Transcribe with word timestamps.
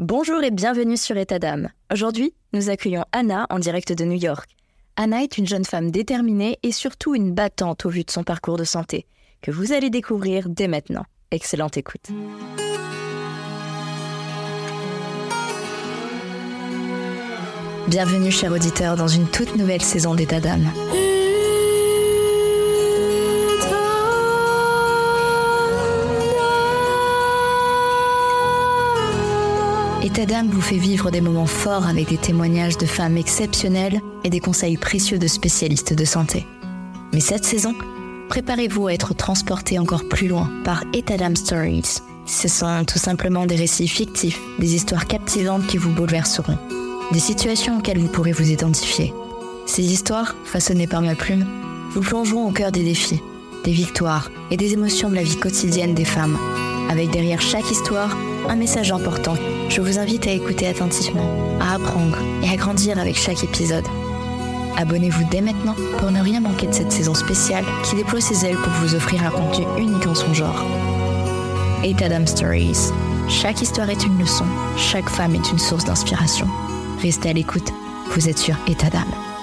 Bonjour 0.00 0.42
et 0.42 0.50
bienvenue 0.50 0.96
sur 0.96 1.16
État 1.16 1.38
d'âme. 1.38 1.68
Aujourd'hui, 1.92 2.34
nous 2.52 2.68
accueillons 2.68 3.04
Anna 3.12 3.46
en 3.48 3.60
direct 3.60 3.92
de 3.92 4.04
New 4.04 4.20
York. 4.20 4.50
Anna 4.96 5.22
est 5.22 5.38
une 5.38 5.46
jeune 5.46 5.64
femme 5.64 5.92
déterminée 5.92 6.58
et 6.64 6.72
surtout 6.72 7.14
une 7.14 7.32
battante 7.32 7.86
au 7.86 7.90
vu 7.90 8.02
de 8.02 8.10
son 8.10 8.24
parcours 8.24 8.56
de 8.56 8.64
santé, 8.64 9.06
que 9.40 9.52
vous 9.52 9.72
allez 9.72 9.90
découvrir 9.90 10.48
dès 10.48 10.66
maintenant. 10.66 11.04
Excellente 11.30 11.76
écoute. 11.76 12.08
Bienvenue, 17.86 18.32
chers 18.32 18.50
auditeurs, 18.50 18.96
dans 18.96 19.06
une 19.06 19.28
toute 19.28 19.54
nouvelle 19.54 19.82
saison 19.82 20.16
d'État 20.16 20.40
d'âme. 20.40 20.72
État 30.04 30.26
d'âme 30.26 30.50
vous 30.50 30.60
fait 30.60 30.76
vivre 30.76 31.10
des 31.10 31.22
moments 31.22 31.46
forts 31.46 31.86
avec 31.86 32.10
des 32.10 32.18
témoignages 32.18 32.76
de 32.76 32.84
femmes 32.84 33.16
exceptionnelles 33.16 34.02
et 34.22 34.28
des 34.28 34.38
conseils 34.38 34.76
précieux 34.76 35.18
de 35.18 35.26
spécialistes 35.26 35.94
de 35.94 36.04
santé. 36.04 36.46
Mais 37.14 37.20
cette 37.20 37.46
saison, 37.46 37.74
préparez-vous 38.28 38.88
à 38.88 38.92
être 38.92 39.14
transporté 39.14 39.78
encore 39.78 40.06
plus 40.06 40.28
loin 40.28 40.50
par 40.62 40.84
État 40.92 41.16
Stories. 41.34 42.02
Ce 42.26 42.48
sont 42.48 42.84
tout 42.84 42.98
simplement 42.98 43.46
des 43.46 43.56
récits 43.56 43.88
fictifs, 43.88 44.38
des 44.58 44.74
histoires 44.74 45.06
captivantes 45.06 45.66
qui 45.66 45.78
vous 45.78 45.90
bouleverseront, 45.90 46.58
des 47.10 47.18
situations 47.18 47.78
auxquelles 47.78 47.98
vous 47.98 48.08
pourrez 48.08 48.32
vous 48.32 48.50
identifier. 48.50 49.14
Ces 49.64 49.90
histoires, 49.90 50.36
façonnées 50.44 50.86
par 50.86 51.00
ma 51.00 51.14
plume, 51.14 51.46
vous 51.92 52.02
plongeront 52.02 52.46
au 52.46 52.52
cœur 52.52 52.72
des 52.72 52.84
défis, 52.84 53.22
des 53.64 53.72
victoires 53.72 54.30
et 54.50 54.56
des 54.56 54.74
émotions 54.74 55.08
de 55.08 55.14
la 55.14 55.22
vie 55.22 55.38
quotidienne 55.38 55.94
des 55.94 56.04
femmes, 56.04 56.38
avec 56.90 57.10
derrière 57.10 57.40
chaque 57.40 57.70
histoire 57.70 58.16
un 58.48 58.56
message 58.56 58.92
important. 58.92 59.34
Je 59.68 59.80
vous 59.80 59.98
invite 59.98 60.26
à 60.26 60.32
écouter 60.32 60.66
attentivement, 60.66 61.58
à 61.60 61.74
apprendre 61.74 62.18
et 62.42 62.50
à 62.50 62.56
grandir 62.56 62.98
avec 62.98 63.16
chaque 63.16 63.42
épisode. 63.42 63.84
Abonnez-vous 64.76 65.24
dès 65.30 65.40
maintenant 65.40 65.74
pour 65.98 66.10
ne 66.10 66.20
rien 66.20 66.40
manquer 66.40 66.66
de 66.66 66.72
cette 66.72 66.92
saison 66.92 67.14
spéciale 67.14 67.64
qui 67.84 67.96
déploie 67.96 68.20
ses 68.20 68.44
ailes 68.44 68.56
pour 68.56 68.72
vous 68.74 68.94
offrir 68.94 69.24
un 69.24 69.30
contenu 69.30 69.64
unique 69.78 70.06
en 70.06 70.14
son 70.14 70.34
genre. 70.34 70.64
Etadam 71.82 72.26
Stories. 72.26 72.90
Chaque 73.28 73.62
histoire 73.62 73.88
est 73.88 74.04
une 74.04 74.18
leçon, 74.18 74.44
chaque 74.76 75.08
femme 75.08 75.34
est 75.34 75.50
une 75.50 75.58
source 75.58 75.84
d'inspiration. 75.84 76.46
Restez 77.00 77.30
à 77.30 77.32
l'écoute, 77.32 77.72
vous 78.10 78.28
êtes 78.28 78.38
sur 78.38 78.56
Etadam. 78.68 79.33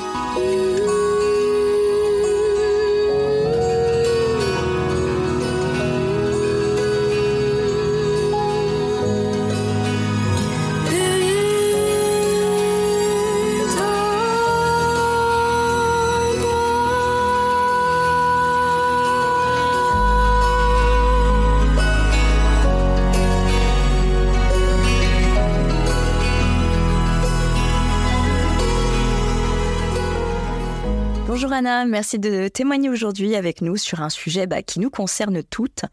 Merci 31.88 32.20
de 32.20 32.48
témoigner 32.48 32.90
aujourd'hui 32.90 33.36
avec 33.36 33.62
nous 33.62 33.76
sur 33.76 34.02
un 34.02 34.10
sujet 34.10 34.46
bah, 34.46 34.62
qui 34.62 34.80
nous 34.80 34.90
concerne 34.90 35.42
toutes, 35.42 35.84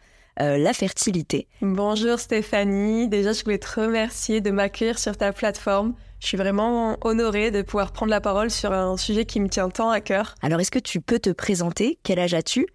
euh, 0.40 0.58
la 0.58 0.72
fertilité. 0.72 1.48
Bonjour 1.62 2.18
Stéphanie, 2.18 3.08
déjà 3.08 3.32
je 3.32 3.42
voulais 3.42 3.58
te 3.58 3.80
remercier 3.80 4.40
de 4.40 4.50
m'accueillir 4.50 4.98
sur 4.98 5.16
ta 5.16 5.32
plateforme. 5.32 5.94
Je 6.20 6.26
suis 6.26 6.36
vraiment 6.36 6.96
honorée 7.02 7.50
de 7.50 7.62
pouvoir 7.62 7.92
prendre 7.92 8.10
la 8.10 8.20
parole 8.20 8.50
sur 8.50 8.72
un 8.72 8.96
sujet 8.96 9.24
qui 9.24 9.40
me 9.40 9.48
tient 9.48 9.68
tant 9.70 9.90
à 9.90 10.00
cœur. 10.00 10.34
Alors 10.42 10.60
est-ce 10.60 10.70
que 10.70 10.78
tu 10.78 11.00
peux 11.00 11.18
te 11.18 11.30
présenter? 11.30 11.98
Quel 12.02 12.18
âge 12.18 12.34
as-tu? 12.34 12.66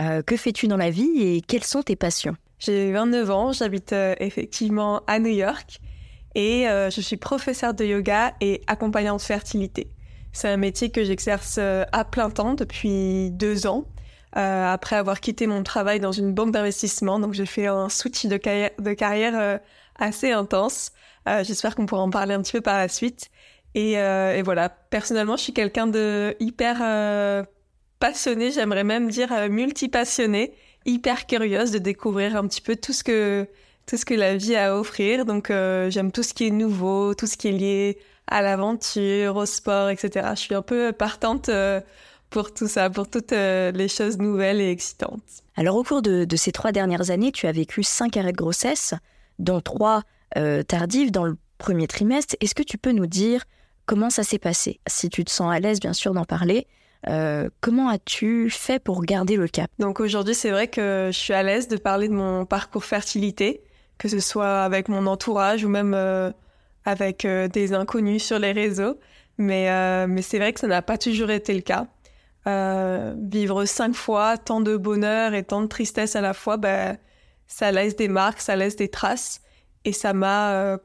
Euh, 0.00 0.22
Que 0.22 0.36
fais-tu 0.36 0.68
dans 0.68 0.76
la 0.76 0.90
vie 0.90 1.20
et 1.20 1.40
quelles 1.42 1.64
sont 1.64 1.82
tes 1.82 1.96
passions? 1.96 2.36
J'ai 2.58 2.92
29 2.92 3.30
ans, 3.30 3.52
j'habite 3.52 3.92
euh, 3.92 4.14
effectivement 4.20 5.02
à 5.06 5.18
New 5.18 5.32
York 5.32 5.80
et 6.34 6.64
je 6.64 7.00
suis 7.02 7.18
professeure 7.18 7.74
de 7.74 7.84
yoga 7.84 8.32
et 8.40 8.62
accompagnante 8.66 9.20
fertilité. 9.20 9.90
C'est 10.32 10.48
un 10.48 10.56
métier 10.56 10.90
que 10.90 11.04
j'exerce 11.04 11.56
euh, 11.58 11.84
à 11.92 12.04
plein 12.04 12.30
temps 12.30 12.54
depuis 12.54 13.30
deux 13.30 13.66
ans, 13.66 13.84
euh, 14.36 14.72
après 14.72 14.96
avoir 14.96 15.20
quitté 15.20 15.46
mon 15.46 15.62
travail 15.62 16.00
dans 16.00 16.12
une 16.12 16.32
banque 16.32 16.52
d'investissement. 16.52 17.18
Donc 17.20 17.34
j'ai 17.34 17.46
fait 17.46 17.66
un 17.66 17.88
switch 17.90 18.26
de 18.26 18.36
carrière, 18.38 18.70
de 18.78 18.92
carrière 18.94 19.38
euh, 19.38 19.58
assez 19.96 20.32
intense. 20.32 20.92
Euh, 21.28 21.44
J'espère 21.44 21.74
qu'on 21.74 21.86
pourra 21.86 22.02
en 22.02 22.10
parler 22.10 22.34
un 22.34 22.42
petit 22.42 22.52
peu 22.52 22.60
par 22.62 22.78
la 22.78 22.88
suite. 22.88 23.30
Et, 23.74 23.98
euh, 23.98 24.34
et 24.34 24.42
voilà, 24.42 24.68
personnellement, 24.68 25.36
je 25.36 25.42
suis 25.42 25.52
quelqu'un 25.52 25.86
de 25.86 26.34
hyper 26.40 26.78
euh, 26.82 27.42
passionné, 28.00 28.50
j'aimerais 28.50 28.84
même 28.84 29.08
dire 29.10 29.48
multipassionné, 29.48 30.52
hyper 30.84 31.26
curieuse 31.26 31.70
de 31.70 31.78
découvrir 31.78 32.36
un 32.36 32.46
petit 32.46 32.60
peu 32.60 32.76
tout 32.76 32.92
ce 32.92 33.04
que 33.04 33.46
tout 33.86 33.96
ce 33.96 34.04
que 34.04 34.14
la 34.14 34.36
vie 34.36 34.54
a 34.54 34.72
à 34.72 34.76
offrir. 34.76 35.24
Donc 35.24 35.48
j'aime 35.48 36.12
tout 36.12 36.22
ce 36.22 36.34
qui 36.34 36.46
est 36.48 36.50
nouveau, 36.50 37.14
tout 37.14 37.26
ce 37.26 37.36
qui 37.36 37.48
est 37.48 37.52
lié 37.52 37.98
à 38.26 38.42
l'aventure, 38.42 39.36
au 39.36 39.46
sport, 39.46 39.90
etc. 39.90 40.28
Je 40.34 40.40
suis 40.40 40.54
un 40.54 40.62
peu 40.62 40.92
partante 40.92 41.48
euh, 41.48 41.80
pour 42.30 42.54
tout 42.54 42.68
ça, 42.68 42.88
pour 42.88 43.08
toutes 43.08 43.32
euh, 43.32 43.72
les 43.72 43.88
choses 43.88 44.18
nouvelles 44.18 44.60
et 44.60 44.70
excitantes. 44.70 45.22
Alors 45.56 45.76
au 45.76 45.84
cours 45.84 46.00
de, 46.02 46.24
de 46.24 46.36
ces 46.36 46.52
trois 46.52 46.72
dernières 46.72 47.10
années, 47.10 47.32
tu 47.32 47.46
as 47.46 47.52
vécu 47.52 47.82
cinq 47.82 48.16
arrêts 48.16 48.32
de 48.32 48.36
grossesse, 48.36 48.94
dont 49.38 49.60
trois 49.60 50.02
euh, 50.38 50.62
tardives 50.62 51.10
dans 51.10 51.24
le 51.24 51.36
premier 51.58 51.86
trimestre. 51.86 52.36
Est-ce 52.40 52.54
que 52.54 52.62
tu 52.62 52.78
peux 52.78 52.92
nous 52.92 53.06
dire 53.06 53.44
comment 53.84 54.08
ça 54.08 54.22
s'est 54.22 54.38
passé? 54.38 54.80
Si 54.86 55.10
tu 55.10 55.24
te 55.24 55.30
sens 55.30 55.52
à 55.52 55.60
l'aise, 55.60 55.78
bien 55.80 55.92
sûr, 55.92 56.14
d'en 56.14 56.24
parler. 56.24 56.66
euh, 57.08 57.48
comment 57.60 57.88
as-tu 57.88 58.48
fait 58.50 58.78
pour 58.78 59.02
garder 59.02 59.36
le 59.36 59.48
cap? 59.48 59.70
Donc 59.78 60.00
aujourd'hui, 60.00 60.34
c'est 60.34 60.50
vrai 60.50 60.68
que 60.68 61.10
je 61.12 61.18
suis 61.18 61.34
à 61.34 61.42
l'aise 61.42 61.68
de 61.68 61.76
parler 61.76 62.08
de 62.08 62.14
mon 62.14 62.46
parcours 62.46 62.84
fertilité, 62.84 63.62
que 63.98 64.08
ce 64.08 64.20
soit 64.20 64.62
avec 64.62 64.88
mon 64.88 65.06
entourage 65.06 65.64
ou 65.64 65.68
même 65.68 65.94
euh, 65.94 66.30
avec 66.84 67.24
euh, 67.24 67.48
des 67.48 67.74
inconnus 67.74 68.24
sur 68.24 68.38
les 68.38 68.52
réseaux. 68.52 68.98
Mais, 69.38 69.70
euh, 69.70 70.06
mais 70.08 70.22
c'est 70.22 70.38
vrai 70.38 70.52
que 70.52 70.60
ça 70.60 70.66
n'a 70.66 70.82
pas 70.82 70.98
toujours 70.98 71.30
été 71.30 71.54
le 71.54 71.62
cas. 71.62 71.86
Euh, 72.46 73.14
vivre 73.16 73.64
cinq 73.66 73.94
fois 73.94 74.36
tant 74.36 74.60
de 74.60 74.76
bonheur 74.76 75.32
et 75.34 75.44
tant 75.44 75.62
de 75.62 75.68
tristesse 75.68 76.16
à 76.16 76.20
la 76.20 76.34
fois, 76.34 76.56
ben, 76.56 76.98
ça 77.46 77.70
laisse 77.70 77.96
des 77.96 78.08
marques, 78.08 78.40
ça 78.40 78.56
laisse 78.56 78.76
des 78.76 78.88
traces. 78.88 79.40
Et 79.84 79.92
ça 79.92 80.12
m'a 80.12 80.52
euh, 80.52 80.78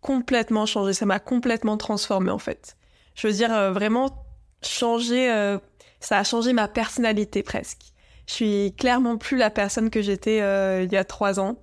complètement 0.00 0.66
changé, 0.66 0.92
ça 0.92 1.06
m'a 1.06 1.18
complètement 1.18 1.76
transformé 1.76 2.30
en 2.30 2.38
fait. 2.38 2.76
Je 3.14 3.26
veux 3.26 3.32
dire, 3.32 3.52
euh, 3.52 3.72
vraiment 3.72 4.24
changé, 4.62 5.30
euh, 5.30 5.58
ça 6.00 6.18
a 6.18 6.24
changé 6.24 6.52
ma 6.52 6.68
personnalité 6.68 7.42
presque. 7.42 7.80
Je 8.26 8.32
suis 8.32 8.74
clairement 8.76 9.16
plus 9.16 9.36
la 9.36 9.50
personne 9.50 9.90
que 9.90 10.02
j'étais 10.02 10.38
il 10.84 10.92
y 10.92 10.96
a 10.96 11.04
trois 11.04 11.40
ans. 11.40 11.56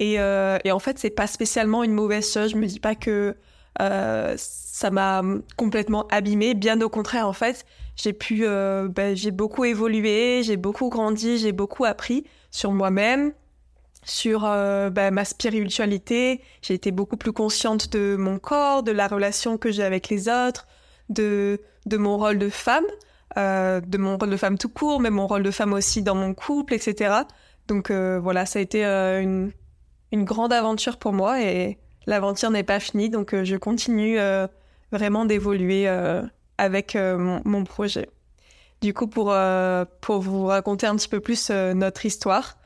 Et, 0.00 0.18
euh, 0.18 0.58
et 0.64 0.72
en 0.72 0.78
fait, 0.78 0.98
c'est 0.98 1.10
pas 1.10 1.26
spécialement 1.26 1.84
une 1.84 1.92
mauvaise 1.92 2.32
chose. 2.32 2.52
Je 2.52 2.56
me 2.56 2.66
dis 2.66 2.80
pas 2.80 2.94
que 2.94 3.36
euh, 3.80 4.34
ça 4.38 4.90
m'a 4.90 5.22
complètement 5.56 6.08
abîmée. 6.08 6.54
Bien 6.54 6.80
au 6.80 6.88
contraire, 6.88 7.28
en 7.28 7.34
fait, 7.34 7.66
j'ai 7.96 8.14
pu, 8.14 8.46
euh, 8.46 8.88
ben, 8.88 9.14
j'ai 9.14 9.30
beaucoup 9.30 9.66
évolué, 9.66 10.42
j'ai 10.42 10.56
beaucoup 10.56 10.88
grandi, 10.88 11.36
j'ai 11.36 11.52
beaucoup 11.52 11.84
appris 11.84 12.24
sur 12.50 12.72
moi-même, 12.72 13.34
sur 14.02 14.40
ben, 14.40 15.10
ma 15.12 15.26
spiritualité. 15.26 16.40
J'ai 16.62 16.74
été 16.74 16.92
beaucoup 16.92 17.18
plus 17.18 17.32
consciente 17.32 17.92
de 17.92 18.16
mon 18.16 18.38
corps, 18.38 18.82
de 18.82 18.92
la 18.92 19.06
relation 19.06 19.58
que 19.58 19.70
j'ai 19.70 19.82
avec 19.82 20.08
les 20.08 20.30
autres, 20.30 20.66
de, 21.10 21.60
mon 21.92 22.16
rôle 22.16 22.38
de 22.38 22.48
femme, 22.48 22.86
de 23.36 23.98
mon 23.98 24.16
rôle 24.16 24.30
de 24.30 24.36
femme 24.38 24.56
tout 24.56 24.70
court, 24.70 24.98
mais 24.98 25.10
mon 25.10 25.26
rôle 25.26 25.42
de 25.42 25.50
femme 25.50 25.74
aussi 25.74 26.00
dans 26.00 26.14
mon 26.14 26.32
couple, 26.32 26.72
etc. 26.72 27.16
Donc 27.68 27.90
voilà, 27.90 28.46
ça 28.46 28.58
a 28.60 28.62
été 28.62 28.82
une, 28.84 29.52
une 30.12 30.24
grande 30.24 30.52
aventure 30.52 30.96
pour 30.96 31.12
moi 31.12 31.42
et 31.42 31.78
l'aventure 32.06 32.50
n'est 32.50 32.64
pas 32.64 32.80
finie, 32.80 33.10
donc 33.10 33.34
euh, 33.34 33.44
je 33.44 33.56
continue 33.56 34.18
euh, 34.18 34.46
vraiment 34.92 35.24
d'évoluer 35.24 35.88
euh, 35.88 36.22
avec 36.58 36.94
mon, 36.94 37.64
projet. 37.64 38.08
Du 38.82 38.92
coup, 38.92 39.06
pour, 39.06 39.34
pour 40.02 40.20
vous 40.20 40.46
raconter 40.46 40.86
un 40.86 40.96
petit 40.96 41.08
peu 41.08 41.20
plus 41.20 41.50
notre 41.50 42.04
histoire, 42.04 42.58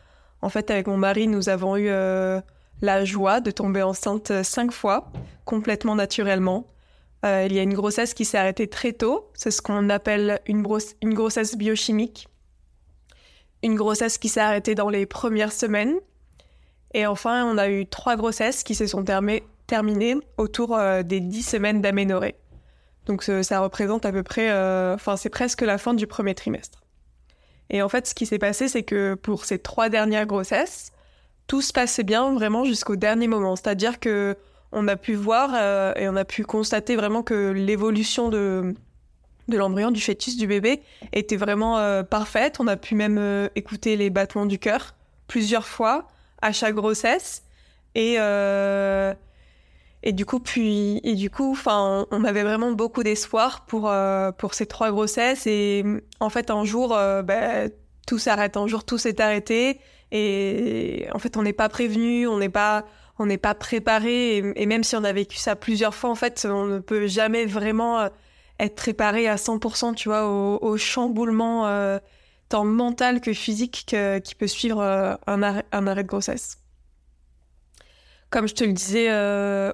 en 0.43 0.49
fait, 0.49 0.69
avec 0.71 0.89
mon 0.89 0.97
mari, 0.97 1.29
nous 1.29 1.49
avons 1.49 1.77
eu 1.77 1.87
la 1.87 3.05
joie 3.05 3.39
de 3.39 3.53
tomber 3.53 3.83
enceinte 3.83 4.43
cinq 4.43 4.73
fois, 4.73 5.13
complètement 5.45 5.95
naturellement. 5.95 6.67
Il 7.23 7.53
y 7.53 7.59
a 7.61 7.63
une 7.63 7.75
grossesse 7.75 8.15
qui 8.15 8.25
s'est 8.25 8.39
arrêtée 8.39 8.67
très 8.67 8.93
tôt, 8.93 9.31
c'est 9.35 9.53
ce 9.53 9.63
qu'on 9.63 9.89
appelle 9.91 10.41
une 10.47 10.63
grossesse 10.63 11.57
biochimique. 11.57 12.27
Une 13.63 13.77
grossesse 13.77 14.19
qui 14.19 14.29
s'est 14.29 14.41
arrêtée 14.41 14.75
dans 14.75 14.89
les 14.89 15.07
premières 15.07 15.53
semaines. 15.53 15.95
Et 16.95 17.07
enfin, 17.07 17.45
on 17.45 17.59
a 17.59 17.69
eu 17.69 17.87
trois 17.87 18.17
grossesses 18.17 18.63
qui 18.63 18.77
se 18.77 18.87
sont 18.87 19.03
termi- 19.03 19.43
terminées 19.67 20.17
autour 20.39 20.77
euh, 20.77 21.03
des 21.03 21.21
dix 21.21 21.43
semaines 21.43 21.83
d'aménorrhée. 21.83 22.37
Donc 23.07 23.23
ça 23.23 23.61
représente 23.61 24.07
à 24.07 24.13
peu 24.13 24.23
près, 24.23 24.51
euh, 24.51 24.95
enfin 24.95 25.19
c'est 25.19 25.29
presque 25.29 25.61
la 25.61 25.77
fin 25.77 25.93
du 25.93 26.07
premier 26.07 26.35
trimestre. 26.35 26.81
Et 27.69 27.83
en 27.83 27.89
fait, 27.91 28.07
ce 28.07 28.15
qui 28.15 28.25
s'est 28.25 28.39
passé, 28.39 28.69
c'est 28.69 28.83
que 28.83 29.13
pour 29.15 29.45
ces 29.45 29.59
trois 29.59 29.91
dernières 29.91 30.25
grossesses, 30.25 30.91
tout 31.47 31.61
se 31.61 31.73
passait 31.73 32.03
bien 32.03 32.33
vraiment 32.33 32.65
jusqu'au 32.65 32.97
dernier 32.97 33.29
moment. 33.29 33.57
C'est-à-dire 33.57 34.01
que 34.01 34.37
on 34.73 34.89
a 34.89 34.97
pu 34.97 35.15
voir 35.15 35.51
euh, 35.55 35.93
et 35.97 36.09
on 36.09 36.17
a 36.17 36.25
pu 36.25 36.45
constater 36.45 36.97
vraiment 36.97 37.23
que 37.23 37.51
l'évolution 37.51 38.31
de, 38.31 38.75
l'embryon, 39.49 39.91
du 39.91 40.01
fœtus, 40.01 40.37
du 40.37 40.47
bébé 40.47 40.81
était 41.13 41.37
vraiment 41.37 42.03
parfaite. 42.05 42.57
On 42.59 42.67
a 42.67 42.77
pu 42.77 42.95
même 42.95 43.51
écouter 43.55 43.97
les 43.97 44.09
battements 44.09 44.47
du 44.47 44.59
cœur 44.59 44.95
plusieurs 45.27 45.67
fois 45.67 46.09
à 46.45 46.53
chaque 46.53 46.75
grossesse. 46.75 47.43
Et, 47.95 48.17
et 50.03 50.13
du 50.13 50.27
coup, 50.27 50.41
puis, 50.41 51.01
et 51.05 51.15
du 51.15 51.31
coup, 51.31 51.53
enfin, 51.53 52.07
on 52.11 52.25
avait 52.25 52.43
vraiment 52.43 52.73
beaucoup 52.73 53.03
d'espoir 53.03 53.67
pour, 53.67 53.93
pour 54.39 54.55
ces 54.55 54.67
trois 54.67 54.91
grossesses. 54.91 55.47
Et 55.47 55.85
en 56.21 56.29
fait, 56.29 56.51
un 56.51 56.65
jour, 56.65 56.89
bah, 56.89 57.69
tout 58.07 58.19
s'arrête. 58.19 58.57
Un 58.57 58.67
jour, 58.67 58.85
tout 58.85 58.99
s'est 58.99 59.21
arrêté. 59.21 59.81
Et 60.13 61.07
en 61.13 61.19
fait, 61.19 61.37
on 61.37 61.43
n'est 61.43 61.53
pas 61.53 61.69
prévenu, 61.69 62.27
on 62.27 62.39
n'est 62.39 62.49
pas 62.49 62.85
on 63.19 63.27
n'est 63.27 63.39
pas 63.39 63.55
préparé 63.55 64.39
et, 64.39 64.67
même 64.67 64.85
si 64.85 64.97
on 64.97 65.05
a 65.05 65.13
vécu 65.13 65.37
ça 65.37 65.57
plusieurs 65.57 65.95
fois, 65.95 66.11
en 66.11 66.15
fait, 66.15 66.47
on 66.51 66.67
ne 66.67 66.79
peut 66.79 67.07
jamais 67.07 67.47
vraiment 67.47 68.01
euh, 68.01 68.09
être 68.59 68.75
préparé 68.75 69.29
à 69.29 69.37
100%, 69.37 69.95
tu 69.95 70.09
vois, 70.09 70.27
au, 70.27 70.77
chamboulement 70.77 71.67
euh, 71.67 71.99
tant 72.49 72.65
mental 72.65 73.21
que 73.21 73.33
physique 73.33 73.95
qui 74.25 74.35
peut 74.35 74.47
suivre 74.47 74.81
euh, 74.81 75.15
un, 75.27 75.43
arrêt, 75.43 76.03
de 76.03 76.09
grossesse. 76.09 76.59
Comme 78.31 78.49
je 78.49 78.55
te 78.55 78.65
le 78.65 78.73
disais 78.73 79.09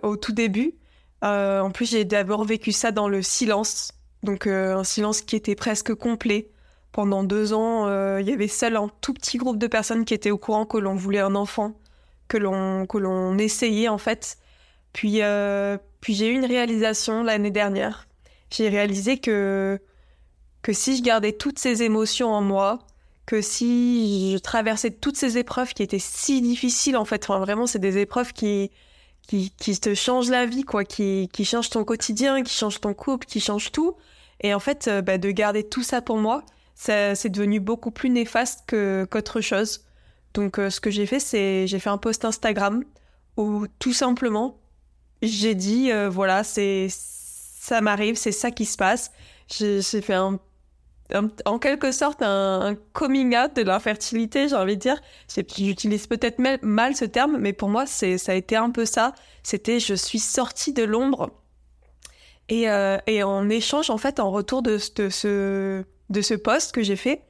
au 0.02 0.16
tout 0.16 0.32
début, 0.32 0.74
en 1.22 1.70
plus 1.70 1.90
j'ai 1.90 2.04
d'abord 2.04 2.44
vécu 2.44 2.72
ça 2.72 2.92
dans 2.92 3.08
le 3.08 3.22
silence, 3.22 3.92
donc 4.22 4.46
un 4.46 4.84
silence 4.84 5.22
qui 5.22 5.36
était 5.36 5.54
presque 5.54 5.94
complet. 5.94 6.50
Pendant 6.92 7.24
deux 7.24 7.54
ans, 7.54 7.86
il 8.18 8.28
y 8.28 8.32
avait 8.32 8.48
seul 8.48 8.76
un 8.76 8.90
tout 9.00 9.14
petit 9.14 9.38
groupe 9.38 9.56
de 9.56 9.66
personnes 9.66 10.04
qui 10.04 10.12
étaient 10.12 10.30
au 10.30 10.36
courant 10.36 10.66
que 10.66 10.76
l'on 10.76 10.94
voulait 10.94 11.20
un 11.20 11.34
enfant 11.34 11.74
que 12.30 12.38
l'on 12.38 12.86
que 12.86 12.96
l'on 12.96 13.36
essayait 13.36 13.88
en 13.88 13.98
fait. 13.98 14.38
Puis 14.94 15.22
euh, 15.22 15.76
puis 16.00 16.14
j'ai 16.14 16.28
eu 16.28 16.34
une 16.34 16.46
réalisation 16.46 17.22
l'année 17.22 17.50
dernière. 17.50 18.08
J'ai 18.50 18.70
réalisé 18.70 19.18
que 19.18 19.78
que 20.62 20.72
si 20.72 20.96
je 20.96 21.02
gardais 21.02 21.32
toutes 21.32 21.58
ces 21.58 21.82
émotions 21.82 22.32
en 22.32 22.42
moi, 22.42 22.78
que 23.26 23.40
si 23.40 24.32
je 24.32 24.38
traversais 24.38 24.90
toutes 24.90 25.16
ces 25.16 25.38
épreuves 25.38 25.72
qui 25.72 25.82
étaient 25.82 25.98
si 25.98 26.40
difficiles 26.42 26.96
en 26.96 27.04
fait, 27.04 27.24
enfin, 27.24 27.38
vraiment 27.38 27.66
c'est 27.66 27.78
des 27.78 27.98
épreuves 27.98 28.32
qui 28.32 28.70
qui, 29.28 29.52
qui 29.58 29.78
te 29.78 29.94
changent 29.94 30.30
la 30.30 30.46
vie 30.46 30.64
quoi, 30.64 30.84
qui 30.84 31.28
qui 31.32 31.44
changent 31.44 31.70
ton 31.70 31.84
quotidien, 31.84 32.42
qui 32.42 32.52
changent 32.54 32.80
ton 32.80 32.94
couple, 32.94 33.26
qui 33.26 33.40
changent 33.40 33.72
tout. 33.72 33.96
Et 34.40 34.54
en 34.54 34.58
fait, 34.60 34.88
euh, 34.88 35.02
bah, 35.02 35.18
de 35.18 35.30
garder 35.30 35.62
tout 35.62 35.82
ça 35.82 36.02
pour 36.02 36.16
moi, 36.16 36.44
ça 36.74 37.14
c'est 37.14 37.28
devenu 37.28 37.60
beaucoup 37.60 37.90
plus 37.90 38.10
néfaste 38.10 38.64
que 38.66 39.06
qu'autre 39.10 39.40
chose. 39.40 39.84
Donc, 40.34 40.58
euh, 40.58 40.70
ce 40.70 40.80
que 40.80 40.90
j'ai 40.90 41.06
fait, 41.06 41.20
c'est 41.20 41.66
j'ai 41.66 41.78
fait 41.78 41.90
un 41.90 41.98
post 41.98 42.24
Instagram 42.24 42.84
où 43.36 43.66
tout 43.78 43.92
simplement 43.92 44.58
j'ai 45.22 45.54
dit 45.54 45.92
euh, 45.92 46.08
voilà, 46.08 46.44
c'est 46.44 46.88
ça 46.90 47.80
m'arrive, 47.80 48.16
c'est 48.16 48.32
ça 48.32 48.50
qui 48.50 48.64
se 48.64 48.76
passe. 48.76 49.12
J'ai 49.48 49.82
fait 49.82 50.14
un, 50.14 50.38
en 51.44 51.58
quelque 51.58 51.92
sorte 51.92 52.22
un, 52.22 52.76
coming 52.92 53.36
out 53.36 53.54
de 53.56 53.62
l'infertilité, 53.62 54.48
j'ai 54.48 54.56
envie 54.56 54.76
de 54.76 54.80
dire. 54.80 55.00
J'utilise 55.28 56.06
peut-être 56.06 56.38
mal, 56.62 56.96
ce 56.96 57.04
terme, 57.04 57.36
mais 57.38 57.52
pour 57.52 57.68
moi, 57.68 57.86
ça 57.86 58.06
a 58.06 58.34
été 58.34 58.56
un 58.56 58.70
peu 58.70 58.84
ça. 58.84 59.14
C'était 59.42 59.80
je 59.80 59.94
suis 59.94 60.18
sortie 60.18 60.72
de 60.72 60.84
l'ombre. 60.84 61.30
Et, 62.48 62.68
euh, 62.68 62.98
en 63.24 63.48
échange, 63.48 63.90
en 63.90 63.98
fait, 63.98 64.20
en 64.20 64.30
retour 64.30 64.62
de, 64.62 64.78
ce 64.78 65.84
de 66.10 66.22
ce 66.22 66.34
post 66.34 66.72
que 66.72 66.82
j'ai 66.82 66.96
fait, 66.96 67.22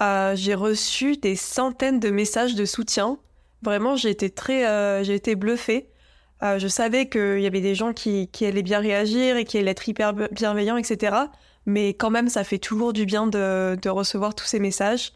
euh, 0.00 0.36
j'ai 0.36 0.54
reçu 0.54 1.16
des 1.16 1.34
centaines 1.34 1.98
de 1.98 2.10
messages 2.10 2.54
de 2.54 2.64
soutien. 2.64 3.18
Vraiment, 3.62 3.96
j'ai 3.96 4.10
été 4.10 4.30
très, 4.30 4.66
euh, 4.66 5.02
j'ai 5.02 5.14
été 5.14 5.34
bluffée. 5.34 5.88
Je 6.58 6.66
savais 6.66 7.08
qu'il 7.08 7.38
y 7.38 7.46
avait 7.46 7.60
des 7.60 7.76
gens 7.76 7.92
qui, 7.92 8.26
qui, 8.26 8.44
allaient 8.46 8.64
bien 8.64 8.80
réagir 8.80 9.36
et 9.36 9.44
qui 9.44 9.58
allaient 9.58 9.70
être 9.70 9.88
hyper 9.88 10.12
bienveillants, 10.12 10.76
etc. 10.76 11.14
Mais 11.66 11.94
quand 11.94 12.10
même, 12.10 12.28
ça 12.28 12.44
fait 12.44 12.58
toujours 12.58 12.92
du 12.92 13.06
bien 13.06 13.26
de, 13.26 13.76
de 13.80 13.88
recevoir 13.88 14.34
tous 14.34 14.46
ces 14.46 14.58
messages. 14.58 15.12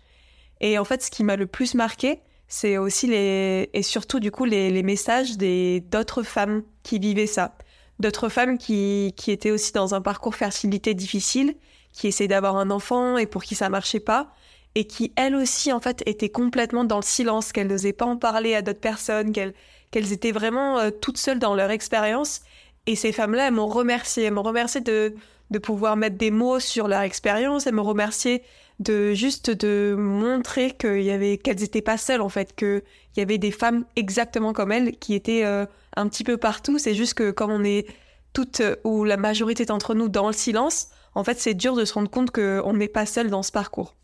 Et 0.61 0.79
en 0.79 0.85
fait, 0.85 1.03
ce 1.03 1.11
qui 1.11 1.25
m'a 1.25 1.37
le 1.37 1.47
plus 1.47 1.75
marqué, 1.75 2.21
c'est 2.49 2.79
aussi 2.79 3.09
les 3.09 3.71
et 3.73 3.83
surtout 3.83 4.21
du 4.21 4.31
coup 4.31 4.45
les, 4.45 4.71
les 4.71 4.83
messages 4.85 5.37
des 5.37 5.81
d'autres 5.81 6.23
femmes 6.23 6.63
qui 6.85 6.99
vivaient 6.99 7.27
ça, 7.27 7.57
d'autres 7.99 8.29
femmes 8.29 8.57
qui 8.57 9.13
qui 9.17 9.33
étaient 9.33 9.51
aussi 9.51 9.73
dans 9.73 9.95
un 9.95 10.01
parcours 10.01 10.37
fertilité 10.37 10.95
difficile, 10.95 11.57
qui 11.93 12.07
essayaient 12.09 12.29
d'avoir 12.29 12.57
un 12.57 12.71
enfant 12.71 13.19
et 13.19 13.27
pour 13.27 13.43
qui 13.43 13.57
ça 13.57 13.69
marchait 13.69 14.01
pas 14.01 14.33
et 14.77 14.87
qui 14.87 15.13
elles 15.17 15.35
aussi 15.35 15.73
en 15.73 15.81
fait 15.81 16.03
étaient 16.07 16.29
complètement 16.29 16.85
dans 16.85 16.99
le 16.99 17.03
silence, 17.03 17.51
qu'elles 17.51 17.67
n'osaient 17.67 17.95
pas 17.95 18.05
en 18.05 18.19
parler 18.19 18.55
à 18.55 18.63
d'autres 18.63 18.81
personnes, 18.81 19.33
qu'elles 19.33 19.55
qu'elles 19.91 20.13
étaient 20.13 20.33
vraiment 20.33 20.79
euh, 20.79 20.91
toutes 20.91 21.17
seules 21.19 21.39
dans 21.39 21.55
leur 21.55 21.71
expérience. 21.71 22.43
Et 22.87 22.95
ces 22.95 23.13
femmes-là, 23.13 23.49
elles 23.49 23.55
m'ont 23.55 23.67
remercié, 23.67 24.25
elles 24.25 24.35
m'ont 24.35 24.43
remercié 24.43 24.81
de 24.81 25.15
de 25.51 25.59
pouvoir 25.59 25.97
mettre 25.97 26.17
des 26.17 26.31
mots 26.31 26.61
sur 26.61 26.89
leur 26.89 27.03
expérience, 27.03 27.67
elles 27.67 27.75
m'ont 27.75 27.83
remercié 27.83 28.43
de 28.79 29.15
juste 29.15 29.51
de 29.51 29.95
montrer 29.99 30.73
qu'il 30.73 31.03
y 31.03 31.11
avait 31.11 31.39
qu'elles 31.39 31.63
étaient 31.63 31.83
pas 31.83 31.97
seules 31.97 32.21
en 32.21 32.29
fait, 32.29 32.55
qu'il 32.55 32.83
y 33.17 33.21
avait 33.21 33.39
des 33.39 33.51
femmes 33.51 33.85
exactement 33.97 34.53
comme 34.53 34.73
elles 34.73 34.99
qui 34.99 35.15
étaient 35.15 35.45
euh, 35.45 35.65
un 35.97 36.09
petit 36.09 36.25
peu 36.25 36.37
partout. 36.37 36.79
C'est 36.79 36.95
juste 36.95 37.15
que 37.15 37.31
comme 37.31 37.51
on 37.51 37.65
est 37.65 37.87
toutes 38.33 38.63
ou 38.85 39.05
la 39.05 39.17
majorité 39.17 39.65
d'entre 39.65 39.95
nous 39.95 40.09
dans 40.09 40.27
le 40.27 40.35
silence, 40.35 40.89
en 41.15 41.25
fait 41.25 41.39
c'est 41.39 41.55
dur 41.55 41.75
de 41.75 41.85
se 41.85 41.95
rendre 41.95 42.11
compte 42.11 42.31
qu'on 42.31 42.73
n'est 42.75 42.89
pas 42.89 43.07
seul 43.07 43.31
dans 43.31 43.43
ce 43.43 43.53
parcours. 43.53 43.95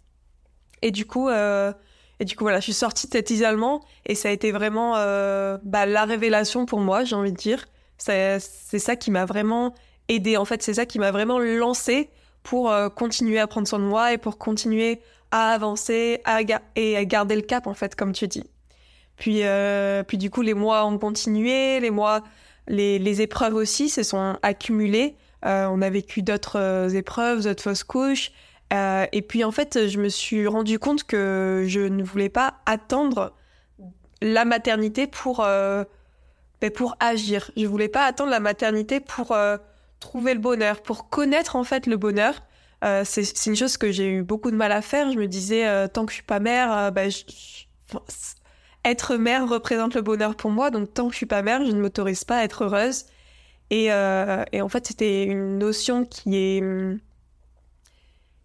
Et 0.80 0.90
du 0.90 1.06
coup, 1.06 1.28
euh, 1.28 1.72
et 2.22 2.24
du 2.24 2.36
coup, 2.36 2.44
voilà, 2.44 2.60
je 2.60 2.64
suis 2.64 2.72
sortie 2.72 3.08
de 3.08 3.12
cet 3.12 3.30
isolement 3.30 3.84
et 4.06 4.14
ça 4.14 4.28
a 4.28 4.32
été 4.32 4.52
vraiment 4.52 4.94
euh, 4.96 5.58
bah, 5.64 5.86
la 5.86 6.04
révélation 6.04 6.66
pour 6.66 6.80
moi, 6.80 7.02
j'ai 7.02 7.16
envie 7.16 7.32
de 7.32 7.36
dire. 7.36 7.66
C'est 7.98 8.38
ça 8.40 8.96
qui 8.96 9.10
m'a 9.10 9.24
vraiment 9.24 9.74
aidé. 10.08 10.36
En 10.36 10.44
fait, 10.44 10.62
c'est 10.62 10.74
ça 10.74 10.86
qui 10.86 10.98
m'a 10.98 11.10
vraiment 11.10 11.38
lancé 11.38 12.10
pour 12.42 12.70
euh, 12.70 12.88
continuer 12.88 13.38
à 13.38 13.46
prendre 13.46 13.68
soin 13.68 13.78
de 13.78 13.84
moi 13.84 14.12
et 14.12 14.18
pour 14.18 14.38
continuer 14.38 15.00
à 15.30 15.52
avancer 15.52 16.20
à 16.24 16.40
et 16.76 16.96
à 16.96 17.04
garder 17.04 17.36
le 17.36 17.42
cap, 17.42 17.66
en 17.66 17.74
fait, 17.74 17.94
comme 17.94 18.12
tu 18.12 18.28
dis. 18.28 18.44
Puis, 19.16 19.44
euh, 19.44 20.02
puis 20.02 20.18
du 20.18 20.30
coup, 20.30 20.42
les 20.42 20.54
mois 20.54 20.84
ont 20.84 20.98
continué, 20.98 21.80
les 21.80 21.90
mois, 21.90 22.22
les, 22.68 22.98
les 22.98 23.22
épreuves 23.22 23.54
aussi 23.54 23.88
se 23.88 24.02
sont 24.02 24.36
accumulées. 24.42 25.16
Euh, 25.44 25.66
on 25.66 25.82
a 25.82 25.90
vécu 25.90 26.22
d'autres 26.22 26.58
euh, 26.58 26.88
épreuves, 26.88 27.44
d'autres 27.44 27.62
fausses 27.62 27.84
couches. 27.84 28.32
Euh, 28.72 29.06
et 29.12 29.22
puis 29.22 29.44
en 29.44 29.50
fait, 29.50 29.88
je 29.88 29.98
me 29.98 30.08
suis 30.08 30.46
rendu 30.46 30.78
compte 30.78 31.04
que 31.04 31.64
je 31.66 31.80
ne 31.80 32.02
voulais 32.02 32.28
pas 32.28 32.54
attendre 32.64 33.34
la 34.22 34.44
maternité 34.44 35.06
pour, 35.06 35.38
ben, 35.38 36.70
pour 36.74 36.96
agir. 37.00 37.50
Je 37.56 37.66
voulais 37.66 37.88
pas 37.88 38.04
attendre 38.04 38.30
la 38.30 38.40
maternité 38.40 39.00
pour 39.00 39.36
trouver 40.02 40.34
le 40.34 40.40
bonheur, 40.40 40.82
pour 40.82 41.08
connaître 41.08 41.56
en 41.56 41.64
fait 41.64 41.86
le 41.86 41.96
bonheur. 41.96 42.34
c'est 43.04 43.46
une 43.46 43.56
chose 43.56 43.76
que 43.76 43.90
j'ai 43.92 44.08
eu 44.08 44.22
beaucoup 44.22 44.50
de 44.50 44.56
mal 44.56 44.72
à 44.72 44.82
faire. 44.82 45.10
Je 45.12 45.18
me 45.18 45.26
disais, 45.26 45.88
tant 45.88 46.04
que 46.04 46.10
je 46.12 46.16
suis 46.16 46.24
pas 46.24 46.40
mère, 46.40 46.92
ben, 46.92 47.10
être 48.84 49.16
mère 49.16 49.48
représente 49.48 49.94
le 49.94 50.02
bonheur 50.02 50.34
pour 50.36 50.50
moi. 50.50 50.70
Donc 50.70 50.92
tant 50.92 51.06
que 51.06 51.12
je 51.12 51.18
suis 51.18 51.26
pas 51.26 51.42
mère, 51.42 51.64
je 51.64 51.70
ne 51.72 51.80
m'autorise 51.80 52.24
pas 52.24 52.38
à 52.38 52.44
être 52.44 52.64
heureuse. 52.64 53.06
Et, 53.70 53.86
et 53.86 54.60
en 54.60 54.68
fait, 54.68 54.86
c'était 54.86 55.24
une 55.24 55.58
notion 55.58 56.04
qui 56.04 56.36
est 56.36 56.62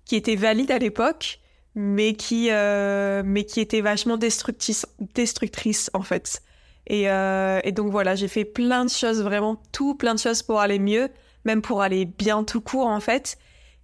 qui 0.08 0.16
était 0.16 0.36
valide 0.36 0.72
à 0.72 0.80
l'époque, 0.80 1.40
mais 1.76 2.14
qui, 2.14 2.48
euh, 2.50 3.22
mais 3.26 3.44
qui 3.44 3.60
était 3.60 3.82
vachement 3.82 4.18
destructrice, 4.18 4.88
destructrice 5.14 5.92
en 5.94 6.02
fait. 6.02 6.42
Et, 6.88 7.10
euh, 7.10 7.60
et 7.64 7.74
donc 7.74 7.92
voilà, 7.92 8.16
j'ai 8.16 8.30
fait 8.30 8.46
plein 8.46 8.86
de 8.86 8.90
choses, 8.90 9.22
vraiment 9.22 9.62
tout 9.72 9.96
plein 9.96 10.16
de 10.16 10.20
choses 10.20 10.42
pour 10.42 10.60
aller 10.60 10.80
mieux, 10.80 11.10
même 11.48 11.64
pour 11.64 11.82
aller 11.82 12.06
bien 12.06 12.44
tout 12.44 12.62
court 12.62 12.88
en 12.88 13.00
fait. 13.00 13.38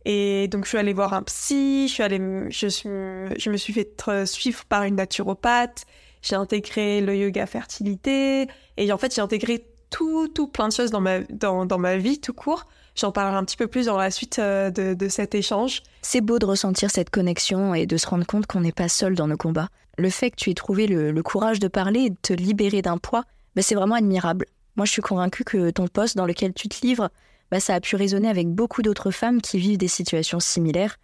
Et 0.06 0.48
donc 0.50 0.66
je 0.66 0.70
suis 0.70 0.78
allée 0.78 0.94
voir 0.94 1.14
un 1.14 1.24
psy, 1.24 1.88
je 1.88 1.94
suis 1.94 2.04
allée, 2.04 2.20
je 2.20 3.50
me 3.50 3.58
suis 3.58 3.74
fait 3.74 4.26
suivre 4.26 4.66
par 4.66 4.84
une 4.84 4.96
naturopathe, 4.96 5.86
j'ai 6.22 6.36
intégré 6.36 7.02
le 7.02 7.16
yoga 7.16 7.46
fertilité, 7.48 8.48
et 8.78 8.92
en 8.92 8.98
fait 8.98 9.16
j'ai 9.16 9.22
intégré 9.22 9.66
tout, 9.90 10.28
tout 10.28 10.48
plein 10.48 10.68
de 10.68 10.74
choses 10.74 10.92
dans 10.92 11.02
ma, 11.02 11.22
dans, 11.22 11.66
dans 11.66 11.78
ma 11.78 11.98
vie 11.98 12.20
tout 12.20 12.34
court 12.34 12.66
J'en 12.96 13.12
parlerai 13.12 13.38
un 13.38 13.44
petit 13.44 13.58
peu 13.58 13.68
plus 13.68 13.88
dans 13.88 13.98
la 13.98 14.12
suite 14.12 14.40
euh, 14.40 14.70
de, 14.70 15.10
cet 15.10 15.34
échange. 15.34 15.82
C'est 16.02 16.22
beau 16.22 16.38
de 16.38 16.46
ressentir 16.46 16.92
cette 16.92 17.10
connexion 17.10 17.74
et 17.74 17.86
de 17.86 17.98
se 17.98 18.08
rendre 18.08 18.26
compte 18.26 18.46
qu'on 18.46 18.60
n'est 18.60 18.72
pas 18.72 18.88
seul 18.90 19.16
dans 19.16 19.28
nos 19.28 19.38
combats. 19.38 19.70
Le 19.98 20.10
fait 20.10 20.32
que 20.32 20.36
tu 20.36 20.50
aies 20.52 20.56
trouvé 20.56 20.88
le, 20.88 21.24
courage 21.24 21.60
de 21.60 21.68
parler 21.68 22.02
et 22.02 22.10
de 22.12 22.18
te 22.22 22.34
libérer 22.34 22.82
d'un 22.82 22.98
poids, 22.98 23.24
bah, 23.56 23.62
c'est 23.62 23.76
vraiment 23.76 23.96
admirable. 23.96 24.46
Moi, 24.76 24.86
je 24.86 24.92
suis 24.92 25.02
convaincue 25.02 25.44
que 25.44 25.72
ton 25.72 25.88
poste 25.88 26.18
dans 26.18 26.26
lequel 26.26 26.54
tu 26.54 26.68
te 26.68 26.86
livres, 26.86 27.10
bah, 27.54 27.60
ça 27.60 27.76
a 27.76 27.80
pu 27.80 27.96
résonner 27.96 28.30
avec 28.30 28.48
beaucoup 28.48 28.82
d'autres 28.82 29.12
femmes 29.12 29.40
qui 29.40 29.60
vivent 29.60 29.78
des 29.78 29.88
situations 29.88 30.40
similaires. 30.40 30.98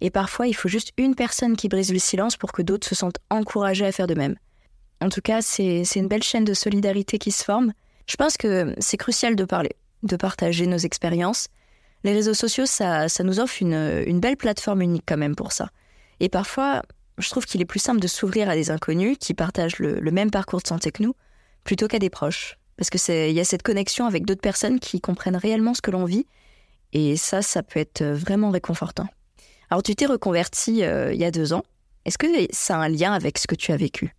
Et 0.00 0.10
parfois, 0.10 0.48
il 0.48 0.52
faut 0.52 0.68
juste 0.68 0.90
une 0.96 1.14
personne 1.14 1.56
qui 1.56 1.68
brise 1.68 1.92
le 1.92 2.00
silence 2.00 2.36
pour 2.36 2.50
que 2.50 2.60
d'autres 2.60 2.88
se 2.88 2.96
sentent 2.96 3.20
encouragées 3.30 3.86
à 3.86 3.92
faire 3.92 4.08
de 4.08 4.14
même. 4.14 4.34
En 5.00 5.10
tout 5.10 5.20
cas, 5.20 5.42
c'est 5.42 5.84
une 5.94 6.08
belle 6.08 6.24
chaîne 6.24 6.44
de 6.44 6.54
solidarité 6.54 7.18
qui 7.18 7.30
se 7.30 7.44
forme. 7.44 7.72
Je 8.08 8.16
pense 8.16 8.36
que 8.36 8.74
c'est 8.80 8.96
crucial 8.96 9.36
de 9.36 9.44
parler 9.44 9.76
de 10.02 10.16
partager 10.16 10.66
nos 10.66 10.76
expériences. 10.76 11.46
Les 12.02 12.12
réseaux 12.12 12.34
sociaux, 12.34 12.66
ça, 12.66 13.06
nous 13.22 13.38
offre 13.38 13.62
une, 13.62 14.02
une, 14.04 14.18
belle 14.18 14.36
plateforme 14.36 14.82
unique 14.82 15.04
quand 15.06 15.16
même 15.16 15.36
pour 15.36 15.52
ça. 15.52 15.70
Et 16.18 16.28
parfois, 16.28 16.82
je 17.18 17.30
trouve 17.30 17.46
qu'il 17.46 17.60
est 17.60 17.64
plus 17.64 17.78
simple 17.78 18.00
de 18.00 18.08
s'ouvrir 18.08 18.50
à 18.50 18.56
des 18.56 18.72
inconnus 18.72 19.18
qui 19.20 19.34
partagent 19.34 19.78
le, 19.78 20.00
même 20.10 20.32
parcours 20.32 20.62
de 20.62 20.66
santé 20.66 20.90
que 20.90 21.04
nous, 21.04 21.14
plutôt 21.62 21.86
qu'à 21.86 22.00
des 22.00 22.10
proches. 22.10 22.58
Parce 22.76 22.90
que 22.90 22.98
c'est 22.98 23.30
il 23.30 23.36
y 23.36 23.40
a 23.40 23.44
cette 23.44 23.62
connexion 23.62 24.06
avec 24.06 24.24
d'autres 24.24 24.40
personnes 24.40 24.80
qui 24.80 25.00
comprennent 25.00 25.36
réellement 25.36 25.74
ce 25.74 25.82
que 25.82 25.90
l'on 25.90 26.04
vit 26.04 26.26
et 26.92 27.16
ça 27.16 27.42
ça 27.42 27.62
peut 27.62 27.80
être 27.80 28.02
vraiment 28.04 28.50
réconfortant. 28.50 29.06
Alors 29.70 29.82
tu 29.82 29.94
t'es 29.94 30.06
reconverti 30.06 30.84
euh, 30.84 31.12
il 31.12 31.20
y 31.20 31.24
a 31.24 31.30
deux 31.30 31.52
ans. 31.52 31.64
Est-ce 32.04 32.18
que 32.18 32.26
ça 32.50 32.76
a 32.76 32.80
un 32.80 32.88
lien 32.88 33.12
avec 33.12 33.38
ce 33.38 33.46
que 33.46 33.54
tu 33.54 33.72
as 33.72 33.76
vécu? 33.76 34.14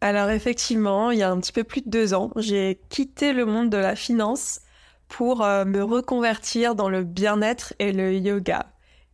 Alors 0.00 0.30
effectivement, 0.30 1.10
il 1.10 1.18
y 1.18 1.22
a 1.22 1.30
un 1.30 1.40
petit 1.40 1.52
peu 1.52 1.64
plus 1.64 1.82
de 1.82 1.90
deux 1.90 2.14
ans, 2.14 2.30
j'ai 2.36 2.80
quitté 2.90 3.32
le 3.32 3.46
monde 3.46 3.70
de 3.70 3.78
la 3.78 3.96
finance 3.96 4.60
pour 5.08 5.42
euh, 5.42 5.64
me 5.64 5.82
reconvertir 5.82 6.74
dans 6.74 6.88
le 6.88 7.04
bien-être 7.04 7.74
et 7.78 7.92
le 7.92 8.14
yoga. 8.14 8.66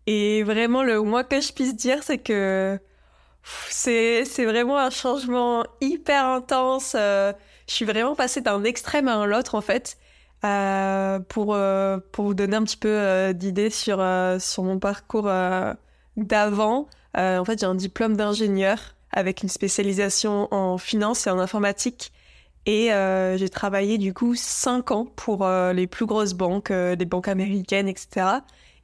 Et 0.06 0.42
vraiment, 0.42 0.82
le 0.82 1.00
moins 1.00 1.22
que 1.22 1.40
je 1.40 1.52
puisse 1.52 1.76
dire, 1.76 2.02
c'est 2.02 2.18
que 2.18 2.78
c'est, 3.68 4.24
vraiment 4.44 4.78
un 4.78 4.90
changement 4.90 5.64
hyper 5.80 6.26
intense. 6.26 6.96
Euh, 6.98 7.32
je 7.68 7.74
suis 7.74 7.84
vraiment 7.84 8.14
passée 8.14 8.40
d'un 8.40 8.64
extrême 8.64 9.08
à 9.08 9.24
l'autre, 9.26 9.54
en 9.54 9.60
fait. 9.60 9.96
Euh, 10.44 11.20
pour, 11.20 11.54
euh, 11.54 11.98
pour 12.10 12.24
vous 12.24 12.34
donner 12.34 12.56
un 12.56 12.64
petit 12.64 12.76
peu 12.76 12.88
euh, 12.88 13.32
d'idées 13.32 13.70
sur, 13.70 14.04
sur 14.40 14.62
mon 14.64 14.78
parcours 14.78 15.30
d'avant, 16.16 16.88
en 17.14 17.44
fait, 17.44 17.60
j'ai 17.60 17.66
un 17.66 17.74
diplôme 17.74 18.16
d'ingénieur 18.16 18.94
avec 19.12 19.42
une 19.42 19.48
spécialisation 19.48 20.52
en 20.52 20.78
finance 20.78 21.26
et 21.26 21.30
en 21.30 21.38
informatique. 21.38 22.12
Et 22.64 22.90
j'ai 23.36 23.48
travaillé 23.48 23.98
du 23.98 24.14
coup 24.14 24.34
cinq 24.34 24.90
ans 24.90 25.06
pour 25.16 25.46
les 25.46 25.86
plus 25.86 26.06
grosses 26.06 26.34
banques, 26.34 26.70
les 26.70 27.04
banques 27.04 27.28
américaines, 27.28 27.88
etc. 27.88 28.26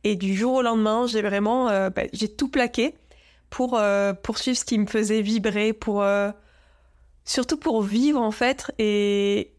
Et 0.04 0.16
du 0.16 0.34
jour 0.34 0.54
au 0.54 0.62
lendemain, 0.62 1.06
j'ai 1.06 1.22
vraiment, 1.22 1.66
bah, 1.90 2.02
j'ai 2.12 2.28
tout 2.28 2.48
plaqué 2.48 2.94
pour 3.50 3.80
poursuivre 4.22 4.58
ce 4.58 4.64
qui 4.64 4.78
me 4.78 4.86
faisait 4.86 5.22
vibrer, 5.22 5.72
pour 5.72 6.04
surtout 7.28 7.58
pour 7.58 7.82
vivre 7.82 8.20
en 8.20 8.32
fait 8.32 8.72
et, 8.78 9.52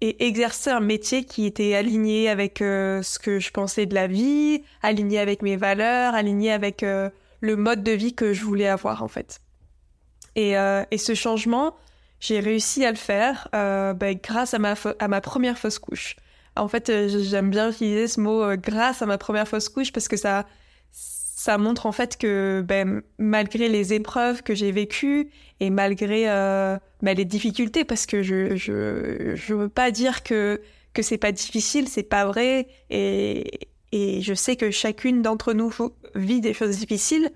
exercer 0.00 0.68
un 0.68 0.80
métier 0.80 1.24
qui 1.24 1.46
était 1.46 1.74
aligné 1.74 2.28
avec 2.28 2.60
euh, 2.60 3.00
ce 3.02 3.18
que 3.18 3.38
je 3.38 3.50
pensais 3.50 3.86
de 3.86 3.94
la 3.94 4.06
vie, 4.06 4.62
aligné 4.82 5.18
avec 5.18 5.40
mes 5.40 5.56
valeurs, 5.56 6.14
aligné 6.14 6.52
avec 6.52 6.82
euh, 6.82 7.08
le 7.40 7.56
mode 7.56 7.82
de 7.82 7.92
vie 7.92 8.14
que 8.14 8.34
je 8.34 8.44
voulais 8.44 8.68
avoir 8.68 9.02
en 9.02 9.08
fait. 9.08 9.40
Et, 10.36 10.58
euh, 10.58 10.84
ce 10.94 11.14
changement, 11.14 11.74
j'ai 12.20 12.40
réussi 12.40 12.84
à 12.84 12.90
le 12.90 12.98
faire 12.98 13.48
ben, 13.52 14.14
grâce 14.22 14.52
à 14.52 14.58
ma 14.58 15.20
première 15.22 15.56
fausse 15.56 15.78
couche. 15.78 16.16
En 16.54 16.68
fait, 16.68 16.92
j'aime 17.08 17.48
bien 17.48 17.70
utiliser 17.70 18.06
ce 18.06 18.20
mot 18.20 18.54
grâce 18.56 19.00
à 19.00 19.06
ma 19.06 19.16
première 19.16 19.48
fausse 19.48 19.70
couche 19.70 19.90
parce 19.90 20.08
que 20.08 20.18
ça, 20.18 20.44
ça 21.44 21.58
montre 21.58 21.84
en 21.84 21.92
fait 21.92 22.16
que 22.16 22.64
ben, 22.66 23.02
malgré 23.18 23.68
les 23.68 23.92
épreuves 23.92 24.42
que 24.42 24.54
j'ai 24.54 24.72
vécues 24.72 25.28
et 25.60 25.68
malgré 25.68 26.30
euh, 26.30 26.78
ben, 27.02 27.14
les 27.14 27.26
difficultés, 27.26 27.84
parce 27.84 28.06
que 28.06 28.22
je 28.22 28.56
je 28.56 29.34
je 29.34 29.52
veux 29.52 29.68
pas 29.68 29.90
dire 29.90 30.22
que 30.22 30.62
que 30.94 31.02
c'est 31.02 31.18
pas 31.18 31.32
difficile, 31.32 31.86
c'est 31.86 32.02
pas 32.02 32.24
vrai, 32.24 32.66
et 32.88 33.68
et 33.92 34.22
je 34.22 34.32
sais 34.32 34.56
que 34.56 34.70
chacune 34.70 35.20
d'entre 35.20 35.52
nous 35.52 35.70
vit 36.14 36.40
des 36.40 36.54
choses 36.54 36.78
difficiles, 36.78 37.30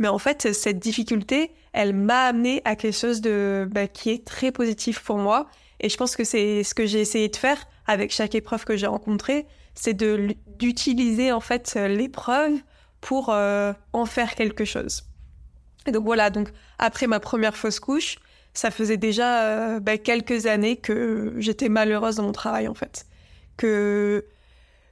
mais 0.00 0.08
en 0.08 0.18
fait 0.18 0.52
cette 0.52 0.80
difficulté, 0.80 1.52
elle 1.72 1.94
m'a 1.94 2.22
amené 2.24 2.62
à 2.64 2.74
quelque 2.74 2.98
chose 2.98 3.20
de 3.20 3.68
ben, 3.70 3.86
qui 3.86 4.10
est 4.10 4.24
très 4.24 4.50
positif 4.50 4.98
pour 5.04 5.18
moi, 5.18 5.46
et 5.78 5.88
je 5.88 5.96
pense 5.96 6.16
que 6.16 6.24
c'est 6.24 6.64
ce 6.64 6.74
que 6.74 6.84
j'ai 6.84 7.00
essayé 7.00 7.28
de 7.28 7.36
faire 7.36 7.64
avec 7.86 8.10
chaque 8.10 8.34
épreuve 8.34 8.64
que 8.64 8.76
j'ai 8.76 8.88
rencontrée, 8.88 9.46
c'est 9.76 9.94
de 9.94 10.34
d'utiliser 10.58 11.30
en 11.30 11.40
fait 11.40 11.76
l'épreuve 11.76 12.54
pour 13.00 13.30
euh, 13.30 13.72
en 13.92 14.06
faire 14.06 14.34
quelque 14.34 14.64
chose. 14.64 15.04
Et 15.86 15.92
donc 15.92 16.04
voilà, 16.04 16.30
donc 16.30 16.48
après 16.78 17.06
ma 17.06 17.20
première 17.20 17.56
fausse 17.56 17.80
couche, 17.80 18.18
ça 18.54 18.70
faisait 18.70 18.96
déjà 18.96 19.42
euh, 19.42 19.80
bah, 19.80 19.98
quelques 19.98 20.46
années 20.46 20.76
que 20.76 21.34
j'étais 21.38 21.68
malheureuse 21.68 22.16
dans 22.16 22.24
mon 22.24 22.32
travail 22.32 22.68
en 22.68 22.74
fait, 22.74 23.06
que 23.56 24.24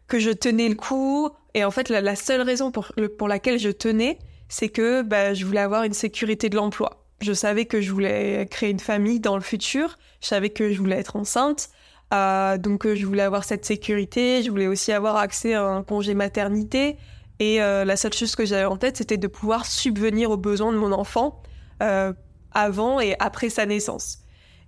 que 0.07 0.19
je 0.19 0.31
tenais 0.31 0.69
le 0.69 0.75
coup. 0.75 1.31
Et 1.55 1.65
en 1.65 1.71
fait, 1.71 1.89
la, 1.89 2.17
seule 2.17 2.43
raison 2.43 2.71
pour, 2.71 3.29
laquelle 3.29 3.59
je 3.59 3.71
tenais, 3.71 4.19
c'est 4.49 4.69
que 4.69 5.03
bah, 5.03 5.35
je 5.35 5.45
voulais 5.47 5.61
avoir 5.61 5.85
une 5.85 5.93
sécurité 5.93 6.49
de 6.49 6.57
l'emploi. 6.57 7.05
Je 7.21 7.33
savais 7.33 7.65
que 7.65 7.81
je 7.81 7.91
voulais 7.91 8.47
créer 8.51 8.71
une 8.71 8.81
famille 8.81 9.21
dans 9.21 9.37
le 9.37 9.41
futur. 9.41 9.97
Je 10.21 10.27
savais 10.27 10.51
que 10.51 10.73
je 10.73 10.79
voulais 10.79 10.97
être 10.99 11.17
enceinte. 11.17 11.71
Euh, 12.13 12.59
donc 12.59 12.87
je 12.87 13.07
voulais 13.07 13.23
avoir 13.23 13.45
cette 13.45 13.65
sécurité. 13.65 14.43
Je 14.43 14.51
voulais 14.51 14.67
aussi 14.67 14.93
avoir 14.93 15.17
accès 15.17 15.55
à 15.55 15.65
un 15.65 15.83
congé 15.83 16.15
maternité. 16.15 16.97
Et 17.41 17.61
euh, 17.61 17.85
la 17.85 17.97
seule 17.97 18.13
chose 18.13 18.37
que 18.37 18.45
j'avais 18.45 18.65
en 18.65 18.77
tête, 18.77 18.97
c'était 18.97 19.17
de 19.17 19.27
pouvoir 19.27 19.67
subvenir 19.67 20.31
aux 20.31 20.37
besoins 20.37 20.73
de 20.73 20.79
mon 20.79 20.93
enfant 20.93 21.43
euh, 21.83 22.13
avant 22.53 23.01
et 23.01 23.17
après 23.19 23.49
sa 23.51 23.67
naissance. 23.67 24.19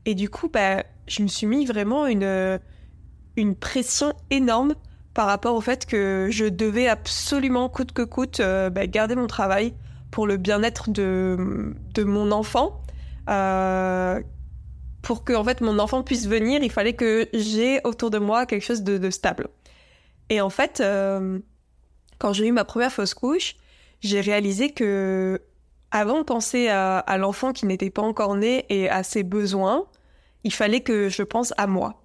Et 0.05 0.15
du 0.15 0.29
coup, 0.29 0.49
bah, 0.49 0.85
je 1.07 1.23
me 1.23 1.29
suis 1.29 1.47
mis 1.47 1.65
vraiment 1.65 2.07
une, 2.07 2.61
une 3.37 3.55
pression 3.55 4.13
énorme 4.31 4.75
par 5.15 5.27
rapport 5.27 5.55
au 5.55 5.61
fait 5.61 5.87
que 5.87 6.29
je 6.31 6.45
devais 6.45 6.89
absolument, 6.89 7.69
coûte 7.69 7.93
que 7.93 8.03
coûte, 8.03 8.41
euh, 8.41 8.69
bah, 8.69 8.87
garder 8.87 9.15
mon 9.15 9.27
travail 9.27 9.73
pour 10.11 10.27
le 10.27 10.37
bien-être 10.37 10.91
de, 10.91 11.75
de 11.95 12.05
mon 12.05 12.33
enfant. 12.33 12.83
pour 15.03 15.25
que 15.25 15.33
en 15.35 15.45
fait 15.45 15.61
mon 15.61 15.79
enfant 15.79 16.03
puisse 16.03 16.27
venir, 16.27 16.63
il 16.63 16.71
fallait 16.71 16.95
que 16.95 17.29
j'ai 17.33 17.81
autour 17.85 18.11
de 18.11 18.19
moi 18.19 18.45
quelque 18.45 18.65
chose 18.65 18.83
de, 18.83 18.99
de 18.99 19.11
stable. 19.11 19.49
Et 20.29 20.41
en 20.41 20.51
fait, 20.51 20.83
quand 22.19 22.33
j'ai 22.33 22.47
eu 22.47 22.53
ma 22.53 22.65
première 22.65 22.93
fausse 22.93 23.15
couche, 23.15 23.57
j'ai 24.01 24.21
réalisé 24.21 24.73
que 24.73 25.41
avant 25.91 26.19
de 26.19 26.25
penser 26.25 26.69
à, 26.69 27.17
l'enfant 27.19 27.53
qui 27.53 27.67
n'était 27.67 27.91
pas 27.91 28.03
encore 28.03 28.37
né 28.37 28.67
et 28.69 28.89
à 28.89 29.03
ses 29.03 29.23
besoins, 29.23 29.87
il 30.45 30.53
fallait 30.53 30.81
que 30.81 31.09
je 31.09 31.23
pense 31.23 31.55
à 31.57 31.67
moi. 31.67 32.03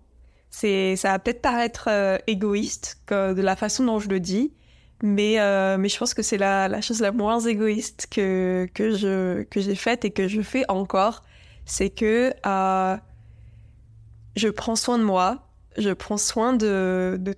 C'est, 0.50 0.96
ça 0.96 1.12
va 1.12 1.20
peut-être 1.20 1.42
paraître 1.42 1.88
euh, 1.90 2.18
égoïste 2.28 3.02
de 3.10 3.42
la 3.42 3.56
façon 3.56 3.86
dont 3.86 4.00
je 4.00 4.10
le 4.10 4.20
dis, 4.20 4.54
mais 5.02 5.40
euh, 5.40 5.78
mais 5.78 5.90
je 5.90 5.98
pense 5.98 6.14
que 6.14 6.22
c'est 6.22 6.38
la, 6.38 6.68
la 6.68 6.82
chose 6.82 7.02
la 7.02 7.12
moins 7.12 7.40
égoïste 7.40 8.08
que 8.12 8.68
que 8.74 8.92
je 8.92 9.44
que 9.44 9.62
j'ai 9.62 9.76
faite 9.76 10.06
et 10.06 10.12
que 10.12 10.28
je 10.28 10.42
fais 10.42 10.64
encore, 10.70 11.24
c'est 11.66 11.90
que 11.90 12.34
euh, 12.46 12.98
je 14.36 14.50
prends 14.50 14.76
soin 14.76 14.98
de 14.98 15.04
moi, 15.04 15.48
je 15.78 15.92
prends 15.92 16.18
soin 16.18 16.54
de 16.54 17.18
de 17.20 17.36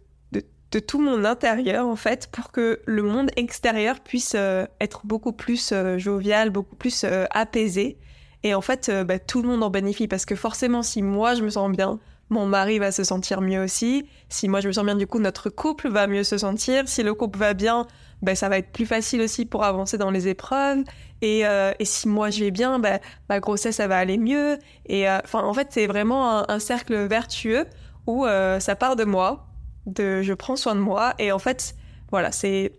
de 0.74 0.80
tout 0.80 1.00
mon 1.00 1.24
intérieur 1.24 1.88
en 1.88 1.96
fait 1.96 2.28
pour 2.32 2.52
que 2.52 2.82
le 2.86 3.04
monde 3.04 3.30
extérieur 3.36 4.00
puisse 4.00 4.34
euh, 4.36 4.66
être 4.82 5.02
beaucoup 5.06 5.32
plus 5.32 5.72
euh, 5.72 6.00
jovial, 6.00 6.50
beaucoup 6.50 6.76
plus 6.76 7.04
euh, 7.04 7.26
apaisé. 7.30 7.98
Et 8.42 8.56
en 8.56 8.62
fait, 8.62 8.92
bah, 9.06 9.20
tout 9.20 9.42
le 9.42 9.48
monde 9.48 9.64
en 9.64 9.70
bénéficie 9.70 10.10
parce 10.10 10.26
que 10.26 10.36
forcément, 10.36 10.84
si 10.84 11.02
moi 11.02 11.34
je 11.34 11.44
me 11.44 11.50
sens 11.50 11.72
bien, 11.72 12.00
mon 12.30 12.46
mari 12.46 12.78
va 12.78 12.92
se 12.92 13.06
sentir 13.06 13.40
mieux 13.40 13.64
aussi. 13.64 14.06
Si 14.28 14.50
moi 14.50 14.60
je 14.60 14.68
me 14.68 14.74
sens 14.74 14.84
bien, 14.84 14.96
du 14.96 15.08
coup, 15.08 15.20
notre 15.20 15.50
couple 15.50 15.88
va 15.88 16.08
mieux 16.08 16.26
se 16.26 16.38
sentir. 16.38 16.90
Si 16.90 17.04
le 17.04 17.14
couple 17.14 17.40
va 17.40 17.54
bien, 17.54 17.88
bah, 18.22 18.36
ça 18.36 18.50
va 18.50 18.58
être 18.58 18.74
plus 18.74 18.86
facile 18.86 19.22
aussi 19.22 19.46
pour 19.46 19.64
avancer 19.64 19.98
dans 19.98 20.12
les 20.12 20.28
épreuves. 20.28 20.84
Et, 21.22 21.44
et 21.44 21.86
si 21.86 22.10
moi 22.10 22.32
je 22.32 22.44
vais 22.44 22.52
bien, 22.52 22.80
bah, 22.80 23.00
ma 23.30 23.40
grossesse, 23.40 23.78
ça 23.78 23.88
va 23.88 23.98
aller 23.98 24.18
mieux. 24.18 24.58
Et 24.88 25.08
en 25.08 25.54
fait, 25.54 25.68
c'est 25.70 25.88
vraiment 25.88 26.40
un, 26.40 26.46
un, 26.50 26.60
cercle 26.60 26.96
vertueux 27.08 27.66
où 28.08 28.26
ça 28.60 28.76
part 28.76 28.98
de 28.98 29.06
moi, 29.06 29.53
de 29.86 30.22
je 30.22 30.34
prends 30.34 30.56
soin 30.56 30.76
de 30.76 30.80
moi 30.80 31.14
et 31.20 31.32
en 31.32 31.40
fait 31.40 31.76
voilà 32.12 32.32
c'est 32.32 32.72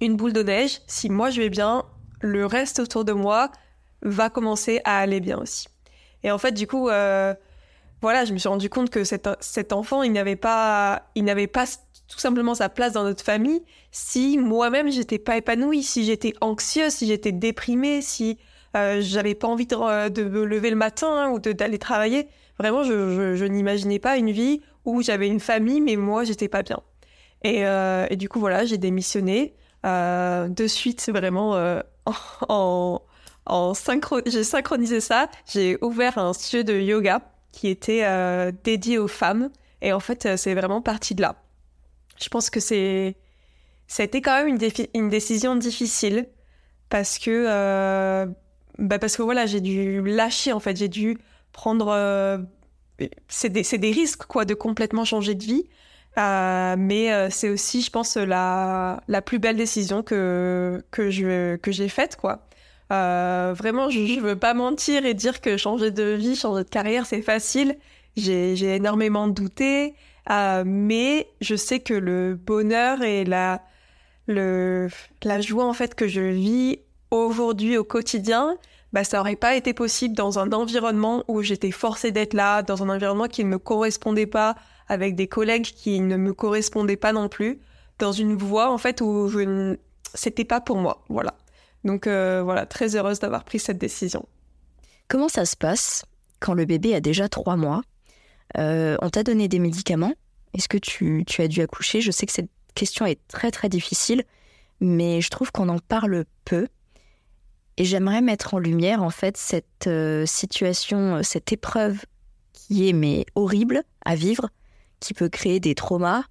une 0.00 0.16
boule 0.16 0.32
de 0.32 0.42
neige. 0.42 0.80
Si 0.86 1.08
moi 1.08 1.30
je 1.30 1.40
vais 1.40 1.50
bien 1.50 1.84
le 2.20 2.46
reste 2.46 2.78
autour 2.78 3.04
de 3.04 3.12
moi 3.12 3.50
va 4.02 4.30
commencer 4.30 4.80
à 4.84 4.98
aller 4.98 5.20
bien 5.20 5.38
aussi. 5.38 5.68
Et 6.22 6.30
en 6.30 6.38
fait 6.38 6.52
du 6.52 6.66
coup 6.66 6.88
euh, 6.88 7.34
voilà 8.00 8.24
je 8.24 8.32
me 8.32 8.38
suis 8.38 8.48
rendu 8.48 8.68
compte 8.68 8.90
que 8.90 9.04
cet, 9.04 9.28
cet 9.40 9.72
enfant 9.72 10.02
il 10.02 10.12
n'avait 10.12 10.36
pas 10.36 11.02
il 11.14 11.24
n'avait 11.24 11.46
pas 11.46 11.66
tout 12.08 12.18
simplement 12.18 12.54
sa 12.54 12.68
place 12.68 12.92
dans 12.92 13.04
notre 13.04 13.24
famille. 13.24 13.62
Si 13.90 14.38
moi-même 14.38 14.90
j'étais 14.90 15.18
pas 15.18 15.36
épanouie 15.36 15.82
si 15.82 16.04
j'étais 16.04 16.34
anxieuse 16.40 16.92
si 16.92 17.06
j'étais 17.06 17.32
déprimée 17.32 18.02
si 18.02 18.38
euh, 18.76 19.00
j'avais 19.02 19.34
pas 19.34 19.48
envie 19.48 19.66
de, 19.66 20.08
de, 20.08 20.24
me 20.24 20.44
lever 20.44 20.70
le 20.70 20.76
matin 20.76 21.30
ou 21.30 21.38
d'aller 21.38 21.78
travailler 21.78 22.26
vraiment 22.58 22.84
je, 22.84 23.34
je 23.34 23.44
n'imaginais 23.44 23.98
pas 23.98 24.16
une 24.16 24.30
vie 24.30 24.62
où 24.84 25.02
j'avais 25.02 25.28
une 25.28 25.40
famille, 25.40 25.80
mais 25.80 25.96
moi, 25.96 26.24
j'étais 26.24 26.48
pas 26.48 26.62
bien. 26.62 26.80
Et, 27.44 27.66
euh, 27.66 28.06
du 28.08 28.28
coup, 28.28 28.40
voilà, 28.40 28.64
j'ai 28.64 28.78
démissionné. 28.78 29.54
Euh, 29.84 30.48
de 30.48 30.66
suite, 30.66 31.10
vraiment, 31.12 31.56
euh, 31.56 31.80
en, 32.48 33.02
en 33.46 33.74
synchro 33.74 34.20
j'ai 34.26 34.44
synchronisé 34.44 35.00
ça. 35.00 35.28
J'ai 35.50 35.78
ouvert 35.82 36.18
un 36.18 36.32
studio 36.32 36.62
de 36.62 36.80
yoga 36.80 37.20
qui 37.52 37.68
était 37.68 38.04
euh, 38.04 38.52
dédié 38.64 38.98
aux 38.98 39.08
femmes. 39.08 39.50
Et 39.80 39.92
en 39.92 40.00
fait, 40.00 40.36
c'est 40.36 40.54
vraiment 40.54 40.80
parti 40.80 41.14
de 41.14 41.22
là. 41.22 41.36
Je 42.22 42.28
pense 42.28 42.50
que 42.50 42.60
c'est, 42.60 43.16
été 43.98 44.20
quand 44.20 44.44
même 44.44 44.48
une, 44.48 44.70
une 44.94 45.08
décision 45.08 45.56
difficile 45.56 46.28
parce 46.88 47.18
que, 47.18 47.46
euh, 47.48 48.26
bah 48.78 48.98
parce 48.98 49.16
que 49.16 49.22
voilà, 49.22 49.46
j'ai 49.46 49.60
dû 49.60 50.02
lâcher 50.02 50.52
en 50.52 50.60
fait, 50.60 50.76
j'ai 50.76 50.88
dû 50.88 51.18
prendre 51.52 51.90
c'est 53.28 53.48
des, 53.48 53.62
des, 53.62 53.90
risques 53.90 54.24
quoi 54.26 54.44
de 54.44 54.54
complètement 54.54 55.04
changer 55.04 55.34
de 55.34 55.44
vie. 55.44 55.64
Euh, 56.18 56.76
mais 56.78 57.12
euh, 57.12 57.28
c'est 57.30 57.48
aussi, 57.48 57.80
je 57.82 57.90
pense, 57.90 58.16
la, 58.16 59.02
la 59.08 59.22
plus 59.22 59.38
belle 59.38 59.56
décision 59.56 60.02
que, 60.02 60.82
que, 60.90 61.56
que 61.56 61.72
j'ai 61.72 61.88
faite, 61.88 62.16
quoi. 62.16 62.46
Euh, 62.92 63.54
vraiment, 63.56 63.88
je, 63.88 64.04
je 64.04 64.20
veux 64.20 64.36
pas 64.36 64.52
mentir 64.52 65.06
et 65.06 65.14
dire 65.14 65.40
que 65.40 65.56
changer 65.56 65.90
de 65.90 66.02
vie, 66.12 66.36
changer 66.36 66.64
de 66.64 66.68
carrière, 66.68 67.06
c'est 67.06 67.22
facile. 67.22 67.76
j'ai 68.16 68.76
énormément 68.76 69.28
douté, 69.28 69.94
mais 70.28 71.28
je 71.40 71.56
sais 71.56 71.80
que 71.80 71.94
le 71.94 72.34
bonheur 72.34 73.02
et 73.02 73.24
la, 73.24 73.62
le, 74.26 74.88
la 75.22 75.40
joie 75.40 75.64
en 75.64 75.72
fait 75.72 75.94
que 75.94 76.08
je 76.08 76.20
vis 76.20 76.80
aujourd'hui 77.10 77.78
au 77.78 77.84
quotidien, 77.84 78.56
bah, 78.92 79.04
ça 79.04 79.20
aurait 79.20 79.36
pas 79.36 79.56
été 79.56 79.72
possible 79.72 80.14
dans 80.14 80.38
un 80.38 80.52
environnement 80.52 81.24
où 81.28 81.42
j'étais 81.42 81.70
forcée 81.70 82.12
d'être 82.12 82.34
là, 82.34 82.62
dans 82.62 82.82
un 82.82 82.88
environnement 82.88 83.28
qui 83.28 83.44
ne 83.44 83.50
me 83.50 83.58
correspondait 83.58 84.26
pas, 84.26 84.54
avec 84.88 85.14
des 85.14 85.28
collègues 85.28 85.64
qui 85.64 86.00
ne 86.00 86.16
me 86.16 86.32
correspondaient 86.34 86.96
pas 86.96 87.12
non 87.12 87.28
plus, 87.28 87.60
dans 87.98 88.12
une 88.12 88.34
voie 88.34 88.70
en 88.70 88.78
fait 88.78 89.00
où 89.00 89.28
je 89.28 89.76
c'était 90.14 90.44
pas 90.44 90.60
pour 90.60 90.76
moi, 90.76 91.04
voilà. 91.08 91.34
Donc 91.84 92.06
euh, 92.06 92.42
voilà, 92.42 92.66
très 92.66 92.96
heureuse 92.96 93.18
d'avoir 93.18 93.44
pris 93.44 93.58
cette 93.58 93.78
décision. 93.78 94.26
Comment 95.08 95.28
ça 95.28 95.44
se 95.44 95.56
passe 95.56 96.04
quand 96.40 96.54
le 96.54 96.64
bébé 96.64 96.94
a 96.94 97.00
déjà 97.00 97.28
trois 97.28 97.56
mois? 97.56 97.82
Euh, 98.58 98.96
On 99.00 99.10
t'a 99.10 99.22
donné 99.22 99.48
des 99.48 99.58
médicaments 99.58 100.12
Est-ce 100.54 100.68
que 100.68 100.78
tu, 100.78 101.24
as 101.38 101.48
dû 101.48 101.62
accoucher? 101.62 102.00
Je 102.00 102.10
sais 102.10 102.26
que 102.26 102.32
cette 102.32 102.50
question 102.74 103.06
est 103.06 103.20
très 103.28 103.50
très 103.50 103.68
difficile, 103.68 104.24
mais 104.80 105.20
je 105.20 105.30
trouve 105.30 105.50
qu'on 105.50 105.68
en 105.68 105.78
parle 105.78 106.24
peu. 106.44 106.68
Et 107.76 107.84
j'aimerais 107.84 108.20
mettre 108.20 108.54
en 108.54 108.58
lumière 108.58 109.02
en 109.02 109.10
fait 109.10 109.36
cette 109.36 109.86
euh, 109.86 110.26
situation, 110.26 111.22
cette 111.22 111.52
épreuve 111.52 112.04
qui 112.52 112.88
est 112.88 112.92
mais 112.92 113.24
horrible 113.34 113.82
à 114.04 114.14
vivre, 114.14 114.50
qui 115.00 115.14
peut 115.14 115.28
créer 115.28 115.58
des 115.58 115.74
traumas, 115.74 116.24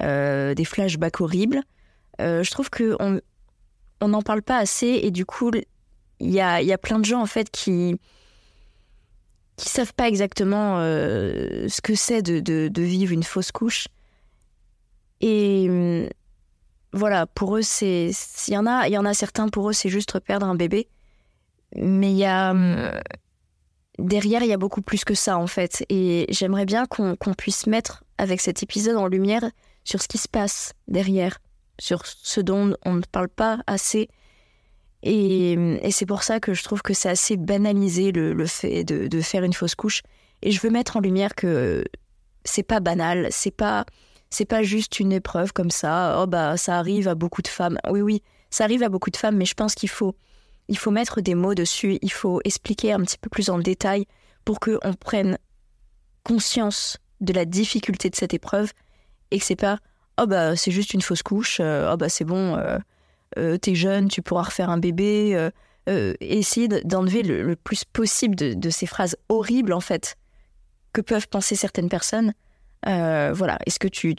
des 0.00 0.64
flashbacks 0.64 1.20
horribles. 1.20 1.62
je 2.18 2.50
trouve 2.50 2.70
qu'on 2.70 3.20
on 4.00 4.08
n'en 4.08 4.22
parle 4.22 4.42
pas 4.42 4.58
assez 4.58 5.00
et 5.02 5.10
du 5.10 5.24
coup, 5.24 5.50
il 6.20 6.30
y 6.30 6.40
a, 6.40 6.60
y 6.62 6.72
a, 6.72 6.78
plein 6.78 6.98
de 6.98 7.04
gens 7.04 7.20
en 7.20 7.26
fait 7.26 7.50
qui 7.50 7.98
qui 9.56 9.68
savent 9.70 9.94
pas 9.94 10.06
exactement 10.06 10.78
euh, 10.78 11.66
ce 11.68 11.80
que 11.80 11.94
c'est 11.94 12.22
de, 12.22 12.40
de, 12.40 12.82
vivre 12.82 13.12
une 13.12 13.22
fausse 13.22 13.52
couche. 13.52 13.88
Et 15.20 15.66
hum, 15.68 16.08
voilà, 16.96 17.26
pour 17.26 17.56
eux, 17.56 17.62
c'est 17.62 18.10
il 18.48 18.54
y 18.54 18.58
en 18.58 18.66
a, 18.66 18.88
il 18.88 18.92
y 18.92 18.98
en 18.98 19.04
a 19.04 19.14
certains 19.14 19.48
pour 19.48 19.70
eux, 19.70 19.72
c'est 19.72 19.88
juste 19.88 20.18
perdre 20.20 20.46
un 20.46 20.54
bébé, 20.54 20.88
mais 21.76 22.10
il 22.10 22.18
y 22.18 22.24
a 22.24 22.50
hum, 22.50 22.90
derrière, 23.98 24.42
il 24.42 24.48
y 24.48 24.52
a 24.52 24.58
beaucoup 24.58 24.82
plus 24.82 25.04
que 25.04 25.14
ça 25.14 25.38
en 25.38 25.46
fait. 25.46 25.84
Et 25.88 26.26
j'aimerais 26.30 26.66
bien 26.66 26.86
qu'on 26.86 27.16
puisse 27.36 27.66
mettre 27.66 28.04
avec 28.18 28.40
cet 28.40 28.62
épisode 28.62 28.96
en 28.96 29.06
lumière 29.06 29.44
sur 29.84 30.02
ce 30.02 30.08
qui 30.08 30.18
se 30.18 30.28
passe 30.28 30.72
derrière 30.88 31.38
sur 31.78 32.06
ce 32.06 32.40
dont 32.40 32.74
on 32.84 32.94
ne 32.94 33.02
parle 33.02 33.28
pas 33.28 33.58
assez. 33.66 34.08
Et, 35.02 35.56
c'est 35.90 36.06
pour 36.06 36.22
ça 36.22 36.40
que 36.40 36.54
je 36.54 36.62
trouve 36.64 36.82
que 36.82 36.94
c'est 36.94 37.08
assez 37.08 37.36
banalisé 37.36 38.12
le, 38.12 38.46
fait 38.46 38.84
de, 38.84 39.20
faire 39.20 39.44
une 39.44 39.52
fausse 39.52 39.74
couche. 39.74 40.02
Et 40.42 40.50
je 40.50 40.60
veux 40.60 40.70
mettre 40.70 40.96
en 40.96 41.00
lumière 41.00 41.34
que 41.34 41.84
c'est 42.44 42.62
pas 42.62 42.80
banal, 42.80 43.28
c'est 43.30 43.54
pas 43.54 43.84
c'est 44.30 44.44
pas 44.44 44.62
juste 44.62 45.00
une 45.00 45.12
épreuve 45.12 45.52
comme 45.52 45.70
ça. 45.70 46.20
Oh 46.20 46.26
bah 46.26 46.56
ça 46.56 46.78
arrive 46.78 47.08
à 47.08 47.14
beaucoup 47.14 47.42
de 47.42 47.48
femmes. 47.48 47.78
Oui 47.90 48.00
oui, 48.00 48.22
ça 48.50 48.64
arrive 48.64 48.82
à 48.82 48.88
beaucoup 48.88 49.10
de 49.10 49.16
femmes, 49.16 49.36
mais 49.36 49.44
je 49.44 49.54
pense 49.54 49.74
qu'il 49.74 49.88
faut 49.88 50.16
il 50.68 50.78
faut 50.78 50.90
mettre 50.90 51.20
des 51.20 51.34
mots 51.34 51.54
dessus. 51.54 51.98
Il 52.02 52.12
faut 52.12 52.40
expliquer 52.44 52.92
un 52.92 53.00
petit 53.00 53.18
peu 53.18 53.30
plus 53.30 53.50
en 53.50 53.58
détail 53.58 54.06
pour 54.44 54.60
que 54.60 54.78
on 54.82 54.94
prenne 54.94 55.38
conscience 56.24 56.98
de 57.20 57.32
la 57.32 57.44
difficulté 57.44 58.10
de 58.10 58.16
cette 58.16 58.34
épreuve 58.34 58.72
et 59.30 59.38
que 59.38 59.44
c'est 59.44 59.56
pas 59.56 59.78
oh 60.20 60.26
bah 60.26 60.56
c'est 60.56 60.70
juste 60.70 60.94
une 60.94 61.02
fausse 61.02 61.22
couche, 61.22 61.58
euh, 61.60 61.90
oh 61.92 61.96
bah 61.96 62.08
c'est 62.08 62.24
bon, 62.24 62.56
euh, 62.56 62.78
euh, 63.38 63.56
t'es 63.58 63.74
jeune, 63.74 64.08
tu 64.08 64.22
pourras 64.22 64.44
refaire 64.44 64.70
un 64.70 64.78
bébé. 64.78 65.50
essayer 66.20 66.68
d'enlever 66.68 67.22
le, 67.22 67.54
plus 67.54 67.84
possible 67.84 68.34
de, 68.34 68.70
ces 68.70 68.86
phrases 68.86 69.16
horribles 69.28 69.72
en 69.72 69.80
fait 69.80 70.16
que 70.92 71.00
peuvent 71.00 71.28
penser 71.28 71.54
certaines 71.54 71.88
personnes. 71.88 72.32
Voilà, 72.86 73.58
est-ce 73.66 73.78
que 73.78 73.88
tu, 73.88 74.14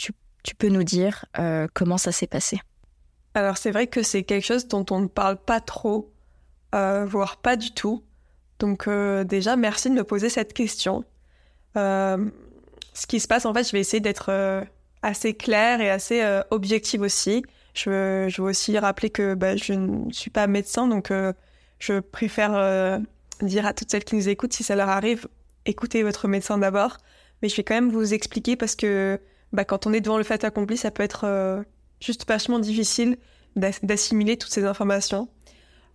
peux 0.58 0.70
nous 0.70 0.84
dire 0.84 1.26
comment 1.74 1.98
ça 1.98 2.12
s'est 2.12 2.28
passé? 2.28 2.60
Alors 3.34 3.58
c'est 3.58 3.72
vrai 3.72 3.88
que 3.88 4.02
c'est 4.04 4.24
quelque 4.24 4.46
chose 4.46 4.68
dont 4.68 4.86
on 4.90 5.00
ne 5.00 5.08
parle 5.08 5.38
pas 5.38 5.60
trop, 5.62 6.12
voire 6.74 7.38
pas 7.38 7.56
du 7.56 7.72
tout. 7.72 8.04
Donc 8.60 8.90
déjà, 9.26 9.56
merci 9.56 9.90
de 9.90 9.96
me 9.96 10.04
poser 10.04 10.30
cette 10.30 10.54
question. 10.54 11.04
ce 11.76 13.08
qui 13.08 13.20
se 13.20 13.28
passe, 13.28 13.46
en 13.46 13.54
fait, 13.54 13.64
je 13.64 13.72
vais 13.72 13.80
essayer 13.80 14.02
d'être 14.02 14.32
assez 15.02 15.34
claire 15.34 15.82
et 15.82 15.90
assez 15.90 16.22
euh, 16.22 16.42
objective 16.52 17.02
aussi. 17.02 17.44
Je 17.74 17.90
veux, 17.90 18.44
aussi 18.44 18.78
rappeler 18.78 19.10
que 19.10 19.36
bah, 19.36 19.56
je 19.56 19.74
ne 19.74 20.12
suis 20.12 20.32
pas 20.32 20.48
médecin, 20.48 20.88
donc 20.88 21.12
euh, 21.12 21.34
je 21.80 22.00
préfère 22.00 22.56
euh, 22.56 22.98
dire 23.42 23.66
à 23.68 23.74
toutes 23.74 23.92
celles 23.92 24.04
qui 24.04 24.16
nous 24.16 24.30
écoutent, 24.30 24.54
si 24.54 24.64
ça 24.64 24.76
leur 24.76 24.90
arrive, 24.90 25.28
écoutez 25.66 26.02
votre 26.02 26.28
médecin 26.28 26.58
d'abord. 26.58 26.98
Mais 27.42 27.50
je 27.50 27.56
vais 27.56 27.64
quand 27.64 27.76
même 27.76 27.92
vous 27.92 28.14
expliquer 28.14 28.56
parce 28.56 28.76
que 28.76 29.20
bah, 29.54 29.66
quand 29.66 29.88
on 29.88 29.94
est 29.94 30.02
devant 30.02 30.18
le 30.18 30.24
fait 30.24 30.44
accompli, 30.44 30.78
ça 30.78 30.92
peut 30.92 31.04
être 31.04 31.64
juste 32.00 32.28
vachement 32.28 32.60
difficile 32.60 33.18
d'assimiler 33.56 34.38
toutes 34.38 34.52
ces 34.52 34.66
informations. 34.66 35.30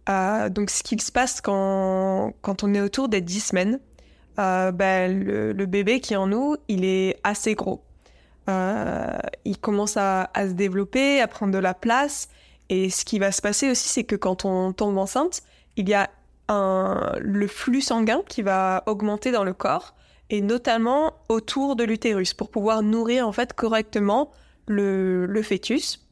donc 0.06 0.70
ce 0.70 0.82
qu'il 0.82 1.00
se 1.00 1.12
passe 1.12 1.40
quand, 1.40 2.32
on 2.62 2.74
est 2.74 2.80
autour 2.80 3.08
des 3.08 3.20
10 3.20 3.40
semaines, 3.40 3.80
bah, 4.36 5.08
le, 5.08 5.66
bébé 5.66 6.00
qui 6.00 6.14
est 6.14 6.16
en 6.16 6.26
nous, 6.26 6.56
il 6.68 6.84
est 6.84 7.18
assez 7.24 7.54
gros. 7.54 7.84
Euh, 8.48 9.18
il 9.44 9.58
commence 9.58 9.96
à, 9.96 10.30
se 10.36 10.52
développer, 10.52 11.20
à 11.20 11.28
prendre 11.28 11.52
de 11.52 11.58
la 11.58 11.74
place. 11.74 12.28
Et 12.68 12.90
ce 12.90 13.04
qui 13.04 13.18
va 13.18 13.32
se 13.32 13.42
passer 13.42 13.70
aussi, 13.70 13.88
c'est 13.88 14.04
que 14.04 14.16
quand 14.16 14.44
on 14.44 14.72
tombe 14.72 14.98
enceinte, 14.98 15.42
il 15.76 15.88
y 15.88 15.94
a 15.94 16.10
le 16.48 17.46
flux 17.46 17.80
sanguin 17.80 18.20
qui 18.28 18.42
va 18.42 18.82
augmenter 18.84 19.30
dans 19.30 19.44
le 19.44 19.54
corps, 19.54 19.94
et 20.32 20.40
notamment 20.40 21.12
autour 21.28 21.76
de 21.76 21.84
l'utérus, 21.84 22.32
pour 22.32 22.50
pouvoir 22.50 22.82
nourrir 22.82 23.28
en 23.28 23.32
fait 23.32 23.52
correctement 23.52 24.32
le, 24.66 25.26
le 25.26 25.42
fœtus. 25.42 26.08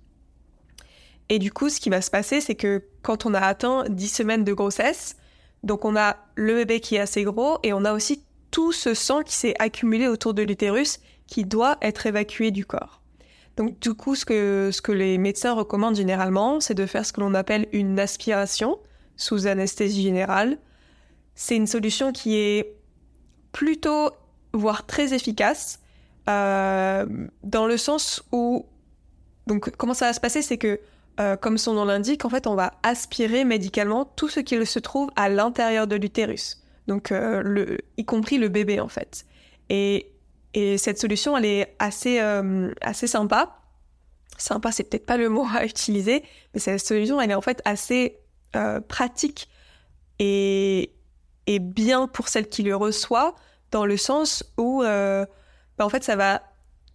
Et 1.30 1.38
du 1.38 1.50
coup, 1.50 1.70
ce 1.70 1.80
qui 1.80 1.88
va 1.88 2.02
se 2.02 2.10
passer, 2.10 2.42
c'est 2.42 2.54
que 2.54 2.84
quand 3.00 3.24
on 3.24 3.32
a 3.32 3.40
atteint 3.40 3.84
10 3.88 4.08
semaines 4.08 4.44
de 4.44 4.52
grossesse, 4.52 5.16
donc 5.62 5.86
on 5.86 5.96
a 5.96 6.18
le 6.34 6.54
bébé 6.54 6.80
qui 6.80 6.96
est 6.96 7.00
assez 7.00 7.24
gros, 7.24 7.58
et 7.62 7.72
on 7.72 7.86
a 7.86 7.94
aussi 7.94 8.22
tout 8.50 8.72
ce 8.72 8.92
sang 8.92 9.22
qui 9.22 9.34
s'est 9.34 9.54
accumulé 9.58 10.06
autour 10.06 10.34
de 10.34 10.42
l'utérus 10.42 11.00
qui 11.26 11.46
doit 11.46 11.78
être 11.80 12.04
évacué 12.04 12.50
du 12.50 12.66
corps. 12.66 13.00
Donc 13.56 13.80
du 13.80 13.94
coup, 13.94 14.16
ce 14.16 14.26
que, 14.26 14.68
ce 14.70 14.82
que 14.82 14.92
les 14.92 15.16
médecins 15.16 15.54
recommandent 15.54 15.96
généralement, 15.96 16.60
c'est 16.60 16.74
de 16.74 16.84
faire 16.84 17.06
ce 17.06 17.14
que 17.14 17.20
l'on 17.20 17.32
appelle 17.32 17.68
une 17.72 17.98
aspiration 17.98 18.78
sous 19.16 19.46
anesthésie 19.46 20.02
générale. 20.02 20.58
C'est 21.34 21.56
une 21.56 21.66
solution 21.66 22.12
qui 22.12 22.36
est 22.36 22.79
plutôt, 23.52 24.10
voire 24.52 24.86
très 24.86 25.14
efficace, 25.14 25.80
euh, 26.28 27.06
dans 27.42 27.66
le 27.66 27.76
sens 27.76 28.22
où... 28.32 28.66
Donc 29.46 29.70
comment 29.76 29.94
ça 29.94 30.06
va 30.06 30.12
se 30.12 30.20
passer, 30.20 30.42
c'est 30.42 30.58
que, 30.58 30.80
euh, 31.18 31.36
comme 31.36 31.58
son 31.58 31.74
nom 31.74 31.84
l'indique, 31.84 32.24
en 32.24 32.30
fait, 32.30 32.46
on 32.46 32.54
va 32.54 32.74
aspirer 32.82 33.44
médicalement 33.44 34.04
tout 34.04 34.28
ce 34.28 34.40
qui 34.40 34.64
se 34.64 34.78
trouve 34.78 35.10
à 35.16 35.28
l'intérieur 35.28 35.86
de 35.86 35.96
l'utérus. 35.96 36.62
Donc, 36.86 37.12
euh, 37.12 37.42
le, 37.42 37.78
y 37.96 38.04
compris 38.04 38.38
le 38.38 38.48
bébé, 38.48 38.80
en 38.80 38.88
fait. 38.88 39.26
Et 39.68 40.12
et 40.54 40.78
cette 40.78 40.98
solution, 40.98 41.36
elle 41.36 41.44
est 41.44 41.76
assez, 41.78 42.20
euh, 42.20 42.72
assez 42.80 43.06
sympa. 43.06 43.56
Sympa, 44.36 44.72
c'est 44.72 44.84
peut-être 44.84 45.06
pas 45.06 45.16
le 45.16 45.28
mot 45.28 45.46
à 45.54 45.64
utiliser, 45.64 46.24
mais 46.54 46.60
cette 46.60 46.80
solution, 46.80 47.20
elle 47.20 47.30
est 47.30 47.34
en 47.34 47.40
fait 47.40 47.60
assez 47.64 48.18
euh, 48.56 48.80
pratique 48.80 49.48
et, 50.18 50.92
et, 51.46 51.58
bien 51.58 52.06
pour 52.06 52.28
celle 52.28 52.48
qui 52.48 52.62
le 52.62 52.76
reçoit, 52.76 53.34
dans 53.70 53.86
le 53.86 53.96
sens 53.96 54.44
où, 54.56 54.82
euh, 54.82 55.24
bah, 55.78 55.86
en 55.86 55.88
fait, 55.88 56.04
ça 56.04 56.16
va 56.16 56.42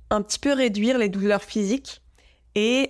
un 0.10 0.22
petit 0.22 0.40
peu 0.40 0.54
réduire 0.54 0.98
les 0.98 1.10
douleurs 1.10 1.44
physiques 1.44 2.02
et, 2.56 2.88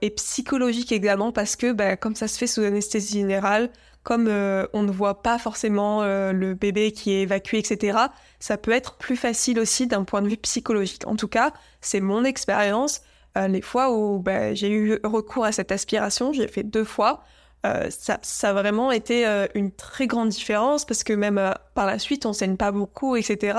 et 0.00 0.10
psychologiques 0.10 0.90
également, 0.90 1.30
parce 1.30 1.54
que, 1.54 1.72
bah, 1.72 1.96
comme 1.96 2.16
ça 2.16 2.26
se 2.26 2.36
fait 2.36 2.48
sous 2.48 2.62
anesthésie 2.62 3.20
générale, 3.20 3.70
comme 4.08 4.28
euh, 4.28 4.66
on 4.72 4.84
ne 4.84 4.90
voit 4.90 5.22
pas 5.22 5.38
forcément 5.38 6.02
euh, 6.02 6.32
le 6.32 6.54
bébé 6.54 6.92
qui 6.92 7.12
est 7.12 7.22
évacué, 7.22 7.58
etc., 7.58 7.98
ça 8.40 8.56
peut 8.56 8.70
être 8.70 8.96
plus 8.96 9.16
facile 9.16 9.60
aussi 9.60 9.86
d'un 9.86 10.02
point 10.04 10.22
de 10.22 10.28
vue 10.28 10.38
psychologique. 10.38 11.06
En 11.06 11.14
tout 11.14 11.28
cas, 11.28 11.52
c'est 11.82 12.00
mon 12.00 12.24
expérience. 12.24 13.02
Euh, 13.36 13.48
les 13.48 13.60
fois 13.60 13.92
où 13.92 14.18
bah, 14.18 14.54
j'ai 14.54 14.70
eu 14.70 14.98
recours 15.04 15.44
à 15.44 15.52
cette 15.52 15.72
aspiration, 15.72 16.32
j'ai 16.32 16.48
fait 16.48 16.62
deux 16.62 16.84
fois. 16.84 17.22
Ça, 17.64 18.18
ça, 18.22 18.50
a 18.50 18.52
vraiment 18.52 18.92
été 18.92 19.26
une 19.54 19.70
très 19.70 20.06
grande 20.06 20.30
différence 20.30 20.86
parce 20.86 21.04
que 21.04 21.12
même 21.12 21.54
par 21.74 21.86
la 21.86 21.98
suite, 21.98 22.24
on 22.24 22.32
saigne 22.32 22.56
pas 22.56 22.72
beaucoup, 22.72 23.16
etc. 23.16 23.58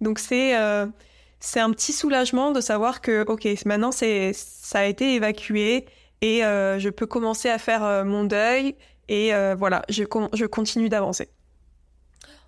Donc 0.00 0.18
c'est 0.18 0.54
c'est 1.38 1.60
un 1.60 1.70
petit 1.70 1.92
soulagement 1.92 2.50
de 2.50 2.60
savoir 2.60 3.00
que 3.00 3.24
ok, 3.28 3.46
maintenant 3.64 3.92
c'est 3.92 4.32
ça 4.34 4.80
a 4.80 4.84
été 4.86 5.14
évacué 5.14 5.84
et 6.20 6.40
je 6.40 6.88
peux 6.88 7.06
commencer 7.06 7.48
à 7.48 7.58
faire 7.58 8.04
mon 8.04 8.24
deuil 8.24 8.74
et 9.08 9.34
euh, 9.34 9.54
voilà, 9.58 9.82
je, 9.88 10.04
je 10.32 10.46
continue 10.46 10.88
d'avancer. 10.88 11.28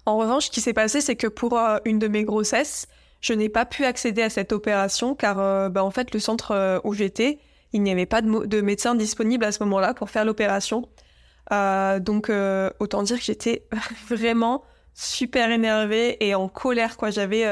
En 0.05 0.17
revanche, 0.17 0.47
ce 0.47 0.51
qui 0.51 0.61
s'est 0.61 0.73
passé, 0.73 1.01
c'est 1.01 1.17
que 1.17 1.27
pour 1.27 1.59
euh, 1.59 1.79
une 1.85 1.99
de 1.99 2.09
mes 2.09 2.25
grossesses, 2.25 2.87
je 3.21 3.33
n'ai 3.33 3.49
pas 3.49 3.67
pu 3.67 3.85
accéder 3.85 4.23
à 4.23 4.31
cette 4.31 4.53
opération 4.53 5.15
car, 5.15 5.39
euh, 5.41 5.69
bah, 5.69 5.85
en 5.85 5.91
fait, 5.91 6.15
le 6.15 6.21
centre 6.21 6.81
où 6.85 6.95
j'étais, 6.95 7.39
il 7.73 7.83
n'y 7.83 7.91
avait 7.91 8.07
pas 8.07 8.23
de, 8.23 8.47
de, 8.47 8.61
médecin 8.61 8.95
disponible 8.95 9.45
à 9.45 9.53
ce 9.53 9.63
moment-là 9.65 9.95
pour 9.95 10.11
faire 10.11 10.25
l'opération. 10.25 10.89
donc, 11.51 12.31
autant 12.81 13.03
dire 13.03 13.19
que 13.19 13.25
j'étais 13.25 13.67
vraiment 14.09 14.63
super 14.95 15.51
énervée 15.51 16.17
et 16.27 16.35
en 16.35 16.49
colère, 16.49 16.97
quoi. 16.97 17.11
J'avais 17.11 17.45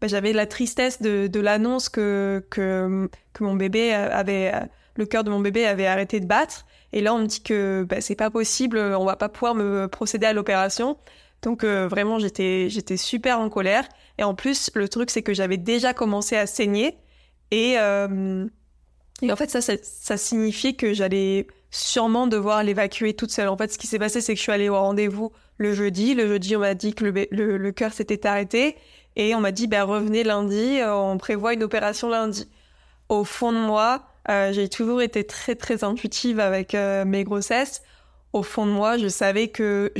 bah, 0.00 0.08
j'avais 0.08 0.32
la 0.32 0.46
tristesse 0.46 1.00
de, 1.00 1.40
l'annonce 1.40 1.88
que, 1.88 2.44
que, 2.50 3.08
que 3.32 3.44
mon 3.44 3.54
bébé 3.54 3.92
avait, 3.92 4.52
le 4.96 5.06
cœur 5.06 5.24
de 5.24 5.30
mon 5.30 5.40
bébé 5.40 5.66
avait 5.66 5.86
arrêté 5.86 6.20
de 6.20 6.26
battre. 6.26 6.66
Et 6.92 7.00
là, 7.00 7.14
on 7.14 7.18
me 7.18 7.26
dit 7.26 7.42
que 7.42 7.86
bah, 7.88 8.00
c'est 8.00 8.14
pas 8.14 8.30
possible, 8.30 8.78
on 8.78 9.04
va 9.04 9.16
pas 9.16 9.28
pouvoir 9.28 9.54
me 9.54 9.86
procéder 9.86 10.26
à 10.26 10.32
l'opération. 10.32 10.96
Donc 11.42 11.64
euh, 11.64 11.86
vraiment, 11.88 12.18
j'étais 12.18 12.96
super 12.96 13.40
en 13.40 13.48
colère. 13.48 13.86
Et 14.18 14.24
en 14.24 14.34
plus, 14.34 14.70
le 14.74 14.88
truc, 14.88 15.10
c'est 15.10 15.22
que 15.22 15.34
j'avais 15.34 15.58
déjà 15.58 15.94
commencé 15.94 16.36
à 16.36 16.46
saigner. 16.46 16.98
Et, 17.50 17.78
euh, 17.78 18.46
et 19.22 19.32
en 19.32 19.36
fait, 19.36 19.50
ça, 19.50 19.60
ça, 19.60 19.74
ça 19.82 20.16
signifiait 20.16 20.74
que 20.74 20.92
j'allais 20.92 21.46
sûrement 21.70 22.26
devoir 22.26 22.62
l'évacuer 22.62 23.14
toute 23.14 23.30
seule. 23.30 23.48
En 23.48 23.56
fait, 23.56 23.72
ce 23.72 23.78
qui 23.78 23.86
s'est 23.86 23.98
passé, 23.98 24.20
c'est 24.20 24.34
que 24.34 24.38
je 24.38 24.42
suis 24.42 24.52
allée 24.52 24.68
au 24.68 24.78
rendez-vous 24.78 25.32
le 25.58 25.72
jeudi. 25.72 26.14
Le 26.14 26.26
jeudi, 26.26 26.56
on 26.56 26.60
m'a 26.60 26.74
dit 26.74 26.94
que 26.94 27.04
le, 27.04 27.26
le, 27.30 27.56
le 27.56 27.72
cœur 27.72 27.92
s'était 27.92 28.26
arrêté. 28.26 28.76
Et 29.16 29.34
on 29.34 29.40
m'a 29.40 29.52
dit, 29.52 29.66
ben, 29.66 29.82
revenez 29.84 30.24
lundi, 30.24 30.80
euh, 30.80 30.94
on 30.94 31.16
prévoit 31.16 31.54
une 31.54 31.62
opération 31.62 32.08
lundi. 32.10 32.48
Au 33.08 33.24
fond 33.24 33.52
de 33.52 33.58
moi, 33.58 34.06
euh, 34.28 34.52
j'ai 34.52 34.68
toujours 34.68 35.00
été 35.00 35.24
très, 35.24 35.54
très 35.54 35.84
intuitive 35.84 36.38
avec 36.38 36.74
euh, 36.74 37.04
mes 37.06 37.24
grossesses. 37.24 37.82
Au 38.34 38.42
fond 38.42 38.66
de 38.66 38.72
moi, 38.72 38.98
je 38.98 39.08
savais 39.08 39.48
que 39.48 39.90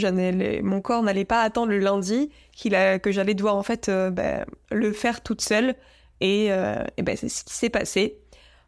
mon 0.62 0.82
corps 0.82 1.02
n'allait 1.02 1.24
pas 1.24 1.40
attendre 1.40 1.70
le 1.70 1.78
lundi, 1.78 2.30
qu'il 2.52 2.74
a, 2.74 2.98
que 2.98 3.10
j'allais 3.10 3.32
devoir 3.32 3.56
en 3.56 3.62
fait 3.62 3.88
ben, 3.88 4.44
le 4.70 4.92
faire 4.92 5.22
toute 5.22 5.40
seule. 5.40 5.74
Et, 6.20 6.46
et 6.48 7.02
ben, 7.02 7.16
c'est 7.16 7.30
ce 7.30 7.44
qui 7.44 7.54
s'est 7.54 7.70
passé. 7.70 8.18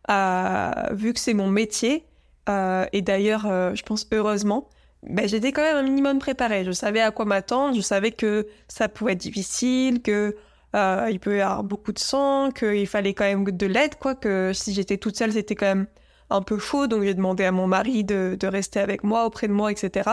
Vu 0.08 1.12
que 1.12 1.20
c'est 1.20 1.34
mon 1.34 1.48
métier, 1.48 2.04
et 2.48 3.02
d'ailleurs, 3.02 3.42
je 3.74 3.82
pense 3.82 4.06
heureusement, 4.12 4.68
ben, 5.02 5.28
j'étais 5.28 5.52
quand 5.52 5.62
même 5.62 5.76
un 5.76 5.82
minimum 5.82 6.18
préparée. 6.18 6.64
Je 6.64 6.72
savais 6.72 7.00
à 7.00 7.10
quoi 7.10 7.24
m'attendre, 7.24 7.74
je 7.76 7.80
savais 7.80 8.10
que 8.10 8.48
ça 8.66 8.88
pouvait 8.88 9.12
être 9.12 9.18
difficile, 9.18 10.02
que 10.02 10.36
euh, 10.74 11.08
il 11.10 11.20
peut 11.20 11.38
y 11.38 11.40
avoir 11.40 11.64
beaucoup 11.64 11.92
de 11.92 11.98
sang, 11.98 12.50
qu'il 12.50 12.86
fallait 12.86 13.14
quand 13.14 13.24
même 13.24 13.44
de 13.44 13.66
l'aide, 13.66 13.94
quoi, 13.96 14.14
que 14.14 14.52
si 14.52 14.74
j'étais 14.74 14.98
toute 14.98 15.16
seule, 15.16 15.32
c'était 15.32 15.54
quand 15.54 15.66
même 15.66 15.86
un 16.30 16.42
peu 16.42 16.58
chaud, 16.58 16.86
donc 16.86 17.04
j'ai 17.04 17.14
demandé 17.14 17.44
à 17.44 17.52
mon 17.52 17.66
mari 17.66 18.04
de, 18.04 18.36
de, 18.38 18.46
rester 18.46 18.80
avec 18.80 19.02
moi, 19.02 19.24
auprès 19.24 19.48
de 19.48 19.52
moi, 19.52 19.72
etc. 19.72 20.10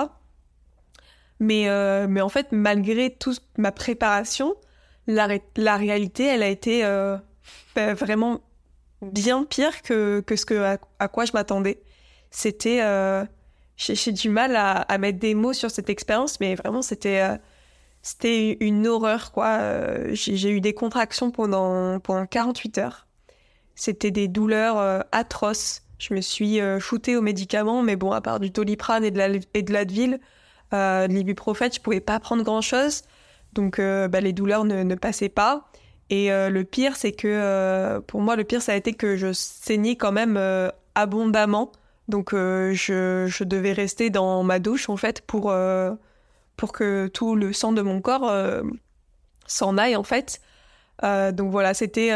Mais, 1.39 1.67
euh, 1.67 2.07
mais 2.07 2.21
en 2.21 2.29
fait, 2.29 2.47
malgré 2.51 3.09
toute 3.09 3.41
ma 3.57 3.71
préparation, 3.73 4.55
la, 5.07 5.27
la 5.57 5.75
réalité, 5.75 6.25
elle 6.25 6.43
a 6.43 6.47
été 6.47 6.85
euh, 6.85 7.17
ben, 7.75 7.93
vraiment 7.93 8.41
bien 9.01 9.43
pire 9.43 9.81
que, 9.81 10.21
que 10.21 10.35
ce 10.35 10.45
que, 10.45 10.77
à, 10.99 11.07
quoi 11.07 11.25
je 11.25 11.33
m'attendais. 11.33 11.81
C'était 12.31 12.81
euh, 12.81 13.23
j'ai 13.77 14.11
du 14.11 14.29
mal 14.29 14.55
à, 14.55 14.97
mettre 14.97 15.19
des 15.19 15.35
mots 15.35 15.53
sur 15.53 15.69
cette 15.69 15.89
expérience, 15.89 16.39
mais 16.39 16.55
vraiment, 16.55 16.81
c'était 16.81 17.21
euh, 17.21 17.37
c'était 18.01 18.57
une 18.59 18.87
horreur, 18.87 19.31
quoi. 19.31 19.57
Euh, 19.59 20.09
j'ai 20.13 20.49
eu 20.51 20.61
des 20.61 20.73
contractions 20.73 21.31
pendant, 21.31 21.99
pendant 21.99 22.25
48 22.25 22.77
heures. 22.77 23.07
C'était 23.75 24.11
des 24.11 24.27
douleurs 24.27 24.77
euh, 24.77 25.01
atroces. 25.11 25.81
Je 25.97 26.13
me 26.13 26.21
suis 26.21 26.59
shootée 26.79 27.15
aux 27.15 27.21
médicaments, 27.21 27.81
mais 27.81 27.95
bon, 27.95 28.11
à 28.11 28.21
part 28.21 28.39
du 28.39 28.49
Doliprane 28.49 29.03
et 29.05 29.11
de 29.11 29.17
la, 29.17 29.29
et 29.53 29.63
de 29.63 29.73
l'Advil, 29.73 30.19
de 30.73 31.07
l'ibuprofène, 31.07 31.71
je 31.71 31.79
pouvais 31.79 32.01
pas 32.01 32.19
prendre 32.19 32.43
grand-chose. 32.43 33.03
Donc, 33.53 33.79
bah, 33.79 34.19
les 34.19 34.33
douleurs 34.33 34.65
ne, 34.65 34.83
ne, 34.83 34.95
passaient 34.95 35.29
pas. 35.29 35.69
Et 36.09 36.29
le 36.29 36.63
pire, 36.63 36.95
c'est 36.95 37.11
que, 37.11 37.99
pour 38.07 38.21
moi, 38.21 38.35
le 38.35 38.43
pire, 38.43 38.61
ça 38.61 38.73
a 38.73 38.75
été 38.75 38.93
que 38.93 39.15
je 39.15 39.33
saignais 39.33 39.95
quand 39.95 40.11
même 40.11 40.37
abondamment. 40.95 41.71
Donc 42.07 42.33
euh, 42.33 42.73
je, 42.73 43.25
je, 43.27 43.43
devais 43.43 43.73
rester 43.73 44.09
dans 44.09 44.43
ma 44.43 44.59
douche 44.59 44.89
en 44.89 44.97
fait 44.97 45.21
pour, 45.21 45.51
euh, 45.51 45.93
pour 46.55 46.71
que 46.71 47.07
tout 47.07 47.35
le 47.35 47.51
sang 47.53 47.71
de 47.73 47.81
mon 47.81 48.01
corps 48.01 48.29
euh, 48.29 48.61
s'en 49.47 49.77
aille 49.77 49.95
en 49.95 50.03
fait. 50.03 50.41
donc 51.01 51.51
voilà, 51.51 51.73
c'était, 51.73 52.11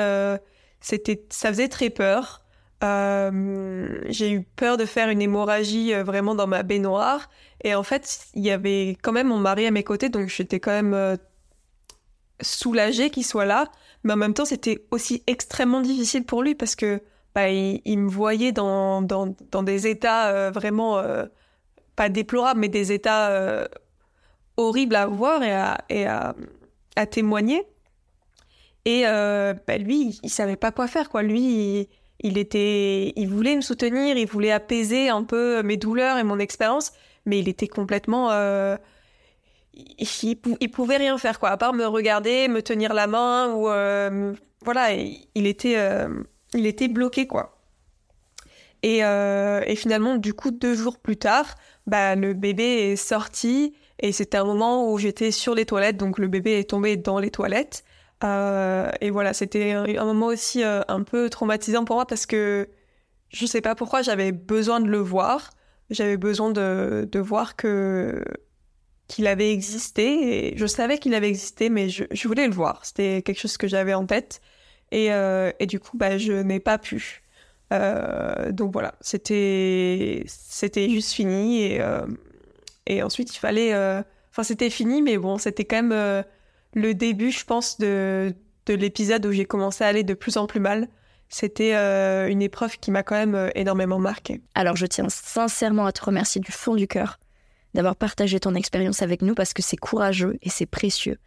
c'était, 0.79 1.25
ça 1.29 1.49
faisait 1.49 1.67
très 1.67 1.89
peur. 1.89 2.43
j'ai 2.81 4.31
eu 4.31 4.41
peur 4.55 4.77
de 4.77 4.85
faire 4.85 5.09
une 5.09 5.21
hémorragie 5.21 5.93
vraiment 5.93 6.35
dans 6.35 6.47
ma 6.47 6.63
baignoire. 6.63 7.29
Et 7.63 7.75
en 7.75 7.83
fait, 7.83 8.27
il 8.35 8.45
y 8.45 8.51
avait 8.51 8.95
quand 9.01 9.11
même 9.11 9.27
mon 9.27 9.37
mari 9.37 9.67
à 9.67 9.71
mes 9.71 9.83
côtés, 9.83 10.09
donc 10.09 10.29
j'étais 10.29 10.59
quand 10.59 10.71
même 10.71 11.17
soulagée 12.41 13.09
qu'il 13.09 13.25
soit 13.25 13.45
là. 13.45 13.69
Mais 14.03 14.13
en 14.13 14.17
même 14.17 14.33
temps, 14.33 14.45
c'était 14.45 14.85
aussi 14.91 15.23
extrêmement 15.27 15.81
difficile 15.81 16.23
pour 16.25 16.43
lui 16.43 16.55
parce 16.55 16.75
que 16.75 17.01
bah, 17.35 17.49
il, 17.49 17.99
me 17.99 18.09
voyait 18.09 18.51
dans, 18.51 19.01
dans, 19.01 19.63
des 19.63 19.87
états 19.87 20.29
euh, 20.29 20.51
vraiment, 20.51 20.97
euh, 20.97 21.25
pas 21.95 22.09
déplorables, 22.09 22.59
mais 22.59 22.69
des 22.69 22.91
états 22.91 23.29
euh, 23.29 23.67
horribles 24.57 24.95
à 24.95 25.05
voir 25.05 25.43
et 25.43 26.05
à, 26.05 26.35
témoigner. 27.11 27.63
Et 28.85 29.03
bah, 29.03 29.77
lui, 29.77 30.19
il, 30.23 30.29
savait 30.29 30.55
pas 30.55 30.71
quoi 30.71 30.87
faire, 30.87 31.09
quoi. 31.09 31.21
Lui, 31.21 31.87
il, 32.21 32.37
était, 32.37 33.13
il 33.15 33.29
voulait 33.29 33.55
me 33.55 33.61
soutenir, 33.61 34.17
il 34.17 34.27
voulait 34.27 34.51
apaiser 34.51 35.09
un 35.09 35.23
peu 35.23 35.61
mes 35.63 35.77
douleurs 35.77 36.17
et 36.17 36.23
mon 36.23 36.39
expérience, 36.39 36.91
mais 37.25 37.39
il 37.39 37.47
était 37.47 37.67
complètement 37.67 38.29
il, 39.97 40.71
pouvait 40.71 40.97
rien 40.97 41.17
faire 41.17 41.39
quoi 41.39 41.49
à 41.49 41.57
part 41.57 41.73
me 41.73 41.85
regarder 41.85 42.47
me 42.47 42.61
tenir 42.61 42.93
la 42.93 43.07
main 43.07 43.53
ou 43.53 43.69
voilà 44.63 44.91
il 44.93 45.47
était 45.47 45.75
il 46.53 46.65
était 46.65 46.87
bloqué, 46.87 47.27
quoi. 47.27 47.57
Et, 48.81 49.03
euh, 49.03 49.61
et, 49.65 49.75
finalement, 49.75 50.15
du 50.15 50.33
coup, 50.33 50.51
deux 50.51 50.73
jours 50.75 50.97
plus 50.97 51.17
tard, 51.17 51.55
bah, 51.85 52.15
le 52.15 52.33
bébé 52.33 52.91
est 52.91 52.95
sorti 52.95 53.73
et 53.99 54.11
c'était 54.13 54.37
un 54.37 54.45
moment 54.45 54.91
où 54.91 54.97
j'étais 54.97 55.31
sur 55.31 55.53
les 55.53 55.65
toilettes, 55.65 55.97
donc 55.97 56.17
le 56.17 56.27
bébé 56.27 56.59
est 56.59 56.69
tombé 56.69 56.95
dans 56.95 57.19
les 57.19 57.31
toilettes. 57.31 57.83
Euh, 58.23 58.89
et 59.01 59.09
voilà, 59.09 59.33
c'était 59.33 59.73
un, 59.73 60.05
moment 60.05 60.27
aussi 60.27 60.63
euh, 60.63 60.81
un 60.87 61.03
peu 61.03 61.29
traumatisant 61.29 61.85
pour 61.85 61.97
moi 61.97 62.05
parce 62.05 62.25
que 62.25 62.69
je 63.29 63.45
sais 63.45 63.61
pas 63.61 63.75
pourquoi 63.75 64.01
j'avais 64.01 64.31
besoin 64.31 64.79
de 64.79 64.87
le 64.87 64.99
voir. 64.99 65.51
J'avais 65.89 66.17
besoin 66.17 66.51
de 66.51 67.19
voir 67.19 67.55
que 67.55 68.23
qu'il 69.09 69.27
avait 69.27 69.51
existé 69.51 70.51
et 70.53 70.57
je 70.57 70.65
savais 70.67 70.99
qu'il 70.99 71.13
avait 71.15 71.27
existé, 71.27 71.69
mais 71.69 71.89
je, 71.89 72.27
voulais 72.27 72.47
le 72.47 72.53
voir. 72.53 72.85
C'était 72.85 73.21
quelque 73.23 73.39
chose 73.39 73.57
que 73.57 73.67
j'avais 73.67 73.93
en 73.93 74.05
tête. 74.05 74.39
Et, 74.91 75.11
euh, 75.11 75.51
du 75.61 75.79
coup, 75.79 75.97
bah, 75.97 76.17
je 76.17 76.31
n'ai 76.31 76.59
pas 76.61 76.77
pu. 76.77 77.23
Euh, 77.73 78.51
donc 78.51 78.71
voilà, 78.71 78.95
c'était 78.99 80.23
c'était 80.25 80.89
juste 80.89 81.11
fini 81.11 81.61
et, 81.61 81.81
euh, 81.81 82.01
ensuite 83.03 83.35
il 83.35 83.39
fallait. 83.39 83.73
Enfin, 84.31 84.43
c'était 84.43 84.69
fini, 84.69 85.01
mais 85.01 85.17
bon, 85.17 85.37
c'était 85.37 85.65
quand 85.65 85.83
même 85.83 86.23
le 86.73 86.93
début, 86.93 87.31
je 87.31 87.43
pense, 87.45 87.79
de, 87.79 88.33
de 88.67 88.73
l'épisode 88.75 89.25
où 89.25 89.31
j'ai 89.31 89.45
commencé 89.45 89.83
à 89.83 89.87
aller 89.87 90.03
de 90.03 90.13
plus 90.13 90.37
en 90.37 90.45
plus 90.47 90.59
mal. 90.59 90.87
C'était 91.29 91.75
une 91.75 92.41
épreuve 92.41 92.77
qui 92.79 92.91
m'a 92.91 93.03
quand 93.03 93.15
même 93.15 93.51
énormément 93.55 93.99
marqué. 93.99 94.41
Alors, 94.55 94.75
je 94.75 94.85
tiens 94.85 95.09
sincèrement 95.09 95.85
à 95.85 95.91
te 95.91 96.03
remercier 96.03 96.41
du 96.41 96.51
fond 96.51 96.75
du 96.75 96.87
cœur 96.87 97.19
d'avoir 97.73 97.95
partagé 97.95 98.39
ton 98.39 98.55
expérience 98.55 99.01
avec 99.01 99.21
nous 99.21 99.35
parce 99.35 99.53
que 99.53 99.61
c'est 99.61 99.77
courageux 99.77 100.37
et 100.41 100.49
c'est 100.49 100.65
précieux. 100.65 101.17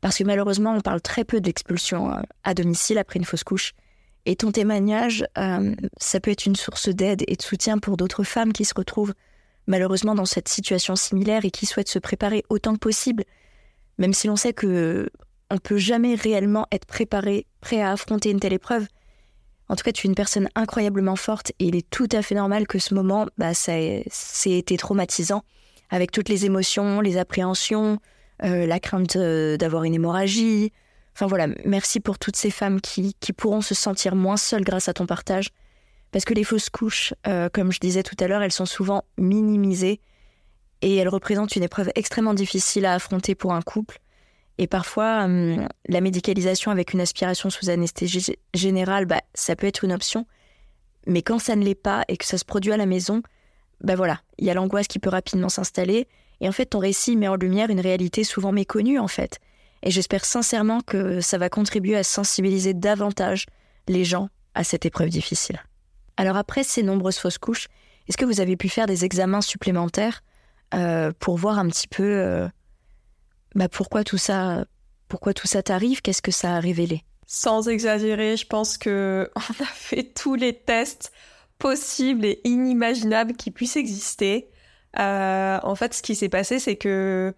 Parce 0.00 0.18
que 0.18 0.24
malheureusement, 0.24 0.74
on 0.74 0.80
parle 0.80 1.00
très 1.00 1.24
peu 1.24 1.40
d'expulsion 1.40 2.12
euh, 2.12 2.20
à 2.44 2.54
domicile 2.54 2.98
après 2.98 3.18
une 3.18 3.24
fausse 3.24 3.44
couche. 3.44 3.74
Et 4.26 4.36
ton 4.36 4.52
témoignage, 4.52 5.24
euh, 5.38 5.74
ça 5.96 6.20
peut 6.20 6.30
être 6.30 6.46
une 6.46 6.56
source 6.56 6.88
d'aide 6.88 7.24
et 7.26 7.36
de 7.36 7.42
soutien 7.42 7.78
pour 7.78 7.96
d'autres 7.96 8.24
femmes 8.24 8.52
qui 8.52 8.64
se 8.64 8.74
retrouvent 8.76 9.14
malheureusement 9.66 10.14
dans 10.14 10.24
cette 10.24 10.48
situation 10.48 10.96
similaire 10.96 11.44
et 11.44 11.50
qui 11.50 11.66
souhaitent 11.66 11.88
se 11.88 11.98
préparer 11.98 12.44
autant 12.48 12.72
que 12.72 12.78
possible, 12.78 13.24
même 13.98 14.12
si 14.12 14.26
l'on 14.26 14.36
sait 14.36 14.52
que 14.52 15.10
on 15.50 15.58
peut 15.58 15.78
jamais 15.78 16.14
réellement 16.14 16.66
être 16.72 16.86
préparé, 16.86 17.46
prêt 17.60 17.80
à 17.80 17.92
affronter 17.92 18.30
une 18.30 18.40
telle 18.40 18.52
épreuve. 18.52 18.86
En 19.68 19.76
tout 19.76 19.84
cas, 19.84 19.92
tu 19.92 20.06
es 20.06 20.08
une 20.08 20.14
personne 20.14 20.48
incroyablement 20.54 21.16
forte 21.16 21.52
et 21.58 21.66
il 21.66 21.76
est 21.76 21.88
tout 21.90 22.08
à 22.12 22.22
fait 22.22 22.34
normal 22.34 22.66
que 22.66 22.78
ce 22.78 22.94
moment, 22.94 23.26
bah, 23.36 23.52
ça 23.54 23.76
été 23.76 24.76
traumatisant, 24.76 25.44
avec 25.90 26.10
toutes 26.10 26.28
les 26.28 26.46
émotions, 26.46 27.00
les 27.00 27.18
appréhensions, 27.18 27.98
euh, 28.44 28.66
la 28.66 28.80
crainte 28.80 29.16
euh, 29.16 29.56
d'avoir 29.56 29.84
une 29.84 29.94
hémorragie. 29.94 30.72
Enfin 31.14 31.26
voilà, 31.26 31.48
merci 31.64 32.00
pour 32.00 32.18
toutes 32.18 32.36
ces 32.36 32.50
femmes 32.50 32.80
qui, 32.80 33.14
qui, 33.20 33.32
pourront 33.32 33.60
se 33.60 33.74
sentir 33.74 34.14
moins 34.14 34.36
seules 34.36 34.64
grâce 34.64 34.88
à 34.88 34.94
ton 34.94 35.06
partage. 35.06 35.50
Parce 36.12 36.24
que 36.24 36.32
les 36.32 36.44
fausses 36.44 36.70
couches, 36.70 37.12
euh, 37.26 37.48
comme 37.52 37.72
je 37.72 37.80
disais 37.80 38.02
tout 38.02 38.16
à 38.20 38.28
l'heure, 38.28 38.42
elles 38.42 38.52
sont 38.52 38.66
souvent 38.66 39.04
minimisées 39.18 40.00
et 40.80 40.96
elles 40.96 41.08
représentent 41.08 41.56
une 41.56 41.64
épreuve 41.64 41.90
extrêmement 41.96 42.34
difficile 42.34 42.86
à 42.86 42.94
affronter 42.94 43.34
pour 43.34 43.52
un 43.52 43.62
couple. 43.62 43.98
Et 44.58 44.66
parfois, 44.66 45.24
hum, 45.24 45.68
la 45.88 46.00
médicalisation 46.00 46.70
avec 46.70 46.92
une 46.92 47.00
aspiration 47.00 47.50
sous 47.50 47.70
anesthésie 47.70 48.36
générale, 48.54 49.06
bah, 49.06 49.22
ça 49.34 49.56
peut 49.56 49.66
être 49.66 49.84
une 49.84 49.92
option. 49.92 50.26
Mais 51.06 51.22
quand 51.22 51.38
ça 51.38 51.56
ne 51.56 51.64
l'est 51.64 51.74
pas 51.74 52.04
et 52.08 52.16
que 52.16 52.24
ça 52.24 52.38
se 52.38 52.44
produit 52.44 52.72
à 52.72 52.76
la 52.76 52.86
maison, 52.86 53.22
bah 53.80 53.94
voilà, 53.94 54.20
il 54.38 54.46
y 54.46 54.50
a 54.50 54.54
l'angoisse 54.54 54.88
qui 54.88 54.98
peut 54.98 55.10
rapidement 55.10 55.48
s'installer 55.48 56.08
et 56.40 56.48
en 56.48 56.52
fait, 56.52 56.66
ton 56.66 56.78
récit 56.78 57.16
met 57.16 57.28
en 57.28 57.36
lumière 57.36 57.70
une 57.70 57.80
réalité 57.80 58.24
souvent 58.24 58.52
méconnue, 58.52 58.98
en 58.98 59.08
fait. 59.08 59.38
Et 59.82 59.90
j'espère 59.90 60.24
sincèrement 60.24 60.80
que 60.80 61.20
ça 61.20 61.38
va 61.38 61.48
contribuer 61.48 61.96
à 61.96 62.02
sensibiliser 62.02 62.74
davantage 62.74 63.46
les 63.88 64.04
gens 64.04 64.28
à 64.54 64.64
cette 64.64 64.86
épreuve 64.86 65.08
difficile. 65.08 65.62
Alors 66.16 66.36
après 66.36 66.64
ces 66.64 66.82
nombreuses 66.82 67.18
fausses 67.18 67.38
couches, 67.38 67.68
est-ce 68.08 68.16
que 68.16 68.24
vous 68.24 68.40
avez 68.40 68.56
pu 68.56 68.68
faire 68.68 68.86
des 68.86 69.04
examens 69.04 69.40
supplémentaires 69.40 70.22
euh, 70.74 71.12
pour 71.20 71.36
voir 71.38 71.58
un 71.58 71.68
petit 71.68 71.86
peu 71.86 72.02
euh, 72.02 72.48
bah, 73.54 73.68
pourquoi 73.68 74.04
tout 74.04 74.18
ça, 74.18 74.66
pourquoi 75.08 75.34
tout 75.34 75.46
ça 75.46 75.62
t'arrive? 75.62 76.02
Qu'est-ce 76.02 76.22
que 76.22 76.30
ça 76.30 76.56
a 76.56 76.60
révélé? 76.60 77.02
Sans 77.26 77.68
exagérer, 77.68 78.36
je 78.36 78.46
pense 78.46 78.78
que 78.78 79.30
on 79.36 79.62
a 79.62 79.66
fait 79.66 80.04
tous 80.04 80.34
les 80.34 80.54
tests 80.54 81.12
possibles 81.58 82.24
et 82.24 82.40
inimaginables 82.44 83.34
qui 83.34 83.50
puissent 83.50 83.76
exister. 83.76 84.48
Euh, 84.98 85.58
en 85.62 85.74
fait, 85.74 85.94
ce 85.94 86.02
qui 86.02 86.14
s'est 86.14 86.28
passé, 86.28 86.58
c'est 86.58 86.76
que 86.76 87.34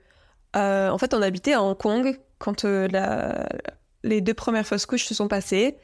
euh, 0.57 0.91
en 0.91 0.99
fait, 0.99 1.15
on 1.15 1.23
habitait 1.23 1.53
à 1.55 1.63
Hong 1.63 1.77
Kong 1.77 2.19
quand 2.39 2.65
euh, 2.65 2.89
la, 2.89 3.49
les 4.03 4.21
deux 4.21 4.35
premières 4.35 4.67
fausses 4.67 4.87
couches 4.87 5.05
se 5.05 5.15
sont 5.15 5.29
passées. 5.29 5.77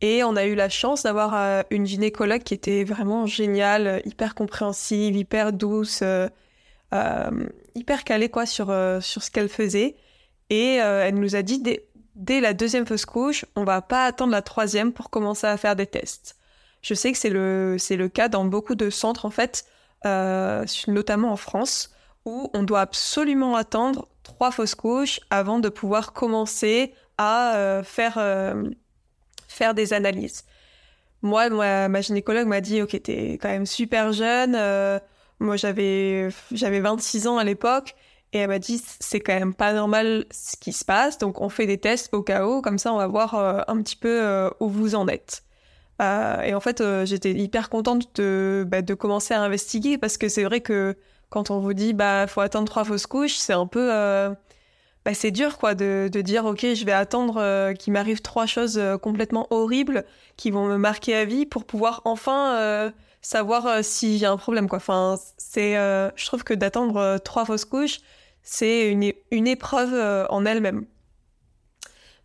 Et 0.00 0.24
on 0.24 0.34
a 0.34 0.46
eu 0.46 0.54
la 0.54 0.68
chance 0.68 1.04
d'avoir 1.04 1.34
euh, 1.34 1.62
une 1.70 1.86
gynécologue 1.86 2.42
qui 2.42 2.54
était 2.54 2.84
vraiment 2.84 3.26
géniale, 3.26 4.02
hyper 4.04 4.34
compréhensive, 4.34 5.14
hyper 5.14 5.52
douce, 5.52 6.02
hyper 7.74 8.04
calée 8.04 8.28
quoi 8.28 8.46
sur, 8.46 8.66
sur 9.00 9.22
ce 9.22 9.30
qu'elle 9.30 9.48
faisait. 9.48 9.96
Et 10.50 10.74
elle 10.74 11.14
nous 11.14 11.36
a 11.36 11.42
dit 11.42 11.60
dès, 11.60 11.86
dès, 12.14 12.40
la 12.40 12.52
deuxième 12.52 12.86
fausse 12.86 13.06
couche, 13.06 13.44
on 13.56 13.64
va 13.64 13.80
pas 13.80 14.04
attendre 14.06 14.32
la 14.32 14.42
troisième 14.42 14.92
pour 14.92 15.10
commencer 15.10 15.46
à 15.46 15.56
faire 15.56 15.76
des 15.76 15.86
tests. 15.86 16.36
Je 16.82 16.94
sais 16.94 17.12
que 17.12 17.18
c'est 17.18 17.30
le, 17.30 17.76
c'est 17.78 17.96
le 17.96 18.08
cas 18.08 18.28
dans 18.28 18.44
beaucoup 18.44 18.74
de 18.74 18.90
centres 18.90 19.24
en 19.24 19.30
fait, 19.30 19.64
notamment 20.04 21.32
en 21.32 21.36
France, 21.36 21.90
où 22.24 22.50
on 22.52 22.62
doit 22.62 22.82
absolument 22.82 23.56
attendre 23.56 24.08
trois 24.22 24.50
fausses 24.50 24.74
couches 24.74 25.20
avant 25.30 25.58
de 25.58 25.68
pouvoir 25.68 26.12
commencer 26.12 26.94
à 27.18 27.82
faire 27.84 28.18
faire 29.48 29.74
des 29.74 29.92
analyses. 29.92 30.44
Moi, 31.22 31.48
ma 31.88 32.00
gynécologue 32.00 32.48
m'a 32.48 32.60
dit, 32.60 32.82
ok, 32.82 33.00
t'es 33.02 33.38
quand 33.40 33.48
même 33.48 33.66
super 33.66 34.12
jeune. 34.12 34.56
Euh, 35.42 35.44
moi, 35.44 35.56
j'avais 35.56 36.28
j'avais 36.52 36.80
26 36.80 37.26
ans 37.26 37.38
à 37.38 37.44
l'époque. 37.44 37.94
Et 38.34 38.38
elle 38.38 38.48
m'a 38.48 38.58
dit, 38.58 38.82
c'est 39.00 39.20
quand 39.20 39.34
même 39.34 39.52
pas 39.52 39.74
normal 39.74 40.24
ce 40.30 40.56
qui 40.56 40.72
se 40.72 40.86
passe. 40.86 41.18
Donc, 41.18 41.42
on 41.42 41.50
fait 41.50 41.66
des 41.66 41.76
tests 41.78 42.14
au 42.14 42.22
cas 42.22 42.46
où. 42.46 42.62
Comme 42.62 42.78
ça, 42.78 42.92
on 42.94 42.96
va 42.96 43.06
voir 43.06 43.34
euh, 43.34 43.60
un 43.68 43.82
petit 43.82 43.96
peu 43.96 44.08
euh, 44.08 44.48
où 44.60 44.68
vous 44.68 44.94
en 44.94 45.06
êtes. 45.06 45.44
et 46.00 46.54
en 46.54 46.60
fait, 46.60 46.82
j'étais 47.04 47.32
hyper 47.32 47.68
contente 47.68 48.16
de, 48.16 48.64
bah, 48.66 48.82
de 48.82 48.94
commencer 48.94 49.34
à 49.34 49.42
investiguer 49.42 49.98
parce 49.98 50.16
que 50.18 50.28
c'est 50.28 50.44
vrai 50.44 50.60
que 50.60 50.96
quand 51.28 51.50
on 51.50 51.60
vous 51.60 51.74
dit, 51.74 51.92
bah, 51.92 52.26
faut 52.26 52.40
attendre 52.40 52.66
trois 52.66 52.84
fausses 52.84 53.06
couches, 53.06 53.36
c'est 53.36 53.52
un 53.52 53.66
peu 53.66 53.90
bah, 55.04 55.14
c'est 55.14 55.32
dur 55.32 55.58
quoi 55.58 55.74
de, 55.74 56.08
de, 56.12 56.20
dire 56.20 56.44
ok 56.44 56.60
je 56.74 56.84
vais 56.84 56.92
attendre 56.92 57.38
euh, 57.38 57.72
qu'il 57.72 57.92
m'arrive 57.92 58.20
trois 58.20 58.46
choses 58.46 58.78
euh, 58.78 58.98
complètement 58.98 59.48
horribles 59.50 60.04
qui 60.36 60.50
vont 60.52 60.66
me 60.66 60.76
marquer 60.76 61.16
à 61.16 61.24
vie 61.24 61.44
pour 61.44 61.64
pouvoir 61.64 62.02
enfin 62.04 62.92
euh, 63.22 63.26
savoir 63.26 63.84
si 63.84 64.18
j'ai 64.18 64.26
un 64.26 64.36
problème 64.36 64.68
quoi. 64.68 64.78
Enfin 64.78 65.16
c'est 65.38 65.74
je 65.74 66.26
trouve 66.26 66.44
que 66.44 66.54
d'attendre 66.54 67.18
trois 67.24 67.44
fausses 67.44 67.64
couches 67.64 68.00
c'est 68.42 68.90
une, 68.90 69.12
une 69.30 69.46
épreuve 69.46 70.26
en 70.30 70.44
elle-même. 70.44 70.86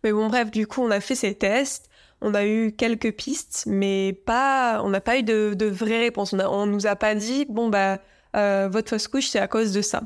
Mais 0.04 0.12
bon 0.12 0.28
bref 0.28 0.50
du 0.50 0.66
coup 0.66 0.82
on 0.82 0.90
a 0.90 1.00
fait 1.00 1.14
ces 1.14 1.34
tests. 1.34 1.88
On 2.20 2.34
a 2.34 2.44
eu 2.44 2.72
quelques 2.72 3.12
pistes, 3.12 3.62
mais 3.68 4.12
pas, 4.12 4.80
on 4.82 4.88
n'a 4.88 5.00
pas 5.00 5.18
eu 5.18 5.22
de, 5.22 5.54
de 5.54 5.66
vraies 5.66 6.00
réponses. 6.00 6.32
On, 6.32 6.40
a, 6.40 6.48
on 6.48 6.66
nous 6.66 6.88
a 6.88 6.96
pas 6.96 7.14
dit, 7.14 7.46
bon 7.48 7.68
bah, 7.68 8.00
votre 8.34 8.90
fausse 8.90 9.06
couche, 9.06 9.28
c'est 9.28 9.38
à 9.38 9.46
cause 9.46 9.72
de 9.72 9.82
ça 9.82 10.02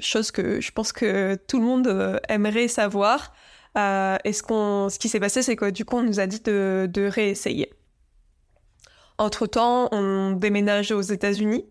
chose 0.00 0.30
que 0.30 0.60
je 0.60 0.72
pense 0.72 0.92
que 0.92 1.36
tout 1.46 1.58
le 1.58 1.64
monde 1.64 1.86
euh, 1.86 2.18
aimerait 2.28 2.68
savoir. 2.68 3.34
Euh, 3.78 4.16
et 4.24 4.32
ce, 4.32 4.42
qu'on, 4.42 4.88
ce 4.88 4.98
qui 4.98 5.08
s'est 5.08 5.20
passé, 5.20 5.42
c'est 5.42 5.56
que 5.56 5.70
du 5.70 5.84
coup, 5.84 5.96
on 5.96 6.02
nous 6.02 6.20
a 6.20 6.26
dit 6.26 6.40
de, 6.40 6.88
de 6.92 7.06
réessayer. 7.06 7.72
Entre-temps, 9.20 9.90
on 9.92 10.32
déménage 10.32 10.92
aux 10.92 11.02
États-Unis. 11.02 11.66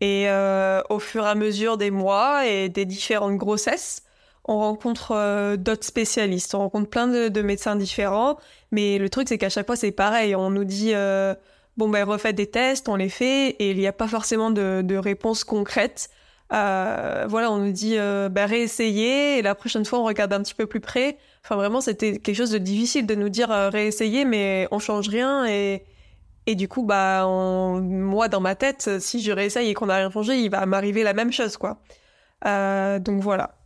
Et 0.00 0.30
euh, 0.30 0.80
au 0.88 0.98
fur 0.98 1.26
et 1.26 1.28
à 1.28 1.34
mesure 1.34 1.76
des 1.76 1.90
mois 1.90 2.46
et 2.46 2.70
des 2.70 2.86
différentes 2.86 3.36
grossesses, 3.36 4.02
on 4.46 4.58
rencontre 4.58 5.12
euh, 5.14 5.58
d'autres 5.58 5.84
spécialistes. 5.84 6.54
On 6.54 6.60
rencontre 6.60 6.88
plein 6.88 7.06
de, 7.06 7.28
de, 7.28 7.42
médecins 7.42 7.76
différents. 7.76 8.38
Mais 8.72 8.96
le 8.96 9.10
truc, 9.10 9.28
c'est 9.28 9.36
qu'à 9.36 9.50
chaque 9.50 9.66
fois, 9.66 9.76
c'est 9.76 9.90
pareil. 9.90 10.34
On 10.34 10.48
nous 10.48 10.64
dit, 10.64 10.94
euh, 10.94 11.34
bon, 11.76 11.90
ben, 11.90 12.02
refaites 12.02 12.34
des 12.34 12.50
tests, 12.50 12.88
on 12.88 12.96
les 12.96 13.10
fait. 13.10 13.50
Et 13.58 13.72
il 13.72 13.76
n'y 13.76 13.86
a 13.86 13.92
pas 13.92 14.08
forcément 14.08 14.50
de, 14.50 14.80
de 14.82 14.96
réponse 14.96 15.44
concrète. 15.44 16.08
Voilà, 16.50 17.52
on 17.52 17.58
nous 17.58 17.72
dit 17.72 17.96
bah, 18.30 18.46
réessayer 18.46 19.38
et 19.38 19.42
la 19.42 19.54
prochaine 19.54 19.84
fois 19.84 20.00
on 20.00 20.04
regarde 20.04 20.32
un 20.32 20.42
petit 20.42 20.54
peu 20.54 20.66
plus 20.66 20.80
près. 20.80 21.18
Enfin 21.44 21.56
vraiment, 21.56 21.82
c'était 21.82 22.18
quelque 22.18 22.36
chose 22.36 22.50
de 22.50 22.58
difficile 22.58 23.06
de 23.06 23.14
nous 23.14 23.28
dire 23.28 23.50
réessayer, 23.50 24.24
mais 24.24 24.66
on 24.72 24.78
change 24.80 25.08
rien 25.08 25.46
et 25.46 25.84
et 26.50 26.54
du 26.54 26.68
coup 26.68 26.82
bah 26.82 27.26
moi 27.26 28.28
dans 28.28 28.40
ma 28.40 28.54
tête, 28.54 29.00
si 29.00 29.22
je 29.22 29.32
réessaye 29.32 29.68
et 29.68 29.74
qu'on 29.74 29.86
n'a 29.86 29.96
rien 29.96 30.10
changé, 30.10 30.38
il 30.38 30.50
va 30.50 30.64
m'arriver 30.66 31.02
la 31.02 31.12
même 31.12 31.32
chose 31.32 31.56
quoi. 31.56 31.78
Euh, 32.46 32.98
donc 32.98 33.22
voilà. 33.22 33.56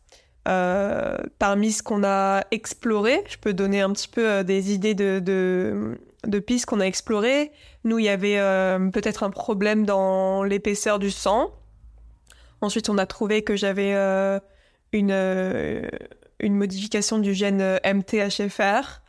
Euh, 0.46 1.16
parmi 1.38 1.72
ce 1.72 1.82
qu'on 1.82 2.04
a 2.04 2.42
exploré, 2.50 3.22
je 3.26 3.38
peux 3.38 3.54
donner 3.54 3.80
un 3.80 3.92
petit 3.92 4.08
peu 4.08 4.44
des 4.44 4.72
idées 4.72 4.94
de, 4.94 5.98
pistes 6.46 6.66
qu'on 6.66 6.80
a 6.80 6.84
explorées. 6.84 7.50
Nous, 7.84 7.98
il 7.98 8.04
y 8.04 8.08
avait 8.10 8.38
peut-être 8.90 9.22
un 9.22 9.30
problème 9.30 9.86
dans 9.86 10.42
l'épaisseur 10.42 10.98
du 10.98 11.10
sang. 11.10 11.50
Ensuite, 12.64 12.88
on 12.88 12.98
a 12.98 13.06
trouvé 13.06 13.42
que 13.42 13.56
j'avais 13.56 13.94
euh, 13.94 14.40
une, 14.92 15.10
euh, 15.12 15.82
modification 16.42 17.18
du 17.18 17.34
gène 17.34 17.60
euh, 17.60 17.78
MTHFR. 17.84 19.02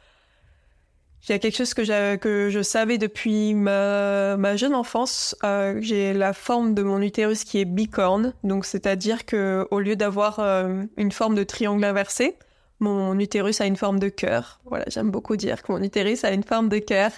Il 1.27 1.31
y 1.31 1.35
a 1.35 1.39
quelque 1.39 1.55
chose 1.55 1.73
que, 1.73 1.83
je 1.83 2.61
savais 2.61 2.97
depuis 2.97 3.55
ma, 3.55 4.55
jeune 4.55 4.75
enfance. 4.75 5.35
j'ai 5.79 6.13
la 6.13 6.33
forme 6.33 6.73
de 6.75 6.83
mon 6.83 7.01
utérus 7.01 7.43
qui 7.43 7.59
est 7.59 7.65
bicorne, 7.65 8.33
donc 8.43 8.65
c'est-à-dire 8.65 9.25
que 9.25 9.67
au 9.71 9.79
lieu 9.79 9.95
d'avoir 9.95 10.39
une 10.97 11.11
forme 11.11 11.35
de 11.35 11.43
triangle 11.43 11.83
inversé, 11.83 12.37
mon 12.79 13.17
utérus 13.17 13.61
a 13.61 13.65
une 13.65 13.77
forme 13.77 13.99
de 13.99 14.09
cœur. 14.09 14.59
Voilà, 14.65 14.85
j'aime 14.87 15.09
beaucoup 15.09 15.35
dire 15.35 15.63
que 15.63 15.71
mon 15.71 15.81
utérus 15.81 16.23
a 16.23 16.31
une 16.31 16.43
forme 16.43 16.69
de 16.69 16.77
cœur. 16.77 17.11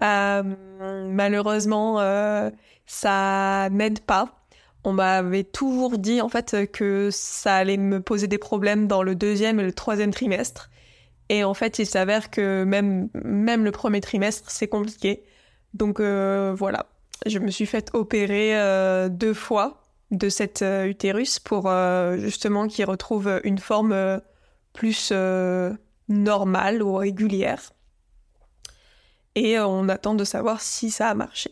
malheureusement, 0.00 1.98
ça 2.86 3.68
n'aide 3.70 4.00
pas 4.00 4.36
on 4.86 4.92
m'avait 4.92 5.42
toujours 5.42 5.98
dit 5.98 6.20
en 6.20 6.28
fait 6.28 6.70
que 6.70 7.08
ça 7.10 7.56
allait 7.56 7.76
me 7.76 8.00
poser 8.00 8.28
des 8.28 8.38
problèmes 8.38 8.86
dans 8.86 9.02
le 9.02 9.16
deuxième 9.16 9.58
et 9.58 9.64
le 9.64 9.72
troisième 9.72 10.12
trimestre. 10.12 10.70
Et 11.28 11.44
en 11.44 11.54
fait, 11.54 11.78
il 11.78 11.86
s'avère 11.86 12.30
que 12.30 12.64
même, 12.64 13.08
même 13.14 13.64
le 13.64 13.72
premier 13.72 14.00
trimestre, 14.00 14.50
c'est 14.50 14.68
compliqué. 14.68 15.24
Donc 15.74 16.00
euh, 16.00 16.54
voilà, 16.56 16.86
je 17.26 17.38
me 17.38 17.50
suis 17.50 17.66
fait 17.66 17.90
opérer 17.92 18.58
euh, 18.58 19.08
deux 19.08 19.34
fois 19.34 19.82
de 20.10 20.28
cet 20.28 20.62
euh, 20.62 20.86
utérus 20.86 21.38
pour 21.38 21.70
justement 22.16 22.68
qu'il 22.68 22.84
retrouve 22.84 23.40
une 23.44 23.58
forme 23.58 24.20
plus 24.72 25.12
normale 26.08 26.82
ou 26.82 26.94
régulière. 26.94 27.72
Et 29.34 29.58
on 29.58 29.88
attend 29.90 30.14
de 30.14 30.24
savoir 30.24 30.62
si 30.62 30.90
ça 30.90 31.10
a 31.10 31.14
marché. 31.14 31.50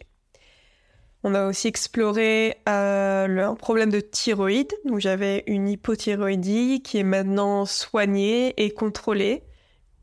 On 1.23 1.35
a 1.35 1.47
aussi 1.47 1.69
exploré 1.69 2.57
le 2.67 3.55
problème 3.55 3.91
de 3.91 4.01
thyroïde. 4.01 4.73
Donc 4.87 5.01
j'avais 5.01 5.43
une 5.47 5.69
hypothyroïdie 5.69 6.83
qui 6.83 6.99
est 6.99 7.05
maintenant 7.05 7.67
soignée 7.67 8.55
et 8.63 8.71
contrôlée. 8.71 9.43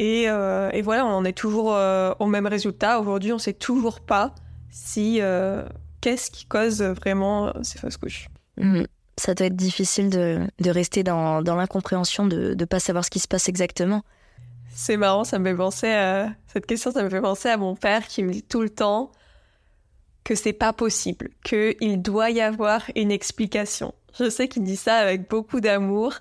Et, 0.02 0.28
euh, 0.28 0.72
et 0.72 0.82
voilà, 0.82 1.06
on 1.06 1.12
en 1.12 1.26
est 1.26 1.38
toujours 1.38 1.76
euh, 1.76 2.12
au 2.18 2.26
même 2.26 2.48
résultat. 2.48 3.00
Aujourd'hui, 3.00 3.34
on 3.34 3.36
ne 3.36 3.40
sait 3.40 3.54
toujours 3.54 4.00
pas 4.00 4.34
si 4.72 5.20
euh, 5.22 5.64
qu'est-ce 6.02 6.32
qui 6.32 6.46
cause 6.48 6.82
vraiment 6.82 7.54
ces 7.62 7.78
fausses 7.78 7.98
couches. 7.98 8.28
Mmh. 8.58 8.86
Ça 9.18 9.36
doit 9.36 9.46
être 9.46 9.56
difficile 9.56 10.10
de, 10.10 10.40
de 10.60 10.70
rester 10.72 11.04
dans, 11.04 11.44
dans 11.44 11.56
l'incompréhension, 11.56 12.26
de 12.26 12.56
ne 12.58 12.66
pas 12.66 12.80
savoir 12.80 13.06
ce 13.06 13.12
qui 13.12 13.20
se 13.20 13.28
passe 13.28 13.48
exactement. 13.48 14.02
C'est 14.74 14.98
marrant, 14.98 15.24
ça 15.24 15.38
me 15.38 15.48
fait 15.52 15.56
penser 15.56 15.92
à 15.92 16.30
cette 16.48 16.66
question, 16.66 16.92
ça 16.92 17.04
me 17.04 17.10
fait 17.10 17.22
penser 17.22 17.50
à 17.50 17.58
mon 17.58 17.76
père 17.76 18.08
qui 18.08 18.24
me 18.24 18.32
dit 18.32 18.42
tout 18.42 18.64
le 18.64 18.72
temps 18.72 19.12
que 20.24 20.34
c'est 20.34 20.54
pas 20.54 20.74
possible, 20.74 21.30
qu'il 21.44 22.02
doit 22.02 22.32
y 22.32 22.42
avoir 22.42 22.82
une 22.96 23.12
explication. 23.12 23.94
Je 24.18 24.32
sais 24.32 24.48
qu'il 24.48 24.64
dit 24.64 24.78
ça 24.78 24.96
avec 24.96 25.30
beaucoup 25.30 25.60
d'amour, 25.60 26.16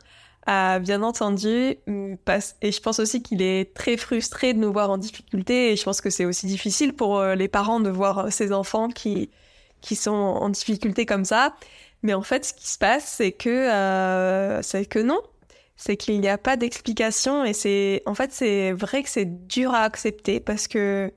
euh, 0.49 0.79
bien 0.79 1.03
entendu, 1.03 1.77
mm, 1.87 2.15
et 2.63 2.73
je 2.73 2.81
pense 2.81 2.99
aussi 2.99 3.23
qu'il 3.23 3.43
est 3.43 3.75
très 3.75 3.97
frustré 3.97 4.55
de 4.55 4.59
nous 4.59 4.73
voir 4.73 4.91
en 4.91 4.99
difficulté, 4.99 5.73
et 5.73 5.77
je 5.77 5.85
pense 5.85 6.01
que 6.01 6.11
c'est 6.11 6.25
aussi 6.25 6.47
difficile 6.47 6.95
pour 6.95 7.19
euh, 7.19 7.35
les 7.35 7.49
parents 7.49 7.81
de 7.81 7.91
voir 7.91 8.19
euh, 8.19 8.31
ces 8.31 8.53
enfants 8.53 8.89
qui, 8.89 9.31
qui 9.81 9.97
sont 9.97 10.13
en 10.13 10.49
difficulté 10.49 11.07
comme 11.07 11.25
ça. 11.25 11.55
Mais 12.03 12.15
en 12.15 12.23
fait, 12.23 12.45
ce 12.47 12.55
qui 12.55 12.69
se 12.69 12.79
passe, 12.79 13.05
c'est 13.19 13.33
que, 13.33 13.51
euh, 13.51 14.63
c'est 14.63 14.87
que 14.87 14.99
non. 14.99 15.21
C'est 15.77 15.97
qu'il 15.97 16.21
n'y 16.21 16.29
a 16.29 16.39
pas 16.39 16.57
d'explication, 16.57 17.45
et 17.45 17.53
c'est, 17.55 18.03
en 18.07 18.15
fait, 18.15 18.33
c'est 18.33 18.73
vrai 18.73 19.03
que 19.03 19.09
c'est 19.09 19.47
dur 19.47 19.75
à 19.75 19.81
accepter 19.83 20.41
parce 20.41 20.69
que 20.69 21.13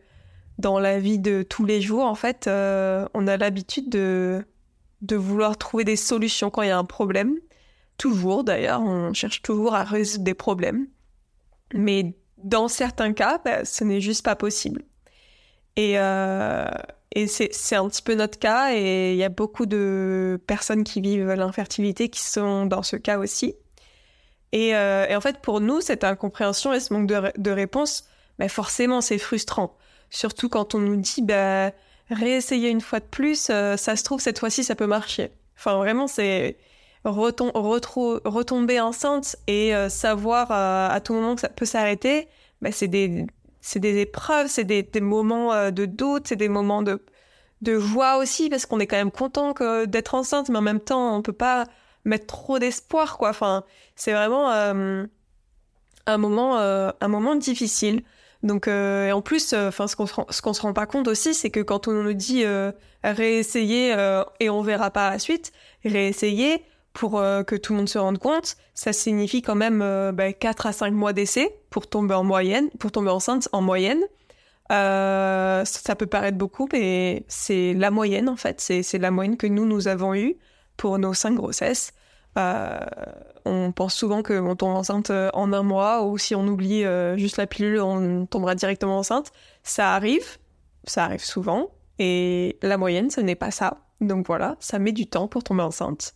dans 0.57 0.79
la 0.79 0.99
vie 0.99 1.19
de 1.19 1.43
tous 1.43 1.65
les 1.65 1.81
jours, 1.81 2.05
en 2.05 2.15
fait, 2.15 2.47
euh, 2.47 3.07
on 3.13 3.27
a 3.27 3.37
l'habitude 3.37 3.89
de, 3.89 4.45
de 5.01 5.15
vouloir 5.15 5.57
trouver 5.57 5.83
des 5.83 5.95
solutions 5.97 6.49
quand 6.49 6.61
il 6.61 6.69
y 6.69 6.71
a 6.71 6.77
un 6.77 6.85
problème. 6.85 7.35
Toujours, 7.97 8.43
d'ailleurs, 8.43 8.81
on 8.81 9.13
cherche 9.13 9.41
toujours 9.41 9.75
à 9.75 9.83
résoudre 9.83 10.23
des 10.23 10.33
problèmes. 10.33 10.87
Mais 11.73 12.15
dans 12.37 12.67
certains 12.67 13.13
cas, 13.13 13.39
bah, 13.43 13.65
ce 13.65 13.83
n'est 13.83 14.01
juste 14.01 14.23
pas 14.23 14.35
possible. 14.35 14.83
Et, 15.75 15.97
euh, 15.97 16.69
c'est 17.27 17.75
un 17.75 17.87
petit 17.87 18.01
peu 18.01 18.15
notre 18.15 18.39
cas, 18.39 18.73
et 18.73 19.11
il 19.11 19.17
y 19.17 19.23
a 19.23 19.29
beaucoup 19.29 19.67
de 19.67 20.41
personnes 20.47 20.83
qui 20.83 20.99
vivent 20.99 21.33
l'infertilité 21.33 22.09
qui 22.09 22.21
sont 22.21 22.65
dans 22.65 22.81
ce 22.81 22.95
cas 22.95 23.19
aussi. 23.19 23.55
Et, 24.51 24.75
en 24.75 25.21
fait, 25.21 25.39
pour 25.39 25.61
nous, 25.61 25.81
cette 25.81 26.03
incompréhension 26.03 26.73
et 26.73 26.79
ce 26.79 26.93
manque 26.93 27.07
de, 27.07 27.31
de 27.37 27.51
réponse, 27.51 28.05
bah, 28.39 28.49
forcément, 28.49 29.01
c'est 29.01 29.19
frustrant. 29.19 29.77
Surtout 30.09 30.49
quand 30.49 30.75
on 30.75 30.79
nous 30.79 30.95
dit, 30.95 31.21
bah, 31.21 31.71
réessayer 32.09 32.69
une 32.69 32.81
fois 32.81 32.99
de 32.99 33.05
plus, 33.05 33.39
ça 33.39 33.77
se 33.77 34.03
trouve, 34.03 34.19
cette 34.19 34.39
fois-ci, 34.39 34.63
ça 34.63 34.75
peut 34.75 34.87
marcher. 34.87 35.31
Enfin, 35.57 35.77
vraiment, 35.77 36.07
c'est 36.07 36.57
retomber 37.05 38.79
enceinte 38.79 39.35
et 39.47 39.75
euh, 39.75 39.89
savoir 39.89 40.51
euh, 40.51 40.89
à 40.89 40.99
tout 41.01 41.13
moment 41.13 41.35
que 41.35 41.41
ça 41.41 41.49
peut 41.49 41.65
s'arrêter, 41.65 42.27
bah, 42.61 42.71
c'est 42.71 42.87
des, 42.87 43.25
des 43.75 43.97
épreuves, 43.99 44.47
c'est 44.47 44.63
des, 44.63 44.83
des, 44.83 45.01
moments 45.01 45.53
euh, 45.53 45.71
de 45.71 45.85
doute, 45.85 46.27
c'est 46.27 46.35
des 46.35 46.47
moments 46.47 46.81
de, 46.81 47.03
de 47.61 47.77
joie 47.77 48.17
aussi, 48.17 48.49
parce 48.49 48.65
qu'on 48.65 48.79
est 48.79 48.87
quand 48.87 48.97
même 48.97 49.11
content 49.11 49.53
d'être 49.85 50.15
enceinte, 50.15 50.49
mais 50.49 50.57
en 50.57 50.61
même 50.61 50.79
temps, 50.79 51.15
on 51.15 51.21
peut 51.21 51.33
pas 51.33 51.65
mettre 52.05 52.27
trop 52.27 52.59
d'espoir, 52.59 53.17
quoi. 53.17 53.29
Enfin, 53.29 53.63
c'est 53.95 54.13
vraiment 54.13 54.49
un, 54.49 56.17
moment, 56.17 56.57
un 56.57 57.07
moment 57.07 57.35
difficile. 57.35 58.03
Donc, 58.43 58.67
et 58.67 59.11
en 59.13 59.21
plus, 59.21 59.53
enfin, 59.53 59.87
ce 59.87 59.95
qu'on 59.95 60.05
se, 60.05 60.41
qu'on 60.41 60.51
se 60.51 60.61
rend 60.61 60.73
pas 60.73 60.85
compte 60.85 61.07
aussi, 61.07 61.33
c'est 61.33 61.49
que 61.49 61.61
quand 61.61 61.87
on 61.87 61.93
nous 61.93 62.13
dit 62.13 62.43
réessayer 63.05 63.95
et 64.41 64.49
on 64.49 64.61
verra 64.61 64.91
pas 64.91 65.11
la 65.11 65.19
suite, 65.19 65.53
réessayer, 65.85 66.65
pour 66.93 67.19
euh, 67.19 67.43
que 67.43 67.55
tout 67.55 67.73
le 67.73 67.77
monde 67.79 67.89
se 67.89 67.97
rende 67.97 68.19
compte, 68.19 68.55
ça 68.73 68.93
signifie 68.93 69.41
quand 69.41 69.55
même 69.55 69.81
euh, 69.81 70.11
bah, 70.11 70.31
4 70.31 70.67
à 70.67 70.71
5 70.73 70.93
mois 70.93 71.11
d'essai 71.11 71.55
pour 71.69 71.87
tomber 71.87 72.13
en 72.13 72.23
moyenne, 72.23 72.69
pour 72.79 72.91
tomber 72.91 73.09
enceinte 73.09 73.49
en 73.51 73.61
moyenne. 73.61 74.01
Euh, 74.71 75.65
ça 75.65 75.95
peut 75.95 76.05
paraître 76.05 76.37
beaucoup, 76.37 76.69
mais 76.71 77.25
c'est 77.27 77.73
la 77.73 77.91
moyenne 77.91 78.29
en 78.29 78.35
fait. 78.35 78.61
C'est 78.61 78.97
la 78.97 79.11
moyenne 79.11 79.37
que 79.37 79.47
nous, 79.47 79.65
nous 79.65 79.87
avons 79.87 80.15
eue 80.15 80.37
pour 80.77 80.99
nos 80.99 81.13
5 81.13 81.31
grossesses. 81.33 81.93
Euh, 82.37 82.79
on 83.45 83.71
pense 83.71 83.93
souvent 83.93 84.23
qu'on 84.23 84.55
tombe 84.55 84.75
enceinte 84.75 85.11
en 85.33 85.51
un 85.51 85.63
mois 85.63 86.03
ou 86.03 86.17
si 86.17 86.33
on 86.33 86.47
oublie 86.47 86.85
juste 87.17 87.37
la 87.37 87.45
pilule, 87.47 87.81
on 87.81 88.25
tombera 88.25 88.55
directement 88.55 88.99
enceinte. 88.99 89.31
Ça 89.63 89.93
arrive, 89.93 90.37
ça 90.85 91.03
arrive 91.03 91.23
souvent. 91.23 91.69
Et 91.99 92.57
la 92.61 92.77
moyenne, 92.77 93.09
ce 93.09 93.19
n'est 93.19 93.35
pas 93.35 93.51
ça. 93.51 93.81
Donc 94.01 94.25
voilà, 94.27 94.55
ça 94.59 94.79
met 94.79 94.91
du 94.91 95.07
temps 95.07 95.27
pour 95.27 95.43
tomber 95.43 95.63
enceinte. 95.63 96.13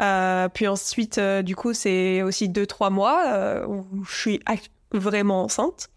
Euh, 0.00 0.48
puis 0.48 0.68
ensuite, 0.68 1.18
euh, 1.18 1.42
du 1.42 1.56
coup, 1.56 1.72
c'est 1.74 2.22
aussi 2.22 2.48
2-3 2.48 2.90
mois 2.90 3.24
euh, 3.26 3.66
où 3.66 4.04
je 4.04 4.14
suis 4.14 4.40
vraiment 4.92 5.44
enceinte. 5.44 5.90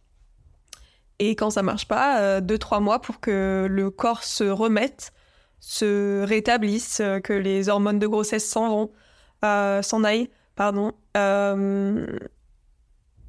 Et 1.19 1.35
quand 1.35 1.51
ça 1.51 1.61
marche 1.61 1.87
pas, 1.87 2.41
2-3 2.41 2.81
mois 2.81 2.99
pour 2.99 3.19
que 3.19 3.67
le 3.69 3.91
corps 3.91 4.23
se 4.23 4.43
remette, 4.43 5.13
se 5.59 6.23
rétablisse, 6.23 6.99
que 7.23 7.33
les 7.33 7.69
hormones 7.69 7.99
de 7.99 8.07
grossesse 8.07 8.49
s'en 8.49 8.69
vont, 8.69 8.91
s'en 9.83 10.03
aillent, 10.03 10.31
pardon. 10.55 10.93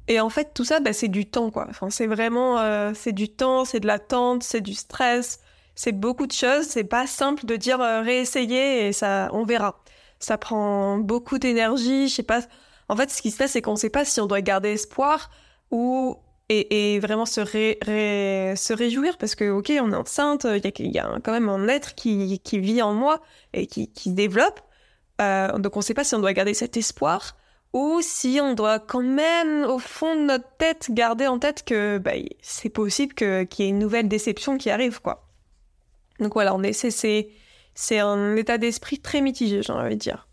Et 0.07 0.19
en 0.19 0.29
fait, 0.29 0.55
tout 0.55 0.65
ça, 0.65 0.79
bah, 0.79 0.91
c'est 0.91 1.07
du 1.07 1.27
temps, 1.27 1.51
quoi. 1.51 1.67
Enfin, 1.69 1.91
c'est 1.91 2.07
vraiment, 2.07 2.57
c'est 2.95 3.11
du 3.11 3.29
temps, 3.29 3.63
c'est 3.63 3.79
de 3.79 3.85
l'attente, 3.85 4.41
c'est 4.41 4.61
du 4.61 4.73
stress, 4.73 5.39
c'est 5.75 5.91
beaucoup 5.91 6.25
de 6.25 6.31
choses. 6.31 6.65
C'est 6.65 6.85
pas 6.85 7.05
simple 7.05 7.45
de 7.45 7.55
dire 7.57 7.77
réessayer 7.77 8.87
et 8.87 8.91
ça, 8.93 9.29
on 9.33 9.43
verra 9.43 9.82
ça 10.23 10.37
prend 10.37 10.97
beaucoup 10.97 11.37
d'énergie, 11.37 12.07
je 12.07 12.15
sais 12.15 12.23
pas. 12.23 12.41
En 12.87 12.95
fait, 12.95 13.09
ce 13.09 13.21
qui 13.21 13.29
se 13.29 13.37
passe, 13.37 13.51
c'est 13.51 13.61
qu'on 13.61 13.73
ne 13.73 13.77
sait 13.77 13.89
pas 13.89 14.05
si 14.05 14.21
on 14.21 14.25
doit 14.25 14.41
garder 14.41 14.69
espoir 14.69 15.29
ou 15.69 16.17
et, 16.49 16.99
vraiment 16.99 17.25
se, 17.25 17.41
réjouir 18.73 19.17
parce 19.17 19.35
que, 19.35 19.49
ok, 19.49 19.73
on 19.81 19.91
est 19.91 19.95
enceinte, 19.95 20.45
il 20.45 20.91
y, 20.91 20.99
a, 20.99 21.19
quand 21.23 21.31
même 21.31 21.49
un 21.49 21.67
être 21.67 21.95
qui, 21.95 22.39
vit 22.53 22.81
en 22.81 22.93
moi 22.93 23.21
et 23.53 23.65
qui, 23.67 23.89
se 23.95 24.09
développe. 24.09 24.61
Euh, 25.21 25.57
donc, 25.57 25.75
on 25.75 25.79
ne 25.79 25.83
sait 25.83 25.93
pas 25.93 26.03
si 26.03 26.15
on 26.15 26.19
doit 26.19 26.33
garder 26.33 26.53
cet 26.53 26.77
espoir 26.77 27.35
ou 27.73 27.99
si 28.01 28.39
on 28.41 28.53
doit 28.53 28.79
quand 28.79 29.01
même, 29.01 29.63
au 29.63 29.79
fond 29.79 30.15
de 30.15 30.21
notre 30.21 30.55
tête, 30.57 30.87
garder 30.91 31.27
en 31.27 31.39
tête 31.39 31.63
que 31.65 31.97
bah, 31.97 32.11
c'est 32.41 32.69
possible 32.69 33.13
qu'il 33.15 33.47
y 33.59 33.63
ait 33.63 33.69
une 33.69 33.79
nouvelle 33.79 34.07
déception 34.07 34.57
qui 34.57 34.69
arrive, 34.69 35.01
quoi. 35.01 35.27
Donc 36.19 36.33
voilà, 36.33 36.53
on 36.53 36.61
essaie, 36.61 36.91
c'est 36.91 37.29
c'est 37.75 37.99
un 37.99 38.35
état 38.35 38.57
d'esprit 38.57 38.99
très 38.99 39.21
mitigé, 39.21 39.61
j'ai 39.61 39.73
envie 39.73 39.95
de 39.95 39.99
dire. 39.99 40.27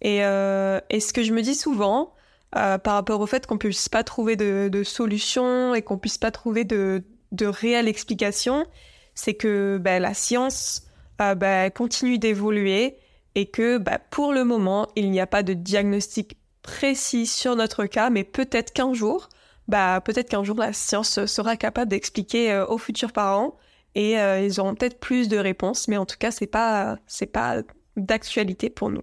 Et, 0.00 0.24
euh, 0.24 0.80
et, 0.90 1.00
ce 1.00 1.12
que 1.12 1.22
je 1.22 1.32
me 1.32 1.42
dis 1.42 1.54
souvent, 1.54 2.12
euh, 2.56 2.78
par 2.78 2.94
rapport 2.94 3.20
au 3.20 3.26
fait 3.26 3.46
qu'on 3.46 3.58
puisse 3.58 3.88
pas 3.88 4.02
trouver 4.04 4.36
de, 4.36 4.68
de 4.70 4.82
solution 4.82 5.74
et 5.74 5.82
qu'on 5.82 5.98
puisse 5.98 6.18
pas 6.18 6.30
trouver 6.30 6.64
de, 6.64 7.04
de 7.30 7.46
réelle 7.46 7.88
explication, 7.88 8.66
c'est 9.14 9.34
que 9.34 9.78
bah, 9.80 10.00
la 10.00 10.12
science 10.12 10.82
euh, 11.20 11.34
bah, 11.34 11.70
continue 11.70 12.18
d'évoluer 12.18 12.98
et 13.34 13.46
que 13.46 13.78
bah, 13.78 13.98
pour 14.10 14.32
le 14.32 14.44
moment, 14.44 14.88
il 14.96 15.10
n'y 15.10 15.20
a 15.20 15.26
pas 15.26 15.42
de 15.42 15.54
diagnostic 15.54 16.36
précis 16.62 17.26
sur 17.26 17.56
notre 17.56 17.86
cas, 17.86 18.10
mais 18.10 18.24
peut-être 18.24 18.72
qu'un 18.72 18.94
jour, 18.94 19.28
bah, 19.68 20.00
peut-être 20.00 20.28
qu'un 20.28 20.44
jour 20.44 20.58
la 20.58 20.72
science 20.72 21.24
sera 21.26 21.56
capable 21.56 21.90
d'expliquer 21.90 22.64
aux 22.68 22.78
futurs 22.78 23.12
parents 23.12 23.56
et 23.94 24.18
euh, 24.18 24.40
ils 24.40 24.60
auront 24.60 24.74
peut-être 24.74 24.98
plus 24.98 25.28
de 25.28 25.36
réponses, 25.36 25.88
mais 25.88 25.96
en 25.96 26.06
tout 26.06 26.16
cas, 26.18 26.30
c'est 26.30 26.46
pas 26.46 26.98
c'est 27.06 27.26
pas 27.26 27.62
d'actualité 27.96 28.70
pour 28.70 28.90
nous. 28.90 29.02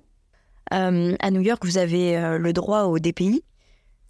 Euh, 0.73 1.15
à 1.19 1.31
New 1.31 1.41
York, 1.41 1.63
vous 1.63 1.77
avez 1.77 2.17
euh, 2.17 2.37
le 2.37 2.53
droit 2.53 2.83
au 2.83 2.99
DPI, 2.99 3.43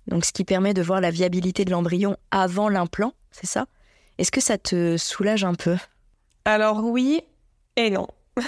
donc 0.07 0.25
ce 0.25 0.31
qui 0.31 0.43
permet 0.43 0.73
de 0.73 0.81
voir 0.81 1.01
la 1.01 1.11
viabilité 1.11 1.65
de 1.65 1.71
l'embryon 1.71 2.17
avant 2.31 2.69
l'implant, 2.69 3.13
c'est 3.31 3.47
ça? 3.47 3.67
Est-ce 4.17 4.31
que 4.31 4.41
ça 4.41 4.57
te 4.57 4.97
soulage 4.97 5.43
un 5.43 5.53
peu? 5.53 5.77
Alors 6.45 6.83
oui 6.83 7.21
et 7.75 7.89
non. 7.89 8.07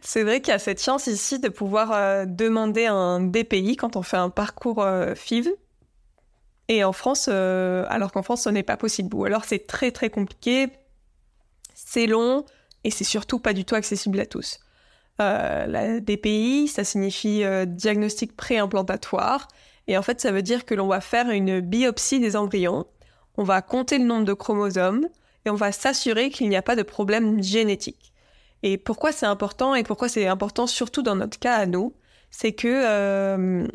c'est 0.00 0.22
vrai 0.22 0.40
qu'il 0.40 0.52
y 0.52 0.54
a 0.54 0.60
cette 0.60 0.82
chance 0.82 1.08
ici 1.08 1.40
de 1.40 1.48
pouvoir 1.48 2.26
demander 2.26 2.86
un 2.86 3.20
DPI 3.20 3.76
quand 3.76 3.96
on 3.96 4.02
fait 4.02 4.16
un 4.16 4.30
parcours 4.30 4.84
FIV. 5.14 5.52
Et 6.68 6.84
en 6.84 6.92
France, 6.92 7.28
alors 7.28 8.12
qu'en 8.12 8.22
France, 8.22 8.42
ce 8.42 8.48
n'est 8.48 8.62
pas 8.62 8.76
possible. 8.76 9.14
Ou 9.14 9.24
alors 9.24 9.44
c'est 9.44 9.66
très 9.66 9.90
très 9.90 10.10
compliqué 10.10 10.68
c'est 11.92 12.06
long 12.06 12.44
et 12.84 12.90
c'est 12.90 13.04
surtout 13.04 13.38
pas 13.38 13.52
du 13.52 13.64
tout 13.64 13.74
accessible 13.74 14.18
à 14.20 14.26
tous. 14.26 14.60
Euh, 15.20 15.66
la 15.66 16.00
DPI, 16.00 16.68
ça 16.68 16.84
signifie 16.84 17.44
euh, 17.44 17.66
diagnostic 17.66 18.34
préimplantatoire. 18.34 19.48
Et 19.88 19.98
en 19.98 20.02
fait, 20.02 20.20
ça 20.20 20.32
veut 20.32 20.42
dire 20.42 20.64
que 20.64 20.74
l'on 20.74 20.86
va 20.86 21.00
faire 21.00 21.28
une 21.28 21.60
biopsie 21.60 22.18
des 22.18 22.34
embryons, 22.34 22.86
on 23.36 23.44
va 23.44 23.60
compter 23.62 23.98
le 23.98 24.04
nombre 24.04 24.24
de 24.24 24.32
chromosomes 24.32 25.06
et 25.44 25.50
on 25.50 25.54
va 25.54 25.72
s'assurer 25.72 26.30
qu'il 26.30 26.48
n'y 26.48 26.56
a 26.56 26.62
pas 26.62 26.76
de 26.76 26.82
problème 26.82 27.42
génétique. 27.42 28.12
Et 28.62 28.78
pourquoi 28.78 29.12
c'est 29.12 29.26
important 29.26 29.74
et 29.74 29.82
pourquoi 29.82 30.08
c'est 30.08 30.26
important 30.26 30.66
surtout 30.66 31.02
dans 31.02 31.16
notre 31.16 31.38
cas 31.38 31.56
à 31.56 31.66
nous, 31.66 31.94
c'est 32.30 32.52
que 32.52 32.68
euh, 32.68 33.66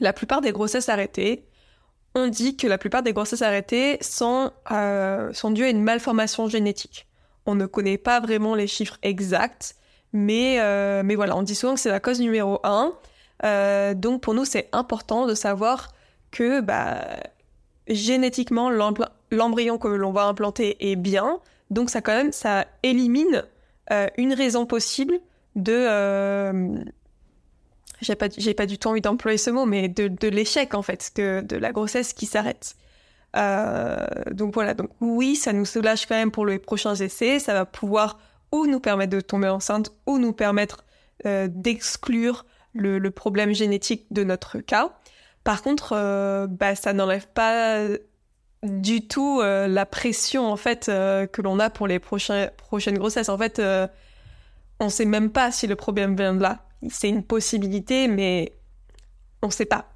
la 0.00 0.12
plupart 0.12 0.42
des 0.42 0.52
grossesses 0.52 0.88
arrêtées, 0.88 1.44
on 2.14 2.28
dit 2.28 2.56
que 2.56 2.66
la 2.66 2.78
plupart 2.78 3.02
des 3.02 3.12
grossesses 3.12 3.42
arrêtées 3.42 3.98
sont, 4.00 4.50
euh, 4.72 5.32
sont 5.32 5.50
dues 5.50 5.64
à 5.64 5.70
une 5.70 5.82
malformation 5.82 6.48
génétique. 6.48 7.06
On 7.46 7.54
ne 7.54 7.66
connaît 7.66 7.98
pas 7.98 8.20
vraiment 8.20 8.54
les 8.54 8.66
chiffres 8.66 8.98
exacts, 9.02 9.76
mais, 10.12 10.60
euh, 10.60 11.02
mais 11.04 11.14
voilà, 11.14 11.36
on 11.36 11.42
dit 11.42 11.54
souvent 11.54 11.74
que 11.74 11.80
c'est 11.80 11.90
la 11.90 12.00
cause 12.00 12.20
numéro 12.20 12.60
un. 12.64 12.92
Euh, 13.44 13.94
donc 13.94 14.22
pour 14.22 14.34
nous, 14.34 14.44
c'est 14.44 14.68
important 14.72 15.26
de 15.26 15.34
savoir 15.34 15.92
que 16.30 16.60
bah, 16.60 17.00
génétiquement, 17.86 18.70
l'embryon 18.70 19.78
que 19.78 19.88
l'on 19.88 20.12
va 20.12 20.24
implanter 20.24 20.90
est 20.90 20.96
bien. 20.96 21.38
Donc 21.70 21.90
ça 21.90 22.00
quand 22.02 22.14
même, 22.14 22.32
ça 22.32 22.66
élimine 22.82 23.44
une 24.16 24.34
raison 24.34 24.66
possible 24.66 25.18
de 25.56 26.84
j'ai 28.00 28.14
pas, 28.14 28.28
j'ai 28.36 28.54
pas 28.54 28.66
du 28.66 28.78
tout 28.78 28.88
envie 28.88 29.00
d'employer 29.00 29.38
ce 29.38 29.50
mot, 29.50 29.66
mais 29.66 29.88
de, 29.88 30.08
de 30.08 30.28
l'échec 30.28 30.74
en 30.74 30.82
fait, 30.82 31.12
de, 31.16 31.42
de 31.46 31.56
la 31.56 31.72
grossesse 31.72 32.12
qui 32.12 32.26
s'arrête. 32.26 32.76
Euh, 33.36 34.06
donc 34.32 34.54
voilà, 34.54 34.74
donc 34.74 34.90
oui, 35.00 35.36
ça 35.36 35.52
nous 35.52 35.64
soulage 35.64 36.06
quand 36.06 36.16
même 36.16 36.30
pour 36.30 36.46
les 36.46 36.58
prochains 36.58 36.94
essais, 36.96 37.38
ça 37.38 37.54
va 37.54 37.64
pouvoir 37.64 38.18
ou 38.52 38.66
nous 38.66 38.80
permettre 38.80 39.12
de 39.12 39.20
tomber 39.20 39.48
enceinte 39.48 39.92
ou 40.06 40.18
nous 40.18 40.32
permettre 40.32 40.84
euh, 41.26 41.46
d'exclure 41.48 42.44
le, 42.74 42.98
le, 42.98 43.10
problème 43.10 43.52
génétique 43.52 44.06
de 44.10 44.24
notre 44.24 44.58
cas. 44.58 44.92
Par 45.44 45.62
contre, 45.62 45.94
euh, 45.96 46.46
bah, 46.46 46.74
ça 46.74 46.92
n'enlève 46.92 47.26
pas 47.28 47.86
du 48.62 49.06
tout 49.06 49.40
euh, 49.40 49.68
la 49.68 49.86
pression 49.86 50.46
en 50.46 50.56
fait 50.56 50.88
euh, 50.88 51.26
que 51.26 51.40
l'on 51.40 51.58
a 51.58 51.70
pour 51.70 51.86
les 51.86 51.98
prochaines 51.98 52.50
grossesses. 52.98 53.28
En 53.28 53.38
fait, 53.38 53.62
on 54.80 54.88
sait 54.88 55.04
même 55.04 55.30
pas 55.30 55.52
si 55.52 55.66
le 55.66 55.76
problème 55.76 56.16
vient 56.16 56.34
de 56.34 56.42
là 56.42 56.69
c'est 56.88 57.08
une 57.08 57.22
possibilité, 57.22 58.08
mais 58.08 58.52
on 59.42 59.48
ne 59.48 59.52
sait 59.52 59.66
pas. 59.66 59.90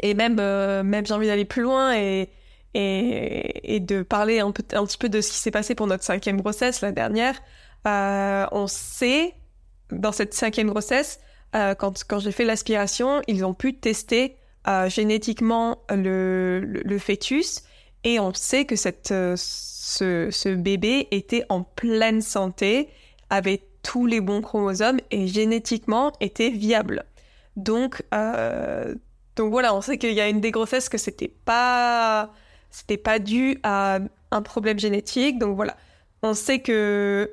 Et 0.00 0.14
même, 0.14 0.38
euh, 0.40 0.82
même 0.82 1.06
j'ai 1.06 1.14
envie 1.14 1.26
d'aller 1.26 1.44
plus 1.44 1.62
loin 1.62 1.94
et, 1.94 2.28
de 2.74 4.02
parler 4.02 4.40
un, 4.40 4.52
peu, 4.52 4.62
petit 4.62 4.98
peu 4.98 5.08
de 5.08 5.20
ce 5.20 5.30
qui 5.30 5.38
s'est 5.38 5.50
passé 5.50 5.74
pour 5.74 5.86
notre 5.86 6.04
cinquième 6.04 6.40
grossesse, 6.40 6.80
la 6.80 6.92
dernière. 6.92 7.34
Euh, 7.86 8.46
on 8.52 8.66
sait, 8.66 9.34
dans 9.90 10.12
cette 10.12 10.34
cinquième 10.34 10.68
grossesse, 10.68 11.20
euh, 11.56 11.74
quand, 11.74 12.18
j'ai 12.18 12.32
fait 12.32 12.44
l'aspiration, 12.44 13.22
ils 13.26 13.44
ont 13.44 13.54
pu 13.54 13.74
tester 13.74 14.36
génétiquement 14.88 15.78
le, 15.88 16.98
fœtus 16.98 17.62
et 18.04 18.20
on 18.20 18.32
sait 18.34 18.66
que 18.66 18.76
ce, 18.76 19.34
ce 19.36 20.54
bébé 20.54 21.08
était 21.10 21.44
en 21.48 21.62
pleine 21.62 22.20
santé, 22.20 22.88
avait 23.30 23.62
tous 23.90 24.06
les 24.06 24.20
bons 24.20 24.40
chromosomes 24.40 25.00
et 25.10 25.26
génétiquement 25.26 26.12
était 26.20 26.50
viable. 26.50 27.06
Donc, 27.56 28.04
euh, 28.14 28.94
donc 29.34 29.50
voilà, 29.50 29.74
on 29.74 29.80
sait 29.80 29.98
qu'il 29.98 30.12
y 30.12 30.20
a 30.20 30.28
une 30.28 30.40
des 30.40 30.52
grossesses 30.52 30.88
que 30.88 30.96
c'était 30.96 31.34
pas, 31.44 32.32
c'était 32.70 32.96
pas 32.96 33.18
dû 33.18 33.58
à 33.64 33.98
un 34.30 34.42
problème 34.42 34.78
génétique. 34.78 35.40
Donc 35.40 35.56
voilà, 35.56 35.76
on 36.22 36.34
sait 36.34 36.60
que 36.60 37.32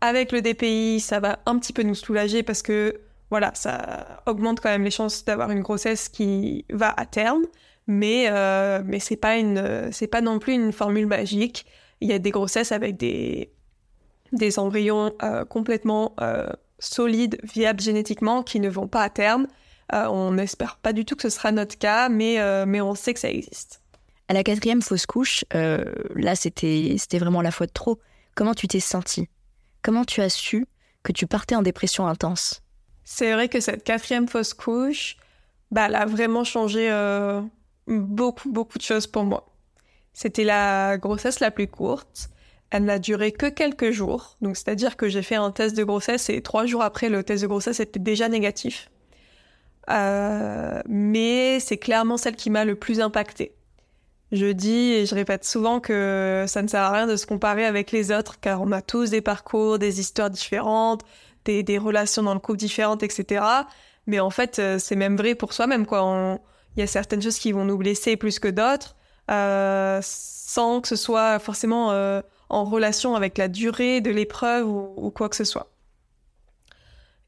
avec 0.00 0.30
le 0.30 0.42
DPI, 0.42 1.00
ça 1.00 1.18
va 1.18 1.40
un 1.44 1.58
petit 1.58 1.72
peu 1.72 1.82
nous 1.82 1.96
soulager 1.96 2.44
parce 2.44 2.62
que 2.62 3.00
voilà, 3.30 3.50
ça 3.54 4.22
augmente 4.26 4.60
quand 4.60 4.70
même 4.70 4.84
les 4.84 4.92
chances 4.92 5.24
d'avoir 5.24 5.50
une 5.50 5.62
grossesse 5.62 6.08
qui 6.08 6.66
va 6.70 6.94
à 6.96 7.04
terme. 7.04 7.46
Mais 7.88 8.26
euh, 8.30 8.80
mais 8.84 9.00
c'est 9.00 9.16
pas 9.16 9.38
une, 9.38 9.90
c'est 9.90 10.06
pas 10.06 10.20
non 10.20 10.38
plus 10.38 10.52
une 10.52 10.70
formule 10.70 11.08
magique. 11.08 11.66
Il 12.00 12.08
y 12.08 12.12
a 12.12 12.20
des 12.20 12.30
grossesses 12.30 12.70
avec 12.70 12.96
des 12.96 13.50
des 14.32 14.58
embryons 14.58 15.12
euh, 15.22 15.44
complètement 15.44 16.14
euh, 16.20 16.48
solides, 16.78 17.38
viables 17.42 17.80
génétiquement, 17.80 18.42
qui 18.42 18.60
ne 18.60 18.68
vont 18.68 18.88
pas 18.88 19.02
à 19.02 19.10
terme. 19.10 19.46
Euh, 19.92 20.06
on 20.06 20.32
n'espère 20.32 20.76
pas 20.76 20.92
du 20.92 21.04
tout 21.04 21.16
que 21.16 21.22
ce 21.22 21.30
sera 21.30 21.52
notre 21.52 21.78
cas, 21.78 22.08
mais, 22.08 22.38
mais 22.66 22.80
on 22.80 22.94
sait 22.94 23.14
que 23.14 23.20
ça 23.20 23.30
existe. 23.30 23.80
À 24.28 24.34
la 24.34 24.42
quatrième 24.42 24.82
fausse 24.82 25.06
couche, 25.06 25.44
là, 25.52 26.34
c'était 26.34 27.18
vraiment 27.18 27.42
la 27.42 27.52
fois 27.52 27.66
de 27.66 27.72
trop. 27.72 28.00
Comment 28.34 28.54
tu 28.54 28.66
t'es 28.66 28.80
sentie? 28.80 29.28
Comment 29.82 30.04
tu 30.04 30.20
as 30.20 30.28
su 30.28 30.66
que 31.04 31.12
tu 31.12 31.26
partais 31.26 31.54
en 31.54 31.62
dépression 31.62 32.08
intense? 32.08 32.62
C'est 33.04 33.32
vrai 33.32 33.48
que 33.48 33.60
cette 33.60 33.84
quatrième 33.84 34.26
fausse 34.26 34.52
couche, 34.52 35.16
bah, 35.70 35.86
elle 35.86 35.94
a 35.94 36.06
vraiment 36.06 36.42
changé 36.42 36.90
beaucoup, 37.86 38.50
beaucoup 38.50 38.78
de 38.78 38.82
choses 38.82 39.06
pour 39.06 39.22
moi. 39.22 39.46
C'était 40.12 40.44
la 40.44 40.96
grossesse 40.98 41.40
la 41.40 41.50
plus 41.50 41.68
courte. 41.68 42.30
Elle 42.70 42.84
n'a 42.84 42.98
duré 42.98 43.32
que 43.32 43.46
quelques 43.46 43.90
jours, 43.92 44.36
donc 44.40 44.56
c'est-à-dire 44.56 44.96
que 44.96 45.08
j'ai 45.08 45.22
fait 45.22 45.36
un 45.36 45.50
test 45.52 45.76
de 45.76 45.84
grossesse 45.84 46.28
et 46.30 46.42
trois 46.42 46.66
jours 46.66 46.82
après 46.82 47.08
le 47.08 47.22
test 47.22 47.42
de 47.42 47.46
grossesse 47.46 47.80
était 47.80 48.00
déjà 48.00 48.28
négatif. 48.28 48.90
Euh, 49.88 50.82
mais 50.88 51.60
c'est 51.60 51.76
clairement 51.76 52.16
celle 52.16 52.34
qui 52.34 52.50
m'a 52.50 52.64
le 52.64 52.74
plus 52.74 53.00
impactée. 53.00 53.52
Je 54.32 54.46
dis 54.46 54.92
et 54.92 55.06
je 55.06 55.14
répète 55.14 55.44
souvent 55.44 55.78
que 55.78 56.44
ça 56.48 56.60
ne 56.60 56.66
sert 56.66 56.82
à 56.82 56.90
rien 56.90 57.06
de 57.06 57.14
se 57.14 57.26
comparer 57.26 57.64
avec 57.64 57.92
les 57.92 58.10
autres, 58.10 58.40
car 58.40 58.60
on 58.60 58.72
a 58.72 58.82
tous 58.82 59.10
des 59.10 59.20
parcours, 59.20 59.78
des 59.78 60.00
histoires 60.00 60.30
différentes, 60.30 61.02
des, 61.44 61.78
relations 61.78 62.22
dans 62.22 62.34
le 62.34 62.40
couple 62.40 62.58
différentes, 62.58 63.04
etc. 63.04 63.44
Mais 64.06 64.18
en 64.18 64.30
fait, 64.30 64.58
euh, 64.58 64.78
c'est 64.80 64.96
même 64.96 65.16
vrai 65.16 65.34
pour 65.34 65.52
soi-même, 65.52 65.86
quoi. 65.86 66.40
Il 66.76 66.80
y 66.80 66.82
a 66.82 66.86
certaines 66.86 67.22
choses 67.22 67.38
qui 67.38 67.52
vont 67.52 67.64
nous 67.64 67.78
blesser 67.78 68.16
plus 68.16 68.38
que 68.38 68.48
d'autres, 68.48 68.96
euh, 69.30 70.00
sans 70.02 70.80
que 70.80 70.88
ce 70.88 70.96
soit 70.96 71.38
forcément 71.38 71.92
euh, 71.92 72.20
en 72.48 72.64
relation 72.64 73.14
avec 73.14 73.38
la 73.38 73.48
durée 73.48 74.00
de 74.00 74.10
l'épreuve 74.10 74.68
ou, 74.68 75.10
quoi 75.10 75.28
que 75.28 75.36
ce 75.36 75.44
soit. 75.44 75.70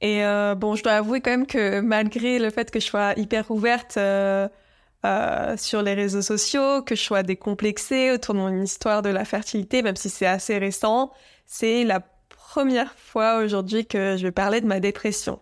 Et 0.01 0.25
euh, 0.25 0.55
bon, 0.55 0.77
je 0.77 0.83
dois 0.83 0.93
avouer 0.93 1.21
quand 1.21 1.31
même 1.31 1.47
que 1.47 1.81
malgré 1.81 2.39
le 2.39 2.51
fait 2.51 2.71
que 2.71 2.79
je 2.79 2.87
sois 2.87 3.15
hyper 3.17 3.51
ouverte 3.51 3.97
euh, 3.97 4.49
euh, 5.05 5.57
sur 5.57 5.83
les 5.83 5.95
réseaux 5.95 6.23
sociaux, 6.23 6.83
que 6.83 6.95
je 6.95 7.03
sois 7.03 7.25
décomplexée 7.25 8.13
autour 8.13 8.35
de 8.35 8.39
mon 8.41 8.63
histoire 8.63 9.03
de 9.03 9.09
la 9.09 9.25
fertilité, 9.25 9.83
même 9.83 9.97
si 9.97 10.09
c'est 10.09 10.27
assez 10.27 10.57
récent, 10.59 11.11
c'est 11.47 11.83
la 11.83 12.01
première 12.29 12.93
fois 12.95 13.39
aujourd'hui 13.39 13.87
que 13.87 14.17
je 14.17 14.23
vais 14.23 14.33
parler 14.33 14.61
de 14.61 14.67
ma 14.67 14.79
dépression. 14.79 15.41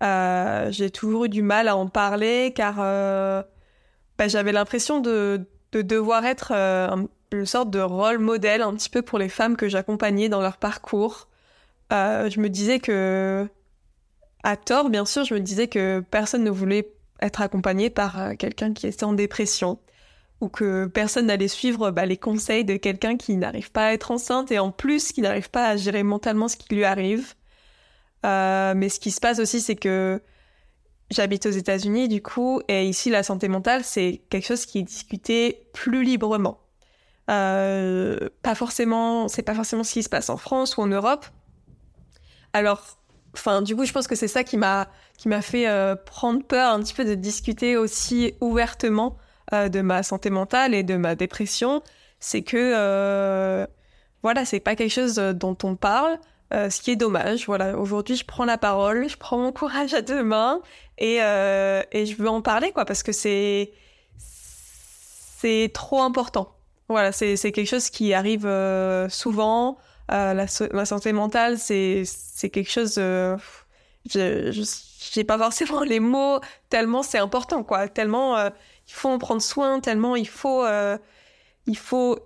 J'ai 0.00 0.90
toujours 0.90 1.26
eu 1.26 1.28
du 1.28 1.42
mal 1.42 1.68
à 1.68 1.76
en 1.76 1.88
parler 1.88 2.52
car 2.54 2.76
bah, 2.76 4.26
j'avais 4.26 4.52
l'impression 4.52 5.00
de, 5.00 5.46
de, 5.72 5.82
devoir 5.82 6.24
être 6.24 6.52
une 7.32 7.46
sorte 7.46 7.70
de 7.70 7.80
rôle 7.80 8.18
modèle 8.18 8.62
un 8.62 8.74
petit 8.74 8.90
peu 8.90 9.02
pour 9.02 9.18
les 9.18 9.28
femmes 9.28 9.56
que 9.56 9.68
j'accompagnais 9.68 10.28
dans 10.28 10.40
leur 10.40 10.56
parcours. 10.56 11.28
Euh, 11.92 12.28
je 12.30 12.40
me 12.40 12.48
disais 12.48 12.78
que, 12.78 13.48
à 14.42 14.56
tort 14.56 14.90
bien 14.90 15.04
sûr, 15.04 15.24
je 15.24 15.34
me 15.34 15.40
disais 15.40 15.68
que 15.68 16.00
personne 16.10 16.44
ne 16.44 16.50
voulait 16.50 16.92
être 17.20 17.40
accompagné 17.40 17.90
par 17.90 18.20
euh, 18.20 18.34
quelqu'un 18.34 18.72
qui 18.72 18.86
était 18.86 19.04
en 19.04 19.12
dépression 19.12 19.78
ou 20.40 20.48
que 20.48 20.86
personne 20.86 21.26
n'allait 21.26 21.48
suivre 21.48 21.90
bah, 21.90 22.06
les 22.06 22.16
conseils 22.16 22.64
de 22.64 22.76
quelqu'un 22.76 23.16
qui 23.16 23.36
n'arrive 23.36 23.72
pas 23.72 23.86
à 23.86 23.92
être 23.92 24.10
enceinte 24.10 24.52
et 24.52 24.58
en 24.58 24.70
plus 24.70 25.12
qui 25.12 25.20
n'arrive 25.20 25.50
pas 25.50 25.66
à 25.68 25.76
gérer 25.76 26.02
mentalement 26.04 26.48
ce 26.48 26.56
qui 26.56 26.74
lui 26.74 26.84
arrive. 26.84 27.34
Euh, 28.24 28.74
mais 28.76 28.88
ce 28.88 29.00
qui 29.00 29.10
se 29.10 29.20
passe 29.20 29.40
aussi, 29.40 29.60
c'est 29.60 29.76
que 29.76 30.22
j'habite 31.10 31.46
aux 31.46 31.50
États-Unis 31.50 32.08
du 32.08 32.22
coup, 32.22 32.60
et 32.68 32.86
ici 32.86 33.10
la 33.10 33.22
santé 33.22 33.48
mentale, 33.48 33.82
c'est 33.84 34.22
quelque 34.30 34.46
chose 34.46 34.66
qui 34.66 34.78
est 34.78 34.82
discuté 34.82 35.66
plus 35.72 36.04
librement. 36.04 36.60
Euh, 37.28 38.28
pas 38.42 38.54
forcément, 38.54 39.28
c'est 39.28 39.42
pas 39.42 39.54
forcément 39.54 39.84
ce 39.84 39.92
qui 39.92 40.02
se 40.02 40.08
passe 40.08 40.30
en 40.30 40.36
France 40.36 40.76
ou 40.76 40.82
en 40.82 40.86
Europe. 40.86 41.26
Alors, 42.52 42.82
enfin, 43.34 43.62
du 43.62 43.76
coup, 43.76 43.84
je 43.84 43.92
pense 43.92 44.06
que 44.06 44.14
c'est 44.14 44.28
ça 44.28 44.44
qui 44.44 44.56
m'a 44.56 44.88
qui 45.18 45.28
m'a 45.28 45.42
fait 45.42 45.68
euh, 45.68 45.96
prendre 45.96 46.44
peur 46.44 46.72
un 46.72 46.80
petit 46.80 46.94
peu 46.94 47.04
de 47.04 47.14
discuter 47.14 47.76
aussi 47.76 48.34
ouvertement 48.40 49.16
euh, 49.52 49.68
de 49.68 49.80
ma 49.80 50.02
santé 50.02 50.30
mentale 50.30 50.74
et 50.74 50.82
de 50.82 50.96
ma 50.96 51.14
dépression. 51.16 51.82
C'est 52.20 52.42
que 52.42 53.66
voilà, 54.22 54.44
c'est 54.44 54.60
pas 54.60 54.74
quelque 54.74 54.92
chose 54.92 55.16
dont 55.16 55.56
on 55.62 55.76
parle. 55.76 56.18
ce 56.52 56.80
qui 56.80 56.90
est 56.90 56.96
dommage, 56.96 57.46
voilà. 57.46 57.78
Aujourd'hui, 57.78 58.16
je 58.16 58.24
prends 58.24 58.44
la 58.44 58.58
parole, 58.58 59.08
je 59.08 59.16
prends 59.16 59.38
mon 59.38 59.52
courage 59.52 59.94
à 59.94 60.02
deux 60.02 60.24
mains 60.24 60.60
et, 60.98 61.16
et 61.18 62.06
je 62.06 62.16
veux 62.16 62.28
en 62.28 62.42
parler, 62.42 62.72
quoi, 62.72 62.84
parce 62.84 63.02
que 63.02 63.12
c'est 63.12 63.72
c'est 65.38 65.70
trop 65.72 66.02
important. 66.02 66.57
Voilà, 66.88 67.12
c'est 67.12 67.36
quelque 67.36 67.66
chose 67.66 67.90
qui 67.90 68.14
arrive 68.14 68.46
euh, 68.46 69.08
souvent. 69.08 69.78
Euh, 70.10 70.32
la, 70.32 70.46
la, 70.72 70.84
santé 70.86 71.12
mentale, 71.12 71.58
c'est 71.58 72.04
quelque 72.50 72.70
chose. 72.70 72.94
Euh, 72.98 73.36
je 74.10 74.64
j'ai 75.12 75.24
pas 75.24 75.38
forcément 75.38 75.82
les 75.82 76.00
mots 76.00 76.40
tellement 76.70 77.02
c'est 77.02 77.18
important, 77.18 77.62
quoi. 77.62 77.88
Tellement 77.88 78.36
euh, 78.38 78.48
il 78.88 78.92
faut 78.94 79.10
en 79.10 79.18
prendre 79.18 79.42
soin, 79.42 79.80
tellement 79.80 80.16
il 80.16 80.28
faut 80.28 80.64
il 81.66 81.76
faut 81.76 82.18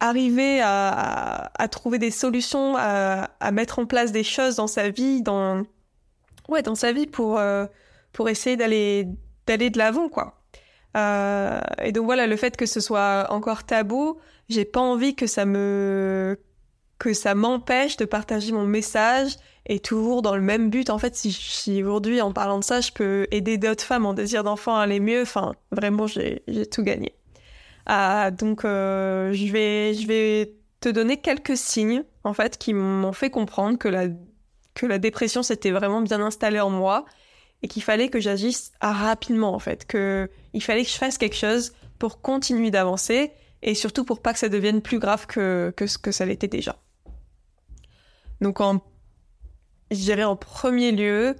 arriver 0.00 0.60
à, 0.60 0.88
à, 0.90 1.62
à, 1.62 1.68
trouver 1.68 1.98
des 1.98 2.10
solutions, 2.10 2.76
à, 2.76 3.30
à, 3.40 3.50
mettre 3.52 3.78
en 3.78 3.86
place 3.86 4.12
des 4.12 4.24
choses 4.24 4.56
dans 4.56 4.66
sa 4.66 4.90
vie, 4.90 5.22
dans 5.22 5.62
ouais, 6.48 6.62
dans 6.62 6.74
sa 6.74 6.92
vie 6.92 7.06
pour 7.06 7.40
pour 8.12 8.28
essayer 8.28 8.56
d'aller 8.56 9.04
de 9.46 9.78
l'avant, 9.78 10.08
quoi. 10.10 10.41
Euh, 10.96 11.60
et 11.82 11.92
donc 11.92 12.04
voilà, 12.04 12.26
le 12.26 12.36
fait 12.36 12.56
que 12.56 12.66
ce 12.66 12.80
soit 12.80 13.26
encore 13.30 13.64
tabou, 13.64 14.18
j'ai 14.48 14.64
pas 14.64 14.80
envie 14.80 15.14
que 15.14 15.26
ça 15.26 15.44
me 15.44 16.38
que 16.98 17.14
ça 17.14 17.34
m'empêche 17.34 17.96
de 17.96 18.04
partager 18.04 18.52
mon 18.52 18.64
message 18.64 19.36
et 19.66 19.80
toujours 19.80 20.22
dans 20.22 20.36
le 20.36 20.42
même 20.42 20.70
but. 20.70 20.88
En 20.88 20.98
fait, 20.98 21.16
si, 21.16 21.32
si 21.32 21.82
aujourd'hui, 21.82 22.20
en 22.20 22.32
parlant 22.32 22.60
de 22.60 22.64
ça, 22.64 22.80
je 22.80 22.92
peux 22.92 23.26
aider 23.32 23.58
d'autres 23.58 23.82
femmes 23.82 24.06
en 24.06 24.14
désir 24.14 24.44
d'enfant 24.44 24.76
à 24.76 24.82
aller 24.82 25.00
mieux, 25.00 25.22
enfin, 25.22 25.54
vraiment, 25.72 26.06
j'ai 26.06 26.42
tout 26.70 26.84
gagné. 26.84 27.14
Ah, 27.86 28.30
donc, 28.30 28.64
euh, 28.64 29.32
je, 29.32 29.52
vais, 29.52 29.94
je 29.94 30.06
vais 30.06 30.54
te 30.80 30.88
donner 30.88 31.16
quelques 31.16 31.56
signes, 31.56 32.04
en 32.22 32.34
fait, 32.34 32.56
qui 32.56 32.72
m'ont 32.72 33.12
fait 33.12 33.30
comprendre 33.30 33.78
que 33.78 33.88
la, 33.88 34.06
que 34.74 34.86
la 34.86 34.98
dépression 34.98 35.42
s'était 35.42 35.72
vraiment 35.72 36.02
bien 36.02 36.20
installée 36.20 36.60
en 36.60 36.70
moi 36.70 37.04
et 37.62 37.68
qu'il 37.68 37.82
fallait 37.82 38.08
que 38.08 38.20
j'agisse 38.20 38.72
rapidement 38.80 39.54
en 39.54 39.58
fait, 39.58 39.86
que 39.86 40.30
il 40.52 40.62
fallait 40.62 40.84
que 40.84 40.90
je 40.90 40.96
fasse 40.96 41.18
quelque 41.18 41.36
chose 41.36 41.72
pour 41.98 42.20
continuer 42.20 42.70
d'avancer 42.70 43.32
et 43.62 43.74
surtout 43.74 44.04
pour 44.04 44.20
pas 44.20 44.32
que 44.32 44.38
ça 44.38 44.48
devienne 44.48 44.82
plus 44.82 44.98
grave 44.98 45.26
que, 45.26 45.72
que 45.76 45.86
ce 45.86 45.98
que 45.98 46.10
ça 46.10 46.26
l'était 46.26 46.48
déjà. 46.48 46.76
Donc 48.40 48.60
en 48.60 48.82
je 49.90 49.98
dirais 49.98 50.24
en 50.24 50.36
premier 50.36 50.90
lieu, 50.90 51.36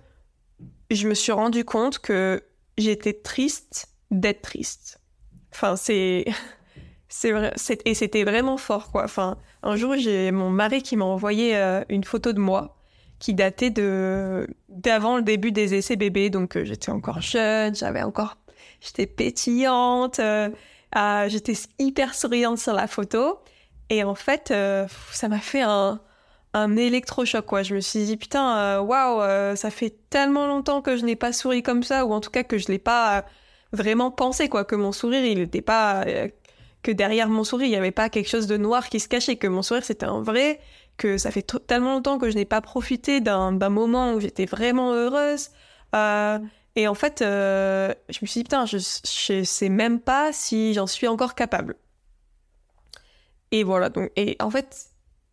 je 0.90 1.08
me 1.08 1.14
suis 1.14 1.32
rendu 1.32 1.64
compte 1.64 1.98
que 1.98 2.44
j'étais 2.76 3.14
triste 3.14 3.88
d'être 4.10 4.42
triste. 4.42 5.00
Enfin, 5.52 5.76
c'est 5.76 6.26
c'est 7.08 7.32
et 7.84 7.94
c'était 7.94 8.24
vraiment 8.24 8.58
fort 8.58 8.92
quoi. 8.92 9.04
Enfin, 9.04 9.38
un 9.62 9.76
jour, 9.76 9.96
j'ai 9.96 10.30
mon 10.30 10.50
mari 10.50 10.82
qui 10.82 10.96
m'a 10.96 11.04
envoyé 11.04 11.56
euh, 11.56 11.82
une 11.88 12.04
photo 12.04 12.32
de 12.32 12.38
moi 12.38 12.81
qui 13.22 13.34
datait 13.34 13.70
de 13.70 14.48
d'avant 14.68 15.16
le 15.16 15.22
début 15.22 15.52
des 15.52 15.74
essais 15.74 15.94
bébés. 15.94 16.28
Donc 16.28 16.56
euh, 16.56 16.64
j'étais 16.64 16.90
encore 16.90 17.20
jeune, 17.20 17.72
j'avais 17.72 18.02
encore, 18.02 18.36
j'étais 18.80 19.06
pétillante, 19.06 20.18
euh, 20.18 20.50
ah, 20.90 21.28
j'étais 21.28 21.54
hyper 21.78 22.16
souriante 22.16 22.58
sur 22.58 22.72
la 22.72 22.88
photo. 22.88 23.38
Et 23.90 24.02
en 24.02 24.16
fait, 24.16 24.50
euh, 24.50 24.88
ça 25.12 25.28
m'a 25.28 25.38
fait 25.38 25.60
un, 25.62 26.00
un 26.52 26.76
électrochoc 26.76 27.46
quoi. 27.46 27.62
Je 27.62 27.76
me 27.76 27.80
suis 27.80 28.04
dit 28.06 28.16
putain, 28.16 28.80
waouh, 28.80 29.54
ça 29.54 29.70
fait 29.70 29.94
tellement 30.10 30.48
longtemps 30.48 30.82
que 30.82 30.96
je 30.96 31.04
n'ai 31.04 31.14
pas 31.14 31.32
souri 31.32 31.62
comme 31.62 31.84
ça, 31.84 32.04
ou 32.04 32.12
en 32.12 32.20
tout 32.20 32.30
cas 32.30 32.42
que 32.42 32.58
je 32.58 32.66
l'ai 32.66 32.80
pas 32.80 33.24
vraiment 33.70 34.10
pensé 34.10 34.48
quoi, 34.48 34.64
que 34.64 34.74
mon 34.74 34.90
sourire 34.90 35.24
il 35.24 35.38
n'était 35.38 35.62
pas 35.62 36.04
que 36.82 36.90
derrière 36.90 37.28
mon 37.28 37.44
sourire 37.44 37.68
il 37.68 37.70
n'y 37.70 37.76
avait 37.76 37.92
pas 37.92 38.08
quelque 38.08 38.28
chose 38.28 38.48
de 38.48 38.56
noir 38.56 38.88
qui 38.88 38.98
se 38.98 39.06
cachait, 39.06 39.36
que 39.36 39.46
mon 39.46 39.62
sourire 39.62 39.84
c'était 39.84 40.06
un 40.06 40.22
vrai 40.22 40.58
que 40.96 41.18
ça 41.18 41.30
fait 41.30 41.46
tellement 41.66 41.94
longtemps 41.94 42.18
que 42.18 42.30
je 42.30 42.36
n'ai 42.36 42.44
pas 42.44 42.60
profité 42.60 43.20
d'un 43.20 43.50
moment 43.68 44.14
où 44.14 44.20
j'étais 44.20 44.46
vraiment 44.46 44.92
heureuse. 44.92 45.50
Euh, 45.94 46.38
et 46.76 46.88
en 46.88 46.94
fait, 46.94 47.22
euh, 47.22 47.92
je 48.08 48.18
me 48.22 48.26
suis 48.26 48.40
dit, 48.40 48.44
putain, 48.44 48.66
je, 48.66 48.78
je 48.78 49.42
sais 49.44 49.68
même 49.68 50.00
pas 50.00 50.32
si 50.32 50.74
j'en 50.74 50.86
suis 50.86 51.08
encore 51.08 51.34
capable. 51.34 51.76
Et 53.50 53.64
voilà, 53.64 53.90
donc, 53.90 54.10
et 54.16 54.36
en 54.40 54.50
fait, 54.50 54.86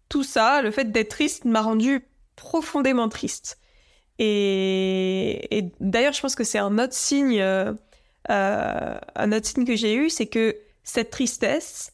tout 0.09 0.23
ça, 0.23 0.61
le 0.61 0.71
fait 0.71 0.91
d'être 0.91 1.09
triste 1.09 1.45
m'a 1.45 1.61
rendu 1.61 2.05
profondément 2.35 3.07
triste. 3.07 3.59
Et, 4.17 5.71
d'ailleurs, 5.79 6.11
je 6.13 6.21
pense 6.21 6.35
que 6.35 6.43
c'est 6.43 6.57
un 6.57 6.77
autre 6.77 6.93
signe 6.93 7.41
euh, 8.29 8.99
un 9.15 9.31
autre 9.31 9.47
signe 9.47 9.65
que 9.65 9.75
j'ai 9.75 9.95
eu, 9.95 10.09
c'est 10.09 10.27
que 10.27 10.57
cette 10.83 11.09
tristesse, 11.09 11.93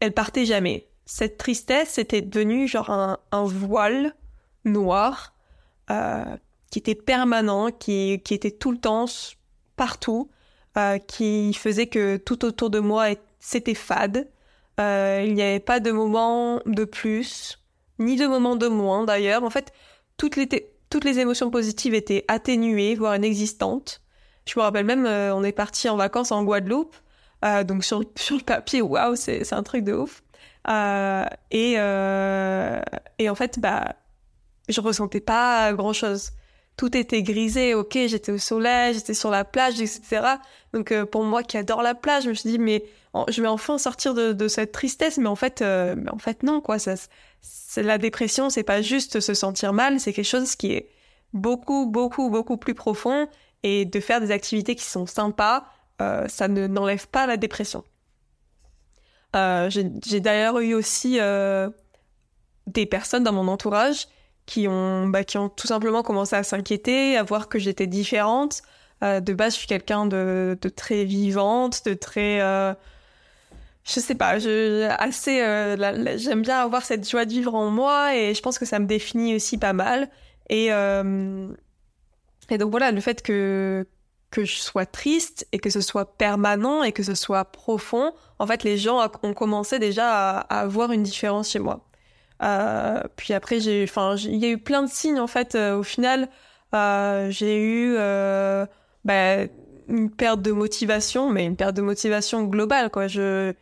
elle 0.00 0.12
partait 0.12 0.44
jamais. 0.44 0.88
Cette 1.14 1.36
tristesse 1.36 1.98
était 1.98 2.22
devenue 2.22 2.66
genre 2.66 2.88
un, 2.88 3.44
voile 3.44 4.14
noir 4.64 5.34
qui 6.70 6.78
était 6.78 6.94
permanent, 6.94 7.70
qui, 7.70 8.12
était 8.14 8.50
tout 8.50 8.72
le 8.72 8.78
temps 8.78 9.04
partout, 9.76 10.30
qui 11.06 11.52
faisait 11.52 11.86
que 11.86 12.16
tout 12.16 12.46
autour 12.46 12.70
de 12.70 12.78
moi 12.78 13.08
c'était 13.40 13.74
fade. 13.74 14.26
il 14.78 15.34
n'y 15.34 15.42
avait 15.42 15.60
pas 15.60 15.80
de 15.80 15.90
moment 15.90 16.62
de 16.64 16.84
plus, 16.84 17.58
ni 17.98 18.16
de 18.16 18.26
moment 18.26 18.56
de 18.56 18.68
moins 18.68 19.04
d'ailleurs. 19.04 19.44
En 19.44 19.50
fait, 19.50 19.70
toutes 20.16 20.36
les, 20.36 20.48
toutes 20.88 21.04
les 21.04 21.18
émotions 21.18 21.50
positives 21.50 21.92
étaient 21.92 22.24
atténuées, 22.26 22.94
voire 22.94 23.16
inexistantes. 23.16 24.00
Je 24.46 24.58
me 24.58 24.62
rappelle 24.62 24.86
même, 24.86 25.04
euh, 25.04 25.34
on 25.34 25.44
est 25.44 25.52
parti 25.52 25.90
en 25.90 25.98
vacances 25.98 26.32
en 26.32 26.42
Guadeloupe, 26.42 26.96
euh, 27.44 27.64
donc 27.64 27.84
sur, 27.84 28.02
sur 28.16 28.38
le 28.38 28.42
papier, 28.42 28.80
waouh, 28.80 29.14
c'est 29.14 29.52
un 29.52 29.62
truc 29.62 29.84
de 29.84 29.92
ouf. 29.92 30.22
Euh, 30.68 31.24
et, 31.50 31.72
et 33.18 33.30
en 33.30 33.34
fait, 33.34 33.58
bah, 33.58 33.96
je 34.68 34.80
ressentais 34.80 35.20
pas 35.20 35.72
grand 35.72 35.92
chose. 35.92 36.30
Tout 36.76 36.96
était 36.96 37.22
grisé, 37.22 37.74
ok, 37.74 37.92
j'étais 38.06 38.32
au 38.32 38.38
soleil, 38.38 38.94
j'étais 38.94 39.14
sur 39.14 39.30
la 39.30 39.44
plage, 39.44 39.80
etc. 39.80 40.22
Donc 40.72 40.94
pour 41.04 41.24
moi 41.24 41.42
qui 41.42 41.58
adore 41.58 41.82
la 41.82 41.94
plage, 41.94 42.24
je 42.24 42.30
me 42.30 42.34
suis 42.34 42.50
dit, 42.50 42.58
mais 42.58 42.84
je 43.28 43.42
vais 43.42 43.48
enfin 43.48 43.76
sortir 43.76 44.14
de, 44.14 44.32
de 44.32 44.48
cette 44.48 44.72
tristesse, 44.72 45.18
mais 45.18 45.28
en 45.28 45.36
fait, 45.36 45.60
mais 45.60 46.10
en 46.10 46.18
fait 46.18 46.42
non, 46.42 46.60
quoi. 46.62 46.78
Ça, 46.78 46.94
la 47.76 47.98
dépression, 47.98 48.48
c'est 48.48 48.62
pas 48.62 48.80
juste 48.80 49.20
se 49.20 49.34
sentir 49.34 49.72
mal, 49.72 50.00
c'est 50.00 50.12
quelque 50.12 50.24
chose 50.24 50.56
qui 50.56 50.72
est 50.72 50.88
beaucoup, 51.32 51.86
beaucoup, 51.86 52.30
beaucoup 52.30 52.56
plus 52.56 52.74
profond. 52.74 53.28
Et 53.62 53.84
de 53.84 54.00
faire 54.00 54.20
des 54.20 54.30
activités 54.30 54.74
qui 54.74 54.84
sont 54.84 55.06
sympas, 55.06 55.64
euh, 56.00 56.26
ça 56.28 56.48
ne 56.48 56.66
n'enlève 56.66 57.06
pas 57.08 57.26
la 57.26 57.36
dépression. 57.36 57.84
Euh, 59.34 59.70
j'ai 59.70 60.20
d'ailleurs 60.20 60.58
eu 60.60 60.74
aussi 60.74 61.18
euh, 61.20 61.70
des 62.66 62.86
personnes 62.86 63.24
dans 63.24 63.32
mon 63.32 63.48
entourage 63.48 64.08
qui 64.46 64.68
ont, 64.68 65.08
bah, 65.08 65.24
qui 65.24 65.38
ont 65.38 65.48
tout 65.48 65.66
simplement 65.66 66.02
commencé 66.02 66.36
à 66.36 66.42
s'inquiéter, 66.42 67.16
à 67.16 67.22
voir 67.22 67.48
que 67.48 67.58
j'étais 67.58 67.86
différente. 67.86 68.62
de 69.02 69.32
base, 69.32 69.54
je 69.54 69.58
suis 69.58 69.68
quelqu'un 69.68 70.06
de, 70.06 70.58
de, 70.60 70.68
très 70.68 71.04
vivante, 71.04 71.84
de 71.86 71.94
très 71.94 72.40
je 73.84 74.00
sais 74.00 74.14
pas, 74.14 74.38
je, 74.38 74.88
assez, 74.98 75.40
euh, 75.42 76.16
j'aime 76.18 76.42
bien 76.42 76.58
avoir 76.58 76.84
cette 76.84 77.08
joie 77.08 77.24
de 77.24 77.30
vivre 77.32 77.54
en 77.54 77.70
moi 77.70 78.14
et 78.14 78.34
je 78.34 78.40
pense 78.42 78.58
que 78.58 78.64
ça 78.64 78.78
me 78.78 78.86
définit 78.86 79.34
aussi 79.34 79.58
pas 79.58 79.72
mal. 79.72 80.08
Et, 80.48 80.72
euh, 80.72 81.48
et 82.50 82.58
donc 82.58 82.70
voilà, 82.70 82.92
le 82.92 83.00
fait 83.00 83.22
que, 83.22 83.86
que 84.32 84.44
je 84.44 84.56
sois 84.56 84.86
triste 84.86 85.46
et 85.52 85.60
que 85.60 85.70
ce 85.70 85.80
soit 85.80 86.16
permanent 86.18 86.82
et 86.82 86.90
que 86.90 87.04
ce 87.04 87.14
soit 87.14 87.44
profond, 87.44 88.12
en 88.40 88.46
fait, 88.48 88.64
les 88.64 88.76
gens 88.76 89.08
ont 89.22 89.34
commencé 89.34 89.78
déjà 89.78 90.40
à, 90.40 90.60
avoir 90.60 90.90
une 90.90 91.04
différence 91.04 91.50
chez 91.50 91.60
moi. 91.60 91.86
Euh, 92.42 93.00
puis 93.14 93.34
après, 93.34 93.60
j'ai, 93.60 93.84
enfin, 93.84 94.16
il 94.16 94.36
y 94.36 94.46
a 94.46 94.48
eu 94.48 94.58
plein 94.58 94.82
de 94.82 94.90
signes 94.90 95.20
en 95.20 95.28
fait. 95.28 95.54
au 95.54 95.84
final, 95.84 96.28
j'ai 97.30 97.62
eu 97.62 97.96
bah, 99.04 99.44
une 99.88 100.10
perte 100.10 100.42
de 100.42 100.52
motivation, 100.52 101.30
mais 101.30 101.44
une 101.44 101.56
perte 101.56 101.76
de 101.76 101.82
motivation 101.82 102.44
globale, 102.44 102.90
quoi. 102.90 103.06
Je, 103.06 103.54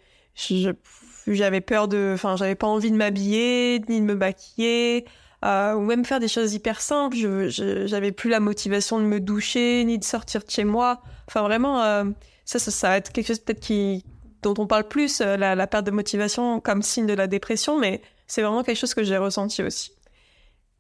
j'avais 1.27 1.61
peur 1.61 1.89
de, 1.89 2.13
enfin, 2.15 2.37
j'avais 2.37 2.55
pas 2.55 2.67
envie 2.67 2.91
de 2.91 2.97
m'habiller, 2.97 3.81
ni 3.89 4.01
de 4.01 4.07
me 4.07 4.15
maquiller, 4.15 5.05
euh, 5.45 5.75
ou 5.75 5.81
même 5.81 6.05
faire 6.05 6.21
des 6.21 6.29
choses 6.29 6.53
hyper 6.55 6.81
simples. 6.81 7.17
Je, 7.17 7.87
j'avais 7.87 8.13
plus 8.13 8.29
la 8.29 8.41
motivation 8.41 8.99
de 8.99 9.05
me 9.05 9.21
doucher, 9.21 9.85
ni 9.85 9.99
de 9.99 10.05
sortir 10.05 10.45
de 10.45 10.51
chez 10.51 10.65
moi. 10.65 11.01
Enfin, 11.29 11.43
vraiment, 11.43 11.83
euh, 11.83 12.05
ça, 12.45 12.59
ça, 12.59 12.89
va 12.89 12.97
être 12.99 13.13
quelque 13.13 13.29
chose 13.29 13.39
peut-être 13.39 13.61
qui, 13.61 14.05
dont 14.43 14.55
on 14.59 14.67
parle 14.67 14.87
plus, 14.89 15.21
euh, 15.21 15.37
la, 15.37 15.67
perte 15.67 15.87
de 15.87 15.91
motivation 15.91 16.61
comme 16.61 16.83
signe 16.83 17.07
de 17.07 17.15
la 17.15 17.27
dépression, 17.27 17.79
mais 17.79 18.03
c'est 18.27 18.43
vraiment 18.43 18.63
quelque 18.63 18.77
chose 18.77 18.95
que 18.95 19.03
j'ai 19.03 19.17
ressenti 19.17 19.63
aussi. 19.63 19.93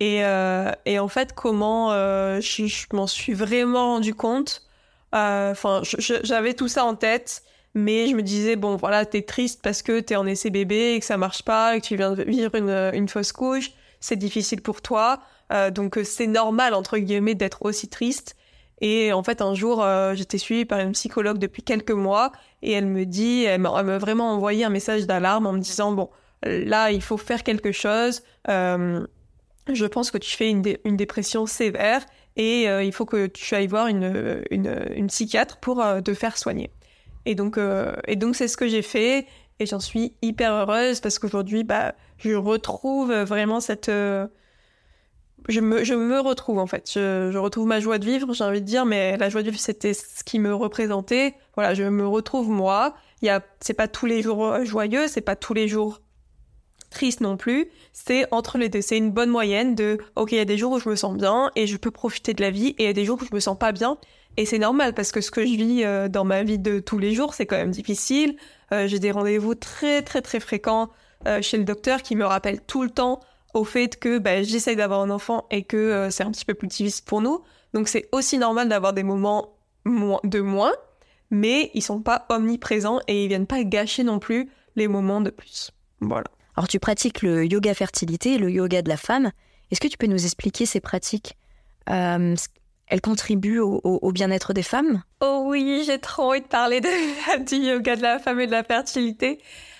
Et, 0.02 0.22
et 0.86 0.98
en 0.98 1.08
fait, 1.08 1.34
comment 1.34 1.90
je, 1.90 2.40
je 2.66 2.86
m'en 2.94 3.06
suis 3.06 3.34
vraiment 3.34 3.94
rendu 3.94 4.14
compte. 4.14 4.62
Enfin, 5.12 5.82
j'avais 5.82 6.54
tout 6.54 6.68
ça 6.68 6.86
en 6.86 6.94
tête 6.94 7.42
mais 7.74 8.08
je 8.08 8.16
me 8.16 8.22
disais 8.22 8.56
bon 8.56 8.74
voilà 8.74 9.06
t'es 9.06 9.22
triste 9.22 9.60
parce 9.62 9.82
que 9.82 10.00
t'es 10.00 10.16
en 10.16 10.26
essai 10.26 10.50
bébé 10.50 10.94
et 10.94 11.00
que 11.00 11.06
ça 11.06 11.16
marche 11.16 11.44
pas 11.44 11.76
et 11.76 11.80
que 11.80 11.86
tu 11.86 11.94
viens 11.96 12.14
de 12.14 12.24
vivre 12.24 12.54
une, 12.56 12.90
une 12.94 13.08
fausse 13.08 13.30
couche 13.30 13.70
c'est 14.00 14.16
difficile 14.16 14.62
pour 14.62 14.82
toi 14.82 15.20
euh, 15.52 15.70
donc 15.70 15.98
euh, 15.98 16.04
c'est 16.04 16.26
normal 16.26 16.74
entre 16.74 16.98
guillemets 16.98 17.34
d'être 17.34 17.62
aussi 17.62 17.88
triste. 17.88 18.36
Et 18.80 19.12
en 19.12 19.22
fait 19.22 19.42
un 19.42 19.54
jour 19.54 19.82
euh, 19.82 20.14
j'étais 20.14 20.38
suivie 20.38 20.64
par 20.64 20.80
une 20.80 20.92
psychologue 20.92 21.38
depuis 21.38 21.62
quelques 21.62 21.90
mois 21.90 22.32
et 22.62 22.72
elle 22.72 22.86
me 22.86 23.04
dit 23.04 23.44
elle 23.44 23.60
m'a 23.60 23.98
vraiment 23.98 24.32
envoyé 24.32 24.64
un 24.64 24.70
message 24.70 25.06
d'alarme 25.06 25.46
en 25.46 25.52
me 25.52 25.58
disant 25.58 25.92
bon 25.92 26.08
là 26.42 26.90
il 26.90 27.02
faut 27.02 27.18
faire 27.18 27.42
quelque 27.42 27.72
chose 27.72 28.22
je 28.48 29.86
pense 29.86 30.10
que 30.10 30.16
tu 30.16 30.34
fais 30.34 30.48
une, 30.48 30.62
dépression 30.96 31.44
sévère 31.44 32.06
et 32.36 32.64
il 32.64 32.92
faut 32.92 33.04
que 33.04 33.26
tu 33.26 33.54
ailles 33.54 33.66
voir 33.66 33.86
une, 33.86 34.42
une, 34.50 34.82
une 34.96 35.08
psychiatre 35.08 35.58
pour 35.58 35.84
te 36.02 36.14
faire 36.14 36.38
soigner. 36.38 36.70
Et 37.26 37.34
donc, 37.34 37.58
euh, 37.58 37.94
et 38.06 38.16
donc 38.16 38.36
c'est 38.36 38.48
ce 38.48 38.56
que 38.56 38.68
j'ai 38.68 38.82
fait 38.82 39.26
et 39.60 39.66
j'en 39.66 39.80
suis 39.80 40.14
hyper 40.22 40.52
heureuse 40.52 41.00
parce 41.00 41.18
qu'aujourd'hui, 41.18 41.64
bah, 41.64 41.94
je 42.18 42.32
retrouve 42.32 43.12
vraiment 43.12 43.60
cette, 43.60 43.88
euh, 43.88 44.26
je 45.48 45.60
me, 45.60 45.84
je 45.84 45.94
me 45.94 46.20
retrouve 46.20 46.58
en 46.58 46.66
fait. 46.66 46.90
Je, 46.92 47.30
je 47.32 47.38
retrouve 47.38 47.66
ma 47.66 47.80
joie 47.80 47.98
de 47.98 48.04
vivre, 48.04 48.32
j'ai 48.32 48.44
envie 48.44 48.60
de 48.60 48.66
dire, 48.66 48.86
mais 48.86 49.16
la 49.16 49.28
joie 49.28 49.42
de 49.42 49.50
vivre 49.50 49.60
c'était 49.60 49.94
ce 49.94 50.24
qui 50.24 50.38
me 50.38 50.54
représentait. 50.54 51.34
Voilà, 51.54 51.74
je 51.74 51.84
me 51.84 52.06
retrouve 52.06 52.48
moi. 52.48 52.94
A, 53.26 53.40
c'est 53.60 53.74
pas 53.74 53.88
tous 53.88 54.06
les 54.06 54.22
jours 54.22 54.46
euh, 54.46 54.64
joyeux, 54.64 55.06
c'est 55.06 55.20
pas 55.20 55.36
tous 55.36 55.52
les 55.52 55.68
jours 55.68 56.00
triste 56.88 57.20
non 57.20 57.36
plus. 57.36 57.70
C'est 57.92 58.26
entre 58.32 58.58
les 58.58 58.68
deux. 58.68 58.80
C'est 58.80 58.96
une 58.96 59.10
bonne 59.10 59.28
moyenne 59.28 59.74
de, 59.74 59.98
ok, 60.16 60.32
il 60.32 60.38
y 60.38 60.40
a 60.40 60.44
des 60.44 60.58
jours 60.58 60.72
où 60.72 60.80
je 60.80 60.88
me 60.88 60.96
sens 60.96 61.16
bien 61.16 61.50
et 61.54 61.66
je 61.66 61.76
peux 61.76 61.90
profiter 61.90 62.32
de 62.34 62.40
la 62.40 62.50
vie 62.50 62.68
et 62.78 62.84
il 62.84 62.86
y 62.86 62.88
a 62.88 62.92
des 62.94 63.04
jours 63.04 63.18
où 63.20 63.24
je 63.24 63.34
me 63.34 63.40
sens 63.40 63.58
pas 63.58 63.72
bien 63.72 63.98
et 64.36 64.46
c'est 64.46 64.58
normal 64.58 64.94
parce 64.94 65.12
que 65.12 65.20
ce 65.20 65.30
que 65.30 65.42
je 65.42 65.54
vis 65.54 65.84
euh, 65.84 66.08
dans 66.08 66.24
ma 66.24 66.42
vie 66.42 66.58
de 66.58 66.78
tous 66.78 66.98
les 66.98 67.14
jours, 67.14 67.34
c'est 67.34 67.46
quand 67.46 67.56
même 67.56 67.70
difficile. 67.70 68.36
Euh, 68.72 68.86
j'ai 68.86 68.98
des 68.98 69.10
rendez-vous 69.10 69.54
très 69.54 70.02
très 70.02 70.22
très 70.22 70.40
fréquents 70.40 70.90
euh, 71.26 71.42
chez 71.42 71.58
le 71.58 71.64
docteur 71.64 72.02
qui 72.02 72.16
me 72.16 72.24
rappelle 72.24 72.60
tout 72.60 72.82
le 72.82 72.90
temps 72.90 73.20
au 73.52 73.64
fait 73.64 73.98
que 73.98 74.18
bah, 74.18 74.42
j'essaye 74.42 74.76
d'avoir 74.76 75.00
un 75.00 75.10
enfant 75.10 75.46
et 75.50 75.64
que 75.64 76.08
c'est 76.10 76.22
un 76.22 76.30
petit 76.30 76.44
peu 76.44 76.54
plus 76.54 76.68
difficile 76.68 77.04
pour 77.04 77.20
nous. 77.20 77.42
Donc 77.74 77.88
c'est 77.88 78.08
aussi 78.12 78.38
normal 78.38 78.68
d'avoir 78.68 78.92
des 78.92 79.02
moments 79.02 79.56
de 79.84 80.40
moins, 80.40 80.72
mais 81.30 81.70
ils 81.74 81.82
sont 81.82 82.00
pas 82.00 82.26
omniprésents 82.28 83.00
et 83.08 83.24
ils 83.24 83.28
viennent 83.28 83.46
pas 83.46 83.62
gâcher 83.64 84.04
non 84.04 84.18
plus 84.18 84.48
les 84.76 84.88
moments 84.88 85.20
de 85.20 85.30
plus. 85.30 85.72
Voilà. 86.00 86.30
Alors 86.56 86.68
tu 86.68 86.78
pratiques 86.78 87.22
le 87.22 87.44
yoga 87.44 87.74
fertilité, 87.74 88.38
le 88.38 88.50
yoga 88.50 88.82
de 88.82 88.88
la 88.88 88.96
femme. 88.96 89.30
Est-ce 89.70 89.80
que 89.80 89.88
tu 89.88 89.96
peux 89.96 90.06
nous 90.06 90.24
expliquer 90.24 90.66
ces 90.66 90.80
pratiques? 90.80 91.36
Elle 92.90 93.00
contribue 93.00 93.60
au, 93.60 94.12
bien-être 94.12 94.52
des 94.52 94.62
femmes? 94.62 95.02
Oh 95.20 95.44
oui, 95.46 95.84
j'ai 95.86 95.98
trop 95.98 96.30
envie 96.30 96.40
de 96.40 96.46
parler 96.46 96.80
de, 96.80 97.44
du 97.44 97.56
yoga 97.56 97.96
de 97.96 98.02
la 98.02 98.18
femme 98.18 98.40
et 98.40 98.46
de 98.46 98.52
la 98.52 98.64
fertilité. 98.64 99.38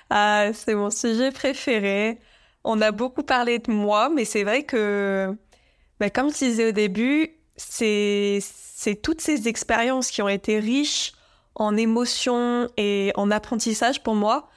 Ah, 0.09 0.47
c'est 0.55 0.75
mon 0.75 0.91
sujet 0.91 1.33
préféré. 1.33 2.19
On 2.65 2.81
a 2.81 2.93
beaucoup 2.93 3.23
parlé 3.23 3.59
de 3.59 3.71
moi, 3.71 4.11
mais 4.11 4.25
c'est 4.25 4.45
vrai 4.45 4.63
que, 4.63 5.37
bah, 5.99 6.09
comme 6.09 6.31
je 6.31 6.39
disais 6.39 6.69
au 6.69 6.73
début, 6.73 7.31
c'est 7.57 8.41
toutes 9.03 9.21
ces 9.21 9.49
expériences 9.49 10.11
qui 10.11 10.23
ont 10.23 10.29
été 10.29 10.59
riches 10.59 11.13
en 11.57 11.77
émotions 11.77 12.69
et 12.77 13.13
en 13.17 13.31
apprentissage 13.31 14.03
pour 14.03 14.15
moi 14.15 14.49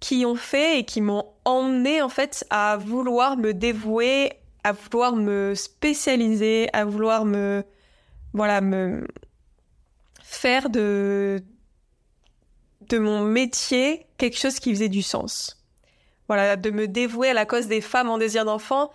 qui 0.00 0.24
ont 0.24 0.36
fait 0.36 0.80
et 0.80 0.84
qui 0.84 1.00
m'ont 1.00 1.26
emmené 1.44 2.02
en 2.02 2.08
fait 2.08 2.46
à 2.50 2.76
vouloir 2.76 3.36
me 3.36 3.52
dévouer 3.52 4.32
à 4.68 4.72
vouloir 4.72 5.16
me 5.16 5.54
spécialiser, 5.54 6.68
à 6.74 6.84
vouloir 6.84 7.24
me, 7.24 7.64
voilà, 8.34 8.60
me 8.60 9.06
faire 10.22 10.68
de, 10.68 11.42
de 12.88 12.98
mon 12.98 13.24
métier 13.24 14.06
quelque 14.18 14.36
chose 14.36 14.60
qui 14.60 14.70
faisait 14.74 14.90
du 14.90 15.02
sens. 15.02 15.64
Voilà, 16.28 16.56
de 16.56 16.70
me 16.70 16.86
dévouer 16.86 17.30
à 17.30 17.34
la 17.34 17.46
cause 17.46 17.66
des 17.66 17.80
femmes 17.80 18.10
en 18.10 18.18
désir 18.18 18.44
d'enfant, 18.44 18.92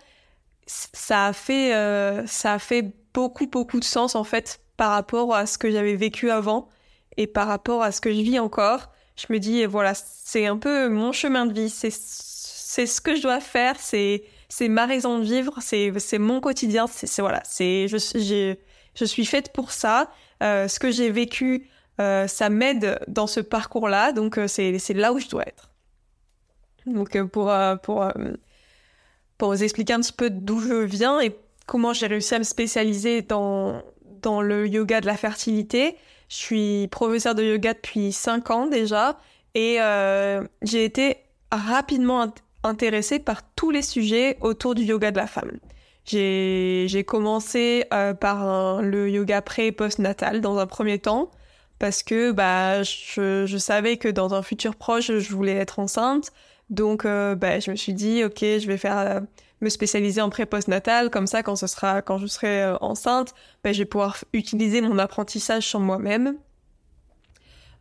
ça 0.66 1.26
a 1.26 1.32
fait, 1.32 1.74
euh, 1.74 2.24
ça 2.26 2.52
a 2.54 2.58
fait 2.60 2.92
beaucoup, 3.12 3.46
beaucoup 3.48 3.80
de 3.80 3.84
sens 3.84 4.14
en 4.14 4.24
fait 4.24 4.60
par 4.76 4.90
rapport 4.90 5.34
à 5.34 5.46
ce 5.46 5.58
que 5.58 5.70
j'avais 5.70 5.96
vécu 5.96 6.30
avant 6.30 6.68
et 7.16 7.26
par 7.26 7.48
rapport 7.48 7.82
à 7.82 7.90
ce 7.90 8.00
que 8.00 8.12
je 8.12 8.20
vis 8.20 8.38
encore. 8.38 8.92
Je 9.16 9.26
me 9.30 9.38
dis, 9.38 9.64
voilà, 9.64 9.94
c'est 9.94 10.46
un 10.46 10.56
peu 10.56 10.88
mon 10.88 11.10
chemin 11.10 11.46
de 11.46 11.52
vie, 11.52 11.70
c'est, 11.70 11.92
c'est 11.92 12.86
ce 12.86 13.00
que 13.00 13.16
je 13.16 13.22
dois 13.22 13.40
faire, 13.40 13.74
c'est, 13.78 14.24
c'est 14.56 14.68
ma 14.68 14.86
raison 14.86 15.18
de 15.18 15.24
vivre, 15.24 15.58
c'est 15.58 16.18
mon 16.18 16.40
quotidien, 16.40 16.86
c'est 16.86 17.20
voilà, 17.20 17.42
c'est 17.44 17.88
je, 17.88 18.54
je 18.94 19.04
suis 19.04 19.26
faite 19.26 19.52
pour 19.52 19.72
ça. 19.72 20.12
Euh, 20.44 20.68
ce 20.68 20.78
que 20.78 20.92
j'ai 20.92 21.10
vécu, 21.10 21.68
euh, 22.00 22.28
ça 22.28 22.50
m'aide 22.50 23.00
dans 23.08 23.26
ce 23.26 23.40
parcours-là, 23.40 24.12
donc 24.12 24.38
euh, 24.38 24.46
c'est 24.46 24.94
là 24.94 25.12
où 25.12 25.18
je 25.18 25.28
dois 25.28 25.42
être. 25.42 25.72
Donc 26.86 27.20
pour 27.32 27.52
pour 27.82 28.06
pour 29.38 29.48
vous 29.48 29.64
expliquer 29.64 29.94
un 29.94 30.00
petit 30.00 30.12
peu 30.12 30.30
d'où 30.30 30.60
je 30.60 30.84
viens 30.84 31.20
et 31.20 31.36
comment 31.66 31.92
j'ai 31.92 32.06
réussi 32.06 32.36
à 32.36 32.38
me 32.38 32.44
spécialiser 32.44 33.22
dans 33.22 33.82
dans 34.04 34.40
le 34.40 34.68
yoga 34.68 35.00
de 35.00 35.06
la 35.06 35.16
fertilité, 35.16 35.96
Je 36.28 36.36
suis 36.36 36.88
professeur 36.92 37.34
de 37.34 37.42
yoga 37.42 37.74
depuis 37.74 38.12
5 38.12 38.50
ans 38.52 38.66
déjà 38.68 39.18
et 39.56 39.78
j'ai 40.62 40.84
été 40.84 41.16
rapidement 41.50 42.32
intéressée 42.64 43.18
par 43.18 43.42
tous 43.54 43.70
les 43.70 43.82
sujets 43.82 44.36
autour 44.40 44.74
du 44.74 44.82
yoga 44.82 45.10
de 45.10 45.16
la 45.16 45.26
femme. 45.26 45.52
J'ai 46.04 47.04
commencé 47.06 47.84
euh, 47.92 48.12
par 48.12 48.82
le 48.82 49.10
yoga 49.10 49.40
pré 49.40 49.68
et 49.68 49.72
post-natal 49.72 50.40
dans 50.40 50.58
un 50.58 50.66
premier 50.66 50.98
temps 50.98 51.30
parce 51.78 52.02
que 52.02 52.30
bah, 52.30 52.82
je, 52.82 53.56
savais 53.58 53.96
que 53.96 54.08
dans 54.08 54.34
un 54.34 54.42
futur 54.42 54.76
proche, 54.76 55.10
je 55.18 55.34
voulais 55.34 55.54
être 55.54 55.78
enceinte. 55.78 56.30
Donc 56.70 57.04
euh, 57.04 57.34
bah, 57.34 57.58
je 57.58 57.70
me 57.70 57.76
suis 57.76 57.94
dit, 57.94 58.22
ok, 58.24 58.38
je 58.40 58.66
vais 58.66 58.76
faire 58.76 58.98
euh, 58.98 59.20
me 59.60 59.68
spécialiser 59.70 60.20
en 60.20 60.28
pré-post-natal. 60.28 61.10
Comme 61.10 61.26
ça, 61.26 61.42
quand, 61.42 61.56
ce 61.56 61.66
sera, 61.66 62.02
quand 62.02 62.18
je 62.18 62.26
serai 62.26 62.66
enceinte, 62.80 63.34
bah, 63.62 63.72
je 63.72 63.78
vais 63.78 63.84
pouvoir 63.86 64.18
utiliser 64.34 64.82
mon 64.82 64.98
apprentissage 64.98 65.66
sur 65.66 65.80
moi-même. 65.80 66.36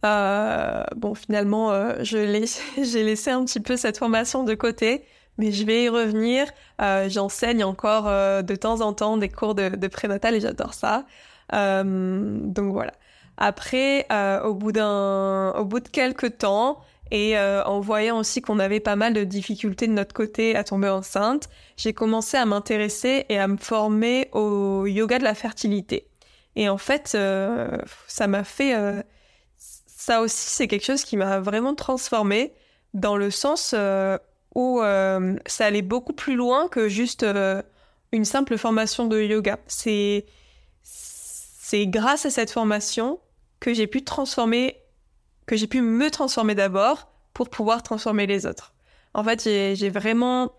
Bon, 0.03 1.15
finalement, 1.15 1.71
j'ai 2.01 2.25
laissé 2.27 3.31
un 3.31 3.45
petit 3.45 3.59
peu 3.59 3.77
cette 3.77 3.97
formation 3.97 4.43
de 4.43 4.53
côté 4.53 5.05
mais 5.37 5.51
je 5.51 5.65
vais 5.65 5.83
y 5.83 5.89
revenir. 5.89 6.47
Euh, 6.81 7.09
J'enseigne 7.09 7.63
encore 7.63 8.07
euh, 8.07 8.41
de 8.41 8.55
temps 8.55 8.81
en 8.81 8.93
temps 8.93 9.17
des 9.17 9.29
cours 9.29 9.55
de, 9.55 9.69
de 9.69 9.87
prénatal 9.87 10.35
et 10.35 10.39
j'adore 10.39 10.73
ça. 10.73 11.05
Euh, 11.53 12.37
donc 12.39 12.73
voilà. 12.73 12.93
Après, 13.37 14.05
euh, 14.11 14.41
au 14.43 14.53
bout 14.53 14.71
d'un, 14.71 15.51
au 15.53 15.65
bout 15.65 15.79
de 15.79 15.87
quelques 15.87 16.37
temps, 16.37 16.81
et 17.11 17.37
euh, 17.37 17.63
en 17.65 17.79
voyant 17.79 18.19
aussi 18.19 18.41
qu'on 18.41 18.59
avait 18.59 18.79
pas 18.79 18.95
mal 18.95 19.13
de 19.13 19.23
difficultés 19.23 19.87
de 19.87 19.91
notre 19.93 20.13
côté 20.13 20.55
à 20.55 20.63
tomber 20.63 20.89
enceinte, 20.89 21.49
j'ai 21.77 21.93
commencé 21.93 22.37
à 22.37 22.45
m'intéresser 22.45 23.25
et 23.29 23.37
à 23.37 23.47
me 23.47 23.57
former 23.57 24.29
au 24.33 24.85
yoga 24.87 25.19
de 25.19 25.23
la 25.23 25.35
fertilité. 25.35 26.07
Et 26.55 26.69
en 26.69 26.77
fait, 26.77 27.17
ça 28.07 28.27
m'a 28.27 28.43
fait, 28.43 28.75
ça 30.03 30.21
aussi, 30.21 30.49
c'est 30.49 30.67
quelque 30.67 30.85
chose 30.85 31.05
qui 31.05 31.15
m'a 31.15 31.39
vraiment 31.39 31.75
transformée 31.75 32.53
dans 32.93 33.15
le 33.15 33.31
sens 33.31 33.73
où 34.53 34.81
euh, 34.81 35.35
ça 35.45 35.65
allait 35.65 35.81
beaucoup 35.81 36.13
plus 36.13 36.35
loin 36.35 36.67
que 36.67 36.89
juste 36.89 37.23
euh, 37.23 37.61
une 38.11 38.25
simple 38.25 38.57
formation 38.57 39.07
de 39.07 39.21
yoga. 39.21 39.59
C'est 39.67 40.25
c'est 40.83 41.87
grâce 41.87 42.25
à 42.25 42.29
cette 42.29 42.51
formation 42.51 43.19
que 43.59 43.73
j'ai 43.73 43.87
pu 43.87 44.03
transformer, 44.03 44.75
que 45.45 45.55
j'ai 45.55 45.67
pu 45.67 45.81
me 45.81 46.11
transformer 46.11 46.53
d'abord 46.53 47.07
pour 47.33 47.49
pouvoir 47.49 47.81
transformer 47.81 48.27
les 48.27 48.45
autres. 48.45 48.73
En 49.13 49.23
fait, 49.23 49.41
j'ai 49.43 49.89
vraiment, 49.89 50.51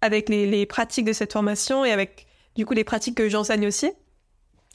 avec 0.00 0.28
les, 0.28 0.46
les, 0.46 0.64
pratiques 0.64 1.04
de 1.04 1.12
cette 1.12 1.34
formation 1.34 1.84
et 1.84 1.92
avec 1.92 2.26
du 2.56 2.64
coup 2.64 2.72
les 2.72 2.84
pratiques 2.84 3.16
que 3.16 3.28
j'enseigne 3.28 3.66
aussi, 3.66 3.92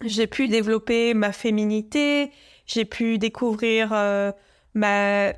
j'ai 0.02 0.28
pu 0.28 0.48
développer 0.48 1.14
ma 1.14 1.34
féminité, 1.34 2.32
j'ai 2.70 2.86
pu 2.86 3.18
découvrir 3.18 3.90
euh, 3.94 4.32
ma, 4.76 5.34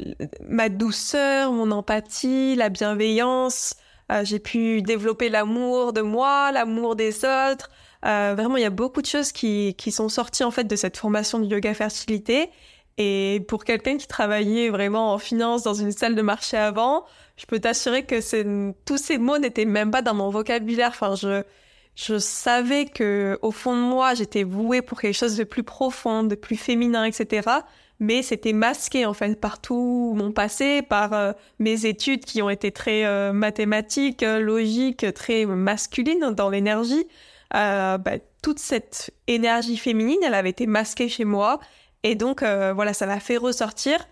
ma 0.48 0.70
douceur, 0.70 1.54
mon 1.54 1.72
empathie, 1.72 2.56
la 2.56 2.70
bienveillance. 2.70 3.76
Euh, 4.12 4.26
j'ai 4.26 4.40
pu 4.40 4.82
développer 4.82 5.30
l'amour 5.30 5.94
de 5.94 6.02
moi, 6.02 6.52
l'amour 6.52 6.96
des 6.98 7.24
autres. 7.24 7.72
Euh, 8.06 8.34
vraiment, 8.36 8.58
il 8.58 8.64
y 8.64 8.66
a 8.66 8.70
beaucoup 8.70 9.02
de 9.02 9.08
choses 9.08 9.32
qui, 9.32 9.76
qui 9.78 9.92
sont 9.92 10.10
sorties 10.10 10.44
en 10.44 10.52
fait 10.52 10.66
de 10.66 10.76
cette 10.76 10.98
formation 10.98 11.40
de 11.40 11.46
yoga 11.46 11.74
fertilité. 11.74 12.50
Et 12.98 13.46
pour 13.48 13.64
quelqu'un 13.64 13.98
qui 13.98 14.08
travaillait 14.08 14.70
vraiment 14.70 15.14
en 15.14 15.18
finance 15.18 15.64
dans 15.64 15.74
une 15.74 15.94
salle 15.94 16.16
de 16.16 16.22
marché 16.22 16.58
avant, 16.58 17.06
je 17.38 17.46
peux 17.46 17.60
t'assurer 17.60 18.06
que 18.06 18.20
tous 18.86 18.98
ces 18.98 19.18
mots 19.18 19.38
n'étaient 19.38 19.66
même 19.66 19.92
pas 19.92 20.02
dans 20.02 20.14
mon 20.14 20.30
vocabulaire. 20.30 20.90
Enfin, 20.90 21.16
je, 21.16 21.44
je 21.96 22.18
savais 22.18 22.86
que 22.86 23.38
au 23.42 23.52
fond 23.52 23.76
de 23.76 23.82
moi, 23.82 24.14
j'étais 24.14 24.44
vouée 24.44 24.82
pour 24.82 25.02
quelque 25.02 25.18
chose 25.18 25.38
de 25.38 25.44
plus 25.44 25.64
profond, 25.64 26.24
de 26.24 26.36
plus 26.36 26.58
féminin, 26.58 27.04
etc 27.06 27.62
mais 28.02 28.24
c'était 28.24 28.52
masqué 28.52 29.06
en 29.06 29.14
fait 29.14 29.40
par 29.40 29.62
tout 29.62 30.14
mon 30.18 30.32
passé, 30.32 30.82
par 30.82 31.14
euh, 31.14 31.34
mes 31.60 31.86
études 31.86 32.26
qui 32.26 32.42
ont 32.42 32.50
été 32.50 32.72
très 32.72 33.06
euh, 33.06 33.32
mathématiques, 33.32 34.24
euh, 34.24 34.40
logiques, 34.40 35.14
très 35.14 35.46
masculines 35.46 36.32
dans 36.32 36.50
l'énergie. 36.50 37.08
Bah, 37.54 38.00
toute 38.42 38.58
cette 38.58 39.12
énergie 39.28 39.78
féminine, 39.78 40.18
elle 40.26 40.34
avait 40.34 40.50
été 40.50 40.66
masquée 40.66 41.10
chez 41.10 41.26
moi, 41.26 41.60
et 42.02 42.16
donc 42.16 42.44
voilà, 42.44 42.94
ça 42.94 43.06
m'a 43.06 43.20
fait 43.20 43.36
ressortir, 43.36 44.08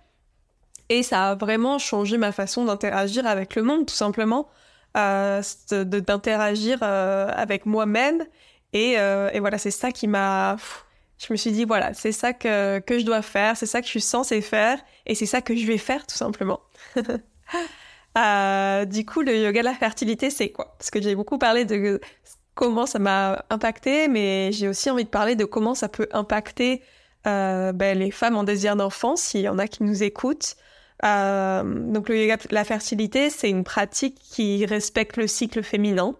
et 0.90 1.04
ça 1.04 1.30
a 1.30 1.36
vraiment 1.36 1.80
changé 1.80 2.18
ma 2.18 2.34
façon 2.34 2.66
d'interagir 2.66 3.26
avec 3.26 3.56
le 3.56 3.64
monde, 3.64 3.86
tout 3.86 3.96
simplement, 3.96 4.50
d'interagir 4.96 6.84
avec 6.84 7.66
moi-même, 7.66 8.26
et, 8.74 8.94
et 8.94 9.40
voilà, 9.40 9.58
c'est 9.58 9.72
ça 9.72 9.92
qui 9.92 10.08
m'a 10.08 10.58
je 11.20 11.34
me 11.34 11.38
suis 11.38 11.52
dit, 11.52 11.66
voilà, 11.66 11.94
c'est 11.94 12.14
ça 12.14 12.34
que, 12.34 12.80
que 12.80 12.98
je 12.98 13.06
dois 13.06 13.22
faire, 13.22 13.58
c'est 13.58 13.66
ça 13.66 13.82
que 13.82 13.86
je 13.86 13.92
suis 13.92 14.02
censée 14.02 14.42
faire, 14.42 14.80
et 15.06 15.16
c'est 15.16 15.26
ça 15.26 15.42
que 15.42 15.56
je 15.56 15.68
vais 15.68 15.78
faire 15.78 16.08
tout 16.08 16.16
simplement. 16.16 16.62
euh, 18.18 18.86
du 18.86 19.06
coup, 19.06 19.22
le 19.22 19.38
yoga 19.38 19.60
de 19.60 19.66
la 19.66 19.74
fertilité, 19.74 20.30
c'est 20.30 20.50
quoi? 20.50 20.76
Parce 20.78 20.90
que 20.90 21.02
j'ai 21.02 21.16
beaucoup 21.16 21.38
parlé 21.38 21.66
de 21.66 22.00
comment 22.56 22.86
ça 22.86 23.00
m'a 23.00 23.46
impacté, 23.50 24.08
mais 24.08 24.52
j'ai 24.54 24.70
aussi 24.70 24.90
envie 24.90 25.04
de 25.04 25.10
parler 25.10 25.36
de 25.36 25.46
comment 25.46 25.76
ça 25.76 25.90
peut 25.90 26.08
impacter 26.12 26.82
euh, 27.28 27.74
ben, 27.74 28.00
les 28.00 28.12
femmes 28.12 28.38
en 28.38 28.46
désir 28.46 28.78
d'enfant, 28.78 29.18
s'il 29.18 29.42
y 29.42 29.50
en 29.50 29.60
a 29.60 29.68
qui 29.68 29.84
nous 29.84 30.04
écoutent. 30.04 30.56
Euh, 31.06 31.64
donc 31.64 32.10
le 32.10 32.18
yoga 32.22 32.38
la 32.52 32.64
fertilité, 32.64 33.30
c'est 33.30 33.50
une 33.50 33.64
pratique 33.64 34.20
qui 34.20 34.66
respecte 34.66 35.18
le 35.18 35.28
cycle 35.28 35.64
féminin, 35.64 36.16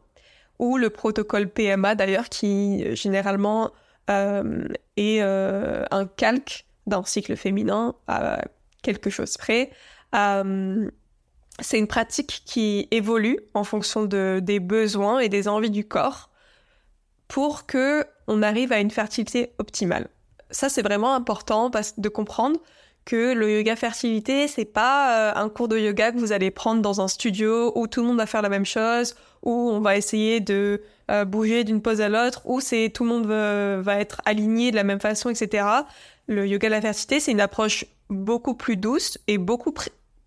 ou 0.58 0.78
le 0.78 0.90
protocole 0.90 1.50
PMA 1.50 1.96
d'ailleurs, 1.96 2.30
qui 2.30 2.96
généralement 2.96 3.72
euh, 4.10 4.68
et 4.98 5.20
euh, 5.22 5.86
un 5.92 6.06
calque 6.06 6.66
d'un 6.88 7.04
cycle 7.04 7.36
féminin 7.36 7.96
à 8.08 8.42
quelque 8.82 9.10
chose 9.10 9.38
près. 9.38 9.72
C'est 11.62 11.78
une 11.78 11.88
pratique 11.88 12.44
qui 12.46 12.88
évolue 12.90 13.38
en 13.54 13.66
fonction 13.66 14.06
de, 14.06 14.40
des 14.42 14.62
besoins 14.62 15.20
et 15.20 15.28
des 15.28 15.50
envies 15.50 15.70
du 15.70 15.86
corps 15.86 16.30
pour 17.28 17.66
que 17.66 18.06
on 18.28 18.42
arrive 18.42 18.72
à 18.72 18.80
une 18.80 18.92
fertilité 18.92 19.52
optimale. 19.58 20.08
Ça, 20.52 20.70
c'est 20.70 20.82
vraiment 20.82 21.14
important 21.14 21.70
de 21.70 22.10
comprendre 22.10 22.60
que 23.10 23.34
le 23.34 23.58
yoga 23.58 23.76
fertilité, 23.76 24.48
c'est 24.48 24.66
pas 24.66 25.34
un 25.34 25.50
cours 25.50 25.68
de 25.68 25.80
yoga 25.80 26.12
que 26.12 26.20
vous 26.20 26.32
allez 26.32 26.52
prendre 26.52 26.84
dans 26.84 27.02
un 27.02 27.08
studio 27.08 27.72
où 27.76 27.88
tout 27.88 28.02
le 28.02 28.08
monde 28.08 28.18
va 28.18 28.28
faire 28.28 28.44
la 28.44 28.50
même 28.50 28.68
chose, 28.68 29.16
où 29.42 29.52
on 29.52 29.80
va 29.80 29.98
essayer 29.98 30.42
de 30.42 30.84
euh, 31.10 31.26
bouger 31.26 31.64
d'une 31.64 31.82
pose 31.82 32.02
à 32.02 32.10
l'autre, 32.10 32.44
où 32.46 32.60
c'est 32.60 32.92
tout 32.94 33.04
le 33.04 33.10
monde 33.10 33.26
va, 33.26 34.00
être 34.00 34.22
aligné 34.26 34.70
de 34.70 34.76
la 34.76 34.84
même 34.84 35.00
façon, 35.00 35.32
etc. 35.32 35.66
Le 36.28 36.46
yoga 36.46 36.68
de 36.68 36.74
la 36.76 36.82
fertilité, 36.82 37.20
c'est 37.20 37.32
une 37.32 37.42
approche 37.42 37.84
beaucoup 38.12 38.54
plus 38.54 38.78
douce 38.78 39.18
et 39.26 39.40
beaucoup 39.40 39.74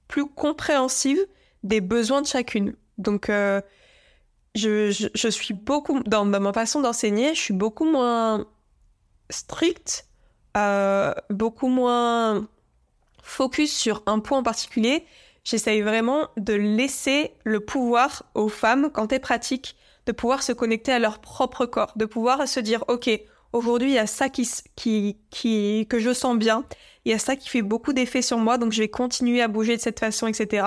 plus 0.09 0.26
compréhensive 0.26 1.24
des 1.62 1.80
besoins 1.80 2.20
de 2.20 2.26
chacune. 2.26 2.74
Donc, 2.99 3.28
euh, 3.28 3.61
je, 4.57 5.28
suis 5.30 5.55
beaucoup, 5.55 6.01
dans, 6.01 6.24
ma 6.24 6.53
façon 6.53 6.80
d'enseigner, 6.80 7.37
je 7.37 7.41
suis 7.41 7.55
beaucoup 7.55 7.89
moins 7.89 8.45
stricte, 9.30 10.09
euh, 10.57 11.14
beaucoup 11.30 11.68
moins 11.68 12.49
focus 13.23 13.73
sur 13.75 14.03
un 14.07 14.18
point 14.18 14.39
en 14.39 14.43
particulier 14.43 15.07
j'essaye 15.45 15.83
vraiment 15.83 16.29
de 16.37 16.55
laisser 16.55 17.33
le 17.45 17.61
pouvoir 17.61 18.25
aux 18.35 18.49
femmes, 18.49 18.91
quand 18.93 19.12
elles 19.12 19.20
pratiquent, 19.20 19.77
de 20.07 20.12
pouvoir 20.12 20.43
se 20.43 20.53
connecter 20.53 20.93
à 20.93 20.99
leur 20.99 21.20
propre 21.20 21.66
corps, 21.66 21.93
de 21.97 22.05
pouvoir 22.05 22.47
se 22.49 22.61
dire, 22.61 22.85
OK, 22.89 23.11
aujourd'hui, 23.53 23.91
il 23.91 23.95
y 23.95 23.99
a 23.99 24.07
ça 24.07 24.29
qui, 24.29 24.49
qui, 24.77 25.18
qui, 25.31 25.87
que 25.89 25.99
je 25.99 26.12
sens 26.12 26.37
bien, 26.37 26.64
il 27.05 27.12
y 27.12 27.14
a 27.14 27.18
ça 27.18 27.37
qui 27.37 27.49
fait 27.49 27.62
beaucoup 27.62 27.93
d'effet 27.93 28.23
sur 28.23 28.39
moi, 28.39 28.59
donc 28.59 28.73
je 28.73 28.81
vais 28.81 28.89
continuer 28.89 29.43
à 29.43 29.49
bouger 29.49 29.77
de 29.77 29.83
cette 29.83 30.01
façon, 30.01 30.27
etc. 30.27 30.66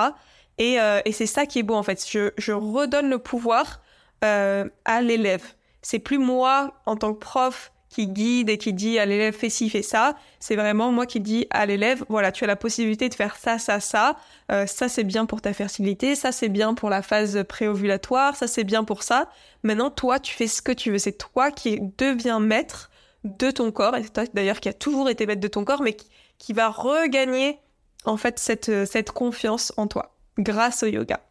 Et, 0.57 0.79
euh, 0.79 1.01
et 1.05 1.11
c'est 1.11 1.25
ça 1.25 1.45
qui 1.45 1.59
est 1.59 1.63
beau, 1.63 1.75
en 1.75 1.83
fait. 1.83 2.05
Je, 2.09 2.31
je 2.37 2.51
redonne 2.51 3.09
le 3.09 3.19
pouvoir 3.19 3.81
euh, 4.23 4.67
à 4.85 5.01
l'élève. 5.01 5.43
C'est 5.81 5.99
plus 5.99 6.17
moi, 6.17 6.81
en 6.85 6.95
tant 6.95 7.13
que 7.13 7.19
prof, 7.19 7.71
qui 7.95 8.07
guide 8.07 8.49
et 8.49 8.57
qui 8.57 8.73
dit 8.73 8.99
à 8.99 9.05
l'élève 9.05 9.33
fais 9.33 9.49
ci, 9.49 9.69
fais 9.69 9.81
ça. 9.81 10.17
C'est 10.41 10.57
vraiment 10.57 10.91
moi 10.91 11.05
qui 11.05 11.21
dis 11.21 11.47
à 11.49 11.65
l'élève, 11.65 12.03
voilà, 12.09 12.33
tu 12.33 12.43
as 12.43 12.47
la 12.47 12.57
possibilité 12.57 13.07
de 13.07 13.13
faire 13.13 13.37
ça, 13.37 13.57
ça, 13.57 13.79
ça. 13.79 14.17
Euh, 14.51 14.67
ça, 14.67 14.89
c'est 14.89 15.05
bien 15.05 15.25
pour 15.25 15.41
ta 15.41 15.53
fertilité. 15.53 16.15
Ça, 16.15 16.33
c'est 16.33 16.49
bien 16.49 16.73
pour 16.73 16.89
la 16.89 17.01
phase 17.01 17.45
préovulatoire. 17.47 18.35
Ça, 18.35 18.47
c'est 18.47 18.65
bien 18.65 18.83
pour 18.83 19.01
ça. 19.01 19.29
Maintenant, 19.63 19.89
toi, 19.89 20.19
tu 20.19 20.33
fais 20.33 20.47
ce 20.47 20.61
que 20.61 20.73
tu 20.73 20.91
veux. 20.91 20.97
C'est 20.97 21.17
toi 21.17 21.51
qui 21.51 21.79
deviens 21.97 22.41
maître 22.41 22.91
de 23.23 23.49
ton 23.49 23.71
corps. 23.71 23.95
Et 23.95 24.03
c'est 24.03 24.11
toi, 24.11 24.25
d'ailleurs, 24.33 24.59
qui 24.59 24.67
a 24.67 24.73
toujours 24.73 25.09
été 25.09 25.25
maître 25.25 25.39
de 25.39 25.47
ton 25.47 25.63
corps, 25.63 25.81
mais 25.81 25.95
qui, 26.37 26.51
va 26.51 26.67
regagner, 26.67 27.59
en 28.03 28.17
fait, 28.17 28.39
cette, 28.39 28.85
cette 28.85 29.11
confiance 29.11 29.71
en 29.77 29.87
toi 29.87 30.11
grâce 30.37 30.83
au 30.83 30.87
yoga. 30.87 31.21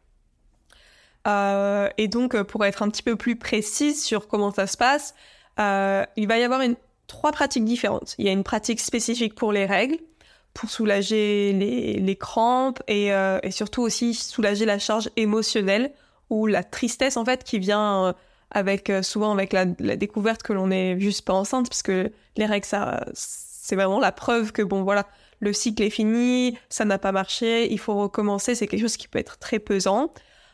Euh, 1.28 1.90
et 1.98 2.08
donc, 2.08 2.42
pour 2.44 2.64
être 2.64 2.82
un 2.82 2.88
petit 2.88 3.02
peu 3.02 3.16
plus 3.16 3.36
précise 3.36 4.02
sur 4.02 4.28
comment 4.28 4.50
ça 4.50 4.66
se 4.66 4.78
passe, 4.78 5.14
euh, 5.60 6.04
il 6.16 6.28
va 6.28 6.38
y 6.38 6.42
avoir 6.42 6.60
une, 6.60 6.76
trois 7.06 7.32
pratiques 7.32 7.64
différentes. 7.64 8.14
Il 8.18 8.26
y 8.26 8.28
a 8.28 8.32
une 8.32 8.44
pratique 8.44 8.80
spécifique 8.80 9.34
pour 9.34 9.52
les 9.52 9.66
règles, 9.66 9.98
pour 10.54 10.70
soulager 10.70 11.52
les, 11.52 11.94
les 11.94 12.16
crampes 12.16 12.82
et, 12.86 13.12
euh, 13.12 13.38
et, 13.42 13.50
surtout 13.50 13.82
aussi 13.82 14.14
soulager 14.14 14.64
la 14.64 14.78
charge 14.78 15.10
émotionnelle 15.16 15.92
ou 16.30 16.46
la 16.46 16.62
tristesse 16.62 17.16
en 17.16 17.24
fait 17.24 17.42
qui 17.42 17.58
vient 17.58 18.06
euh, 18.06 18.12
avec 18.52 18.88
euh, 18.88 19.02
souvent 19.02 19.32
avec 19.32 19.52
la, 19.52 19.66
la, 19.80 19.96
découverte 19.96 20.42
que 20.44 20.52
l'on 20.52 20.70
est 20.70 20.98
juste 21.00 21.22
pas 21.22 21.32
enceinte 21.32 21.68
parce 21.68 21.82
que 21.82 22.12
les 22.36 22.46
règles 22.46 22.66
ça 22.66 23.04
c'est 23.14 23.74
vraiment 23.74 23.98
la 23.98 24.12
preuve 24.12 24.52
que 24.52 24.62
bon 24.62 24.84
voilà, 24.84 25.06
le 25.40 25.52
cycle 25.52 25.82
est 25.82 25.90
fini, 25.90 26.56
ça 26.68 26.84
n'a 26.84 26.98
pas 26.98 27.12
marché, 27.12 27.72
il 27.72 27.78
faut 27.78 27.94
recommencer, 27.94 28.54
c'est 28.54 28.66
quelque 28.66 28.80
chose 28.80 28.96
qui 28.96 29.08
peut 29.08 29.18
être 29.18 29.38
très 29.38 29.58
pesant. 29.58 30.12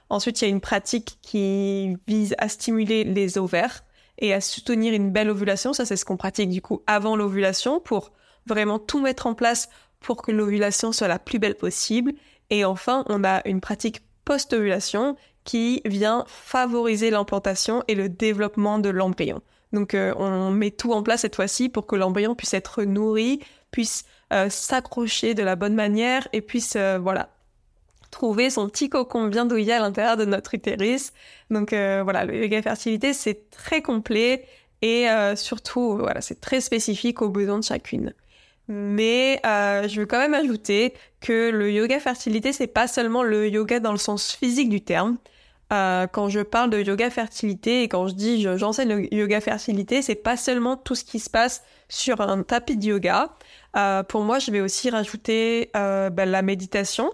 Ensuite, 0.08 0.40
il 0.40 0.44
y 0.44 0.48
a 0.48 0.50
une 0.50 0.60
pratique 0.60 1.18
qui 1.22 1.96
vise 2.06 2.34
à 2.38 2.48
stimuler 2.48 3.04
les 3.04 3.38
ovaires 3.38 3.84
et 4.20 4.34
à 4.34 4.40
soutenir 4.40 4.94
une 4.94 5.10
belle 5.10 5.30
ovulation. 5.30 5.72
Ça, 5.72 5.84
c'est 5.84 5.96
ce 5.96 6.04
qu'on 6.04 6.16
pratique 6.16 6.50
du 6.50 6.62
coup 6.62 6.82
avant 6.86 7.16
l'ovulation 7.16 7.80
pour 7.80 8.12
vraiment 8.46 8.78
tout 8.78 9.00
mettre 9.00 9.26
en 9.26 9.34
place 9.34 9.68
pour 10.00 10.22
que 10.22 10.32
l'ovulation 10.32 10.92
soit 10.92 11.08
la 11.08 11.18
plus 11.18 11.38
belle 11.38 11.56
possible. 11.56 12.12
Et 12.50 12.64
enfin, 12.64 13.04
on 13.08 13.24
a 13.24 13.46
une 13.46 13.60
pratique 13.60 14.02
post-ovulation 14.24 15.16
qui 15.44 15.82
vient 15.84 16.24
favoriser 16.26 17.10
l'implantation 17.10 17.82
et 17.88 17.94
le 17.94 18.08
développement 18.08 18.78
de 18.78 18.88
l'embryon. 18.88 19.40
Donc 19.72 19.94
euh, 19.94 20.12
on 20.16 20.50
met 20.50 20.70
tout 20.70 20.92
en 20.92 21.02
place 21.02 21.20
cette 21.22 21.36
fois-ci 21.36 21.68
pour 21.68 21.86
que 21.86 21.96
l'embryon 21.96 22.34
puisse 22.34 22.54
être 22.54 22.82
nourri, 22.82 23.40
puisse 23.70 24.04
euh, 24.32 24.48
s'accrocher 24.50 25.34
de 25.34 25.42
la 25.42 25.56
bonne 25.56 25.74
manière 25.74 26.28
et 26.32 26.40
puisse 26.40 26.74
euh, 26.76 26.98
voilà 26.98 27.30
trouver 28.10 28.50
son 28.50 28.68
petit 28.68 28.88
cocon 28.88 29.26
bien 29.26 29.46
douillet 29.46 29.74
à 29.74 29.80
l'intérieur 29.80 30.16
de 30.16 30.24
notre 30.24 30.54
utérus. 30.54 31.12
Donc 31.50 31.70
voilà, 31.70 32.24
le 32.24 32.42
yoga 32.42 32.62
fertilité 32.62 33.12
c'est 33.12 33.50
très 33.50 33.82
complet 33.82 34.46
et 34.82 35.06
surtout 35.36 35.96
voilà 35.96 36.20
c'est 36.20 36.40
très 36.40 36.60
spécifique 36.60 37.22
aux 37.22 37.28
besoins 37.28 37.58
de 37.58 37.64
chacune. 37.64 38.14
Mais 38.68 39.40
je 39.44 40.00
veux 40.00 40.06
quand 40.06 40.18
même 40.18 40.34
ajouter 40.34 40.94
que 41.20 41.50
le 41.50 41.70
yoga 41.70 42.00
fertilité 42.00 42.52
c'est 42.52 42.66
pas 42.66 42.88
seulement 42.88 43.22
le 43.22 43.48
yoga 43.48 43.80
dans 43.80 43.92
le 43.92 43.98
sens 43.98 44.32
physique 44.32 44.68
du 44.68 44.80
terme. 44.80 45.18
Euh, 45.72 46.08
quand 46.08 46.28
je 46.28 46.40
parle 46.40 46.70
de 46.70 46.82
yoga 46.82 47.10
fertilité 47.10 47.84
et 47.84 47.88
quand 47.88 48.08
je 48.08 48.14
dis 48.14 48.42
j'enseigne 48.42 48.88
le 48.88 49.14
yoga 49.14 49.40
fertilité, 49.40 50.02
c'est 50.02 50.16
pas 50.16 50.36
seulement 50.36 50.76
tout 50.76 50.96
ce 50.96 51.04
qui 51.04 51.20
se 51.20 51.30
passe 51.30 51.62
sur 51.88 52.20
un 52.20 52.42
tapis 52.42 52.76
de 52.76 52.86
yoga. 52.86 53.30
Euh, 53.76 54.02
pour 54.02 54.22
moi, 54.22 54.40
je 54.40 54.50
vais 54.50 54.60
aussi 54.60 54.90
rajouter 54.90 55.70
euh, 55.76 56.10
ben, 56.10 56.28
la 56.28 56.42
méditation, 56.42 57.12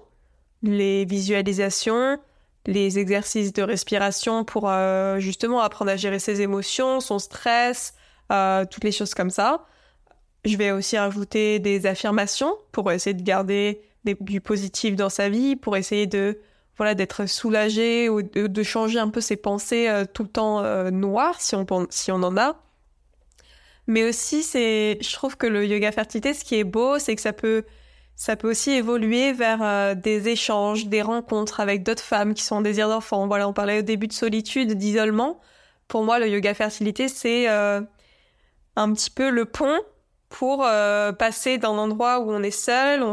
les 0.70 1.04
visualisations, 1.04 2.18
les 2.66 2.98
exercices 2.98 3.52
de 3.52 3.62
respiration 3.62 4.44
pour 4.44 4.70
justement 5.18 5.60
apprendre 5.60 5.90
à 5.90 5.96
gérer 5.96 6.18
ses 6.18 6.40
émotions, 6.40 7.00
son 7.00 7.18
stress, 7.18 7.94
toutes 8.28 8.84
les 8.84 8.92
choses 8.92 9.14
comme 9.14 9.30
ça. 9.30 9.66
Je 10.44 10.56
vais 10.56 10.72
aussi 10.72 10.98
rajouter 10.98 11.58
des 11.58 11.86
affirmations 11.86 12.56
pour 12.72 12.90
essayer 12.90 13.14
de 13.14 13.22
garder 13.22 13.82
du 14.20 14.40
positif 14.40 14.96
dans 14.96 15.08
sa 15.08 15.28
vie, 15.28 15.56
pour 15.56 15.76
essayer 15.76 16.06
de 16.06 16.38
voilà 16.76 16.94
d'être 16.94 17.26
soulagé 17.26 18.08
ou 18.08 18.22
de, 18.22 18.62
changer 18.62 18.98
un 18.98 19.08
peu 19.08 19.20
ses 19.20 19.36
pensées 19.36 19.88
euh, 19.88 20.04
tout 20.04 20.24
le 20.24 20.28
temps 20.28 20.60
euh, 20.62 20.90
noires 20.90 21.40
si 21.40 21.54
on 21.54 21.66
si 21.90 22.12
on 22.12 22.16
en 22.16 22.36
a 22.36 22.62
mais 23.86 24.04
aussi 24.04 24.42
c'est 24.42 24.98
je 25.00 25.12
trouve 25.12 25.36
que 25.36 25.46
le 25.46 25.66
yoga 25.66 25.90
fertilité 25.92 26.34
ce 26.34 26.44
qui 26.44 26.56
est 26.56 26.64
beau 26.64 26.98
c'est 26.98 27.16
que 27.16 27.22
ça 27.22 27.32
peut 27.32 27.64
ça 28.16 28.34
peut 28.36 28.50
aussi 28.50 28.72
évoluer 28.72 29.32
vers 29.32 29.62
euh, 29.62 29.94
des 29.94 30.28
échanges 30.28 30.86
des 30.86 31.02
rencontres 31.02 31.60
avec 31.60 31.82
d'autres 31.84 32.02
femmes 32.02 32.34
qui 32.34 32.42
sont 32.42 32.56
en 32.56 32.60
désir 32.62 32.88
d'enfant. 32.88 33.26
Voilà 33.28 33.48
on 33.48 33.52
parlait 33.52 33.78
au 33.80 33.82
début 33.82 34.08
de 34.08 34.12
solitude 34.12 34.72
d'isolement. 34.72 35.40
Pour 35.88 36.02
moi 36.02 36.18
le 36.18 36.28
yoga 36.28 36.54
fertilité 36.54 37.08
c'est 37.08 37.46
un 37.48 38.92
petit 38.92 39.10
peu 39.10 39.30
le 39.30 39.44
pont 39.44 39.78
pour 40.28 40.64
euh, 40.64 41.12
passer 41.12 41.58
d'un 41.58 41.70
endroit 41.70 42.20
où 42.20 42.30
on 42.30 42.42
est 42.42 42.50
seul, 42.50 43.02
on, 43.02 43.12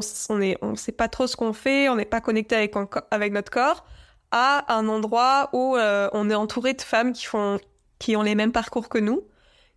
on 0.62 0.76
sait 0.76 0.92
pas 0.92 1.08
trop 1.08 1.28
ce 1.28 1.36
qu'on 1.36 1.54
fait, 1.54 1.90
on 1.90 1.96
n'est 1.96 2.06
pas 2.06 2.22
connecté 2.22 2.56
avec, 2.56 2.74
avec 3.12 3.34
notre 3.34 3.52
corps, 3.52 3.86
à 4.32 4.74
un 4.74 4.88
endroit 4.88 5.50
où 5.54 5.78
euh, 5.78 6.10
on 6.14 6.30
est 6.30 6.36
entouré 6.36 6.74
de 6.74 6.82
femmes 6.82 7.14
qui 7.14 7.26
font, 7.26 7.60
qui 8.00 8.16
ont 8.16 8.24
les 8.24 8.36
mêmes 8.36 8.52
parcours 8.52 8.90
que 8.90 8.98
nous, 8.98 9.22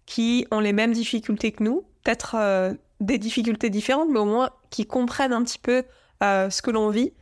qui 0.06 0.46
ont 0.50 0.60
les 0.60 0.72
mêmes 0.72 0.92
difficultés 0.92 1.52
que 1.52 1.62
nous, 1.62 1.84
peut-être 2.02 2.36
euh, 2.38 2.72
des 3.00 3.18
difficultés 3.18 3.70
différentes, 3.70 4.08
mais 4.10 4.18
au 4.18 4.24
moins 4.24 4.50
qui 4.70 4.86
comprennent 4.86 5.32
un 5.32 5.42
petit 5.42 5.58
peu 5.58 5.84
ce 6.20 6.62
que 6.62 6.70
l'on 6.70 6.90
vit. 6.90 7.12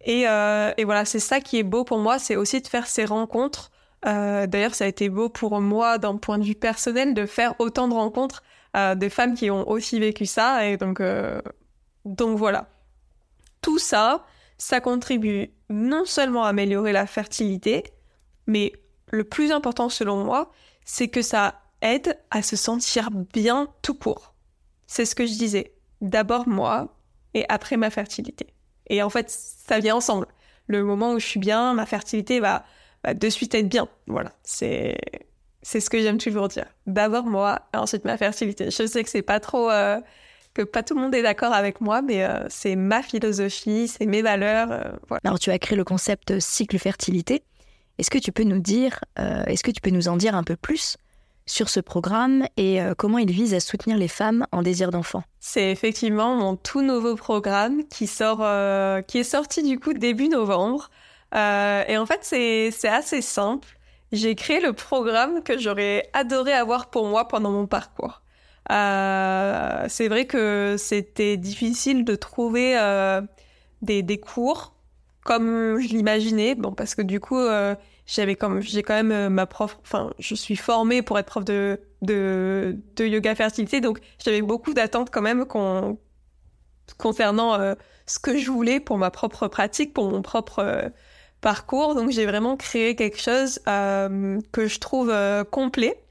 Et, 0.00 0.22
et 0.22 0.84
voilà, 0.84 1.04
c'est 1.04 1.18
ça 1.18 1.40
qui 1.40 1.58
est 1.58 1.64
beau 1.64 1.84
pour 1.84 1.98
moi, 1.98 2.18
c'est 2.18 2.36
aussi 2.36 2.60
de 2.60 2.66
faire 2.68 2.86
ces 2.86 3.04
rencontres. 3.04 3.70
D'ailleurs, 4.04 4.74
ça 4.74 4.84
a 4.84 4.86
été 4.86 5.08
beau 5.08 5.28
pour 5.28 5.60
moi 5.60 5.98
d'un 5.98 6.16
point 6.16 6.38
de 6.38 6.44
vue 6.44 6.54
personnel 6.54 7.14
de 7.14 7.26
faire 7.26 7.54
autant 7.58 7.88
de 7.88 7.94
rencontres 7.94 8.42
des 8.96 9.10
femmes 9.10 9.34
qui 9.34 9.50
ont 9.50 9.68
aussi 9.68 9.98
vécu 9.98 10.24
ça. 10.26 10.66
Et 10.66 10.76
donc, 10.76 11.00
euh, 11.00 11.40
donc 12.04 12.38
voilà. 12.38 12.68
Tout 13.60 13.78
ça, 13.78 14.24
ça 14.56 14.80
contribue 14.80 15.50
non 15.68 16.04
seulement 16.04 16.44
à 16.44 16.48
améliorer 16.48 16.92
la 16.92 17.06
fertilité, 17.06 17.84
mais 18.46 18.72
le 19.10 19.24
plus 19.24 19.52
important 19.52 19.88
selon 19.88 20.24
moi, 20.24 20.52
c'est 20.84 21.08
que 21.08 21.22
ça 21.22 21.60
aide 21.82 22.18
à 22.30 22.42
se 22.42 22.56
sentir 22.56 23.10
bien 23.10 23.68
tout 23.82 23.94
court. 23.94 24.34
C'est 24.88 25.04
ce 25.04 25.14
que 25.14 25.26
je 25.26 25.34
disais. 25.34 25.72
D'abord 26.00 26.48
moi 26.48 26.96
et 27.34 27.44
après 27.48 27.76
ma 27.76 27.90
fertilité. 27.90 28.48
Et 28.88 29.02
en 29.02 29.10
fait, 29.10 29.30
ça 29.30 29.78
vient 29.78 29.94
ensemble. 29.94 30.26
Le 30.66 30.82
moment 30.82 31.12
où 31.12 31.20
je 31.20 31.26
suis 31.26 31.40
bien, 31.40 31.74
ma 31.74 31.86
fertilité 31.86 32.40
va, 32.40 32.64
de 33.14 33.28
suite 33.28 33.54
être 33.54 33.68
bien. 33.68 33.88
Voilà. 34.06 34.32
C'est 34.42 34.96
c'est 35.62 35.80
ce 35.80 35.90
que 35.90 36.00
j'aime 36.00 36.18
toujours 36.18 36.48
dire. 36.48 36.66
D'abord 36.86 37.24
moi, 37.24 37.60
ensuite 37.74 38.04
ma 38.04 38.16
fertilité. 38.16 38.70
Je 38.70 38.86
sais 38.86 39.04
que 39.04 39.10
c'est 39.10 39.22
pas 39.22 39.40
trop, 39.40 39.70
euh, 39.70 40.00
que 40.54 40.62
pas 40.62 40.82
tout 40.82 40.94
le 40.94 41.02
monde 41.02 41.14
est 41.14 41.22
d'accord 41.22 41.52
avec 41.52 41.80
moi, 41.80 42.00
mais 42.00 42.24
euh, 42.24 42.46
c'est 42.48 42.76
ma 42.76 43.02
philosophie, 43.02 43.88
c'est 43.88 44.06
mes 44.06 44.22
valeurs. 44.22 44.72
Euh. 44.72 45.18
Alors 45.24 45.38
tu 45.38 45.50
as 45.50 45.58
créé 45.58 45.76
le 45.76 45.84
concept 45.84 46.40
cycle 46.40 46.78
fertilité. 46.78 47.42
Est-ce 47.98 48.10
que 48.10 48.18
tu 48.18 48.30
peux 48.30 48.44
nous 48.44 48.60
dire, 48.60 49.00
est-ce 49.16 49.64
que 49.64 49.72
tu 49.72 49.80
peux 49.80 49.90
nous 49.90 50.06
en 50.06 50.16
dire 50.16 50.36
un 50.36 50.44
peu 50.44 50.54
plus? 50.54 50.96
Sur 51.48 51.68
ce 51.68 51.80
programme 51.80 52.46
et 52.56 52.78
comment 52.96 53.18
il 53.18 53.30
vise 53.30 53.54
à 53.54 53.60
soutenir 53.60 53.96
les 53.96 54.06
femmes 54.06 54.46
en 54.52 54.62
désir 54.62 54.90
d'enfant 54.90 55.22
C'est 55.40 55.72
effectivement 55.72 56.36
mon 56.36 56.54
tout 56.54 56.82
nouveau 56.82 57.16
programme 57.16 57.84
qui 57.88 58.06
sort, 58.06 58.44
qui 59.06 59.18
est 59.18 59.24
sorti 59.24 59.62
du 59.62 59.80
coup 59.80 59.94
début 59.94 60.28
novembre. 60.28 60.90
et 61.34 61.96
en 61.96 62.06
fait, 62.06 62.20
c'est 62.22 62.88
assez 62.88 63.22
simple 63.22 63.78
j'ai 64.12 64.34
créé 64.34 64.60
le 64.60 64.72
programme 64.72 65.42
que 65.42 65.58
j'aurais 65.58 66.08
adoré 66.12 66.52
avoir 66.52 66.90
pour 66.90 67.06
moi 67.06 67.28
pendant 67.28 67.50
mon 67.50 67.66
parcours. 67.66 68.22
Euh, 68.70 69.84
c'est 69.88 70.08
vrai 70.08 70.26
que 70.26 70.76
c'était 70.78 71.36
difficile 71.36 72.04
de 72.04 72.14
trouver 72.14 72.78
euh, 72.78 73.22
des, 73.82 74.02
des, 74.02 74.18
cours 74.18 74.74
comme 75.24 75.78
je 75.78 75.88
l'imaginais, 75.88 76.54
bon 76.54 76.72
parce 76.72 76.94
que 76.94 77.02
du 77.02 77.18
coup 77.18 77.38
euh, 77.38 77.74
j'avais 78.08 78.34
comme 78.34 78.60
j'ai 78.60 78.82
quand 78.82 78.94
même 78.94 79.12
euh, 79.12 79.28
ma 79.28 79.46
prof, 79.46 79.78
enfin 79.82 80.12
je 80.18 80.34
suis 80.34 80.56
formée 80.56 81.02
pour 81.02 81.16
être 81.20 81.26
prof 81.26 81.44
de 81.44 81.80
de, 82.02 82.76
de 82.96 83.04
yoga 83.04 83.36
fertilité, 83.36 83.80
donc 83.80 84.00
j'avais 84.24 84.42
beaucoup 84.42 84.74
d'attentes 84.74 85.10
quand 85.10 85.22
même 85.22 85.44
concernant 86.98 87.54
euh, 87.54 87.74
ce 88.06 88.18
que 88.18 88.36
je 88.36 88.50
voulais 88.50 88.80
pour 88.80 88.98
ma 88.98 89.10
propre 89.10 89.46
pratique, 89.46 89.94
pour 89.94 90.10
mon 90.10 90.22
propre 90.22 90.90
parcours. 91.40 91.94
Donc 91.94 92.10
j'ai 92.10 92.26
vraiment 92.26 92.56
créé 92.56 92.94
quelque 92.96 93.20
chose 93.20 93.60
euh, 93.68 94.40
que 94.52 94.66
je 94.66 94.78
trouve 94.78 95.10
euh, 95.10 95.44
complet 95.44 96.02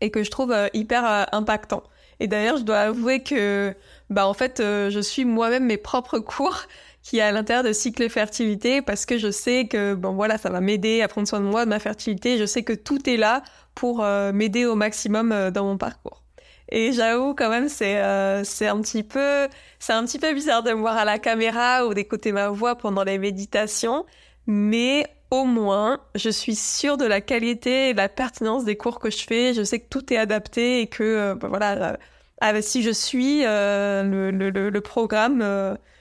et 0.00 0.10
que 0.10 0.22
je 0.22 0.30
trouve 0.30 0.52
euh, 0.52 0.68
hyper 0.74 1.26
impactant. 1.32 1.82
Et 2.18 2.28
d'ailleurs, 2.28 2.56
je 2.56 2.62
dois 2.62 2.78
avouer 2.78 3.22
que, 3.22 3.74
bah 4.08 4.26
en 4.26 4.32
fait, 4.32 4.62
je 4.62 5.00
suis 5.00 5.26
moi-même 5.26 5.66
mes 5.66 5.76
propres 5.76 6.18
cours 6.18 6.62
qui 7.06 7.18
est 7.18 7.22
à 7.22 7.30
l'intérieur 7.30 7.62
de 7.62 7.72
cycle 7.72 8.08
fertilité 8.08 8.82
parce 8.82 9.06
que 9.06 9.18
je 9.18 9.30
sais 9.30 9.68
que 9.68 9.94
bon 9.94 10.14
voilà, 10.14 10.38
ça 10.38 10.50
va 10.50 10.60
m'aider 10.60 11.02
à 11.02 11.08
prendre 11.08 11.28
soin 11.28 11.40
de 11.40 11.44
moi, 11.44 11.64
de 11.64 11.70
ma 11.70 11.78
fertilité. 11.78 12.38
Je 12.38 12.46
sais 12.46 12.62
que 12.62 12.72
tout 12.72 13.08
est 13.08 13.16
là 13.16 13.42
pour 13.74 14.04
m'aider 14.32 14.66
au 14.66 14.74
maximum 14.74 15.50
dans 15.50 15.64
mon 15.64 15.78
parcours. 15.78 16.22
Et 16.70 16.90
j'avoue 16.92 17.34
quand 17.34 17.48
même 17.48 17.68
c'est 17.68 18.02
c'est 18.44 18.66
un 18.66 18.80
petit 18.80 19.04
peu 19.04 19.46
c'est 19.78 19.92
un 19.92 20.04
petit 20.04 20.18
peu 20.18 20.34
bizarre 20.34 20.64
de 20.64 20.72
me 20.72 20.80
voir 20.80 20.96
à 20.96 21.04
la 21.04 21.18
caméra 21.18 21.86
ou 21.86 21.94
d'écouter 21.94 22.32
ma 22.32 22.48
voix 22.48 22.74
pendant 22.74 23.04
les 23.04 23.18
méditations 23.18 24.04
mais 24.46 25.06
au 25.30 25.44
moins, 25.44 26.00
je 26.14 26.30
suis 26.30 26.54
sûre 26.54 26.96
de 26.96 27.04
la 27.04 27.20
qualité 27.20 27.90
et 27.90 27.92
de 27.92 27.98
la 27.98 28.08
pertinence 28.08 28.64
des 28.64 28.76
cours 28.76 29.00
que 29.00 29.10
je 29.10 29.24
fais. 29.24 29.54
Je 29.54 29.62
sais 29.64 29.80
que 29.80 29.88
tout 29.88 30.12
est 30.12 30.16
adapté 30.16 30.80
et 30.80 30.86
que, 30.86 31.02
euh, 31.02 31.34
bah, 31.34 31.48
voilà, 31.48 31.98
euh, 32.44 32.60
si 32.62 32.82
je 32.82 32.90
suis 32.90 33.44
euh, 33.44 34.02
le, 34.02 34.30
le, 34.30 34.70
le, 34.70 34.80
programme, 34.80 35.42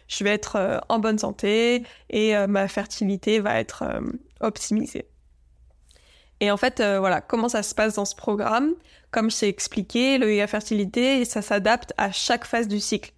je 0.08 0.24
vais 0.24 0.32
être 0.32 0.82
en 0.89 0.99
bonne 0.99 1.18
santé 1.18 1.84
et 2.10 2.36
ma 2.47 2.68
fertilité 2.68 3.39
va 3.39 3.60
être 3.60 3.84
optimisée. 4.39 5.08
Et 6.41 6.51
en 6.51 6.58
fait, 6.58 6.82
voilà, 6.82 7.22
comment 7.22 7.49
ça 7.49 7.64
se 7.64 7.74
passe 7.74 7.95
dans 7.95 8.06
ce 8.06 8.16
programme? 8.16 8.74
Comme 9.12 9.32
je 9.32 9.39
t'ai 9.39 9.47
expliqué, 9.47 10.18
le 10.18 10.32
yoga 10.32 10.47
fertilité, 10.47 11.26
ça 11.26 11.41
s'adapte 11.41 11.93
à 11.97 12.12
chaque 12.12 12.45
phase 12.45 12.68
du 12.68 12.80
cycle. 12.80 13.14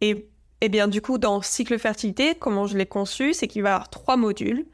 Et 0.00 0.32
et 0.62 0.66
eh 0.66 0.68
bien, 0.68 0.86
du 0.86 1.02
coup, 1.02 1.18
dans 1.18 1.42
cycle 1.42 1.76
fertilité, 1.76 2.36
comment 2.36 2.68
je 2.68 2.78
l'ai 2.78 2.86
conçu, 2.86 3.34
c'est 3.34 3.48
qu'il 3.48 3.64
va 3.64 3.70
y 3.70 3.72
avoir 3.72 3.90
trois 3.90 4.16
modules. 4.16 4.64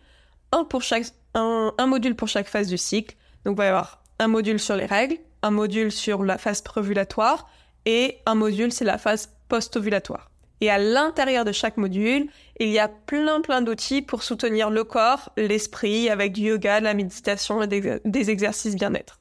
Un, 0.53 0.65
pour 0.65 0.83
chaque, 0.83 1.07
un, 1.33 1.73
module 1.87 2.15
pour 2.15 2.29
chaque 2.29 2.47
phase 2.47 2.69
du 2.69 2.77
cycle. 2.77 3.17
Donc, 3.47 3.55
il 3.55 3.57
va 3.57 3.65
y 3.65 3.69
avoir 3.69 4.03
un 4.19 4.29
module 4.29 4.61
sur 4.61 4.77
les 4.77 4.85
règles, 4.85 5.17
un 5.41 5.51
module 5.51 5.91
sur 5.91 6.25
la 6.25 6.37
phase 6.37 6.61
préovulatoire 6.61 7.49
et 7.87 8.19
un 8.27 8.35
module, 8.35 8.71
c'est 8.71 8.85
la 8.85 8.99
phase 8.99 9.33
post-ovulatoire. 9.49 10.31
Et 10.61 10.71
à 10.71 10.79
l'intérieur 10.79 11.45
de 11.45 11.53
chaque 11.53 11.77
module, 11.77 12.29
il 12.59 12.69
y 12.69 12.79
a 12.79 12.89
plein 12.89 13.41
plein 13.41 13.63
d'outils 13.63 14.03
pour 14.03 14.23
soutenir 14.23 14.71
le 14.71 14.85
corps, 14.85 15.31
l'esprit, 15.37 16.11
avec 16.11 16.33
du 16.33 16.43
yoga, 16.43 16.81
de 16.81 16.85
la 16.85 16.95
méditation 16.95 17.63
et 17.63 18.01
des, 18.05 18.31
exercices 18.31 18.75
bien-être. 18.75 19.21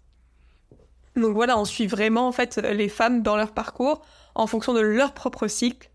Donc 1.15 1.33
voilà, 1.33 1.57
on 1.57 1.65
suit 1.65 1.88
vraiment 1.88 2.27
en 2.27 2.31
fait 2.31 2.57
les 2.57 2.89
femmes 2.89 3.21
dans 3.21 3.35
leur 3.35 3.51
parcours 3.51 4.01
en 4.35 4.47
fonction 4.47 4.73
de 4.73 4.79
leur 4.79 5.13
propre 5.13 5.47
cycle. 5.47 5.89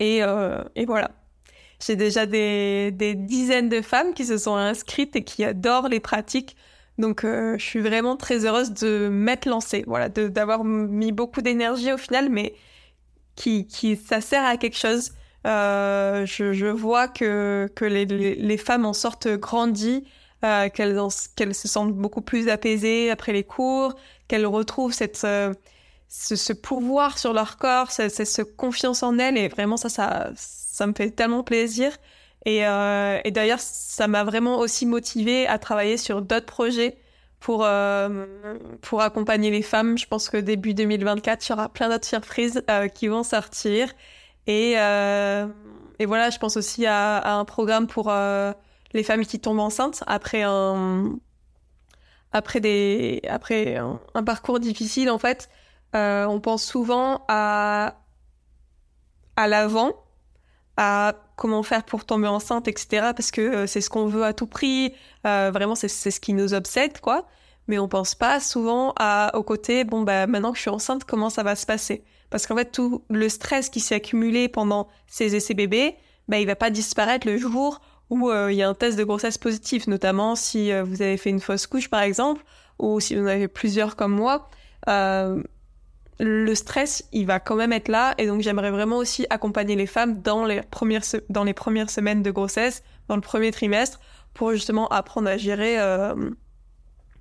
Et, 0.00 0.18
et 0.74 0.84
voilà. 0.86 1.10
J'ai 1.84 1.96
déjà 1.96 2.26
des, 2.26 2.90
des, 2.90 3.14
dizaines 3.14 3.68
de 3.68 3.82
femmes 3.82 4.12
qui 4.12 4.24
se 4.24 4.36
sont 4.36 4.56
inscrites 4.56 5.14
et 5.14 5.24
qui 5.24 5.44
adorent 5.44 5.88
les 5.88 6.00
pratiques. 6.00 6.56
Donc, 6.98 7.20
je 7.22 7.56
suis 7.58 7.80
vraiment 7.80 8.16
très 8.16 8.44
heureuse 8.44 8.72
de 8.72 9.08
m'être 9.08 9.46
lancée, 9.46 9.84
voilà, 9.86 10.08
d'avoir 10.08 10.64
mis 10.64 11.12
beaucoup 11.12 11.40
d'énergie 11.40 11.92
au 11.92 11.96
final, 11.96 12.28
mais 12.28 12.54
qui, 13.38 13.66
qui, 13.68 13.96
ça 13.96 14.20
sert 14.20 14.44
à 14.44 14.56
quelque 14.56 14.76
chose. 14.76 15.12
Euh, 15.46 16.26
je, 16.26 16.52
je, 16.52 16.66
vois 16.66 17.06
que, 17.06 17.70
que 17.76 17.84
les, 17.84 18.04
les, 18.04 18.56
femmes 18.56 18.84
en 18.84 18.92
sortent 18.92 19.28
grandies, 19.28 20.04
euh, 20.44 20.68
qu'elles 20.68 20.98
qu'elles 21.36 21.54
se 21.54 21.68
sentent 21.68 21.94
beaucoup 21.94 22.20
plus 22.20 22.48
apaisées 22.48 23.10
après 23.10 23.32
les 23.32 23.44
cours, 23.44 23.94
qu'elles 24.26 24.44
retrouvent 24.46 24.92
cette, 24.92 25.22
euh, 25.24 25.54
ce, 26.08 26.34
ce, 26.34 26.52
pouvoir 26.52 27.16
sur 27.18 27.32
leur 27.32 27.56
corps, 27.58 27.92
cette, 27.92 28.12
cette, 28.12 28.56
confiance 28.56 29.04
en 29.04 29.18
elles. 29.18 29.38
Et 29.38 29.46
vraiment, 29.46 29.76
ça, 29.76 29.88
ça, 29.88 30.30
ça 30.34 30.86
me 30.88 30.92
fait 30.92 31.10
tellement 31.12 31.44
plaisir. 31.44 31.92
Et, 32.44 32.66
euh, 32.66 33.20
et 33.24 33.30
d'ailleurs, 33.30 33.60
ça 33.60 34.08
m'a 34.08 34.24
vraiment 34.24 34.58
aussi 34.58 34.84
motivée 34.84 35.46
à 35.46 35.58
travailler 35.60 35.96
sur 35.96 36.22
d'autres 36.22 36.46
projets 36.46 36.96
pour, 37.40 37.64
euh, 37.64 38.26
pour 38.82 39.00
accompagner 39.02 39.50
les 39.50 39.62
femmes. 39.62 39.96
Je 39.98 40.06
pense 40.06 40.28
que 40.28 40.36
début 40.36 40.74
2024, 40.74 41.46
il 41.46 41.50
y 41.50 41.52
aura 41.52 41.68
plein 41.68 41.88
d'autres 41.88 42.06
surprises 42.06 42.62
euh, 42.70 42.88
qui 42.88 43.08
vont 43.08 43.22
sortir. 43.22 43.92
Et, 44.46 44.74
euh, 44.78 45.46
et 45.98 46.06
voilà, 46.06 46.30
je 46.30 46.38
pense 46.38 46.56
aussi 46.56 46.86
à, 46.86 47.18
à 47.18 47.32
un 47.34 47.44
programme 47.44 47.86
pour 47.86 48.08
euh, 48.10 48.52
les 48.92 49.02
femmes 49.02 49.24
qui 49.24 49.40
tombent 49.40 49.60
enceintes 49.60 50.02
après 50.06 50.42
un, 50.42 51.18
après 52.32 52.60
des, 52.60 53.20
après 53.28 53.76
un, 53.76 54.00
un 54.14 54.24
parcours 54.24 54.60
difficile. 54.60 55.10
En 55.10 55.18
fait, 55.18 55.48
euh, 55.94 56.26
on 56.26 56.40
pense 56.40 56.64
souvent 56.64 57.24
à, 57.28 57.96
à 59.36 59.48
l'avant, 59.48 59.92
à 60.78 61.14
comment 61.36 61.62
faire 61.62 61.84
pour 61.84 62.06
tomber 62.06 62.28
enceinte, 62.28 62.68
etc. 62.68 63.10
Parce 63.14 63.30
que 63.30 63.40
euh, 63.40 63.66
c'est 63.66 63.82
ce 63.82 63.90
qu'on 63.90 64.06
veut 64.06 64.24
à 64.24 64.32
tout 64.32 64.46
prix. 64.46 64.94
Euh, 65.26 65.50
vraiment, 65.52 65.74
c'est 65.74 65.88
ce 65.88 66.20
qui 66.20 66.32
nous 66.32 66.54
obsède, 66.54 67.00
quoi. 67.00 67.26
Mais 67.66 67.78
on 67.78 67.88
pense 67.88 68.14
pas 68.14 68.40
souvent 68.40 68.94
à, 68.98 69.32
au 69.34 69.42
côté, 69.42 69.84
bon, 69.84 70.02
bah, 70.02 70.26
maintenant 70.26 70.52
que 70.52 70.56
je 70.56 70.62
suis 70.62 70.70
enceinte, 70.70 71.04
comment 71.04 71.28
ça 71.28 71.42
va 71.42 71.54
se 71.54 71.66
passer? 71.66 72.04
Parce 72.30 72.46
qu'en 72.46 72.56
fait, 72.56 72.70
tout 72.70 73.02
le 73.10 73.28
stress 73.28 73.68
qui 73.68 73.80
s'est 73.80 73.96
accumulé 73.96 74.48
pendant 74.48 74.88
ces 75.06 75.36
essais 75.36 75.52
bébés, 75.52 75.96
bah, 76.28 76.38
il 76.38 76.46
va 76.46 76.56
pas 76.56 76.70
disparaître 76.70 77.26
le 77.26 77.36
jour 77.36 77.80
où 78.10 78.30
euh, 78.30 78.52
il 78.52 78.56
y 78.56 78.62
a 78.62 78.68
un 78.68 78.74
test 78.74 78.96
de 78.98 79.04
grossesse 79.04 79.36
positif, 79.36 79.86
notamment 79.86 80.34
si 80.34 80.72
euh, 80.72 80.82
vous 80.82 81.02
avez 81.02 81.16
fait 81.16 81.30
une 81.30 81.40
fausse 81.40 81.66
couche, 81.66 81.90
par 81.90 82.00
exemple, 82.00 82.42
ou 82.78 83.00
si 83.00 83.14
vous 83.14 83.22
en 83.22 83.26
avez 83.26 83.48
plusieurs 83.48 83.96
comme 83.96 84.12
moi. 84.12 84.48
Euh, 84.88 85.42
le 86.20 86.54
stress, 86.54 87.04
il 87.12 87.26
va 87.26 87.40
quand 87.40 87.54
même 87.54 87.72
être 87.72 87.88
là. 87.88 88.14
Et 88.18 88.26
donc, 88.26 88.40
j'aimerais 88.40 88.70
vraiment 88.70 88.96
aussi 88.96 89.26
accompagner 89.30 89.76
les 89.76 89.86
femmes 89.86 90.20
dans 90.20 90.44
les 90.44 90.62
premières, 90.62 91.04
semaines 91.90 92.22
de 92.22 92.30
grossesse, 92.30 92.82
dans 93.08 93.14
le 93.14 93.22
premier 93.22 93.50
trimestre, 93.52 94.00
pour 94.34 94.52
justement 94.52 94.88
apprendre 94.88 95.28
à 95.28 95.36
gérer 95.36 95.78
euh, 95.78 96.30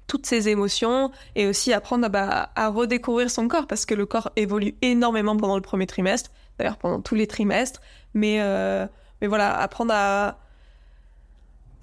toutes 0.08 0.26
ces 0.26 0.50
émotions 0.50 1.12
et 1.36 1.48
aussi 1.48 1.74
apprendre 1.74 2.06
à, 2.06 2.10
bah, 2.10 2.50
à, 2.56 2.70
redécouvrir 2.70 3.30
son 3.30 3.48
corps 3.48 3.68
parce 3.68 3.86
que 3.86 3.94
le 3.94 4.06
corps 4.06 4.32
évolue 4.36 4.76
énormément 4.82 5.36
pendant 5.38 5.56
le 5.56 5.62
premier 5.62 5.86
trimestre, 5.86 6.32
d'ailleurs 6.58 6.78
pendant 6.78 7.02
tous 7.02 7.16
les 7.16 7.28
trimestres. 7.28 7.82
Mais, 8.14 8.38
euh, 8.42 8.88
mais 9.22 9.28
voilà, 9.28 9.58
apprendre 9.60 9.94
à 9.94 10.38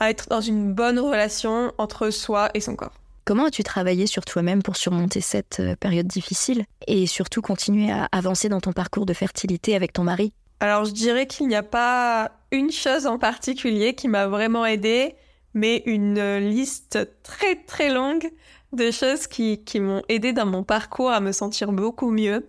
être 0.00 0.28
dans 0.28 0.40
une 0.40 0.72
bonne 0.74 0.98
relation 0.98 1.72
entre 1.78 2.10
soi 2.10 2.50
et 2.54 2.60
son 2.60 2.76
corps. 2.76 2.94
Comment 3.26 3.46
as-tu 3.46 3.62
travaillé 3.62 4.06
sur 4.06 4.26
toi-même 4.26 4.62
pour 4.62 4.76
surmonter 4.76 5.22
cette 5.22 5.60
euh, 5.60 5.76
période 5.76 6.06
difficile 6.06 6.66
et 6.86 7.06
surtout 7.06 7.40
continuer 7.40 7.90
à 7.90 8.06
avancer 8.12 8.50
dans 8.50 8.60
ton 8.60 8.72
parcours 8.72 9.06
de 9.06 9.14
fertilité 9.14 9.74
avec 9.74 9.94
ton 9.94 10.04
mari? 10.04 10.34
Alors 10.60 10.84
je 10.84 10.92
dirais 10.92 11.26
qu'il 11.26 11.48
n'y 11.48 11.54
a 11.54 11.62
pas 11.62 12.32
une 12.50 12.70
chose 12.70 13.06
en 13.06 13.18
particulier 13.18 13.94
qui 13.94 14.08
m'a 14.08 14.26
vraiment 14.26 14.66
aidée, 14.66 15.14
mais 15.54 15.82
une 15.86 16.36
liste 16.36 16.98
très 17.22 17.56
très 17.64 17.88
longue 17.88 18.30
de 18.74 18.90
choses 18.90 19.26
qui, 19.26 19.64
qui 19.64 19.80
m'ont 19.80 20.02
aidé 20.10 20.34
dans 20.34 20.46
mon 20.46 20.62
parcours 20.62 21.10
à 21.10 21.20
me 21.20 21.32
sentir 21.32 21.72
beaucoup 21.72 22.10
mieux. 22.10 22.46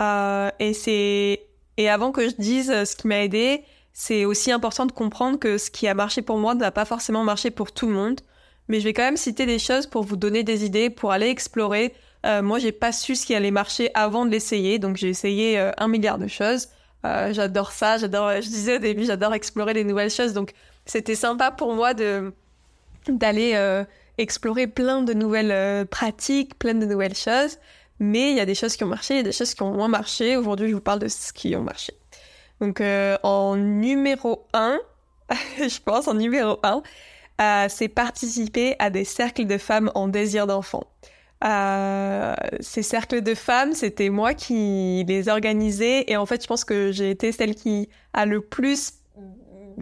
Euh, 0.00 0.50
et 0.58 1.46
et 1.76 1.88
avant 1.90 2.12
que 2.12 2.28
je 2.28 2.34
dise 2.36 2.84
ce 2.84 2.96
qui 2.96 3.08
m'a 3.08 3.22
aidé, 3.22 3.62
c'est 3.92 4.24
aussi 4.24 4.52
important 4.52 4.86
de 4.86 4.92
comprendre 4.92 5.38
que 5.38 5.58
ce 5.58 5.70
qui 5.70 5.86
a 5.86 5.92
marché 5.92 6.22
pour 6.22 6.38
moi 6.38 6.54
ne 6.54 6.60
va 6.60 6.70
pas 6.70 6.84
forcément 6.86 7.24
marcher 7.24 7.50
pour 7.50 7.72
tout 7.72 7.86
le 7.86 7.92
monde 7.92 8.20
mais 8.68 8.80
je 8.80 8.84
vais 8.84 8.92
quand 8.92 9.02
même 9.02 9.16
citer 9.16 9.46
des 9.46 9.58
choses 9.58 9.86
pour 9.86 10.04
vous 10.04 10.16
donner 10.16 10.42
des 10.42 10.64
idées, 10.64 10.90
pour 10.90 11.12
aller 11.12 11.28
explorer. 11.28 11.94
Euh, 12.24 12.42
moi, 12.42 12.58
j'ai 12.58 12.72
pas 12.72 12.92
su 12.92 13.14
ce 13.16 13.26
qui 13.26 13.34
allait 13.34 13.50
marcher 13.50 13.90
avant 13.94 14.24
de 14.24 14.30
l'essayer, 14.30 14.78
donc 14.78 14.96
j'ai 14.96 15.08
essayé 15.08 15.58
euh, 15.58 15.70
un 15.76 15.88
milliard 15.88 16.18
de 16.18 16.26
choses. 16.26 16.68
Euh, 17.04 17.34
j'adore 17.34 17.72
ça, 17.72 17.98
j'adore. 17.98 18.30
Je 18.40 18.48
disais 18.48 18.76
au 18.76 18.78
début, 18.78 19.04
j'adore 19.04 19.34
explorer 19.34 19.74
des 19.74 19.84
nouvelles 19.84 20.10
choses, 20.10 20.32
donc 20.32 20.52
c'était 20.86 21.14
sympa 21.14 21.50
pour 21.50 21.74
moi 21.74 21.94
de 21.94 22.32
d'aller 23.08 23.52
euh, 23.54 23.84
explorer 24.16 24.66
plein 24.66 25.02
de 25.02 25.12
nouvelles 25.12 25.86
pratiques, 25.86 26.58
plein 26.58 26.72
de 26.74 26.86
nouvelles 26.86 27.14
choses. 27.14 27.58
Mais 28.00 28.30
il 28.30 28.36
y 28.36 28.40
a 28.40 28.46
des 28.46 28.54
choses 28.54 28.76
qui 28.76 28.84
ont 28.84 28.88
marché, 28.88 29.14
il 29.14 29.16
y 29.18 29.20
a 29.20 29.24
des 29.24 29.32
choses 29.32 29.52
qui 29.54 29.62
ont 29.62 29.72
moins 29.72 29.88
marché. 29.88 30.36
Aujourd'hui, 30.38 30.70
je 30.70 30.74
vous 30.74 30.80
parle 30.80 30.98
de 30.98 31.08
ce 31.08 31.32
qui 31.34 31.54
ont 31.54 31.62
marché. 31.62 31.92
Donc, 32.60 32.82
en 33.22 33.56
numéro 33.56 34.46
1, 34.54 34.80
je 35.58 35.78
pense, 35.80 36.08
en 36.08 36.14
numéro 36.14 36.58
1, 36.62 36.82
euh, 37.40 37.66
c'est 37.68 37.88
participer 37.88 38.76
à 38.78 38.90
des 38.90 39.04
cercles 39.04 39.46
de 39.46 39.58
femmes 39.58 39.90
en 39.94 40.08
désir 40.08 40.46
d'enfant. 40.46 40.84
Euh, 41.44 42.34
ces 42.60 42.82
cercles 42.82 43.20
de 43.20 43.34
femmes, 43.34 43.74
c'était 43.74 44.08
moi 44.08 44.34
qui 44.34 45.04
les 45.06 45.28
organisais 45.28 46.04
et 46.08 46.16
en 46.16 46.26
fait, 46.26 46.42
je 46.42 46.46
pense 46.46 46.64
que 46.64 46.90
j'ai 46.92 47.10
été 47.10 47.32
celle 47.32 47.54
qui 47.54 47.88
a 48.12 48.24
le 48.24 48.40
plus 48.40 48.94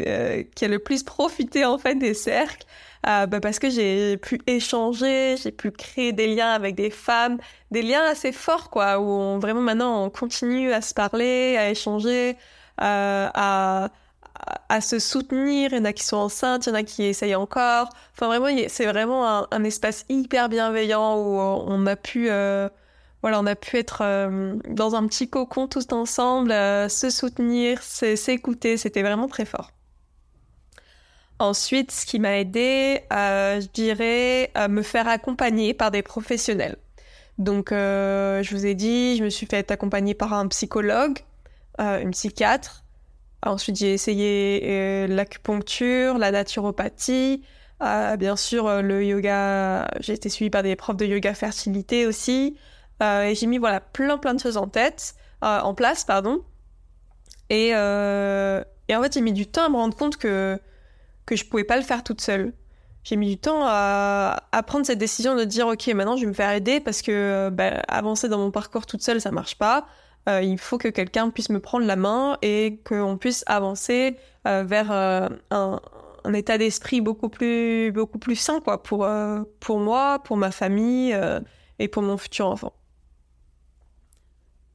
euh, 0.06 0.42
qui 0.54 0.64
a 0.64 0.68
le 0.68 0.78
plus 0.78 1.02
profité 1.02 1.66
en 1.66 1.76
fait 1.76 1.96
des 1.96 2.14
cercles 2.14 2.66
euh, 3.06 3.26
bah 3.26 3.40
parce 3.40 3.58
que 3.58 3.68
j'ai 3.68 4.16
pu 4.16 4.40
échanger, 4.46 5.36
j'ai 5.36 5.50
pu 5.50 5.72
créer 5.72 6.12
des 6.12 6.32
liens 6.34 6.52
avec 6.52 6.76
des 6.76 6.90
femmes, 6.90 7.38
des 7.72 7.82
liens 7.82 8.04
assez 8.04 8.30
forts 8.30 8.70
quoi, 8.70 9.00
où 9.00 9.04
on, 9.04 9.38
vraiment 9.40 9.60
maintenant 9.60 10.04
on 10.04 10.10
continue 10.10 10.72
à 10.72 10.80
se 10.80 10.94
parler, 10.94 11.56
à 11.58 11.68
échanger, 11.70 12.36
euh, 12.80 13.28
à 13.34 13.90
à 14.68 14.80
se 14.80 14.98
soutenir. 14.98 15.72
Il 15.72 15.78
y 15.78 15.80
en 15.80 15.84
a 15.84 15.92
qui 15.92 16.04
sont 16.04 16.16
enceintes, 16.16 16.66
il 16.66 16.70
y 16.70 16.72
en 16.72 16.76
a 16.76 16.82
qui 16.82 17.04
essayent 17.04 17.34
encore. 17.34 17.88
Enfin, 18.14 18.26
vraiment, 18.26 18.48
c'est 18.68 18.86
vraiment 18.86 19.46
un, 19.52 19.64
espace 19.64 20.04
hyper 20.08 20.48
bienveillant 20.48 21.16
où 21.16 21.38
on 21.38 21.86
a 21.86 21.96
pu, 21.96 22.30
euh, 22.30 22.68
voilà, 23.22 23.40
on 23.40 23.46
a 23.46 23.54
pu 23.54 23.76
être 23.78 24.02
euh, 24.02 24.56
dans 24.68 24.94
un 24.94 25.06
petit 25.06 25.28
cocon 25.28 25.68
tous 25.68 25.86
ensemble, 25.92 26.52
euh, 26.52 26.88
se 26.88 27.10
soutenir, 27.10 27.82
s'écouter. 27.82 28.76
C'était 28.76 29.02
vraiment 29.02 29.28
très 29.28 29.44
fort. 29.44 29.72
Ensuite, 31.38 31.90
ce 31.90 32.06
qui 32.06 32.20
m'a 32.20 32.38
aidé, 32.38 33.00
je 33.10 33.66
dirais, 33.72 34.50
à 34.54 34.68
me 34.68 34.82
faire 34.82 35.08
accompagner 35.08 35.74
par 35.74 35.90
des 35.90 36.02
professionnels. 36.02 36.76
Donc, 37.38 37.70
je 37.70 38.54
vous 38.54 38.64
ai 38.64 38.74
dit, 38.74 39.16
je 39.16 39.24
me 39.24 39.28
suis 39.28 39.46
fait 39.46 39.68
accompagner 39.72 40.14
par 40.14 40.34
un 40.34 40.46
psychologue, 40.46 41.18
une 41.80 42.12
psychiatre, 42.12 42.81
Ensuite, 43.44 43.76
j'ai 43.76 43.92
essayé 43.92 44.62
euh, 44.64 45.06
l'acupuncture, 45.08 46.16
la 46.16 46.30
naturopathie, 46.30 47.42
euh, 47.82 48.16
bien 48.16 48.36
sûr 48.36 48.68
euh, 48.68 48.82
le 48.82 49.04
yoga. 49.04 49.88
J'ai 50.00 50.12
été 50.12 50.28
suivie 50.28 50.50
par 50.50 50.62
des 50.62 50.76
profs 50.76 50.96
de 50.96 51.06
yoga 51.06 51.34
fertilité 51.34 52.06
aussi. 52.06 52.56
Et 53.00 53.34
j'ai 53.34 53.46
mis 53.48 53.58
voilà 53.58 53.80
plein 53.80 54.16
plein 54.16 54.32
de 54.32 54.38
choses 54.38 54.56
en 54.56 54.68
tête, 54.68 55.16
en 55.40 55.74
place, 55.74 56.04
pardon. 56.04 56.44
Et, 57.50 57.70
et 57.70 57.72
en 57.74 59.02
fait, 59.02 59.14
j'ai 59.14 59.20
mis 59.20 59.32
du 59.32 59.48
temps 59.48 59.64
à 59.64 59.68
me 59.68 59.74
rendre 59.74 59.96
compte 59.96 60.16
que 60.18 60.56
que 61.26 61.34
je 61.34 61.44
pouvais 61.44 61.64
pas 61.64 61.76
le 61.76 61.82
faire 61.82 62.04
toute 62.04 62.20
seule. 62.20 62.52
J'ai 63.02 63.16
mis 63.16 63.28
du 63.28 63.38
temps 63.38 63.62
à, 63.64 64.44
à, 64.52 64.62
prendre 64.62 64.86
cette 64.86 64.98
décision 64.98 65.34
de 65.34 65.42
dire 65.42 65.66
ok 65.66 65.88
maintenant 65.88 66.14
je 66.14 66.20
vais 66.20 66.28
me 66.28 66.32
faire 66.32 66.52
aider 66.52 66.78
parce 66.78 67.02
que 67.02 67.48
bah, 67.50 67.82
avancer 67.88 68.28
dans 68.28 68.38
mon 68.38 68.52
parcours 68.52 68.86
toute 68.86 69.02
seule 69.02 69.20
ça 69.20 69.32
marche 69.32 69.56
pas 69.56 69.88
euh, 70.28 70.40
il 70.42 70.58
faut 70.58 70.78
que 70.78 70.88
quelqu'un 70.88 71.30
puisse 71.30 71.50
me 71.50 71.60
prendre 71.60 71.86
la 71.86 71.96
main 71.96 72.38
et 72.42 72.80
qu'on 72.84 73.16
puisse 73.18 73.42
avancer 73.46 74.16
euh, 74.46 74.62
vers 74.64 74.92
euh, 74.92 75.28
un, 75.50 75.80
état 76.34 76.58
d'esprit 76.58 77.00
beaucoup 77.00 77.28
plus 77.28 77.90
beaucoup 77.90 78.18
plus 78.18 78.36
sain 78.36 78.60
quoi 78.60 78.82
pour 78.82 79.08
pour 79.58 79.80
moi, 79.80 80.20
pour 80.22 80.36
ma 80.36 80.52
famille 80.52 81.16
et 81.80 81.88
pour 81.88 82.02
mon 82.02 82.16
futur 82.16 82.46
enfant. 82.46 82.72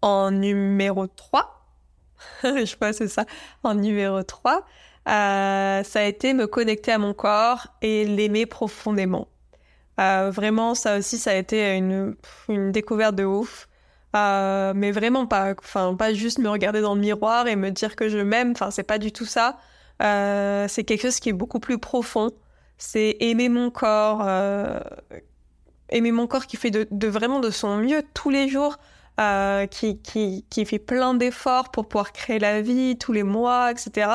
En 0.01 0.31
numéro 0.31 1.07
3, 1.07 1.65
je 2.43 2.75
crois 2.75 2.91
c'est 2.93 3.07
ça. 3.07 3.25
En 3.63 3.75
numéro 3.75 4.21
3, 4.23 4.65
ça 5.05 5.81
a 5.95 6.03
été 6.03 6.33
me 6.33 6.47
connecter 6.47 6.91
à 6.91 6.97
mon 6.97 7.13
corps 7.13 7.67
et 7.81 8.05
l'aimer 8.05 8.45
profondément. 8.45 9.29
vraiment, 9.97 10.75
ça 10.75 10.97
aussi, 10.97 11.17
ça 11.17 11.31
a 11.31 11.35
été 11.35 11.77
une, 11.77 12.15
une 12.49 12.71
découverte 12.73 13.15
de 13.15 13.23
ouf. 13.23 13.69
Euh, 14.15 14.73
mais 14.75 14.91
vraiment 14.91 15.25
pas, 15.27 15.53
enfin 15.59 15.93
pas 15.95 16.13
juste 16.13 16.39
me 16.39 16.49
regarder 16.49 16.81
dans 16.81 16.95
le 16.95 17.01
miroir 17.01 17.47
et 17.47 17.55
me 17.55 17.71
dire 17.71 17.95
que 17.95 18.09
je 18.09 18.17
m'aime. 18.17 18.51
Enfin 18.51 18.71
c'est 18.71 18.83
pas 18.83 18.97
du 18.99 19.11
tout 19.11 19.25
ça. 19.25 19.57
Euh, 20.01 20.67
c'est 20.67 20.83
quelque 20.83 21.01
chose 21.01 21.19
qui 21.19 21.29
est 21.29 21.33
beaucoup 21.33 21.59
plus 21.59 21.77
profond. 21.77 22.31
C'est 22.77 23.17
aimer 23.19 23.49
mon 23.49 23.69
corps, 23.71 24.21
euh, 24.25 24.79
aimer 25.89 26.11
mon 26.11 26.27
corps 26.27 26.45
qui 26.45 26.57
fait 26.57 26.71
de, 26.71 26.87
de, 26.91 27.07
vraiment 27.07 27.39
de 27.39 27.49
son 27.49 27.77
mieux 27.77 28.03
tous 28.13 28.29
les 28.29 28.49
jours. 28.49 28.77
qui, 29.71 29.99
qui, 30.01 30.45
qui 30.49 30.65
fait 30.65 30.79
plein 30.79 31.15
d'efforts 31.15 31.71
pour 31.71 31.87
pouvoir 31.87 32.13
créer 32.13 32.39
la 32.39 32.61
vie 32.61 32.97
tous 32.99 33.13
les 33.13 33.23
mois, 33.23 33.71
etc. 33.71 34.11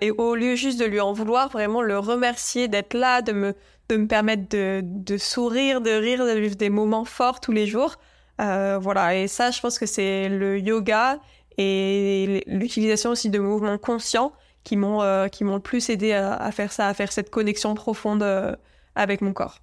et 0.00 0.10
au 0.10 0.34
lieu 0.34 0.54
juste 0.54 0.80
de 0.80 0.86
lui 0.86 1.00
en 1.00 1.12
vouloir, 1.12 1.50
vraiment 1.50 1.82
le 1.82 1.98
remercier 1.98 2.66
d'être 2.68 2.94
là, 2.94 3.20
de 3.20 3.32
me, 3.32 3.54
de 3.90 3.96
me 3.98 4.06
permettre 4.06 4.48
de, 4.48 4.80
de 4.82 5.18
sourire, 5.18 5.82
de 5.82 5.90
rire, 5.90 6.24
de 6.24 6.32
vivre 6.32 6.56
des 6.56 6.70
moments 6.70 7.04
forts 7.04 7.40
tous 7.40 7.52
les 7.52 7.66
jours. 7.66 7.96
Voilà, 8.38 9.16
et 9.16 9.28
ça, 9.28 9.50
je 9.50 9.60
pense 9.60 9.78
que 9.78 9.86
c'est 9.86 10.28
le 10.28 10.58
yoga 10.58 11.18
et 11.58 12.44
l'utilisation 12.46 13.10
aussi 13.10 13.30
de 13.30 13.38
mouvements 13.38 13.78
conscients 13.78 14.32
qui 14.64 14.76
m'ont 14.76 15.02
euh, 15.02 15.28
qui 15.28 15.44
m'ont 15.44 15.54
le 15.54 15.60
plus 15.60 15.88
aidé 15.90 16.12
à, 16.12 16.50
faire 16.52 16.72
ça, 16.72 16.88
à 16.88 16.94
faire 16.94 17.12
cette 17.12 17.30
connexion 17.30 17.74
profonde 17.74 18.22
euh, 18.22 18.54
avec 18.94 19.20
mon 19.20 19.32
corps. 19.32 19.60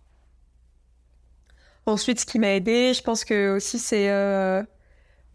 Ensuite, 1.86 2.21
ce 2.21 2.26
qui 2.26 2.39
m'a 2.39 2.55
aidé, 2.55 2.93
je 2.93 3.03
pense 3.03 3.26
que 3.26 3.55
aussi 3.55 3.78
c'est 3.80 4.09
euh, 4.09 4.63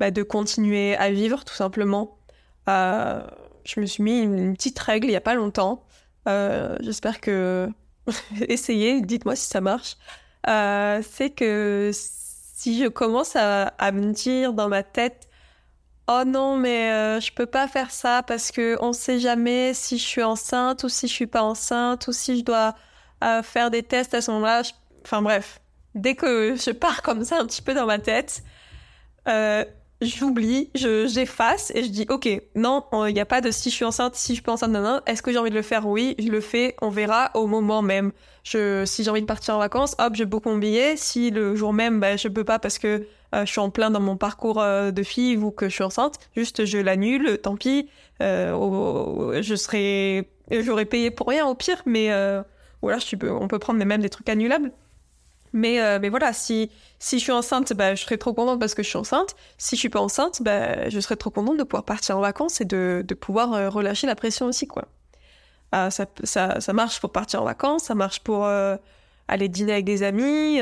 bah, 0.00 0.10
de 0.10 0.22
continuer 0.22 0.96
à 0.96 1.10
vivre 1.10 1.44
tout 1.44 1.54
simplement. 1.54 2.18
je 2.66 3.80
me 3.80 3.86
suis 3.86 4.02
mis 4.02 4.20
une, 4.20 4.54
petite 4.56 4.78
règle 4.78 5.08
il 5.08 5.12
y 5.12 5.16
a 5.16 5.20
pas 5.20 5.34
longtemps. 5.34 5.84
J'espère 6.26 7.20
que 7.20 7.68
essayez, 8.48 9.02
dites-moi 9.02 9.36
si 9.36 9.46
ça 9.46 9.60
marche. 9.60 9.96
c'est 10.46 11.30
que 11.30 11.92
si 12.58 12.76
je 12.76 12.88
commence 12.88 13.36
à, 13.36 13.92
me 13.92 14.12
dire 14.12 14.52
dans 14.52 14.68
ma 14.68 14.82
tête 14.82 15.28
oh 16.08 16.22
non 16.26 16.56
mais 16.56 16.90
euh, 16.90 17.20
je 17.20 17.32
peux 17.32 17.46
pas 17.46 17.68
faire 17.68 17.92
ça 17.92 18.24
parce 18.24 18.50
que 18.50 18.76
on 18.80 18.92
sait 18.92 19.20
jamais 19.20 19.74
si 19.74 19.96
je 19.96 20.04
suis 20.04 20.24
enceinte 20.24 20.82
ou 20.82 20.88
si 20.88 21.06
je 21.06 21.12
suis 21.12 21.28
pas 21.28 21.42
enceinte 21.42 22.08
ou 22.08 22.12
si 22.12 22.36
je 22.36 22.44
dois 22.44 22.74
euh, 23.22 23.44
faire 23.44 23.70
des 23.70 23.84
tests 23.84 24.12
à 24.14 24.20
ce 24.20 24.32
moment-là. 24.32 24.62
Enfin 25.04 25.22
bref, 25.22 25.60
dès 25.94 26.16
que 26.16 26.56
je 26.56 26.72
pars 26.72 27.02
comme 27.02 27.24
ça 27.24 27.38
un 27.38 27.46
petit 27.46 27.62
peu 27.62 27.74
dans 27.74 27.86
ma 27.86 28.00
tête, 28.00 28.42
euh, 29.28 29.64
j'oublie, 30.00 30.70
j'efface 30.74 31.70
et 31.76 31.84
je 31.84 31.90
dis 31.90 32.06
ok, 32.08 32.28
non, 32.56 32.84
il 33.06 33.14
n'y 33.14 33.20
a 33.20 33.26
pas 33.26 33.40
de 33.40 33.52
si 33.52 33.70
je 33.70 33.74
suis 33.76 33.84
enceinte, 33.84 34.16
si 34.16 34.32
je 34.32 34.34
suis 34.34 34.42
pas 34.42 34.52
enceinte, 34.52 34.72
non, 34.72 34.82
non. 34.82 35.00
Est-ce 35.06 35.22
que 35.22 35.30
j'ai 35.30 35.38
envie 35.38 35.50
de 35.50 35.54
le 35.54 35.62
faire? 35.62 35.86
Oui, 35.86 36.16
je 36.18 36.28
le 36.28 36.40
fais. 36.40 36.74
On 36.82 36.90
verra 36.90 37.30
au 37.34 37.46
moment 37.46 37.82
même. 37.82 38.10
Si 38.86 39.04
j'ai 39.04 39.10
envie 39.10 39.20
de 39.20 39.26
partir 39.26 39.54
en 39.54 39.58
vacances, 39.58 39.94
hop, 39.98 40.14
je 40.14 40.24
book 40.24 40.46
mon 40.46 40.56
billet. 40.56 40.96
Si 40.96 41.30
le 41.30 41.54
jour 41.54 41.72
même, 41.72 42.00
bah, 42.00 42.16
je 42.16 42.28
peux 42.28 42.44
pas 42.44 42.58
parce 42.58 42.78
que 42.78 43.06
euh, 43.34 43.44
je 43.44 43.50
suis 43.50 43.60
en 43.60 43.70
plein 43.70 43.90
dans 43.90 44.00
mon 44.00 44.16
parcours 44.16 44.60
euh, 44.60 44.90
de 44.90 45.02
fille 45.02 45.36
ou 45.36 45.50
que 45.50 45.68
je 45.68 45.74
suis 45.74 45.84
enceinte, 45.84 46.18
juste 46.34 46.64
je 46.64 46.78
l'annule, 46.78 47.38
tant 47.42 47.56
pis. 47.56 47.88
Euh, 48.22 49.42
je 49.42 49.54
serais, 49.54 50.30
j'aurais 50.50 50.86
payé 50.86 51.10
pour 51.10 51.28
rien 51.28 51.46
au 51.46 51.54
pire, 51.54 51.82
mais 51.86 52.10
voilà, 52.80 52.98
je 52.98 53.16
peux, 53.16 53.30
on 53.30 53.48
peut 53.48 53.58
prendre 53.58 53.84
même 53.84 54.00
des 54.00 54.08
trucs 54.10 54.28
annulables. 54.28 54.72
Mais, 55.54 55.98
mais 55.98 56.10
voilà, 56.10 56.32
si, 56.32 56.70
si 56.98 57.18
je 57.18 57.24
suis 57.24 57.32
enceinte, 57.32 57.72
bah, 57.72 57.94
je 57.94 58.02
serais 58.02 58.18
trop 58.18 58.34
contente 58.34 58.60
parce 58.60 58.74
que 58.74 58.82
je 58.82 58.88
suis 58.88 58.98
enceinte. 58.98 59.34
Si 59.56 59.76
je 59.76 59.80
suis 59.80 59.88
pas 59.88 60.00
enceinte, 60.00 60.42
bah, 60.42 60.88
je 60.88 61.00
serais 61.00 61.16
trop 61.16 61.30
contente 61.30 61.58
de 61.58 61.64
pouvoir 61.64 61.84
partir 61.84 62.16
en 62.18 62.20
vacances 62.20 62.60
et 62.60 62.64
de, 62.64 63.04
de 63.06 63.14
pouvoir 63.14 63.72
relâcher 63.72 64.06
la 64.06 64.14
pression 64.14 64.46
aussi, 64.46 64.66
quoi. 64.66 64.88
Ah, 65.72 65.90
ça, 65.90 66.72
marche 66.72 67.00
pour 67.00 67.12
partir 67.12 67.42
en 67.42 67.44
vacances, 67.44 67.84
ça 67.84 67.94
marche 67.94 68.20
pour 68.20 68.46
aller 68.46 69.48
dîner 69.48 69.72
avec 69.72 69.84
des 69.84 70.02
amis. 70.02 70.60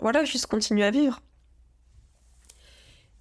voilà, 0.00 0.24
juste 0.24 0.46
continuer 0.46 0.84
à 0.84 0.90
vivre. 0.90 1.20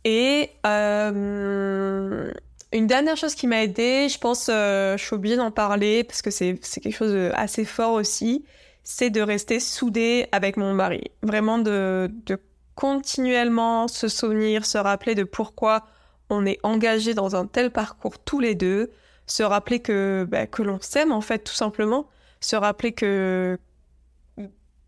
Et 0.05 0.49
euh, 0.65 2.31
une 2.73 2.87
dernière 2.87 3.15
chose 3.15 3.35
qui 3.35 3.47
m'a 3.47 3.63
aidé, 3.63 4.07
je 4.09 4.17
pense, 4.17 4.49
euh, 4.49 4.97
je 4.97 5.03
suis 5.03 5.15
obligée 5.15 5.37
d'en 5.37 5.51
parler 5.51 6.03
parce 6.03 6.21
que 6.21 6.31
c'est 6.31 6.57
quelque 6.57 6.95
chose 6.95 7.13
d'assez 7.13 7.65
fort 7.65 7.93
aussi, 7.93 8.43
c'est 8.83 9.09
de 9.09 9.21
rester 9.21 9.59
soudé 9.59 10.27
avec 10.31 10.57
mon 10.57 10.73
mari. 10.73 11.11
Vraiment 11.21 11.57
de, 11.57 12.11
de 12.25 12.37
continuellement 12.75 13.87
se 13.87 14.07
souvenir, 14.07 14.65
se 14.65 14.77
rappeler 14.77 15.15
de 15.15 15.23
pourquoi 15.23 15.85
on 16.29 16.45
est 16.45 16.59
engagé 16.63 17.13
dans 17.13 17.35
un 17.35 17.45
tel 17.45 17.71
parcours 17.71 18.19
tous 18.19 18.39
les 18.39 18.55
deux, 18.55 18.91
se 19.25 19.43
rappeler 19.43 19.79
que, 19.79 20.27
bah, 20.29 20.47
que 20.47 20.63
l'on 20.63 20.79
s'aime 20.81 21.11
en 21.11 21.21
fait 21.21 21.39
tout 21.39 21.53
simplement, 21.53 22.07
se 22.39 22.55
rappeler 22.55 22.91
que 22.91 23.57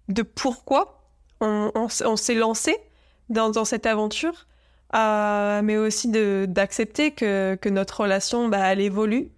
de 0.07 0.21
pourquoi 0.21 1.09
on, 1.41 1.87
s'est 1.89 2.35
lancé 2.35 2.77
dans, 3.29 3.49
dans 3.49 3.65
cette 3.65 3.85
aventure 3.85 4.47
euh, 4.95 5.61
mais 5.63 5.77
aussi 5.77 6.09
d'accepter 6.47 7.11
que, 7.11 7.57
que, 7.59 7.69
notre 7.69 8.01
relation, 8.01 8.47
bah, 8.47 8.71
elle 8.71 8.81
évolue 8.81 9.29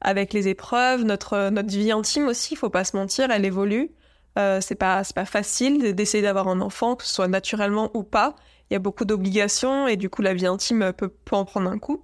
avec 0.00 0.32
les 0.32 0.48
épreuves, 0.48 1.02
notre, 1.04 1.50
notre 1.50 1.68
vie 1.68 1.92
intime 1.92 2.26
aussi, 2.26 2.54
il 2.54 2.56
faut 2.56 2.70
pas 2.70 2.84
se 2.84 2.96
mentir, 2.96 3.30
elle 3.30 3.44
évolue. 3.44 3.90
Euh, 4.38 4.60
c'est 4.60 4.74
pas, 4.74 5.02
pas 5.14 5.24
facile 5.24 5.94
d'essayer 5.94 6.22
d'avoir 6.22 6.48
un 6.48 6.60
enfant, 6.60 6.96
que 6.96 7.04
ce 7.04 7.14
soit 7.14 7.28
naturellement 7.28 7.90
ou 7.94 8.02
pas. 8.02 8.34
Il 8.68 8.74
y 8.74 8.76
a 8.76 8.80
beaucoup 8.80 9.04
d'obligations 9.04 9.86
et 9.86 9.96
du 9.96 10.10
coup 10.10 10.22
la 10.22 10.34
vie 10.34 10.46
intime 10.46 10.92
peut, 10.92 11.08
peut 11.08 11.36
en 11.36 11.44
prendre 11.44 11.70
un 11.70 11.78
coup. 11.78 12.02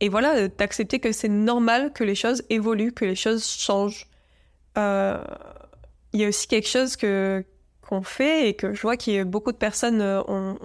Et 0.00 0.08
voilà, 0.08 0.48
d'accepter 0.48 0.98
que 0.98 1.12
c'est 1.12 1.28
normal 1.28 1.92
que 1.92 2.04
les 2.04 2.14
choses 2.14 2.42
évoluent, 2.48 2.92
que 2.92 3.04
les 3.04 3.14
choses 3.14 3.46
changent. 3.46 4.06
Euh, 4.78 5.22
il 6.12 6.20
y 6.20 6.24
a 6.24 6.28
aussi 6.28 6.46
quelque 6.48 6.68
chose 6.68 6.96
que 6.96 7.44
qu'on 7.82 8.02
fait 8.02 8.48
et 8.48 8.54
que 8.54 8.72
je 8.72 8.82
vois 8.82 8.96
que 8.96 9.24
beaucoup 9.24 9.52
de 9.52 9.56
personnes 9.56 10.00
ont, 10.00 10.56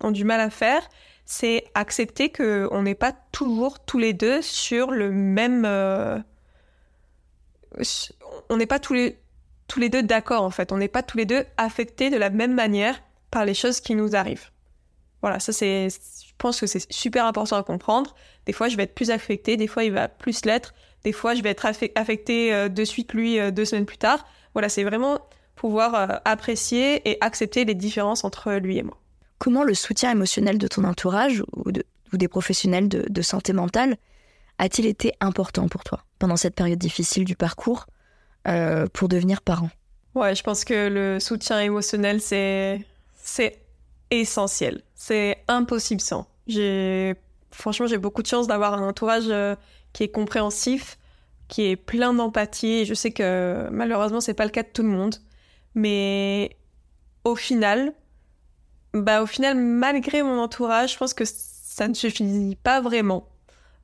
ont 0.00 0.10
du 0.10 0.24
mal 0.24 0.40
à 0.40 0.50
faire, 0.50 0.86
c'est 1.24 1.64
accepter 1.74 2.30
que 2.30 2.68
on 2.72 2.82
n'est 2.82 2.94
pas 2.94 3.12
toujours 3.32 3.80
tous 3.80 3.98
les 3.98 4.12
deux 4.12 4.42
sur 4.42 4.90
le 4.90 5.10
même. 5.10 5.64
Euh, 5.64 6.18
on 8.50 8.56
n'est 8.56 8.66
pas 8.66 8.78
tous 8.78 8.92
les 8.92 9.18
tous 9.66 9.80
les 9.80 9.88
deux 9.88 10.02
d'accord 10.02 10.42
en 10.42 10.50
fait. 10.50 10.72
On 10.72 10.76
n'est 10.78 10.88
pas 10.88 11.02
tous 11.02 11.16
les 11.16 11.24
deux 11.24 11.44
affectés 11.56 12.10
de 12.10 12.18
la 12.18 12.30
même 12.30 12.54
manière 12.54 13.02
par 13.30 13.44
les 13.44 13.54
choses 13.54 13.80
qui 13.80 13.94
nous 13.94 14.14
arrivent. 14.14 14.51
Voilà, 15.22 15.40
ça 15.40 15.52
c'est. 15.52 15.88
Je 15.88 16.32
pense 16.36 16.60
que 16.60 16.66
c'est 16.66 16.90
super 16.92 17.24
important 17.26 17.56
à 17.56 17.62
comprendre. 17.62 18.14
Des 18.46 18.52
fois, 18.52 18.68
je 18.68 18.76
vais 18.76 18.82
être 18.82 18.94
plus 18.94 19.10
affectée, 19.10 19.56
des 19.56 19.68
fois, 19.68 19.84
il 19.84 19.92
va 19.92 20.08
plus 20.08 20.44
l'être. 20.44 20.74
Des 21.04 21.12
fois, 21.12 21.34
je 21.34 21.42
vais 21.42 21.50
être 21.50 21.66
affectée 21.94 22.52
euh, 22.52 22.68
de 22.68 22.84
suite 22.84 23.12
lui 23.12 23.38
euh, 23.38 23.50
deux 23.50 23.64
semaines 23.64 23.86
plus 23.86 23.98
tard. 23.98 24.26
Voilà, 24.52 24.68
c'est 24.68 24.84
vraiment 24.84 25.20
pouvoir 25.54 26.20
apprécier 26.24 27.08
et 27.08 27.18
accepter 27.20 27.64
les 27.64 27.74
différences 27.74 28.24
entre 28.24 28.54
lui 28.54 28.78
et 28.78 28.82
moi. 28.82 28.98
Comment 29.42 29.64
le 29.64 29.74
soutien 29.74 30.12
émotionnel 30.12 30.56
de 30.56 30.68
ton 30.68 30.84
entourage 30.84 31.42
ou, 31.56 31.72
des 32.16 32.28
professionnels 32.28 32.88
de, 32.88 33.22
santé 33.22 33.52
mentale 33.52 33.96
a-t-il 34.58 34.86
été 34.86 35.14
important 35.20 35.66
pour 35.66 35.82
toi 35.82 36.04
pendant 36.20 36.36
cette 36.36 36.54
période 36.54 36.78
difficile 36.78 37.24
du 37.24 37.34
parcours 37.34 37.86
euh, 38.46 38.86
pour 38.92 39.08
devenir 39.08 39.40
parent? 39.40 39.70
Ouais, 40.14 40.34
je 40.36 40.44
pense 40.44 40.64
que 40.64 40.88
le 40.88 41.18
soutien 41.18 41.58
émotionnel, 41.58 42.20
c'est, 42.20 42.86
c'est 43.14 43.58
essentiel. 44.10 44.82
C'est 45.04 45.42
impossible 45.48 46.00
sans. 46.00 46.28
J'ai, 46.46 47.16
franchement, 47.50 47.88
j'ai 47.88 47.98
beaucoup 47.98 48.22
de 48.22 48.28
chance 48.28 48.46
d'avoir 48.46 48.74
un 48.74 48.86
entourage 48.86 49.24
euh, 49.26 49.56
qui 49.92 50.04
est 50.04 50.08
compréhensif, 50.08 50.96
qui 51.48 51.64
est 51.64 51.74
plein 51.74 52.14
d'empathie. 52.14 52.84
Je 52.84 52.94
sais 52.94 53.10
que 53.10 53.68
malheureusement, 53.72 54.20
c'est 54.20 54.32
pas 54.32 54.44
le 54.44 54.52
cas 54.52 54.62
de 54.62 54.68
tout 54.72 54.84
le 54.84 54.88
monde. 54.90 55.16
Mais 55.74 56.56
au 57.24 57.34
final, 57.34 57.94
bah, 58.94 59.24
au 59.24 59.26
final, 59.26 59.56
malgré 59.56 60.22
mon 60.22 60.38
entourage, 60.38 60.92
je 60.92 60.98
pense 60.98 61.14
que 61.14 61.24
ça 61.26 61.88
ne 61.88 61.94
suffit 61.94 62.56
pas 62.62 62.80
vraiment. 62.80 63.28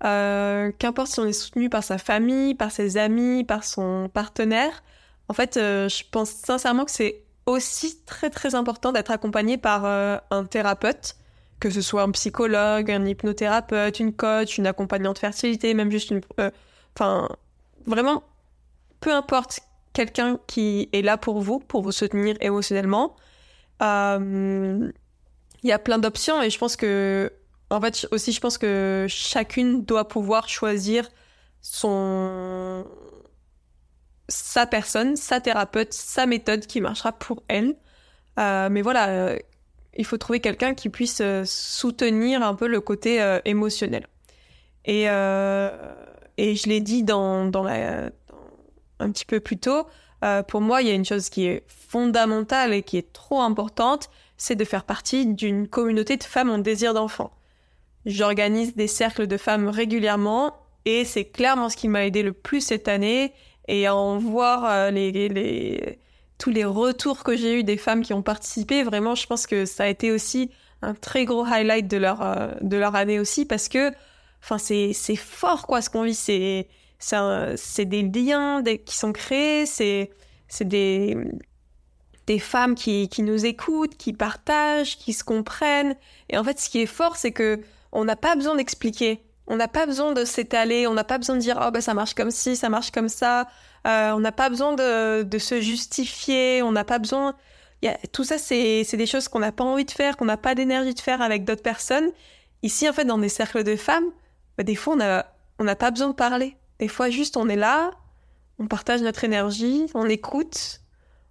Euh, 0.05 0.71
qu'importe 0.79 1.09
si 1.09 1.19
on 1.19 1.27
est 1.27 1.33
soutenu 1.33 1.69
par 1.69 1.83
sa 1.83 1.99
famille, 1.99 2.55
par 2.55 2.71
ses 2.71 2.97
amis, 2.97 3.43
par 3.43 3.65
son 3.65 4.09
partenaire, 4.09 4.85
en 5.29 5.35
fait, 5.35 5.57
euh, 5.57 5.89
je 5.89 6.05
pense 6.13 6.31
sincèrement 6.31 6.85
que 6.85 6.93
c'est 6.93 7.25
aussi 7.49 8.01
très 8.05 8.31
très 8.31 8.55
important 8.55 8.93
d'être 8.93 9.11
accompagné 9.11 9.59
par 9.59 9.85
euh, 9.85 10.19
un 10.31 10.45
thérapeute, 10.45 11.17
que 11.61 11.71
ce 11.71 11.81
soit 11.81 12.03
un 12.03 12.11
psychologue, 12.13 12.91
un 12.91 13.05
hypnothérapeute, 13.05 14.01
une 14.01 14.13
coach, 14.13 14.59
une 14.59 14.67
accompagnante 14.67 15.19
fertilité, 15.19 15.75
même 15.75 15.91
juste 15.91 16.11
une... 16.11 16.21
Enfin, 16.95 17.29
vraiment, 17.87 18.23
peu 19.01 19.13
importe 19.13 19.61
quelqu'un 19.93 20.39
qui 20.47 20.89
est 20.93 21.03
là 21.03 21.17
pour 21.17 21.41
vous, 21.41 21.59
pour 21.59 21.83
vous 21.83 21.93
soutenir 21.93 22.37
émotionnellement, 22.41 23.17
euh, 23.83 24.91
il 25.63 25.69
y 25.69 25.73
a 25.73 25.79
plein 25.79 25.99
d'options 25.99 26.41
et 26.43 26.51
je 26.51 26.59
pense 26.59 26.77
que, 26.77 27.33
en 27.71 27.81
fait, 27.81 28.07
aussi, 28.13 28.33
je 28.33 28.41
pense 28.41 28.59
que 28.59 29.07
chacune 29.09 29.85
doit 29.85 30.07
pouvoir 30.07 30.49
choisir 30.49 31.09
son, 31.61 32.85
sa 34.29 34.67
personne, 34.67 35.17
sa 35.17 35.41
thérapeute, 35.41 35.93
sa 35.93 36.27
méthode 36.27 36.67
qui 36.67 36.81
marchera 36.81 37.13
pour 37.13 37.43
elle. 37.49 37.77
Euh, 38.39 38.69
mais 38.71 38.83
voilà, 38.83 39.09
euh, 39.09 39.39
il 39.97 40.05
faut 40.05 40.19
trouver 40.19 40.41
quelqu'un 40.41 40.75
qui 40.75 40.91
puisse 40.91 41.23
soutenir 41.45 42.43
un 42.43 42.55
peu 42.55 42.69
le 42.69 42.81
côté 42.81 43.39
émotionnel. 43.45 44.07
Et, 44.85 45.05
et 45.05 46.55
je 46.55 46.69
l'ai 46.69 46.81
dit 46.81 47.03
dans, 47.03 47.47
dans 47.47 47.65
la, 47.65 48.11
un 49.01 49.11
petit 49.11 49.25
peu 49.25 49.41
plus 49.41 49.59
tôt, 49.59 49.87
euh, 50.25 50.43
pour 50.43 50.61
moi, 50.61 50.83
il 50.83 50.89
y 50.89 50.91
a 50.91 50.95
une 50.95 51.05
chose 51.05 51.29
qui 51.29 51.47
est 51.47 51.65
fondamentale 51.69 52.75
et 52.75 52.83
qui 52.83 52.97
est 52.97 53.13
trop 53.13 53.41
importante, 53.41 54.11
c'est 54.37 54.57
de 54.57 54.65
faire 54.65 54.85
partie 54.85 55.27
d'une 55.27 55.69
communauté 55.69 56.17
de 56.17 56.25
femmes 56.25 56.51
en 56.51 56.59
désir 56.59 56.95
d'enfant. 56.95 57.33
J'organise 58.07 58.75
des 58.75 58.87
cercles 58.87 59.27
de 59.27 59.37
femmes 59.37 59.69
régulièrement 59.69 60.55
et 60.85 61.05
c'est 61.05 61.25
clairement 61.25 61.69
ce 61.69 61.77
qui 61.77 61.89
m'a 61.89 62.07
aidé 62.07 62.23
le 62.23 62.33
plus 62.33 62.61
cette 62.61 62.89
année 62.89 63.33
et 63.69 63.89
en 63.89 64.19
voir 64.19 64.65
euh, 64.65 64.91
les, 64.91 65.99
tous 66.39 66.51
les 66.51 66.65
retours 66.65 67.23
que 67.23 67.37
j'ai 67.37 67.61
eu 67.61 67.65
des 67.65 67.77
femmes 67.77 68.03
qui 68.03 68.15
ont 68.15 68.23
participé, 68.23 68.83
vraiment, 68.83 69.15
je 69.15 69.27
pense 69.27 69.47
que 69.47 69.67
ça 69.67 69.85
a 69.85 69.89
été 69.89 70.11
aussi 70.11 70.51
un 70.83 70.95
très 70.95 71.25
gros 71.25 71.45
highlight 71.45 71.87
de 71.87 71.99
leur, 71.99 72.23
euh, 72.23 72.49
de 72.63 72.77
leur 72.77 72.95
année 72.97 73.21
aussi 73.21 73.45
parce 73.45 73.69
que 73.69 73.93
enfin, 74.43 74.59
c'est 74.59 75.17
fort 75.17 75.67
quoi 75.67 75.83
ce 75.83 75.91
qu'on 75.91 76.03
vit. 76.03 76.15
C'est 76.15 76.69
c'est 77.01 77.85
des 77.85 78.03
liens 78.03 78.63
qui 78.63 78.97
sont 78.97 79.13
créés, 79.13 79.67
c'est 79.67 80.11
des, 80.63 81.17
des 82.27 82.39
femmes 82.41 82.75
qui, 82.75 83.09
qui 83.09 83.23
nous 83.23 83.47
écoutent, 83.47 83.97
qui 83.97 84.13
partagent, 84.13 84.99
qui 84.99 85.13
se 85.13 85.23
comprennent. 85.23 85.95
Et 86.29 86.37
en 86.37 86.43
fait, 86.43 86.59
ce 86.59 86.69
qui 86.69 86.81
est 86.81 86.87
fort, 86.87 87.17
c'est 87.17 87.31
que 87.31 87.61
on 87.93 88.05
n'a 88.05 88.17
pas 88.17 88.35
besoin 88.35 88.57
d'expliquer. 88.57 89.23
On 89.49 89.57
n'a 89.57 89.69
pas 89.69 89.87
besoin 89.87 90.13
de 90.13 90.25
s'étaler, 90.25 90.87
on 90.87 90.95
n'a 90.95 91.05
pas 91.05 91.19
besoin 91.19 91.37
de 91.37 91.41
dire 91.41 91.59
oh 91.67 91.71
bah 91.71 91.81
ça 91.81 91.95
marche 91.95 92.15
comme 92.15 92.31
ci, 92.31 92.55
ça 92.55 92.69
marche 92.69 92.91
comme 92.91 93.09
ça. 93.09 93.49
Euh, 93.87 94.13
on 94.13 94.21
n'a 94.21 94.33
pas 94.33 94.51
besoin 94.51 94.75
de, 94.75 95.23
de, 95.23 95.39
se 95.39 95.61
justifier, 95.61 96.63
on 96.63 96.73
n'a 96.73 96.85
pas 96.85 96.99
besoin. 96.99 97.35
Y 97.83 97.89
a, 97.89 97.99
tout 98.13 98.25
ça, 98.25 98.37
c'est 98.39 98.85
des 98.93 99.07
choses 99.07 99.29
qu'on 99.29 99.39
n'a 99.39 99.53
pas 99.53 99.65
envie 99.65 99.87
de 99.87 99.91
faire, 99.91 100.17
qu'on 100.17 100.27
n'a 100.27 100.37
pas 100.37 100.55
d'énergie 100.55 100.95
de 100.95 101.01
faire 101.01 101.23
avec 101.23 101.45
d'autres 101.45 101.63
personnes. 101.63 102.11
Ici, 102.63 102.89
en 102.89 102.93
fait, 102.93 103.05
dans 103.05 103.19
des 103.19 103.29
cercles 103.29 103.65
de 103.65 103.77
femmes, 103.77 104.11
bah, 104.59 104.65
des 104.65 104.75
fois, 104.75 104.95
on 104.95 104.97
n'a 104.97 105.27
on 105.59 105.67
a 105.67 105.77
pas 105.77 105.91
besoin 105.91 106.09
de 106.09 106.15
parler. 106.15 106.57
Des 106.79 106.89
fois, 106.89 107.11
juste, 107.11 107.37
on 107.37 107.49
est 107.49 107.57
là, 107.57 107.91
on 108.59 108.67
partage 108.67 109.01
notre 109.03 109.25
énergie, 109.25 109.87
on 109.95 110.09
écoute, 110.09 110.81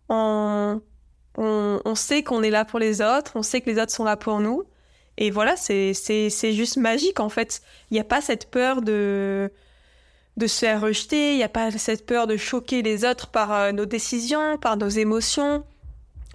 on, 0.10 0.82
on, 1.38 1.82
on 1.84 1.96
sait 1.96 2.24
qu'on 2.24 2.44
est 2.44 2.50
là 2.50 2.66
pour 2.66 2.80
les 2.80 3.02
autres, 3.02 3.34
on 3.36 3.44
sait 3.44 3.62
que 3.62 3.70
les 3.70 3.80
autres 3.80 3.92
sont 3.92 4.04
là 4.04 4.18
pour 4.18 4.40
nous. 4.40 4.64
Et 5.18 5.32
voilà, 5.32 5.56
c'est 5.58 5.94
juste 6.54 6.78
magique, 6.78 7.20
en 7.20 7.30
fait. 7.30 7.62
Il 7.90 7.96
n'y 7.96 8.00
a 8.00 8.04
pas 8.04 8.22
cette 8.22 8.50
peur 8.50 8.82
de 8.82 9.52
de 10.38 10.46
se 10.46 10.60
faire 10.60 10.82
rejeter, 10.82 11.32
il 11.34 11.38
n'y 11.38 11.44
a 11.44 11.50
pas 11.50 11.72
cette 11.72 12.06
peur 12.06 12.28
de 12.28 12.38
choquer 12.38 12.84
les 12.84 13.04
autres 13.06 13.28
par 13.28 13.52
euh, 13.52 13.72
nos 13.72 13.86
décisions, 13.88 14.58
par 14.60 14.78
nos 14.78 14.88
émotions. 14.88 15.64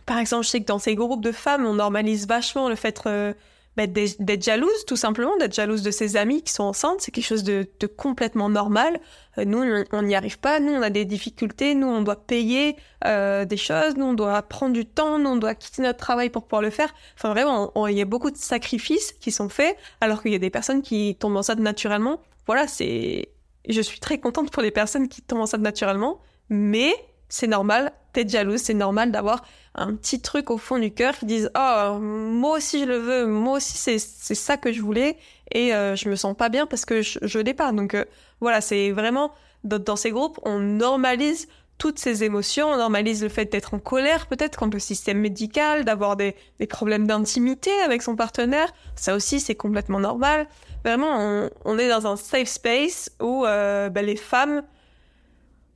Par 0.06 0.18
exemple, 0.18 0.44
je 0.44 0.50
sais 0.50 0.60
que 0.60 0.66
dans 0.66 0.80
ces 0.80 0.96
groupes 0.96 1.22
de 1.22 1.30
femmes, 1.30 1.64
on 1.64 1.74
normalise 1.74 2.26
vachement 2.26 2.68
le 2.68 2.74
fait 2.74 3.00
euh, 3.06 3.32
bah, 3.76 3.86
d'être 3.86 4.42
jalouse, 4.42 4.84
tout 4.86 4.96
simplement, 4.96 5.36
d'être 5.38 5.54
jalouse 5.54 5.82
de 5.82 5.90
ses 5.90 6.16
amis 6.16 6.42
qui 6.42 6.52
sont 6.52 6.64
enceintes. 6.64 7.00
C'est 7.00 7.10
quelque 7.10 7.26
chose 7.26 7.44
de, 7.44 7.66
complètement 7.96 8.48
normal. 8.48 9.00
Euh, 9.38 9.44
nous, 9.44 9.62
on 9.92 10.02
n'y 10.02 10.14
arrive 10.14 10.38
pas. 10.38 10.60
Nous, 10.60 10.72
on 10.72 10.82
a 10.82 10.90
des 10.90 11.04
difficultés. 11.04 11.74
Nous, 11.74 11.86
on 11.86 12.02
doit 12.02 12.16
payer 12.16 12.76
des 13.04 13.56
choses. 13.56 13.96
Nous, 13.96 14.04
on 14.04 14.14
doit 14.14 14.42
prendre 14.42 14.74
du 14.74 14.86
temps. 14.86 15.18
Nous, 15.18 15.30
on 15.30 15.36
doit 15.36 15.54
quitter 15.54 15.82
notre 15.82 15.98
travail 15.98 16.30
pour 16.30 16.44
pouvoir 16.44 16.62
le 16.62 16.70
faire. 16.70 16.94
Enfin, 17.16 17.30
vraiment, 17.30 17.72
il 17.88 17.96
y 17.96 18.02
a 18.02 18.04
beaucoup 18.04 18.30
de 18.30 18.36
sacrifices 18.36 19.12
qui 19.12 19.30
sont 19.30 19.48
faits, 19.48 19.76
alors 20.00 20.22
qu'il 20.22 20.32
y 20.32 20.36
a 20.36 20.38
des 20.38 20.50
personnes 20.50 20.82
qui 20.82 21.16
tombent 21.16 21.36
enceintes 21.36 21.58
naturellement. 21.58 22.20
Voilà, 22.46 22.66
c'est 22.66 23.28
je 23.68 23.80
suis 23.80 24.00
très 24.00 24.18
contente 24.18 24.50
pour 24.50 24.62
les 24.62 24.70
personnes 24.70 25.08
qui 25.08 25.22
tombent 25.22 25.40
enceintes 25.40 25.60
naturellement, 25.60 26.20
mais 26.48 26.92
c'est 27.28 27.46
normal 27.46 27.92
d'être 28.14 28.28
jalouse, 28.28 28.60
c'est 28.60 28.74
normal 28.74 29.10
d'avoir 29.10 29.44
un 29.74 29.94
petit 29.94 30.20
truc 30.20 30.50
au 30.50 30.58
fond 30.58 30.78
du 30.78 30.92
cœur 30.92 31.16
qui 31.16 31.26
disent 31.26 31.50
oh 31.56 31.98
moi 32.00 32.58
aussi 32.58 32.80
je 32.80 32.84
le 32.84 32.98
veux, 32.98 33.26
moi 33.26 33.56
aussi 33.56 33.76
c'est 33.76 33.98
c'est 33.98 34.34
ça 34.34 34.56
que 34.56 34.72
je 34.72 34.82
voulais 34.82 35.16
et 35.50 35.74
euh, 35.74 35.96
je 35.96 36.08
me 36.08 36.16
sens 36.16 36.36
pas 36.36 36.48
bien 36.48 36.66
parce 36.66 36.84
que 36.84 37.02
je, 37.02 37.18
je 37.22 37.38
l'ai 37.38 37.54
pas. 37.54 37.72
Donc 37.72 37.94
euh, 37.94 38.04
voilà, 38.40 38.60
c'est 38.60 38.90
vraiment 38.90 39.32
dans, 39.64 39.96
ces 39.96 40.10
groupes 40.10 40.38
on 40.42 40.58
normalise 40.58 41.48
toutes 41.78 41.98
ces 41.98 42.22
émotions, 42.22 42.68
on 42.68 42.76
normalise 42.76 43.22
le 43.22 43.28
fait 43.28 43.50
d'être 43.50 43.74
en 43.74 43.78
colère 43.78 44.26
peut-être 44.26 44.58
contre 44.58 44.74
le 44.76 44.80
système 44.80 45.18
médical, 45.18 45.84
d'avoir 45.84 46.16
des, 46.16 46.36
des 46.60 46.66
problèmes 46.66 47.06
d'intimité 47.06 47.70
avec 47.84 48.02
son 48.02 48.14
partenaire, 48.14 48.72
ça 48.94 49.14
aussi 49.16 49.40
c'est 49.40 49.56
complètement 49.56 49.98
normal 49.98 50.46
vraiment, 50.84 51.48
on, 51.64 51.78
est 51.78 51.88
dans 51.88 52.06
un 52.06 52.16
safe 52.16 52.48
space 52.48 53.10
où 53.20 53.44
euh, 53.44 53.88
bah, 53.88 54.02
les 54.02 54.16
femmes 54.16 54.62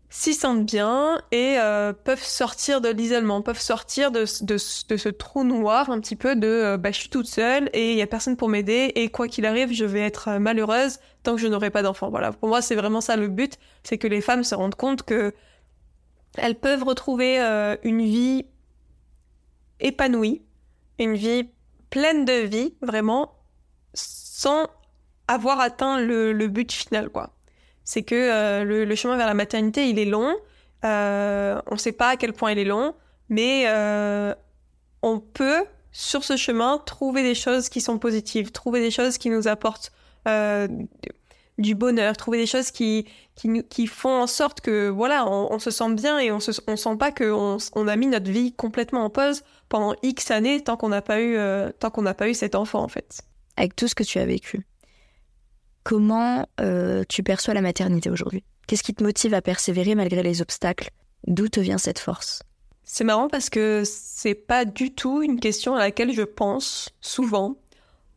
s'y 0.09 0.35
sentent 0.35 0.65
bien 0.65 1.21
et 1.33 1.57
euh, 1.59 1.93
peuvent 1.93 2.23
sortir 2.23 2.81
de 2.81 2.89
l'isolement, 2.89 3.43
peuvent 3.43 3.61
sortir 3.61 4.11
de, 4.11 4.25
de, 4.45 4.57
ce 4.57 5.09
trou 5.09 5.45
noir 5.45 5.91
un 5.91 6.01
petit 6.01 6.17
peu 6.17 6.37
de 6.37 6.47
euh, 6.47 6.77
bah, 6.77 6.93
je 6.93 7.01
suis 7.01 7.09
toute 7.09 7.27
seule 7.27 7.69
et 7.73 7.93
il 7.93 7.99
y 7.99 8.03
a 8.03 8.07
personne 8.07 8.37
pour 8.37 8.49
m'aider 8.49 8.93
et 8.95 9.09
quoi 9.09 9.27
qu'il 9.29 9.47
arrive, 9.47 9.73
je 9.73 9.85
vais 9.85 10.01
être 10.01 10.39
malheureuse 10.39 10.99
tant 11.23 11.35
que 11.35 11.41
je 11.41 11.49
n'aurai 11.49 11.71
pas 11.71 11.83
d'enfant. 11.83 12.09
Voilà, 12.11 12.33
pour 12.33 12.49
moi, 12.49 12.63
c'est 12.63 12.77
vraiment 12.77 13.01
ça 13.01 13.17
le 13.17 13.29
but, 13.29 13.59
c'est 13.83 13.99
que 13.99 14.07
les 14.07 14.21
femmes 14.21 14.45
se 14.45 14.55
rendent 14.55 14.77
compte 14.77 15.03
que 15.03 15.35
elles 16.39 16.57
peuvent 16.57 16.85
retrouver 16.85 17.39
une 17.83 18.03
vie 18.03 18.45
épanouie, 19.81 20.43
une 20.99 21.15
vie 21.15 21.49
pleine 21.91 22.25
de 22.25 22.47
vie, 22.47 22.75
vraiment, 22.83 23.33
sans 23.95 24.67
avoir 25.29 25.61
atteint 25.61 26.01
le, 26.01 26.47
but 26.49 26.71
final, 26.73 27.11
quoi. 27.11 27.36
C'est 27.87 28.03
que 28.03 28.15
euh, 28.17 28.65
le, 28.65 28.95
chemin 28.97 29.17
vers 29.17 29.29
la 29.29 29.35
maternité, 29.35 29.89
il 29.89 29.99
est 30.01 30.07
long. 30.07 30.37
Euh, 30.85 31.59
on 31.69 31.75
ne 31.75 31.79
sait 31.79 31.93
pas 31.93 32.11
à 32.11 32.17
quel 32.17 32.33
point 32.33 32.51
il 32.51 32.59
est 32.59 32.65
long, 32.65 32.95
mais 33.29 33.65
euh, 33.69 34.35
on 35.03 35.21
peut, 35.21 35.65
sur 35.93 36.25
ce 36.25 36.37
chemin, 36.37 36.79
trouver 36.85 37.23
des 37.23 37.37
choses 37.37 37.69
qui 37.69 37.81
sont 37.81 37.99
positives, 37.99 38.51
trouver 38.51 38.81
des 38.81 38.91
choses 38.91 39.19
qui 39.19 39.31
nous 39.31 39.49
apportent 39.49 39.93
du 41.59 41.75
bonheur, 41.77 42.17
trouver 42.17 42.39
des 42.39 42.47
choses 42.47 42.73
qui, 42.73 43.07
qui, 43.37 43.87
font 43.87 44.23
en 44.23 44.27
sorte 44.27 44.61
que, 44.61 44.89
voilà, 44.89 45.25
on, 45.31 45.59
se 45.61 45.71
sent 45.71 45.95
bien 45.95 46.19
et 46.19 46.33
on 46.33 46.41
se 46.41 46.51
on 46.67 46.77
sent 46.77 46.97
pas 46.99 47.13
qu'on 47.13 47.59
on 47.77 47.89
a 47.89 47.97
mis 47.97 48.09
notre 48.09 48.31
vie 48.31 48.53
complètement 48.53 49.05
en 49.05 49.11
pause 49.11 49.45
pendant 49.69 49.95
X 50.03 50.33
années 50.33 50.61
tant 50.61 50.77
qu'on 50.77 50.89
n'a 50.89 51.03
pas 51.03 51.21
eu, 51.21 51.39
tant 51.79 51.91
qu'on 51.91 52.03
n'a 52.03 52.15
pas 52.15 52.29
eu 52.29 52.35
cet 52.35 52.57
enfant, 52.57 52.83
en 52.83 52.89
fait. 52.89 53.21
Avec 53.57 53.77
tout 53.77 53.87
ce 53.87 53.95
que 53.95 54.03
tu 54.03 54.19
as 54.19 54.27
vécu 54.27 54.67
Comment 55.87 56.49
euh, 56.61 57.05
tu 57.09 57.23
perçois 57.23 57.55
la 57.55 57.61
maternité 57.61 58.11
aujourd'hui? 58.11 58.43
Qu'est-ce 58.67 58.83
qui 58.83 58.93
te 58.93 59.05
motive 59.05 59.35
à 59.35 59.41
persévérer 59.41 59.95
malgré 59.95 60.21
les 60.21 60.43
obstacles? 60.43 60.91
D'où 61.29 61.47
te 61.47 61.61
vient 61.61 61.79
cette 61.79 62.01
force? 62.01 62.43
C'est 62.83 63.05
marrant 63.05 63.29
parce 63.29 63.51
que 63.51 63.85
c'est 63.85 64.35
pas 64.35 64.65
du 64.65 64.93
tout 64.93 65.23
une 65.23 65.39
question 65.39 65.77
à 65.77 65.79
laquelle 65.79 66.13
je 66.13 66.23
pense 66.23 66.89
souvent. 67.01 67.55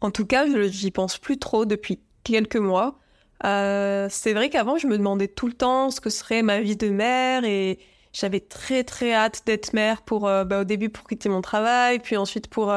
En 0.02 0.10
tout 0.10 0.26
cas, 0.26 0.48
j'y 0.66 0.90
pense 0.90 1.20
plus 1.20 1.38
trop 1.38 1.66
depuis 1.66 2.00
quelques 2.24 2.56
mois. 2.56 2.98
Euh, 3.46 4.08
c'est 4.10 4.34
vrai 4.34 4.50
qu'avant, 4.50 4.80
je 4.80 4.88
me 4.88 4.98
demandais 4.98 5.28
tout 5.28 5.46
le 5.46 5.54
temps 5.54 5.92
ce 5.92 6.02
que 6.02 6.10
serait 6.10 6.42
ma 6.42 6.62
vie 6.62 6.76
de 6.76 6.90
mère 6.90 7.46
et 7.46 7.78
j'avais 8.14 8.40
très 8.40 8.84
très 8.84 9.14
hâte 9.14 9.44
d'être 9.46 9.74
mère 9.74 10.02
pour 10.02 10.28
euh, 10.28 10.44
bah, 10.44 10.62
au 10.62 10.64
début 10.64 10.90
pour 10.90 11.08
quitter 11.08 11.30
mon 11.30 11.42
travail, 11.42 12.00
puis 12.00 12.18
ensuite 12.18 12.48
pour 12.48 12.74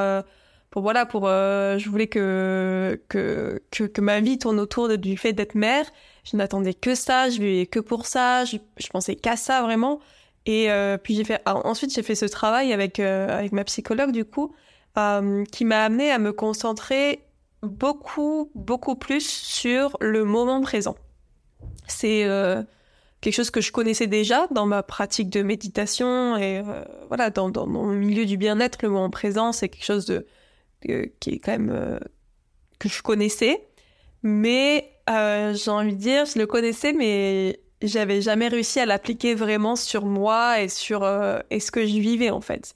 pour 0.73 0.81
voilà 0.81 1.05
pour 1.05 1.29
euh, 1.29 1.77
je 1.77 1.89
voulais 1.91 2.07
que, 2.07 2.99
que, 3.09 3.61
que 3.70 4.01
ma 4.01 4.20
vie 4.20 4.39
tourne 4.39 4.59
autour 4.59 4.97
du 4.97 5.18
fait 5.18 5.35
d'être 5.35 5.55
mère. 5.55 5.85
Je 6.25 6.35
n'attendais 6.39 6.73
que 6.73 6.95
ça 6.95 7.29
je 7.29 7.41
vivais 7.41 7.66
que 7.66 7.79
pour 7.79 8.07
ça 8.07 8.47
je, 8.47 8.57
je 8.79 8.89
pensais 8.89 9.14
qu'à 9.14 9.37
ça 9.37 9.62
vraiment. 9.62 10.01
Et 10.47 10.73
euh, 10.73 10.97
puis 10.97 11.14
j'ai 11.14 11.25
fait 11.25 11.43
ensuite 11.45 11.95
j'ai 11.95 12.03
fait 12.03 12.14
ce 12.14 12.25
travail 12.25 12.73
avec 12.73 13.01
euh, 13.01 13.29
avec 13.29 13.53
ma 13.53 13.64
psychologue 13.64 14.13
du 14.13 14.25
coup 14.25 14.55
qui 15.53 15.64
m'a 15.64 15.84
amené 15.84 16.11
à 16.11 16.18
me 16.18 16.33
concentrer 16.33 17.21
beaucoup 17.63 18.51
beaucoup 18.55 18.96
plus 18.96 19.26
sur 19.26 19.99
le 20.01 20.25
moment 20.25 20.63
présent. 20.63 20.96
C'est 21.87 22.26
quelque 23.21 23.34
chose 23.34 23.51
que 23.51 23.61
je 23.61 23.72
connaissais 23.72 24.07
déjà 24.07 24.46
dans 24.51 24.64
ma 24.64 24.83
pratique 24.83 25.29
de 25.29 25.42
méditation 25.42 26.38
et 26.38 26.63
voilà 27.09 27.29
dans, 27.29 27.51
dans, 27.51 27.67
le 27.67 27.96
milieu 27.96 28.25
du 28.25 28.38
bien-être 28.38 28.79
le 28.83 28.88
moment 28.88 29.11
présent 29.11 29.53
c'est 29.53 29.68
quelque 29.68 29.84
chose 29.84 30.07
de 30.07 30.26
qui 31.21 31.30
est 31.30 31.38
quand 31.38 31.53
même 31.53 31.71
euh, 31.71 31.99
que 32.79 32.88
je 32.88 33.03
connaissais, 33.03 33.68
mais 34.22 34.92
euh, 35.11 35.54
j'ai 35.54 35.71
envie 35.71 35.95
de 35.95 36.00
dire, 36.00 36.26
je 36.26 36.38
le 36.38 36.46
connaissais, 36.46 36.92
mais 36.92 37.61
j'avais 37.83 38.21
jamais 38.21 38.49
réussi 38.49 38.80
à 38.80 38.87
l'appliquer 38.87 39.34
vraiment 39.34 39.76
sur 39.76 40.07
moi 40.07 40.61
et 40.61 40.68
sur 40.68 41.03
euh, 41.03 41.41
et 41.50 41.61
ce 41.61 41.71
que 41.71 41.80
je 41.87 41.99
vivais 41.99 42.30
en 42.30 42.41
fait. 42.41 42.75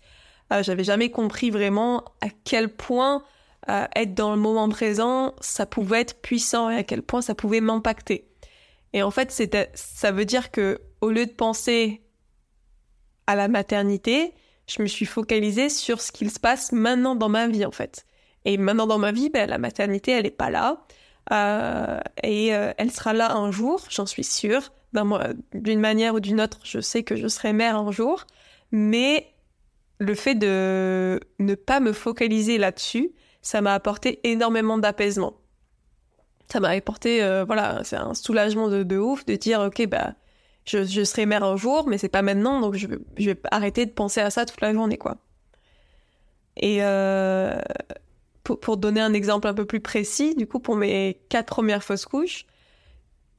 j'avais 0.60 0.84
jamais 0.84 1.10
compris 1.10 1.50
vraiment 1.50 2.04
à 2.20 2.28
quel 2.44 2.68
point 2.68 3.22
être 3.96 4.14
dans 4.14 4.32
le 4.32 4.40
moment 4.40 4.68
présent, 4.68 5.34
ça 5.40 5.66
pouvait 5.66 6.02
être 6.02 6.22
puissant 6.22 6.70
et 6.70 6.76
à 6.76 6.82
quel 6.84 7.02
point 7.02 7.20
ça 7.20 7.34
pouvait 7.34 7.60
m'impacter. 7.60 8.28
Et 8.92 9.02
en 9.02 9.10
fait, 9.10 9.32
ça 9.74 10.12
veut 10.12 10.24
dire 10.24 10.52
que 10.52 10.80
au 11.00 11.10
lieu 11.10 11.26
de 11.26 11.32
penser 11.32 12.00
à 13.26 13.34
la 13.34 13.48
maternité, 13.48 14.34
je 14.68 14.82
me 14.82 14.86
suis 14.86 15.06
focalisée 15.06 15.68
sur 15.68 16.00
ce 16.00 16.12
qu'il 16.12 16.30
se 16.30 16.40
passe 16.40 16.72
maintenant 16.72 17.14
dans 17.14 17.28
ma 17.28 17.46
vie 17.46 17.64
en 17.64 17.70
fait. 17.70 18.06
Et 18.44 18.58
maintenant 18.58 18.86
dans 18.86 18.98
ma 18.98 19.12
vie, 19.12 19.28
ben, 19.30 19.48
la 19.48 19.58
maternité, 19.58 20.12
elle 20.12 20.24
n'est 20.24 20.30
pas 20.30 20.50
là. 20.50 20.84
Euh, 21.32 21.98
et 22.22 22.54
euh, 22.54 22.72
elle 22.78 22.92
sera 22.92 23.12
là 23.12 23.34
un 23.34 23.50
jour, 23.50 23.84
j'en 23.90 24.06
suis 24.06 24.24
sûre. 24.24 24.72
D'une 25.52 25.80
manière 25.80 26.14
ou 26.14 26.20
d'une 26.20 26.40
autre, 26.40 26.60
je 26.62 26.80
sais 26.80 27.02
que 27.02 27.16
je 27.16 27.28
serai 27.28 27.52
mère 27.52 27.76
un 27.76 27.90
jour. 27.90 28.24
Mais 28.70 29.26
le 29.98 30.14
fait 30.14 30.34
de 30.34 31.20
ne 31.38 31.54
pas 31.54 31.80
me 31.80 31.92
focaliser 31.92 32.56
là-dessus, 32.56 33.12
ça 33.42 33.60
m'a 33.60 33.74
apporté 33.74 34.20
énormément 34.24 34.78
d'apaisement. 34.78 35.34
Ça 36.50 36.60
m'a 36.60 36.70
apporté, 36.70 37.22
euh, 37.22 37.44
voilà, 37.44 37.82
c'est 37.82 37.96
un 37.96 38.14
soulagement 38.14 38.68
de, 38.68 38.84
de, 38.84 38.96
ouf 38.96 39.26
de 39.26 39.34
dire, 39.34 39.60
ok, 39.60 39.86
bah, 39.88 40.14
je, 40.66 41.04
serai 41.04 41.26
mère 41.26 41.44
un 41.44 41.56
jour, 41.56 41.88
mais 41.88 41.98
c'est 41.98 42.08
pas 42.08 42.22
maintenant, 42.22 42.60
donc 42.60 42.74
je, 42.74 42.86
vais 42.86 43.40
arrêter 43.50 43.86
de 43.86 43.92
penser 43.92 44.20
à 44.20 44.30
ça 44.30 44.44
toute 44.44 44.60
la 44.60 44.72
journée, 44.72 44.98
quoi. 44.98 45.16
Et 46.56 46.78
euh, 46.82 47.58
pour, 48.42 48.76
donner 48.76 49.00
un 49.00 49.12
exemple 49.12 49.46
un 49.46 49.54
peu 49.54 49.64
plus 49.64 49.80
précis, 49.80 50.34
du 50.34 50.46
coup, 50.46 50.58
pour 50.58 50.76
mes 50.76 51.20
quatre 51.28 51.46
premières 51.46 51.84
fausses 51.84 52.06
couches, 52.06 52.46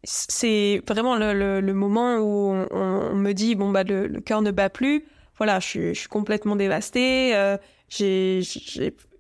c'est 0.04 0.82
vraiment 0.88 1.16
le, 1.18 1.74
moment 1.74 2.18
où 2.18 2.66
on, 2.72 3.16
me 3.16 3.34
dit 3.34 3.56
bon 3.56 3.72
bah 3.72 3.84
le, 3.84 4.08
cœur 4.22 4.42
ne 4.42 4.52
bat 4.52 4.70
plus. 4.70 5.06
Voilà, 5.38 5.60
je, 5.60 5.94
suis 5.94 6.08
complètement 6.08 6.56
dévastée. 6.56 7.36
Euh, 7.36 7.58
j'ai 7.90 8.42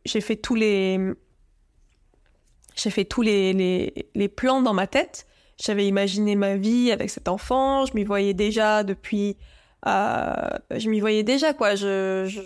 j'ai 0.05 0.21
fait 0.21 0.37
tous 0.37 0.55
les 0.55 0.99
j'ai 2.75 2.89
fait 2.89 3.05
tous 3.05 3.21
les, 3.21 3.53
les, 3.53 4.09
les, 4.13 4.27
plans 4.29 4.61
dans 4.61 4.73
ma 4.73 4.87
tête. 4.87 5.27
J'avais 5.57 5.87
imaginé 5.87 6.35
ma 6.35 6.55
vie 6.55 6.91
avec 6.91 7.09
cet 7.09 7.27
enfant. 7.27 7.85
Je 7.85 7.93
m'y 7.93 8.03
voyais 8.03 8.33
déjà 8.33 8.83
depuis. 8.83 9.37
Euh, 9.87 10.33
je 10.75 10.89
m'y 10.89 10.99
voyais 10.99 11.23
déjà, 11.23 11.53
quoi. 11.53 11.75
Je, 11.75 12.25
je, 12.27 12.41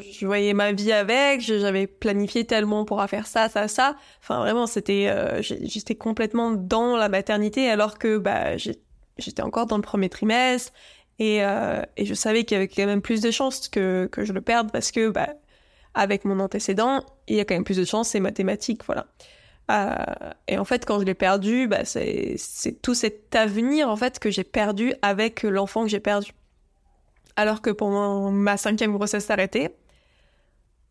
je, 0.00 0.26
voyais 0.26 0.52
ma 0.52 0.72
vie 0.72 0.92
avec. 0.92 1.40
J'avais 1.40 1.86
planifié 1.86 2.44
tellement 2.44 2.84
pour 2.84 3.04
faire 3.04 3.26
ça, 3.26 3.48
ça, 3.48 3.68
ça. 3.68 3.96
Enfin, 4.20 4.40
vraiment, 4.40 4.66
c'était. 4.66 5.06
Euh, 5.08 5.42
j'étais 5.42 5.94
complètement 5.94 6.52
dans 6.52 6.96
la 6.96 7.08
maternité 7.08 7.70
alors 7.70 7.98
que 7.98 8.18
bah, 8.18 8.56
j'étais 8.56 9.42
encore 9.42 9.66
dans 9.66 9.76
le 9.76 9.82
premier 9.82 10.08
trimestre. 10.08 10.72
Et, 11.18 11.44
euh, 11.44 11.82
et 11.96 12.04
je 12.04 12.14
savais 12.14 12.44
qu'il 12.44 12.56
y 12.56 12.58
avait 12.58 12.68
quand 12.68 12.84
même 12.84 13.00
plus 13.00 13.20
de 13.20 13.30
chances 13.30 13.68
que, 13.68 14.08
que 14.12 14.24
je 14.24 14.32
le 14.32 14.40
perde 14.40 14.70
parce 14.70 14.90
que, 14.90 15.08
bah, 15.08 15.28
avec 15.94 16.24
mon 16.24 16.40
antécédent, 16.40 17.04
il 17.26 17.36
y 17.36 17.40
a 17.40 17.44
quand 17.44 17.54
même 17.54 17.64
plus 17.64 17.78
de 17.78 17.84
chances, 17.84 18.08
c'est 18.08 18.20
mathématique, 18.20 18.84
voilà. 18.84 19.06
Euh, 19.70 19.94
et 20.46 20.58
en 20.58 20.64
fait, 20.64 20.84
quand 20.84 21.00
je 21.00 21.04
l'ai 21.04 21.14
perdu, 21.14 21.66
bah, 21.66 21.84
c'est 21.84 22.36
tout 22.82 22.94
cet 22.94 23.34
avenir 23.34 23.88
en 23.88 23.96
fait 23.96 24.18
que 24.18 24.30
j'ai 24.30 24.44
perdu 24.44 24.94
avec 25.02 25.42
l'enfant 25.42 25.82
que 25.82 25.88
j'ai 25.88 26.00
perdu. 26.00 26.32
Alors 27.36 27.60
que 27.60 27.70
pendant 27.70 28.30
ma 28.30 28.56
cinquième 28.56 28.92
grossesse 28.92 29.30
arrêtée, 29.30 29.70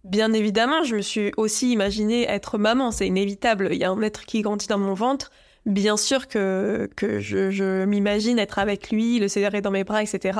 bien 0.03 0.33
évidemment, 0.33 0.83
je 0.83 0.95
me 0.95 1.01
suis 1.01 1.31
aussi 1.37 1.71
imaginé 1.71 2.23
être 2.29 2.57
maman. 2.57 2.91
C'est 2.91 3.07
inévitable. 3.07 3.69
Il 3.71 3.77
y 3.77 3.83
a 3.83 3.91
un 3.91 4.01
être 4.01 4.25
qui 4.25 4.41
grandit 4.41 4.67
dans 4.67 4.77
mon 4.77 4.93
ventre. 4.93 5.31
Bien 5.65 5.97
sûr 5.97 6.27
que, 6.27 6.89
que 6.95 7.19
je, 7.19 7.49
je 7.49 7.85
m'imagine 7.85 8.37
être 8.37 8.59
avec 8.59 8.91
lui, 8.91 9.19
le 9.19 9.27
serrer 9.27 9.61
dans 9.61 9.71
mes 9.71 9.83
bras, 9.83 10.03
etc. 10.03 10.39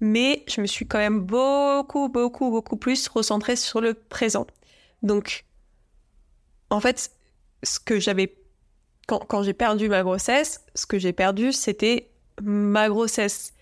Mais 0.00 0.44
je 0.46 0.60
me 0.60 0.66
suis 0.66 0.86
quand 0.86 0.98
même 0.98 1.20
beaucoup, 1.20 2.08
beaucoup, 2.08 2.50
beaucoup 2.50 2.76
plus 2.76 3.08
recentrée 3.08 3.56
sur 3.56 3.80
le 3.80 3.94
présent. 3.94 4.46
Donc, 5.02 5.44
en 6.70 6.78
fait, 6.78 7.10
ce 7.64 7.80
que 7.80 7.98
j'avais 7.98 8.34
quand, 9.06 9.18
quand 9.18 9.42
j'ai 9.42 9.52
perdu 9.52 9.88
ma 9.88 10.02
grossesse, 10.02 10.64
ce 10.74 10.86
que 10.86 10.98
j'ai 10.98 11.12
perdu, 11.12 11.52
c'était 11.52 12.08
ma 12.42 12.88
grossesse. 12.88 13.52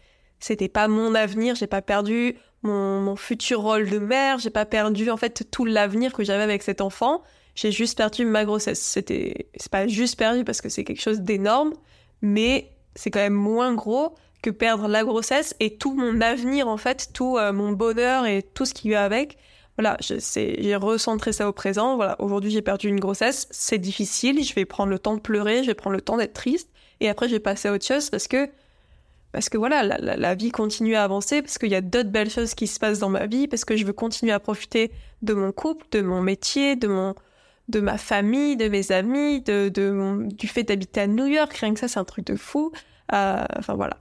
C'était 0.40 0.68
pas 0.68 0.88
mon 0.88 1.14
avenir, 1.14 1.54
j'ai 1.54 1.66
pas 1.66 1.82
perdu 1.82 2.36
mon, 2.62 3.00
mon, 3.00 3.16
futur 3.16 3.60
rôle 3.60 3.88
de 3.88 3.98
mère, 3.98 4.38
j'ai 4.38 4.50
pas 4.50 4.66
perdu 4.66 5.10
en 5.10 5.16
fait 5.16 5.50
tout 5.50 5.64
l'avenir 5.64 6.12
que 6.12 6.24
j'avais 6.24 6.42
avec 6.42 6.62
cet 6.62 6.80
enfant. 6.80 7.22
J'ai 7.54 7.70
juste 7.70 7.98
perdu 7.98 8.24
ma 8.24 8.44
grossesse. 8.44 8.80
C'était, 8.80 9.48
c'est 9.56 9.70
pas 9.70 9.86
juste 9.86 10.16
perdu 10.16 10.44
parce 10.44 10.60
que 10.60 10.68
c'est 10.68 10.84
quelque 10.84 11.02
chose 11.02 11.20
d'énorme, 11.20 11.74
mais 12.22 12.72
c'est 12.94 13.10
quand 13.10 13.20
même 13.20 13.34
moins 13.34 13.74
gros 13.74 14.14
que 14.42 14.50
perdre 14.50 14.88
la 14.88 15.04
grossesse 15.04 15.54
et 15.60 15.76
tout 15.76 15.94
mon 15.94 16.20
avenir 16.20 16.66
en 16.66 16.76
fait, 16.76 17.10
tout 17.12 17.36
euh, 17.38 17.52
mon 17.52 17.72
bonheur 17.72 18.26
et 18.26 18.42
tout 18.42 18.64
ce 18.64 18.74
qui 18.74 18.90
va 18.90 19.04
avec 19.04 19.38
voilà, 19.78 19.96
j'ai 20.00 20.76
recentré 20.76 21.32
ça 21.32 21.48
au 21.48 21.52
présent. 21.52 21.96
Voilà, 21.96 22.20
aujourd'hui 22.20 22.50
j'ai 22.50 22.62
perdu 22.62 22.88
une 22.88 23.00
grossesse, 23.00 23.48
c'est 23.50 23.78
difficile, 23.78 24.44
je 24.44 24.54
vais 24.54 24.64
prendre 24.64 24.90
le 24.90 24.98
temps 24.98 25.16
de 25.16 25.20
pleurer, 25.20 25.62
je 25.62 25.68
vais 25.68 25.74
prendre 25.74 25.96
le 25.96 26.02
temps 26.02 26.16
d'être 26.16 26.34
triste, 26.34 26.70
et 27.00 27.08
après 27.08 27.28
je 27.28 27.34
vais 27.34 27.40
passer 27.40 27.68
à 27.68 27.72
autre 27.72 27.86
chose 27.86 28.10
parce 28.10 28.28
que 28.28 28.48
parce 29.32 29.48
que 29.48 29.56
voilà, 29.56 29.82
la, 29.82 29.98
la, 29.98 30.34
vie 30.34 30.50
continue 30.50 30.94
à 30.94 31.04
avancer, 31.04 31.40
parce 31.40 31.56
qu'il 31.56 31.70
y 31.70 31.74
a 31.74 31.80
d'autres 31.80 32.10
belles 32.10 32.28
choses 32.28 32.54
qui 32.54 32.66
se 32.66 32.78
passent 32.78 32.98
dans 32.98 33.08
ma 33.08 33.24
vie, 33.26 33.48
parce 33.48 33.64
que 33.64 33.78
je 33.78 33.86
veux 33.86 33.94
continuer 33.94 34.30
à 34.30 34.38
profiter 34.38 34.92
de 35.22 35.32
mon 35.32 35.52
couple, 35.52 35.86
de 35.90 36.02
mon 36.02 36.20
métier, 36.20 36.76
de 36.76 36.86
mon 36.86 37.14
de 37.68 37.80
ma 37.80 37.96
famille, 37.96 38.56
de 38.56 38.68
mes 38.68 38.92
amis, 38.92 39.40
de, 39.40 39.70
de 39.70 40.26
du 40.34 40.48
fait 40.48 40.64
d'habiter 40.64 41.00
à 41.00 41.06
New 41.06 41.26
York, 41.26 41.52
rien 41.54 41.72
que 41.72 41.80
ça 41.80 41.88
c'est 41.88 41.98
un 41.98 42.04
truc 42.04 42.26
de 42.26 42.36
fou. 42.36 42.72
Euh, 43.12 43.44
enfin 43.58 43.74
voilà. 43.74 43.96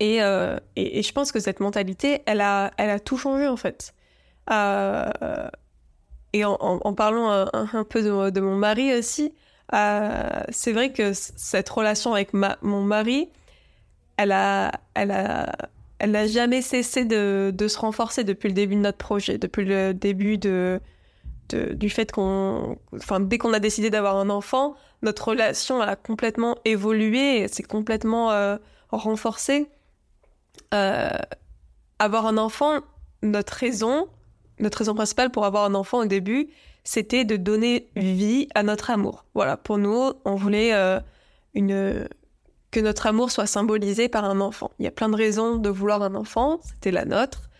Et, 0.00 0.22
euh, 0.22 0.58
et, 0.74 0.98
et, 0.98 1.02
je 1.02 1.12
pense 1.12 1.30
que 1.30 1.38
cette 1.38 1.60
mentalité, 1.60 2.22
elle 2.26 2.40
a, 2.40 2.72
elle 2.76 2.90
a 2.90 2.98
tout 2.98 3.16
changé 3.16 3.46
en 3.46 3.56
fait. 3.56 3.94
Euh, 4.52 5.48
et 6.34 6.44
en, 6.44 6.94
parlant 6.94 7.46
un, 7.52 7.84
peu 7.84 8.02
de, 8.02 8.40
mon 8.40 8.56
mari 8.56 8.94
aussi, 8.94 9.34
euh, 9.74 10.42
c'est 10.50 10.72
vrai 10.72 10.92
que 10.92 11.12
cette 11.12 11.68
relation 11.68 12.14
avec 12.14 12.32
mon 12.32 12.82
mari, 12.82 13.28
elle 14.16 14.32
a, 14.32 14.72
elle 14.94 15.10
a, 15.10 15.52
elle 15.98 16.12
n'a 16.12 16.26
jamais 16.26 16.62
cessé 16.62 17.04
de, 17.04 17.54
se 17.68 17.78
renforcer 17.78 18.24
depuis 18.24 18.48
le 18.48 18.54
début 18.54 18.76
de 18.76 18.80
notre 18.80 18.98
projet, 18.98 19.38
depuis 19.38 19.64
le 19.64 19.92
début 19.92 20.38
de, 20.38 20.80
du 21.50 21.90
fait 21.90 22.10
qu'on, 22.10 22.78
enfin, 22.94 23.20
dès 23.20 23.38
qu'on 23.38 23.52
a 23.52 23.60
décidé 23.60 23.90
d'avoir 23.90 24.16
un 24.16 24.30
enfant, 24.30 24.74
notre 25.02 25.28
relation 25.28 25.80
a 25.80 25.96
complètement 25.96 26.56
évolué, 26.64 27.46
s'est 27.48 27.62
complètement 27.62 28.30
euh, 28.32 28.56
renforcée. 28.90 29.68
Euh, 30.74 31.10
avoir 31.98 32.26
un 32.26 32.36
enfant, 32.38 32.80
notre 33.22 33.52
raison, 33.52 34.08
notre 34.62 34.78
raison 34.78 34.94
principale 34.94 35.30
pour 35.30 35.44
avoir 35.44 35.64
un 35.64 35.74
enfant 35.74 35.98
au 35.98 36.06
début, 36.06 36.48
c'était 36.84 37.24
de 37.24 37.36
donner 37.36 37.90
vie 37.96 38.48
à 38.54 38.62
notre 38.62 38.90
amour. 38.90 39.24
Voilà, 39.34 39.56
pour 39.56 39.78
nous, 39.78 40.12
on 40.24 40.34
voulait 40.34 40.72
euh, 40.72 40.98
une 41.54 42.08
que 42.70 42.80
notre 42.80 43.06
amour 43.06 43.30
soit 43.30 43.46
symbolisé 43.46 44.08
par 44.08 44.24
un 44.24 44.40
enfant. 44.40 44.70
Il 44.78 44.86
y 44.86 44.88
a 44.88 44.90
plein 44.90 45.10
de 45.10 45.16
raisons 45.16 45.56
de 45.56 45.68
vouloir 45.68 46.02
un 46.02 46.14
enfant, 46.14 46.60
c'était 46.62 46.90
la 46.90 47.04
nôtre. 47.04 47.50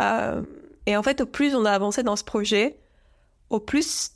Euh, 0.00 0.42
et 0.86 0.96
en 0.96 1.02
fait, 1.02 1.20
au 1.20 1.26
plus 1.26 1.54
on 1.56 1.64
a 1.64 1.72
avancé 1.72 2.04
dans 2.04 2.16
ce 2.16 2.24
projet, 2.24 2.78
au 3.50 3.58
plus 3.58 4.12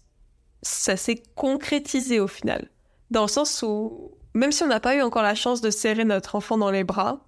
ça 0.62 0.96
s'est 0.96 1.22
concrétisé 1.34 2.20
au 2.20 2.28
final. 2.28 2.70
Dans 3.10 3.22
le 3.22 3.28
sens 3.28 3.62
où, 3.62 4.12
même 4.34 4.52
si 4.52 4.62
on 4.62 4.68
n'a 4.68 4.80
pas 4.80 4.94
eu 4.94 5.02
encore 5.02 5.22
la 5.22 5.34
chance 5.34 5.60
de 5.60 5.70
serrer 5.70 6.04
notre 6.04 6.36
enfant 6.36 6.58
dans 6.58 6.70
les 6.70 6.84
bras, 6.84 7.25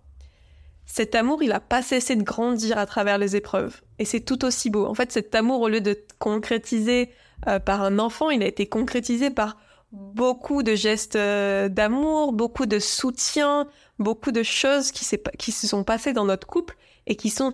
cet 0.90 1.14
amour, 1.14 1.42
il 1.42 1.50
n'a 1.50 1.60
pas 1.60 1.82
cessé 1.82 2.16
de 2.16 2.22
grandir 2.22 2.78
à 2.78 2.86
travers 2.86 3.18
les 3.18 3.36
épreuves. 3.36 3.82
Et 3.98 4.06
c'est 4.06 4.20
tout 4.20 4.44
aussi 4.44 4.70
beau. 4.70 4.86
En 4.86 4.94
fait, 4.94 5.12
cet 5.12 5.34
amour, 5.34 5.60
au 5.60 5.68
lieu 5.68 5.82
de 5.82 5.96
concrétiser 6.18 7.10
euh, 7.46 7.58
par 7.58 7.82
un 7.82 7.98
enfant, 7.98 8.30
il 8.30 8.42
a 8.42 8.46
été 8.46 8.66
concrétisé 8.66 9.28
par 9.28 9.58
beaucoup 9.92 10.62
de 10.62 10.74
gestes 10.74 11.16
euh, 11.16 11.68
d'amour, 11.68 12.32
beaucoup 12.32 12.64
de 12.64 12.78
soutien, 12.78 13.68
beaucoup 13.98 14.32
de 14.32 14.42
choses 14.42 14.90
qui, 14.90 15.06
qui, 15.38 15.52
se 15.52 15.66
sont 15.66 15.84
passées 15.84 16.14
dans 16.14 16.24
notre 16.24 16.46
couple 16.46 16.74
et 17.06 17.16
qui 17.16 17.28
sont 17.28 17.52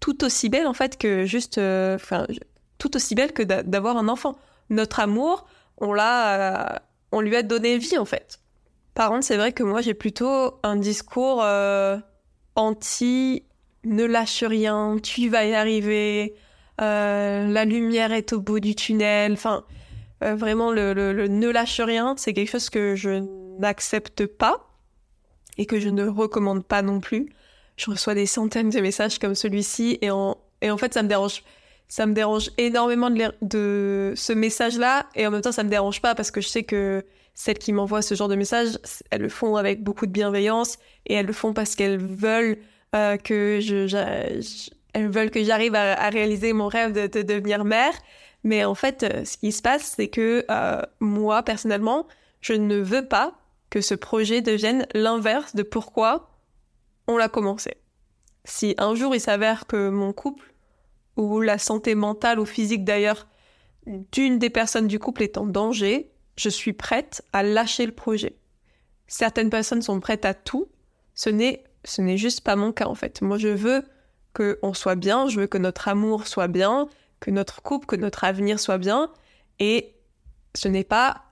tout 0.00 0.24
aussi 0.24 0.48
belles, 0.48 0.66
en 0.66 0.74
fait, 0.74 0.98
que 0.98 1.24
juste... 1.24 1.58
Euh, 1.58 1.94
enfin, 1.94 2.26
tout 2.78 2.96
aussi 2.96 3.14
belles 3.14 3.32
que 3.32 3.44
d'avoir 3.44 3.96
un 3.96 4.08
enfant. 4.08 4.36
Notre 4.68 4.98
amour, 4.98 5.46
on 5.78 5.92
l'a... 5.92 6.82
on 7.12 7.20
lui 7.20 7.36
a 7.36 7.44
donné 7.44 7.78
vie, 7.78 7.98
en 7.98 8.04
fait. 8.04 8.40
Par 8.94 9.10
contre, 9.10 9.24
c'est 9.24 9.36
vrai 9.36 9.52
que 9.52 9.62
moi, 9.62 9.80
j'ai 9.80 9.94
plutôt 9.94 10.58
un 10.64 10.74
discours 10.74 11.40
anti 12.56 13.44
ne 13.84 14.04
lâche 14.04 14.44
rien, 14.44 14.96
tu 15.02 15.28
vas 15.28 15.44
y 15.44 15.54
arriver, 15.54 16.34
euh, 16.80 17.46
la 17.48 17.64
lumière 17.64 18.12
est 18.12 18.32
au 18.32 18.40
bout 18.40 18.60
du 18.60 18.74
tunnel. 18.74 19.32
Enfin, 19.32 19.64
euh, 20.22 20.34
vraiment, 20.34 20.72
le, 20.72 20.92
ne 21.28 21.48
lâche 21.48 21.80
rien, 21.80 22.14
c'est 22.16 22.32
quelque 22.32 22.50
chose 22.50 22.70
que 22.70 22.94
je 22.94 23.22
n'accepte 23.60 24.26
pas 24.26 24.68
et 25.58 25.66
que 25.66 25.78
je 25.78 25.88
ne 25.88 26.06
recommande 26.06 26.64
pas 26.64 26.82
non 26.82 27.00
plus. 27.00 27.28
Je 27.76 27.90
reçois 27.90 28.14
des 28.14 28.26
centaines 28.26 28.70
de 28.70 28.80
messages 28.80 29.18
comme 29.18 29.34
celui-ci 29.34 29.98
et 30.00 30.10
en, 30.10 30.36
et 30.60 30.70
en 30.70 30.78
fait, 30.78 30.94
ça 30.94 31.02
me 31.02 31.08
dérange. 31.08 31.42
Ça 31.86 32.06
me 32.06 32.14
dérange 32.14 32.50
énormément 32.56 33.10
de, 33.10 33.30
de 33.42 34.14
ce 34.16 34.32
message-là 34.32 35.06
et 35.14 35.26
en 35.26 35.30
même 35.30 35.42
temps, 35.42 35.52
ça 35.52 35.62
me 35.62 35.68
dérange 35.68 36.00
pas 36.00 36.14
parce 36.14 36.30
que 36.30 36.40
je 36.40 36.48
sais 36.48 36.62
que 36.62 37.04
celles 37.34 37.58
qui 37.58 37.72
m'envoient 37.72 38.02
ce 38.02 38.14
genre 38.14 38.28
de 38.28 38.36
messages, 38.36 38.78
elles 39.10 39.22
le 39.22 39.28
font 39.28 39.56
avec 39.56 39.82
beaucoup 39.82 40.06
de 40.06 40.12
bienveillance 40.12 40.78
et 41.06 41.14
elles 41.14 41.26
le 41.26 41.32
font 41.32 41.52
parce 41.52 41.74
qu'elles 41.74 41.98
veulent 41.98 42.58
euh, 42.94 43.16
que 43.16 43.58
je, 43.60 43.86
elles 44.92 45.10
veulent 45.10 45.30
que 45.30 45.42
j'arrive 45.42 45.74
à, 45.74 46.08
réaliser 46.10 46.52
mon 46.52 46.68
rêve 46.68 46.92
de, 46.92 47.22
devenir 47.22 47.64
mère. 47.64 47.92
Mais 48.44 48.64
en 48.64 48.74
fait, 48.74 49.02
euh, 49.02 49.24
ce 49.24 49.36
qui 49.36 49.50
se 49.50 49.62
passe, 49.62 49.94
c'est 49.96 50.08
que 50.08 50.44
euh, 50.50 50.82
moi, 51.00 51.42
personnellement, 51.42 52.06
je 52.40 52.52
ne 52.52 52.76
veux 52.76 53.06
pas 53.06 53.34
que 53.70 53.80
ce 53.80 53.94
projet 53.94 54.40
devienne 54.40 54.86
l'inverse 54.94 55.56
de 55.56 55.64
pourquoi 55.64 56.30
on 57.08 57.16
l'a 57.16 57.28
commencé. 57.28 57.74
Si 58.44 58.74
un 58.78 58.94
jour 58.94 59.14
il 59.14 59.20
s'avère 59.20 59.66
que 59.66 59.88
mon 59.88 60.12
couple, 60.12 60.54
ou 61.16 61.40
la 61.40 61.58
santé 61.58 61.94
mentale 61.94 62.38
ou 62.38 62.44
physique 62.44 62.84
d'ailleurs, 62.84 63.26
d'une 63.86 64.38
des 64.38 64.50
personnes 64.50 64.86
du 64.86 64.98
couple 64.98 65.22
est 65.22 65.38
en 65.38 65.46
danger, 65.46 66.10
je 66.36 66.48
suis 66.48 66.72
prête 66.72 67.22
à 67.32 67.42
lâcher 67.42 67.86
le 67.86 67.92
projet. 67.92 68.36
Certaines 69.06 69.50
personnes 69.50 69.82
sont 69.82 70.00
prêtes 70.00 70.24
à 70.24 70.34
tout. 70.34 70.68
Ce 71.14 71.30
n'est, 71.30 71.64
ce 71.84 72.02
n'est 72.02 72.16
juste 72.16 72.40
pas 72.42 72.56
mon 72.56 72.72
cas 72.72 72.86
en 72.86 72.94
fait. 72.94 73.22
Moi, 73.22 73.38
je 73.38 73.48
veux 73.48 73.82
qu'on 74.34 74.74
soit 74.74 74.96
bien, 74.96 75.28
je 75.28 75.40
veux 75.40 75.46
que 75.46 75.58
notre 75.58 75.88
amour 75.88 76.26
soit 76.26 76.48
bien, 76.48 76.88
que 77.20 77.30
notre 77.30 77.62
couple, 77.62 77.86
que 77.86 77.96
notre 77.96 78.24
avenir 78.24 78.58
soit 78.58 78.78
bien. 78.78 79.10
Et 79.60 79.94
ce 80.54 80.68
n'est 80.68 80.84
pas, 80.84 81.22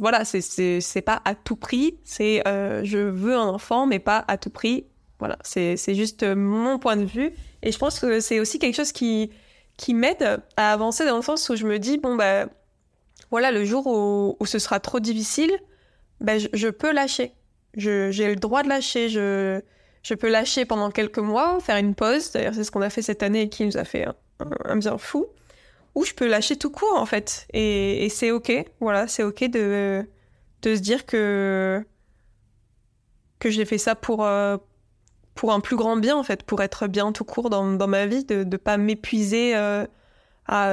voilà, 0.00 0.24
c'est, 0.24 0.40
c'est, 0.40 1.02
pas 1.02 1.20
à 1.24 1.34
tout 1.34 1.56
prix. 1.56 1.98
C'est, 2.04 2.46
euh, 2.46 2.82
je 2.84 2.98
veux 2.98 3.36
un 3.36 3.48
enfant, 3.48 3.86
mais 3.86 3.98
pas 3.98 4.24
à 4.28 4.38
tout 4.38 4.50
prix. 4.50 4.86
Voilà, 5.18 5.38
c'est, 5.42 5.76
c'est 5.76 5.94
juste 5.94 6.24
mon 6.24 6.78
point 6.78 6.96
de 6.96 7.04
vue. 7.04 7.32
Et 7.62 7.72
je 7.72 7.78
pense 7.78 7.98
que 7.98 8.20
c'est 8.20 8.38
aussi 8.38 8.58
quelque 8.58 8.76
chose 8.76 8.92
qui, 8.92 9.30
qui 9.76 9.94
m'aide 9.94 10.40
à 10.56 10.72
avancer 10.72 11.04
dans 11.04 11.16
le 11.16 11.22
sens 11.22 11.48
où 11.48 11.56
je 11.56 11.66
me 11.66 11.78
dis, 11.78 11.98
bon, 11.98 12.16
bah, 12.16 12.46
voilà, 13.32 13.50
le 13.50 13.64
jour 13.64 13.86
où, 13.86 14.46
ce 14.46 14.58
sera 14.58 14.78
trop 14.78 15.00
difficile, 15.00 15.50
ben, 16.20 16.38
je, 16.52 16.68
peux 16.68 16.92
lâcher. 16.92 17.32
J'ai 17.74 18.28
le 18.28 18.36
droit 18.36 18.62
de 18.62 18.68
lâcher. 18.68 19.08
Je, 19.08 19.62
je 20.02 20.14
peux 20.14 20.28
lâcher 20.28 20.66
pendant 20.66 20.90
quelques 20.90 21.18
mois, 21.18 21.58
faire 21.60 21.78
une 21.78 21.94
pause. 21.94 22.30
D'ailleurs, 22.30 22.52
c'est 22.54 22.62
ce 22.62 22.70
qu'on 22.70 22.82
a 22.82 22.90
fait 22.90 23.00
cette 23.00 23.22
année 23.22 23.40
et 23.40 23.48
qui 23.48 23.64
nous 23.64 23.78
a 23.78 23.84
fait 23.84 24.06
un, 24.66 24.76
bien 24.76 24.98
fou. 24.98 25.26
ou 25.94 26.04
je 26.04 26.12
peux 26.12 26.28
lâcher 26.28 26.56
tout 26.56 26.70
court 26.70 26.94
en 26.94 27.06
fait. 27.06 27.46
Et, 27.54 28.06
c'est 28.10 28.30
ok, 28.30 28.52
voilà, 28.80 29.08
c'est 29.08 29.22
ok 29.22 29.44
de, 29.44 30.04
de 30.60 30.74
se 30.74 30.80
dire 30.80 31.06
que 31.06 31.82
que 33.38 33.50
j'ai 33.50 33.64
fait 33.64 33.78
ça 33.78 33.94
pour 33.94 34.24
euh, 34.24 34.58
pour 35.34 35.52
un 35.52 35.60
plus 35.60 35.76
grand 35.76 35.96
bien 35.96 36.16
en 36.16 36.22
fait, 36.22 36.42
pour 36.42 36.62
être 36.62 36.86
bien 36.86 37.12
tout 37.12 37.24
court 37.24 37.48
dans, 37.48 37.72
dans 37.72 37.88
ma 37.88 38.04
vie, 38.04 38.24
de 38.24 38.44
ne 38.44 38.56
pas 38.58 38.76
m'épuiser 38.76 39.56
euh, 39.56 39.86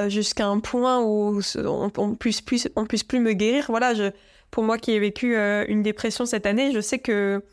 jusqu'à 0.07 0.47
un 0.47 0.59
point 0.59 1.01
où 1.01 1.41
on, 1.57 1.91
on, 1.97 2.15
puisse 2.15 2.41
plus 2.41 2.67
on 2.75 2.85
puisse 2.85 3.03
plus 3.03 3.19
me 3.19 3.33
guérir. 3.33 3.65
Voilà, 3.69 3.93
je, 3.93 4.11
pour 4.51 4.63
moi 4.63 4.77
qui 4.77 4.91
ai 4.91 4.99
vécu 4.99 5.35
euh, 5.35 5.65
une 5.67 5.83
dépression 5.83 6.25
cette 6.25 6.45
année, 6.45 6.71
je 6.71 6.81
sais 6.81 6.99
que, 6.99 7.43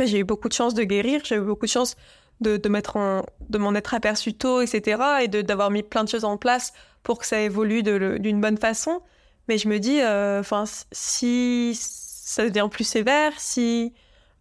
j'ai 0.00 0.18
eu 0.20 0.24
beaucoup 0.24 0.48
de 0.48 0.54
chance 0.54 0.74
de 0.74 0.82
guérir, 0.82 1.20
j'ai 1.24 1.36
eu 1.36 1.40
beaucoup 1.40 1.66
de 1.66 1.70
chance 1.70 1.96
de, 2.40 2.56
de 2.56 3.58
m'en 3.58 3.74
être 3.74 3.94
aperçu 3.94 4.34
tôt, 4.34 4.60
etc. 4.60 5.00
et 5.22 5.28
d'avoir 5.28 5.70
mis 5.70 5.82
plein 5.82 6.02
de 6.02 6.08
choses 6.08 6.24
en 6.24 6.36
place 6.36 6.72
pour 7.04 7.18
que 7.18 7.26
ça 7.26 7.40
évolue 7.40 7.82
d'une 7.82 8.40
bonne 8.40 8.58
façon. 8.58 9.00
Mais 9.48 9.58
je 9.58 9.68
me 9.68 9.78
dis, 9.78 10.00
euh, 10.00 10.42
si 10.90 11.78
ça 11.78 12.48
devient 12.48 12.68
plus 12.70 12.84
sévère, 12.84 13.32
si 13.38 13.92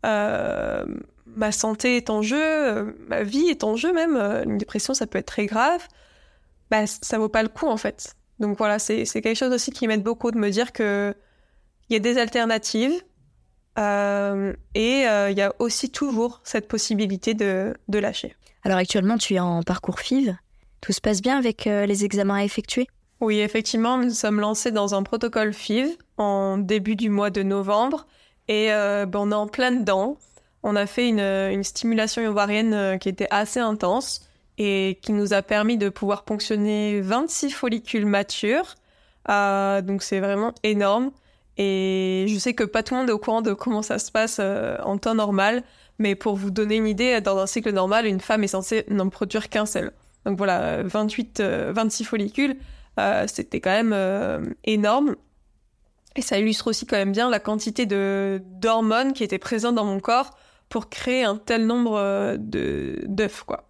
euh, 0.05 0.85
ma 1.27 1.51
santé 1.51 1.97
est 1.97 2.09
en 2.09 2.23
jeu, 2.23 2.95
ma 3.07 3.21
vie 3.21 3.49
est 3.49 3.63
en 3.63 3.75
jeu 3.75 3.93
même, 3.93 4.15
une 4.15 4.57
dépression 4.57 4.93
ça 4.93 5.05
peut 5.05 5.19
être 5.19 5.27
très 5.27 5.45
grave, 5.45 5.87
bah, 6.71 6.87
ça 6.87 7.19
vaut 7.19 7.29
pas 7.29 7.43
le 7.43 7.49
coup 7.49 7.67
en 7.67 7.77
fait. 7.77 8.15
Donc 8.39 8.57
voilà, 8.57 8.79
c'est 8.79 9.05
quelque 9.05 9.35
chose 9.35 9.53
aussi 9.53 9.71
qui 9.71 9.87
m'aide 9.87 10.01
beaucoup 10.01 10.31
de 10.31 10.37
me 10.39 10.49
dire 10.49 10.71
que 10.71 11.13
il 11.89 11.93
y 11.93 11.95
a 11.95 11.99
des 11.99 12.17
alternatives 12.17 12.93
euh, 13.77 14.53
et 14.73 15.03
il 15.03 15.37
y 15.37 15.41
a 15.41 15.53
aussi 15.59 15.91
toujours 15.91 16.41
cette 16.43 16.67
possibilité 16.67 17.35
de, 17.35 17.75
de, 17.87 17.99
lâcher. 17.99 18.35
Alors 18.63 18.79
actuellement, 18.79 19.17
tu 19.17 19.35
es 19.35 19.39
en 19.39 19.61
parcours 19.61 19.99
FIV. 19.99 20.35
Tout 20.79 20.93
se 20.93 21.01
passe 21.01 21.21
bien 21.21 21.37
avec 21.37 21.65
les 21.65 22.03
examens 22.03 22.37
à 22.37 22.43
effectuer? 22.43 22.87
Oui, 23.21 23.39
effectivement, 23.39 23.99
nous 23.99 24.09
sommes 24.09 24.39
lancés 24.39 24.71
dans 24.71 24.95
un 24.95 25.03
protocole 25.03 25.53
FIV 25.53 25.95
en 26.17 26.57
début 26.57 26.95
du 26.95 27.09
mois 27.11 27.29
de 27.29 27.43
novembre 27.43 28.07
et 28.47 28.73
euh, 28.73 29.05
ben, 29.05 29.19
on 29.19 29.31
est 29.31 29.35
en 29.35 29.47
plein 29.47 29.71
dedans. 29.71 30.17
On 30.63 30.75
a 30.75 30.87
fait 30.87 31.07
une, 31.07 31.63
stimulation 31.63 32.25
ovarienne 32.27 32.73
euh, 32.73 32.97
qui 32.97 33.09
était 33.09 33.27
assez 33.29 33.59
intense 33.59 34.27
et 34.57 34.99
qui 35.01 35.13
nous 35.13 35.33
a 35.33 35.41
permis 35.41 35.77
de 35.77 35.89
pouvoir 35.89 36.23
ponctionner 36.23 37.01
26 37.01 37.51
follicules 37.51 38.05
matures. 38.05 38.75
Euh, 39.29 39.81
donc 39.81 40.03
c'est 40.03 40.19
vraiment 40.19 40.53
énorme. 40.63 41.11
Et 41.57 42.25
je 42.27 42.37
sais 42.39 42.53
que 42.53 42.63
pas 42.63 42.83
tout 42.83 42.93
le 42.93 43.01
monde 43.01 43.09
est 43.09 43.13
au 43.13 43.19
courant 43.19 43.41
de 43.41 43.53
comment 43.53 43.81
ça 43.81 43.99
se 43.99 44.11
passe 44.11 44.39
en 44.39 44.97
temps 44.97 45.15
normal, 45.15 45.63
mais 45.99 46.15
pour 46.15 46.35
vous 46.35 46.49
donner 46.49 46.77
une 46.77 46.87
idée, 46.87 47.21
dans 47.21 47.37
un 47.37 47.45
cycle 47.45 47.71
normal, 47.71 48.05
une 48.05 48.21
femme 48.21 48.43
est 48.43 48.47
censée 48.47 48.85
n'en 48.89 49.09
produire 49.09 49.49
qu'un 49.49 49.65
seul. 49.65 49.91
Donc 50.25 50.37
voilà, 50.37 50.81
28, 50.83 51.41
26 51.41 52.05
follicules. 52.05 52.57
Euh, 52.99 53.25
c'était 53.27 53.59
quand 53.59 53.71
même 53.71 53.93
euh, 53.93 54.43
énorme. 54.63 55.15
Et 56.15 56.21
ça 56.21 56.37
illustre 56.37 56.67
aussi 56.67 56.85
quand 56.85 56.97
même 56.97 57.13
bien 57.13 57.29
la 57.29 57.39
quantité 57.39 57.85
de 57.85 58.41
d'hormones 58.45 59.13
qui 59.13 59.23
étaient 59.23 59.39
présentes 59.39 59.75
dans 59.75 59.85
mon 59.85 59.99
corps 59.99 60.31
pour 60.67 60.89
créer 60.89 61.23
un 61.23 61.37
tel 61.37 61.65
nombre 61.65 61.97
euh, 61.97 62.35
d'œufs 62.37 63.43
quoi. 63.43 63.65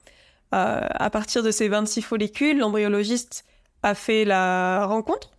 À 0.51 1.09
partir 1.09 1.43
de 1.43 1.51
ces 1.51 1.69
26 1.69 2.01
follicules, 2.01 2.57
l'embryologiste 2.57 3.45
a 3.83 3.95
fait 3.95 4.25
la 4.25 4.85
rencontre 4.85 5.31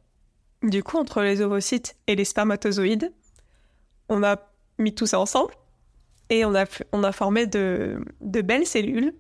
du 0.63 0.83
coup 0.83 0.97
entre 0.97 1.23
les 1.23 1.41
ovocytes 1.43 1.97
et 2.07 2.15
les 2.15 2.25
spermatozoïdes. 2.25 3.13
On 4.09 4.23
a 4.23 4.37
mis 4.79 4.95
tout 4.95 5.07
ça 5.07 5.19
ensemble 5.19 5.53
et 6.31 6.45
on 6.45 6.55
a 6.55 7.13
formé 7.13 7.47
de 7.47 8.03
de 8.21 8.41
belles 8.41 8.67
cellules. 8.67 9.15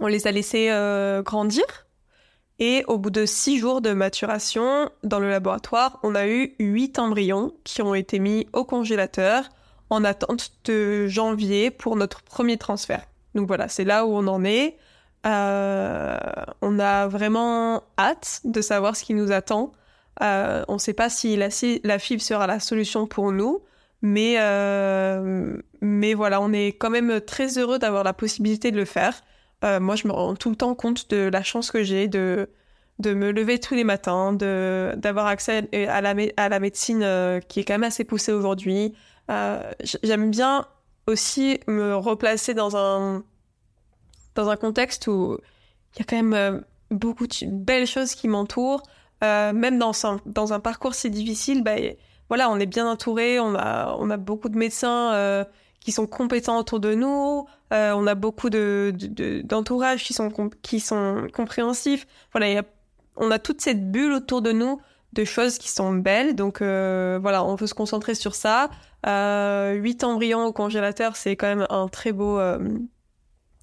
On 0.00 0.06
les 0.06 0.26
a 0.26 0.32
laissées 0.32 0.70
grandir 1.24 1.84
et 2.58 2.84
au 2.86 2.98
bout 2.98 3.10
de 3.10 3.26
six 3.26 3.58
jours 3.58 3.80
de 3.80 3.92
maturation 3.92 4.90
dans 5.02 5.18
le 5.18 5.28
laboratoire, 5.28 5.98
on 6.02 6.14
a 6.14 6.28
eu 6.28 6.54
huit 6.60 6.98
embryons 6.98 7.52
qui 7.64 7.82
ont 7.82 7.94
été 7.94 8.20
mis 8.20 8.46
au 8.52 8.64
congélateur 8.64 9.48
en 9.90 10.04
attente 10.04 10.52
de 10.64 11.06
janvier 11.08 11.70
pour 11.70 11.96
notre 11.96 12.22
premier 12.22 12.56
transfert. 12.56 13.06
Donc 13.34 13.46
voilà, 13.46 13.68
c'est 13.68 13.84
là 13.84 14.06
où 14.06 14.10
on 14.14 14.26
en 14.26 14.44
est. 14.44 14.76
Euh, 15.26 16.18
on 16.60 16.78
a 16.78 17.06
vraiment 17.08 17.82
hâte 17.98 18.40
de 18.44 18.60
savoir 18.60 18.96
ce 18.96 19.04
qui 19.04 19.14
nous 19.14 19.32
attend. 19.32 19.72
Euh, 20.22 20.64
on 20.68 20.74
ne 20.74 20.78
sait 20.78 20.92
pas 20.92 21.08
si 21.08 21.36
la, 21.36 21.48
la, 21.82 21.98
sera 21.98 22.46
la 22.46 22.60
solution 22.60 23.06
pour 23.06 23.32
nous, 23.32 23.62
mais, 24.02 24.36
euh, 24.38 25.56
mais 25.80 26.14
voilà, 26.14 26.40
on 26.40 26.52
est 26.52 26.68
quand 26.68 26.90
même 26.90 27.20
très 27.20 27.58
heureux 27.58 27.78
d'avoir 27.78 28.04
la 28.04 28.12
possibilité 28.12 28.70
de 28.70 28.76
le 28.76 28.84
faire. 28.84 29.22
Euh, 29.64 29.80
moi, 29.80 29.96
je 29.96 30.06
me 30.06 30.12
rends 30.12 30.34
tout 30.34 30.50
le 30.50 30.56
temps 30.56 30.74
compte 30.74 31.10
de 31.10 31.28
la 31.32 31.42
chance 31.42 31.70
que 31.70 31.82
j'ai 31.82 32.06
de, 32.06 32.48
de 32.98 33.14
me 33.14 33.32
lever 33.32 33.58
tous 33.58 33.74
les 33.74 33.84
matins, 33.84 34.32
d'avoir 34.32 35.26
accès 35.26 35.68
à 35.88 36.00
la, 36.00 36.14
à 36.36 36.48
la 36.48 36.60
médecine 36.60 37.02
euh, 37.02 37.40
qui 37.40 37.60
est 37.60 37.64
quand 37.64 37.74
même 37.74 37.84
assez 37.84 38.04
poussée 38.04 38.32
aujourd'hui. 38.32 38.94
Euh, 39.30 39.60
j'aime 40.02 40.30
bien 40.30 40.66
aussi 41.06 41.60
me 41.66 41.94
replacer 41.96 42.54
dans 42.54 42.76
un, 42.76 43.22
dans 44.34 44.48
un 44.48 44.56
contexte 44.56 45.06
où 45.06 45.38
il 45.94 45.98
y 45.98 46.02
a 46.02 46.04
quand 46.04 46.22
même 46.22 46.64
beaucoup 46.90 47.26
de 47.26 47.46
belles 47.46 47.86
choses 47.86 48.14
qui 48.14 48.28
m'entourent. 48.28 48.82
même 49.22 49.78
dans 49.78 49.92
un, 50.06 50.20
dans 50.26 50.52
un 50.52 50.60
parcours 50.60 50.94
si 50.94 51.10
difficile, 51.10 51.62
bah, 51.62 51.76
voilà, 52.28 52.50
on 52.50 52.58
est 52.58 52.66
bien 52.66 52.88
entouré, 52.90 53.38
on 53.38 53.54
a, 53.54 53.96
on 53.98 54.10
a 54.10 54.16
beaucoup 54.16 54.48
de 54.48 54.56
médecins 54.56 55.46
qui 55.84 55.92
sont 55.92 56.06
compétents 56.06 56.58
autour 56.58 56.80
de 56.80 56.94
nous. 56.94 57.46
Euh, 57.72 57.92
on 57.94 58.06
a 58.06 58.14
beaucoup 58.14 58.50
de, 58.50 58.92
d'entourage 59.44 60.02
qui 60.02 60.14
sont 60.14 60.30
qui 60.62 60.80
sont 60.80 61.28
compréhensifs. 61.32 62.06
Voilà, 62.32 62.62
on 63.16 63.30
a 63.30 63.38
toute 63.38 63.60
cette 63.60 63.92
bulle 63.92 64.12
autour 64.14 64.42
de 64.42 64.50
nous 64.50 64.80
de 65.14 65.24
choses 65.24 65.58
qui 65.58 65.70
sont 65.70 65.94
belles. 65.94 66.34
Donc 66.34 66.60
euh, 66.60 67.18
voilà, 67.20 67.44
on 67.44 67.54
veut 67.54 67.66
se 67.66 67.74
concentrer 67.74 68.14
sur 68.14 68.34
ça. 68.34 68.70
Euh, 69.06 69.72
8 69.72 70.04
embryons 70.04 70.44
au 70.44 70.52
congélateur, 70.52 71.16
c'est 71.16 71.36
quand 71.36 71.46
même 71.46 71.66
un 71.70 71.88
très 71.88 72.12
beau, 72.12 72.38
euh, 72.38 72.58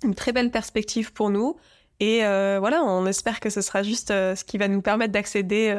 une 0.03 0.15
très 0.15 0.32
belle 0.32 0.52
perspective 0.52 1.14
pour 1.14 1.30
nous. 1.30 1.57
Et 1.99 2.22
voilà, 2.22 2.84
on 2.84 3.06
espère 3.06 3.40
que 3.40 3.52
ce 3.52 3.61
sera 3.61 3.84
juste 3.84 4.07
ce 4.07 4.44
qui 4.44 4.57
va 4.57 4.68
nous 4.68 4.82
permettre 4.82 5.14
d'accéder 5.14 5.78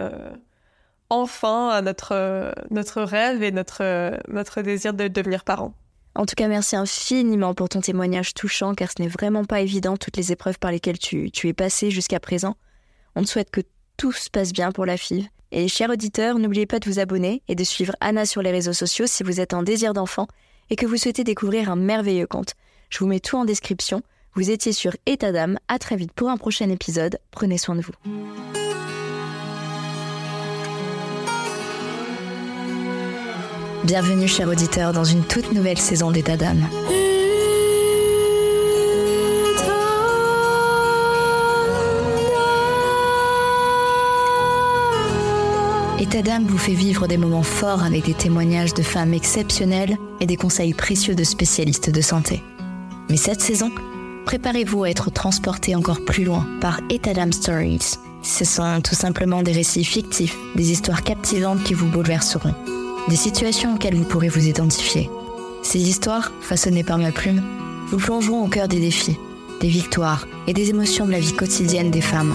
enfin 1.10 1.70
à 1.70 1.82
notre 1.82 2.54
notre 2.70 3.02
rêve 3.02 3.42
et 3.42 3.50
notre 3.50 4.12
notre 4.28 4.62
désir 4.62 4.94
de 4.94 5.08
devenir 5.08 5.42
parents. 5.42 5.74
En 6.14 6.26
tout 6.26 6.34
cas, 6.34 6.46
merci 6.46 6.76
infiniment 6.76 7.54
pour 7.54 7.70
ton 7.70 7.80
témoignage 7.80 8.34
touchant, 8.34 8.74
car 8.74 8.90
ce 8.90 9.00
n'est 9.00 9.08
vraiment 9.08 9.44
pas 9.44 9.62
évident 9.62 9.96
toutes 9.96 10.18
les 10.18 10.30
épreuves 10.30 10.58
par 10.58 10.70
lesquelles 10.70 10.98
tu, 10.98 11.30
es 11.44 11.52
passé 11.54 11.90
jusqu'à 11.90 12.20
présent. 12.20 12.56
On 13.16 13.22
te 13.22 13.28
souhaite 13.28 13.50
que 13.50 13.62
tout 13.96 14.12
se 14.12 14.28
passe 14.28 14.52
bien 14.52 14.72
pour 14.72 14.84
la 14.84 14.96
FIV. 14.96 15.28
Et 15.54 15.68
chers 15.68 15.90
auditeurs, 15.90 16.38
n'oubliez 16.38 16.64
pas 16.64 16.78
de 16.78 16.88
vous 16.88 16.98
abonner 16.98 17.42
et 17.46 17.54
de 17.54 17.62
suivre 17.62 17.94
Anna 18.00 18.24
sur 18.24 18.40
les 18.40 18.50
réseaux 18.50 18.72
sociaux 18.72 19.06
si 19.06 19.22
vous 19.22 19.38
êtes 19.38 19.52
en 19.52 19.62
désir 19.62 19.92
d'enfant 19.92 20.26
et 20.70 20.76
que 20.76 20.86
vous 20.86 20.96
souhaitez 20.96 21.24
découvrir 21.24 21.70
un 21.70 21.76
merveilleux 21.76 22.26
conte. 22.26 22.54
Je 22.88 22.98
vous 23.00 23.06
mets 23.06 23.20
tout 23.20 23.36
en 23.36 23.44
description. 23.44 24.00
Vous 24.34 24.50
étiez 24.50 24.72
sur 24.72 24.96
État 25.04 25.30
d'âme. 25.30 25.58
À 25.68 25.78
très 25.78 25.96
vite 25.96 26.12
pour 26.12 26.30
un 26.30 26.38
prochain 26.38 26.70
épisode. 26.70 27.18
Prenez 27.32 27.58
soin 27.58 27.76
de 27.76 27.82
vous. 27.82 27.92
Bienvenue, 33.84 34.28
chers 34.28 34.48
auditeurs, 34.48 34.94
dans 34.94 35.04
une 35.04 35.24
toute 35.24 35.52
nouvelle 35.52 35.78
saison 35.78 36.10
d'État 36.10 36.38
d'âme. 36.38 36.66
État 46.02 46.20
d'âme 46.20 46.46
vous 46.48 46.58
fait 46.58 46.74
vivre 46.74 47.06
des 47.06 47.16
moments 47.16 47.44
forts 47.44 47.84
avec 47.84 48.06
des 48.06 48.14
témoignages 48.14 48.74
de 48.74 48.82
femmes 48.82 49.14
exceptionnelles 49.14 49.96
et 50.18 50.26
des 50.26 50.34
conseils 50.34 50.74
précieux 50.74 51.14
de 51.14 51.22
spécialistes 51.22 51.90
de 51.90 52.00
santé. 52.00 52.42
Mais 53.08 53.16
cette 53.16 53.40
saison, 53.40 53.70
préparez-vous 54.26 54.82
à 54.82 54.90
être 54.90 55.12
transporté 55.12 55.76
encore 55.76 56.04
plus 56.04 56.24
loin 56.24 56.44
par 56.60 56.80
État 56.90 57.12
Stories. 57.30 57.98
Ce 58.20 58.44
sont 58.44 58.80
tout 58.82 58.96
simplement 58.96 59.44
des 59.44 59.52
récits 59.52 59.84
fictifs, 59.84 60.36
des 60.56 60.72
histoires 60.72 61.04
captivantes 61.04 61.62
qui 61.62 61.74
vous 61.74 61.86
bouleverseront 61.86 62.54
des 63.08 63.14
situations 63.14 63.76
auxquelles 63.76 63.94
vous 63.94 64.04
pourrez 64.04 64.28
vous 64.28 64.48
identifier. 64.48 65.08
Ces 65.62 65.88
histoires, 65.88 66.32
façonnées 66.40 66.82
par 66.82 66.98
ma 66.98 67.12
plume, 67.12 67.42
vous 67.90 67.98
plongeront 67.98 68.44
au 68.44 68.48
cœur 68.48 68.66
des 68.66 68.80
défis, 68.80 69.18
des 69.60 69.68
victoires 69.68 70.26
et 70.48 70.52
des 70.52 70.70
émotions 70.70 71.06
de 71.06 71.12
la 71.12 71.20
vie 71.20 71.34
quotidienne 71.34 71.92
des 71.92 72.00
femmes, 72.00 72.34